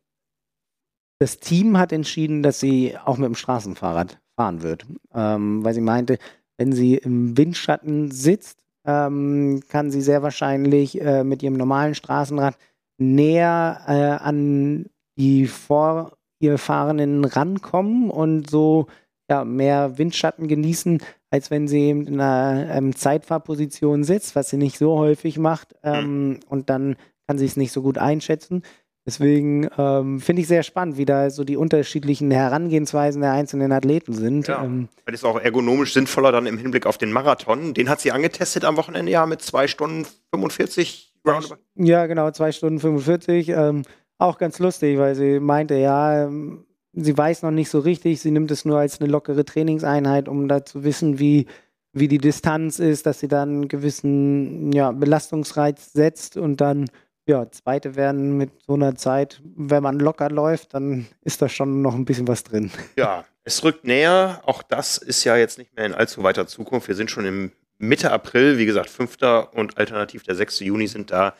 das 1.19 1.39
Team 1.39 1.77
hat 1.77 1.91
entschieden, 1.91 2.43
dass 2.43 2.59
sie 2.59 2.97
auch 2.97 3.17
mit 3.17 3.27
dem 3.27 3.35
Straßenfahrrad 3.35 4.19
fahren 4.35 4.61
wird, 4.61 4.85
ähm, 5.13 5.63
weil 5.63 5.73
sie 5.73 5.81
meinte, 5.81 6.17
wenn 6.57 6.71
sie 6.71 6.95
im 6.95 7.37
Windschatten 7.37 8.11
sitzt, 8.11 8.62
ähm, 8.86 9.61
kann 9.69 9.91
sie 9.91 10.01
sehr 10.01 10.23
wahrscheinlich 10.23 10.99
äh, 11.01 11.23
mit 11.23 11.43
ihrem 11.43 11.55
normalen 11.55 11.95
Straßenrad 11.95 12.57
näher 12.97 13.81
äh, 13.88 14.23
an 14.23 14.86
die 15.17 15.47
vor 15.47 16.17
ihr 16.39 16.57
Fahrenden 16.57 17.25
rankommen 17.25 18.09
und 18.09 18.49
so 18.49 18.88
ja, 19.29 19.45
mehr 19.45 19.97
Windschatten 19.97 20.47
genießen, 20.47 21.01
als 21.29 21.49
wenn 21.49 21.67
sie 21.67 21.89
in 21.89 22.19
einer 22.19 22.69
ähm, 22.69 22.95
Zeitfahrposition 22.95 24.03
sitzt, 24.03 24.36
was 24.36 24.49
sie 24.49 24.57
nicht 24.57 24.77
so 24.77 24.97
häufig 24.97 25.38
macht. 25.38 25.75
Ähm, 25.84 26.39
und 26.49 26.69
dann 26.69 26.97
kann 27.27 27.38
sie 27.38 27.45
es 27.45 27.57
nicht 27.57 27.71
so 27.71 27.81
gut 27.81 27.97
einschätzen. 27.97 28.63
Deswegen 29.06 29.68
ähm, 29.78 30.22
finde 30.22 30.41
ich 30.41 30.47
sehr 30.47 30.64
spannend, 30.64 30.97
wie 30.97 31.06
da 31.06 31.30
so 31.30 31.43
die 31.43 31.58
unterschiedlichen 31.58 32.32
Herangehensweisen 32.32 33.22
der 33.22 33.34
einzelnen 33.34 33.74
Athleten 33.74 34.14
sind. 34.14 34.47
Ja, 34.47 34.64
ähm, 34.64 34.88
das 35.06 35.16
ist 35.16 35.26
auch 35.26 35.39
ergonomisch 35.39 35.93
sinnvoller 35.93 36.32
dann 36.32 36.45
im 36.45 36.58
Hinblick 36.58 36.86
auf 36.86 36.97
den 36.97 37.12
Marathon. 37.12 37.74
Den 37.74 37.89
hat 37.89 37.99
sie 37.99 38.14
angetestet 38.14 38.64
am 38.64 38.78
Wochenende 38.78 39.12
ja 39.12 39.26
mit 39.26 39.41
2 39.41 39.68
Stunden 39.68 40.08
45 40.32 41.14
Roundabout. 41.28 41.58
Ja, 41.76 42.06
genau, 42.06 42.32
2 42.32 42.54
Stunden 42.54 42.80
45. 42.80 43.49
Ähm, 43.49 43.82
auch 44.18 44.38
ganz 44.38 44.60
lustig, 44.60 44.97
weil 44.97 45.16
sie 45.16 45.41
meinte, 45.41 45.76
ja, 45.76 46.24
ähm, 46.26 46.66
sie 46.93 47.18
weiß 47.18 47.41
noch 47.43 47.51
nicht 47.51 47.70
so 47.70 47.80
richtig, 47.80 48.22
sie 48.22 48.32
nimmt 48.32 48.51
es 48.51 48.64
nur 48.64 48.80
als 48.80 49.01
eine 49.01 49.10
lockere 49.10 49.43
Trainingseinheit, 49.43 50.30
um 50.30 50.47
da 50.47 50.64
zu 50.64 50.84
wissen, 50.86 51.20
wie, 51.20 51.47
wie 51.91 52.08
die 52.08 52.20
Distanz 52.20 52.80
ist, 52.80 53.06
dass 53.06 53.20
sie 53.20 53.28
dann 53.28 53.49
einen 53.49 53.68
gewissen 53.68 54.72
ja, 54.72 54.91
Belastungsreiz 54.91 55.91
setzt 55.91 56.38
und 56.38 56.62
dann, 56.62 56.86
ja, 57.26 57.49
zweite 57.49 57.95
werden 57.95 58.38
mit 58.38 58.51
so 58.65 58.74
einer 58.74 58.95
Zeit, 58.95 59.41
wenn 59.55 59.84
man 59.84 59.99
locker 59.99 60.30
läuft, 60.30 60.74
dann 60.74 61.07
ist 61.21 61.41
da 61.41 61.49
schon 61.49 61.82
noch 61.82 61.95
ein 61.95 62.05
bisschen 62.05 62.28
was 62.28 62.43
drin. 62.43 62.71
Ja, 62.95 63.26
es 63.43 63.63
rückt 63.63 63.86
näher, 63.86 64.41
auch 64.45 64.63
das 64.63 64.97
ist 64.97 65.24
ja 65.24 65.36
jetzt 65.36 65.57
nicht 65.57 65.76
mehr 65.76 65.86
in 65.86 65.93
allzu 65.93 66.24
weiter 66.24 66.47
Zukunft. 66.47 66.88
Wir 66.88 66.95
sind 66.95 67.11
schon 67.11 67.26
im 67.26 67.51
Mitte 67.78 68.11
April, 68.11 68.57
wie 68.57 68.65
gesagt, 68.65 68.89
5. 68.89 69.17
und 69.53 69.78
alternativ 69.78 70.24
der 70.24 70.36
6. 70.36 70.61
Juni 70.61 70.88
sind 70.88 71.11
da 71.11 71.36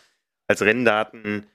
als 0.48 0.62
Renndaten 0.62 1.48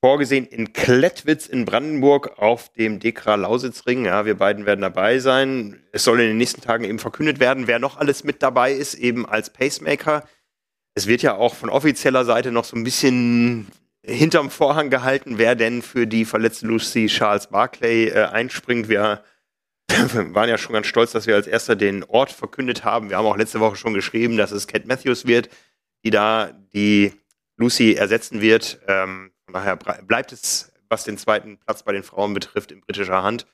vorgesehen 0.00 0.46
in 0.46 0.72
Klettwitz 0.72 1.46
in 1.46 1.64
Brandenburg 1.64 2.38
auf 2.38 2.68
dem 2.72 3.00
Dekra 3.00 3.34
Lausitzring. 3.34 4.04
Ja, 4.04 4.24
wir 4.24 4.36
beiden 4.36 4.64
werden 4.64 4.80
dabei 4.80 5.18
sein. 5.18 5.82
Es 5.90 6.04
soll 6.04 6.20
in 6.20 6.28
den 6.28 6.36
nächsten 6.36 6.60
Tagen 6.60 6.84
eben 6.84 7.00
verkündet 7.00 7.40
werden, 7.40 7.66
wer 7.66 7.78
noch 7.78 7.96
alles 7.96 8.22
mit 8.22 8.42
dabei 8.42 8.72
ist, 8.72 8.94
eben 8.94 9.26
als 9.26 9.50
Pacemaker. 9.50 10.24
Es 10.98 11.06
wird 11.06 11.22
ja 11.22 11.36
auch 11.36 11.54
von 11.54 11.70
offizieller 11.70 12.24
Seite 12.24 12.50
noch 12.50 12.64
so 12.64 12.74
ein 12.74 12.82
bisschen 12.82 13.68
hinterm 14.04 14.50
Vorhang 14.50 14.90
gehalten, 14.90 15.38
wer 15.38 15.54
denn 15.54 15.80
für 15.80 16.08
die 16.08 16.24
verletzte 16.24 16.66
Lucy 16.66 17.06
Charles 17.06 17.46
Barclay 17.46 18.08
äh, 18.08 18.24
einspringt. 18.24 18.88
Wir 18.88 19.22
waren 19.88 20.48
ja 20.48 20.58
schon 20.58 20.72
ganz 20.72 20.88
stolz, 20.88 21.12
dass 21.12 21.28
wir 21.28 21.36
als 21.36 21.46
erster 21.46 21.76
den 21.76 22.02
Ort 22.02 22.32
verkündet 22.32 22.82
haben. 22.82 23.10
Wir 23.10 23.16
haben 23.16 23.26
auch 23.26 23.36
letzte 23.36 23.60
Woche 23.60 23.76
schon 23.76 23.94
geschrieben, 23.94 24.36
dass 24.36 24.50
es 24.50 24.66
Cat 24.66 24.86
Matthews 24.86 25.24
wird, 25.24 25.50
die 26.04 26.10
da 26.10 26.50
die 26.74 27.12
Lucy 27.56 27.92
ersetzen 27.92 28.40
wird. 28.40 28.80
Ähm, 28.88 29.30
von 29.44 29.54
daher 29.54 29.76
bleibt 29.76 30.32
es, 30.32 30.72
was 30.88 31.04
den 31.04 31.16
zweiten 31.16 31.58
Platz 31.58 31.84
bei 31.84 31.92
den 31.92 32.02
Frauen 32.02 32.34
betrifft, 32.34 32.72
in 32.72 32.80
britischer 32.80 33.22
Hand. 33.22 33.46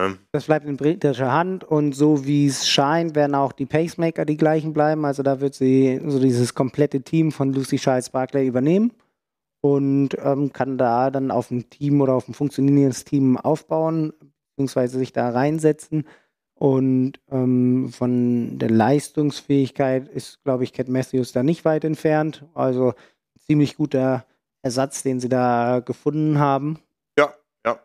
Ähm. 0.00 0.18
Das 0.32 0.46
bleibt 0.46 0.66
in 0.66 0.76
britischer 0.76 1.32
Hand 1.32 1.64
und 1.64 1.94
so 1.94 2.24
wie 2.26 2.46
es 2.46 2.68
scheint, 2.68 3.14
werden 3.14 3.34
auch 3.34 3.52
die 3.52 3.66
Pacemaker 3.66 4.24
die 4.24 4.36
gleichen 4.36 4.72
bleiben. 4.72 5.04
Also 5.04 5.22
da 5.22 5.40
wird 5.40 5.54
sie 5.54 6.00
so 6.06 6.18
dieses 6.18 6.54
komplette 6.54 7.02
Team 7.02 7.32
von 7.32 7.52
Lucy 7.52 7.76
Charles 7.76 8.10
Barclay 8.10 8.46
übernehmen 8.46 8.92
und 9.60 10.10
ähm, 10.22 10.52
kann 10.52 10.78
da 10.78 11.10
dann 11.10 11.30
auf 11.30 11.50
ein 11.50 11.68
Team 11.70 12.00
oder 12.00 12.14
auf 12.14 12.28
ein 12.28 12.34
funktionierendes 12.34 13.04
Team 13.04 13.36
aufbauen, 13.36 14.12
beziehungsweise 14.50 14.98
sich 14.98 15.12
da 15.12 15.30
reinsetzen. 15.30 16.06
Und 16.54 17.14
ähm, 17.30 17.88
von 17.90 18.58
der 18.58 18.70
Leistungsfähigkeit 18.70 20.08
ist, 20.08 20.42
glaube 20.44 20.64
ich, 20.64 20.74
Cat 20.74 20.88
Matthews 20.88 21.32
da 21.32 21.42
nicht 21.42 21.64
weit 21.64 21.84
entfernt. 21.84 22.44
Also 22.54 22.92
ziemlich 23.46 23.76
guter 23.76 24.26
Ersatz, 24.62 25.02
den 25.02 25.20
sie 25.20 25.30
da 25.30 25.80
gefunden 25.80 26.38
haben. 26.38 26.78
Ja, 27.18 27.32
ja. 27.64 27.80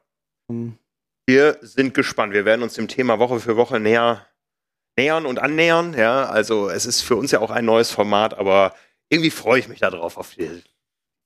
Um, 0.48 0.78
wir 1.26 1.58
sind 1.62 1.94
gespannt. 1.94 2.34
Wir 2.34 2.46
werden 2.46 2.64
uns 2.64 2.74
dem 2.74 2.88
Thema 2.88 3.20
Woche 3.20 3.40
für 3.40 3.58
Woche 3.58 3.80
näher 3.80 4.26
nähern 4.98 5.26
und 5.26 5.40
annähern. 5.40 5.94
Ja, 5.98 6.26
also 6.26 6.70
es 6.70 6.86
ist 6.86 7.02
für 7.02 7.16
uns 7.16 7.32
ja 7.32 7.40
auch 7.40 7.52
ein 7.52 7.66
neues 7.66 7.92
Format, 7.92 8.34
aber 8.36 8.74
irgendwie 9.10 9.32
freue 9.32 9.60
ich 9.60 9.68
mich 9.68 9.80
darauf 9.80 10.18
auf 10.18 10.34
die 10.36 10.64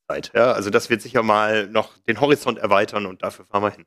Zeit. 0.09 0.31
Ja, 0.33 0.51
also 0.51 0.69
das 0.69 0.89
wird 0.89 1.01
sicher 1.01 1.23
mal 1.23 1.67
noch 1.67 1.97
den 2.07 2.19
Horizont 2.19 2.57
erweitern 2.57 3.05
und 3.05 3.23
dafür 3.23 3.45
fahren 3.45 3.63
wir 3.63 3.71
hin. 3.71 3.85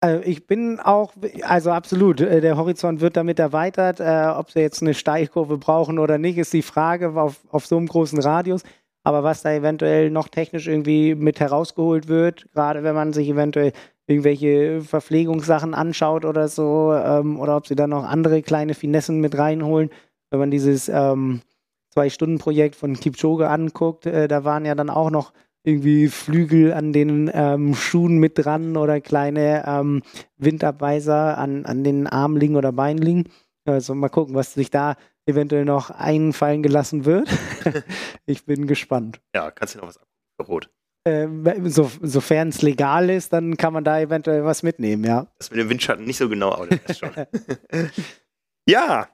Also 0.00 0.22
ich 0.24 0.46
bin 0.46 0.78
auch, 0.78 1.14
also 1.42 1.70
absolut, 1.70 2.20
äh, 2.20 2.40
der 2.40 2.56
Horizont 2.56 3.00
wird 3.00 3.16
damit 3.16 3.38
erweitert. 3.38 3.98
Äh, 3.98 4.28
ob 4.36 4.50
sie 4.50 4.60
jetzt 4.60 4.82
eine 4.82 4.94
Steilkurve 4.94 5.56
brauchen 5.56 5.98
oder 5.98 6.18
nicht, 6.18 6.36
ist 6.36 6.52
die 6.52 6.62
Frage 6.62 7.18
auf, 7.20 7.40
auf 7.48 7.66
so 7.66 7.76
einem 7.76 7.86
großen 7.86 8.20
Radius. 8.20 8.62
Aber 9.04 9.22
was 9.22 9.42
da 9.42 9.52
eventuell 9.52 10.10
noch 10.10 10.28
technisch 10.28 10.66
irgendwie 10.66 11.14
mit 11.14 11.40
herausgeholt 11.40 12.08
wird, 12.08 12.46
gerade 12.52 12.82
wenn 12.82 12.94
man 12.94 13.12
sich 13.12 13.28
eventuell 13.28 13.72
irgendwelche 14.06 14.82
Verpflegungssachen 14.82 15.74
anschaut 15.74 16.24
oder 16.24 16.48
so, 16.48 16.92
ähm, 16.94 17.38
oder 17.40 17.56
ob 17.56 17.66
sie 17.66 17.74
da 17.74 17.86
noch 17.86 18.04
andere 18.04 18.42
kleine 18.42 18.74
Finessen 18.74 19.20
mit 19.20 19.36
reinholen. 19.36 19.90
Wenn 20.30 20.40
man 20.40 20.50
dieses 20.50 20.88
ähm, 20.88 21.42
Zwei-Stunden-Projekt 21.90 22.76
von 22.76 22.94
Kipchoge 22.94 23.48
anguckt, 23.48 24.06
äh, 24.06 24.28
da 24.28 24.44
waren 24.44 24.64
ja 24.64 24.74
dann 24.74 24.90
auch 24.90 25.10
noch 25.10 25.32
irgendwie 25.64 26.06
Flügel 26.06 26.72
an 26.72 26.92
den 26.92 27.28
ähm, 27.34 27.74
Schuhen 27.74 28.18
mit 28.18 28.38
dran 28.38 28.76
oder 28.76 29.00
kleine 29.00 29.64
ähm, 29.66 30.02
Windabweiser 30.36 31.36
an, 31.36 31.66
an 31.66 31.82
den 31.82 32.06
Armlingen 32.06 32.56
oder 32.56 32.70
Beinlingen. 32.70 33.28
Also 33.64 33.96
mal 33.96 34.08
gucken, 34.08 34.36
was 34.36 34.54
sich 34.54 34.70
da 34.70 34.94
eventuell 35.26 35.64
noch 35.64 35.90
einfallen 35.90 36.62
gelassen 36.62 37.04
wird. 37.04 37.28
ich 38.26 38.46
bin 38.46 38.68
gespannt. 38.68 39.20
Ja, 39.34 39.50
kannst 39.50 39.74
du 39.74 39.80
noch 39.80 39.88
was 39.88 39.98
abgucken 39.98 40.54
Rot. 40.54 40.70
Äh, 41.06 41.28
so, 41.64 41.90
sofern 42.02 42.48
es 42.48 42.62
legal 42.62 43.10
ist, 43.10 43.32
dann 43.32 43.56
kann 43.56 43.72
man 43.72 43.84
da 43.84 44.00
eventuell 44.00 44.44
was 44.44 44.64
mitnehmen, 44.64 45.04
ja. 45.04 45.28
Das 45.38 45.50
mit 45.50 45.60
dem 45.60 45.70
Windschatten 45.70 46.04
nicht 46.04 46.16
so 46.16 46.28
genau, 46.28 46.52
aber 46.52 46.66
das 46.66 46.98
schon. 46.98 47.10
ja, 48.68 49.08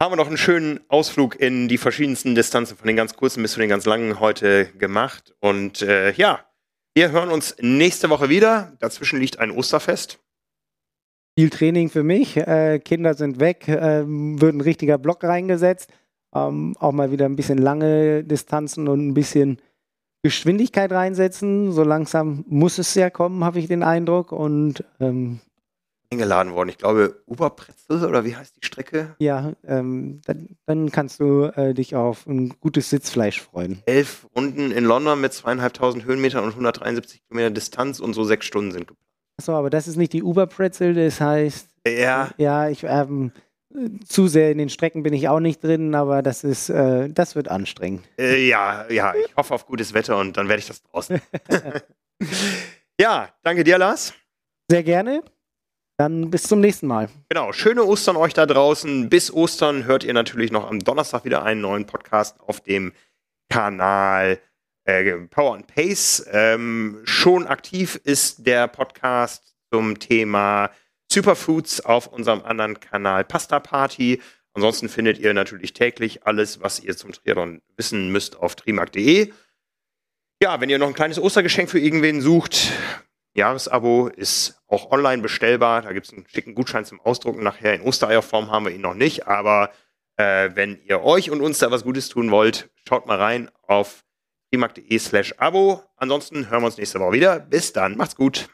haben 0.00 0.12
wir 0.12 0.16
noch 0.16 0.28
einen 0.28 0.38
schönen 0.38 0.80
Ausflug 0.88 1.38
in 1.38 1.68
die 1.68 1.76
verschiedensten 1.76 2.34
Distanzen, 2.34 2.78
von 2.78 2.86
den 2.86 2.96
ganz 2.96 3.14
kurzen 3.14 3.42
bis 3.42 3.52
zu 3.52 3.60
den 3.60 3.68
ganz 3.68 3.84
langen 3.84 4.18
heute 4.18 4.66
gemacht. 4.78 5.34
Und 5.40 5.82
äh, 5.82 6.12
ja, 6.12 6.46
wir 6.94 7.10
hören 7.10 7.28
uns 7.28 7.54
nächste 7.60 8.08
Woche 8.08 8.30
wieder. 8.30 8.72
Dazwischen 8.80 9.20
liegt 9.20 9.38
ein 9.38 9.50
Osterfest. 9.50 10.20
Viel 11.38 11.50
Training 11.50 11.90
für 11.90 12.02
mich. 12.02 12.38
Äh, 12.38 12.78
Kinder 12.78 13.12
sind 13.12 13.40
weg, 13.40 13.68
äh, 13.68 14.04
wird 14.06 14.54
ein 14.54 14.62
richtiger 14.62 14.96
Block 14.96 15.22
reingesetzt. 15.22 15.90
Ähm, 16.34 16.74
auch 16.78 16.92
mal 16.92 17.12
wieder 17.12 17.26
ein 17.26 17.36
bisschen 17.36 17.58
lange 17.58 18.24
Distanzen 18.24 18.88
und 18.88 19.06
ein 19.06 19.14
bisschen 19.14 19.60
Geschwindigkeit 20.22 20.92
reinsetzen. 20.92 21.72
So 21.72 21.82
langsam 21.82 22.44
muss 22.48 22.78
es 22.78 22.94
ja 22.94 23.10
kommen, 23.10 23.44
habe 23.44 23.58
ich 23.58 23.68
den 23.68 23.82
Eindruck. 23.82 24.32
Und 24.32 24.84
ähm, 25.00 25.40
eingeladen 26.12 26.52
worden. 26.52 26.68
Ich 26.68 26.78
glaube, 26.78 27.22
Oberpretzel 27.26 28.04
oder 28.04 28.24
wie 28.24 28.36
heißt 28.36 28.56
die 28.56 28.66
Strecke? 28.66 29.14
Ja, 29.18 29.52
ähm, 29.64 30.20
dann, 30.26 30.56
dann, 30.66 30.90
kannst 30.90 31.20
du 31.20 31.44
äh, 31.44 31.72
dich 31.72 31.94
auf 31.94 32.26
ein 32.26 32.54
gutes 32.60 32.90
Sitzfleisch 32.90 33.40
freuen. 33.40 33.82
Elf 33.86 34.26
Runden 34.36 34.72
in 34.72 34.84
London 34.84 35.20
mit 35.20 35.32
zweieinhalbtausend 35.32 36.04
Höhenmetern 36.04 36.44
und 36.44 36.50
173 36.50 37.22
Kilometer 37.28 37.50
Distanz 37.50 38.00
und 38.00 38.14
so 38.14 38.24
sechs 38.24 38.46
Stunden 38.46 38.72
sind 38.72 38.88
geplant. 38.88 39.06
Achso, 39.38 39.54
aber 39.54 39.70
das 39.70 39.88
ist 39.88 39.96
nicht 39.96 40.12
die 40.12 40.22
Uberpretzel, 40.22 40.94
das 40.94 41.20
heißt. 41.20 41.68
Ja. 41.86 42.30
Ja, 42.36 42.68
ich. 42.68 42.84
Ähm, 42.84 43.32
zu 44.04 44.26
sehr 44.26 44.50
in 44.50 44.58
den 44.58 44.68
Strecken 44.68 45.02
bin 45.02 45.12
ich 45.12 45.28
auch 45.28 45.40
nicht 45.40 45.62
drin, 45.62 45.94
aber 45.94 46.22
das 46.22 46.44
ist, 46.44 46.70
äh, 46.70 47.08
das 47.08 47.36
wird 47.36 47.48
anstrengend. 47.48 48.04
Äh, 48.18 48.48
ja, 48.48 48.86
ja, 48.90 49.14
ich 49.14 49.36
hoffe 49.36 49.54
auf 49.54 49.66
gutes 49.66 49.94
Wetter 49.94 50.18
und 50.18 50.36
dann 50.36 50.48
werde 50.48 50.60
ich 50.60 50.66
das 50.66 50.82
draußen. 50.82 51.20
ja, 53.00 53.28
danke 53.42 53.64
dir, 53.64 53.78
Lars. 53.78 54.12
Sehr 54.68 54.82
gerne. 54.82 55.22
Dann 55.98 56.30
bis 56.30 56.44
zum 56.44 56.60
nächsten 56.60 56.86
Mal. 56.86 57.10
Genau, 57.28 57.52
schöne 57.52 57.84
Ostern 57.84 58.16
euch 58.16 58.32
da 58.32 58.46
draußen. 58.46 59.10
Bis 59.10 59.32
Ostern 59.32 59.84
hört 59.84 60.02
ihr 60.02 60.14
natürlich 60.14 60.50
noch 60.50 60.68
am 60.68 60.78
Donnerstag 60.80 61.24
wieder 61.24 61.44
einen 61.44 61.60
neuen 61.60 61.86
Podcast 61.86 62.40
auf 62.40 62.60
dem 62.60 62.92
Kanal 63.50 64.40
äh, 64.84 65.12
Power 65.28 65.56
and 65.56 65.66
Pace. 65.66 66.26
Ähm, 66.32 67.00
schon 67.04 67.46
aktiv 67.46 68.00
ist 68.02 68.46
der 68.46 68.66
Podcast 68.66 69.54
zum 69.70 69.98
Thema 69.98 70.70
Superfoods 71.12 71.80
auf 71.80 72.06
unserem 72.06 72.42
anderen 72.42 72.78
Kanal 72.78 73.24
Pasta 73.24 73.58
Party. 73.58 74.22
Ansonsten 74.52 74.88
findet 74.88 75.18
ihr 75.18 75.34
natürlich 75.34 75.72
täglich 75.72 76.26
alles, 76.26 76.60
was 76.60 76.80
ihr 76.80 76.96
zum 76.96 77.12
Triathlon 77.12 77.62
wissen 77.76 78.10
müsst 78.12 78.36
auf 78.36 78.54
trimark.de. 78.56 79.32
Ja, 80.42 80.60
wenn 80.60 80.70
ihr 80.70 80.78
noch 80.78 80.88
ein 80.88 80.94
kleines 80.94 81.20
Ostergeschenk 81.20 81.68
für 81.70 81.78
irgendwen 81.78 82.20
sucht, 82.20 82.72
Jahresabo 83.34 84.08
ist 84.08 84.60
auch 84.68 84.90
online 84.90 85.22
bestellbar. 85.22 85.82
Da 85.82 85.92
gibt 85.92 86.06
es 86.06 86.12
einen 86.12 86.26
schicken 86.26 86.54
Gutschein 86.54 86.84
zum 86.84 87.00
Ausdrucken 87.00 87.42
nachher. 87.42 87.74
In 87.74 87.82
Ostereierform 87.82 88.50
haben 88.50 88.64
wir 88.64 88.72
ihn 88.72 88.80
noch 88.80 88.94
nicht, 88.94 89.26
aber 89.26 89.70
äh, 90.16 90.50
wenn 90.54 90.80
ihr 90.84 91.02
euch 91.02 91.30
und 91.30 91.40
uns 91.40 91.58
da 91.58 91.70
was 91.70 91.84
Gutes 91.84 92.08
tun 92.08 92.30
wollt, 92.30 92.70
schaut 92.88 93.06
mal 93.06 93.18
rein 93.18 93.50
auf 93.66 94.04
trimark.de 94.50 94.98
slash 94.98 95.34
Abo. 95.38 95.82
Ansonsten 95.96 96.50
hören 96.50 96.62
wir 96.62 96.66
uns 96.66 96.78
nächste 96.78 97.00
Woche 97.00 97.12
wieder. 97.12 97.38
Bis 97.38 97.72
dann, 97.72 97.96
macht's 97.96 98.16
gut. 98.16 98.48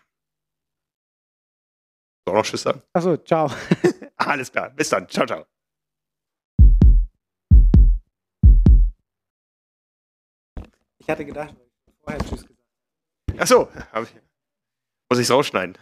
So, 2.29 2.35
noch 2.35 2.45
Tschüss 2.45 2.63
sagen? 2.63 2.83
Achso, 2.93 3.17
ciao. 3.19 3.49
Alles 4.17 4.51
klar, 4.51 4.71
bis 4.71 4.89
dann. 4.89 5.09
Ciao, 5.09 5.25
ciao. 5.27 5.47
Ich 10.99 11.09
hatte 11.09 11.25
gedacht, 11.25 11.55
vorher 12.01 12.21
Tschüss 12.21 12.45
gesagt. 12.45 12.61
Achso. 13.39 13.69
Muss 15.09 15.21
ich 15.21 15.27
es 15.27 15.31
rausschneiden? 15.31 15.79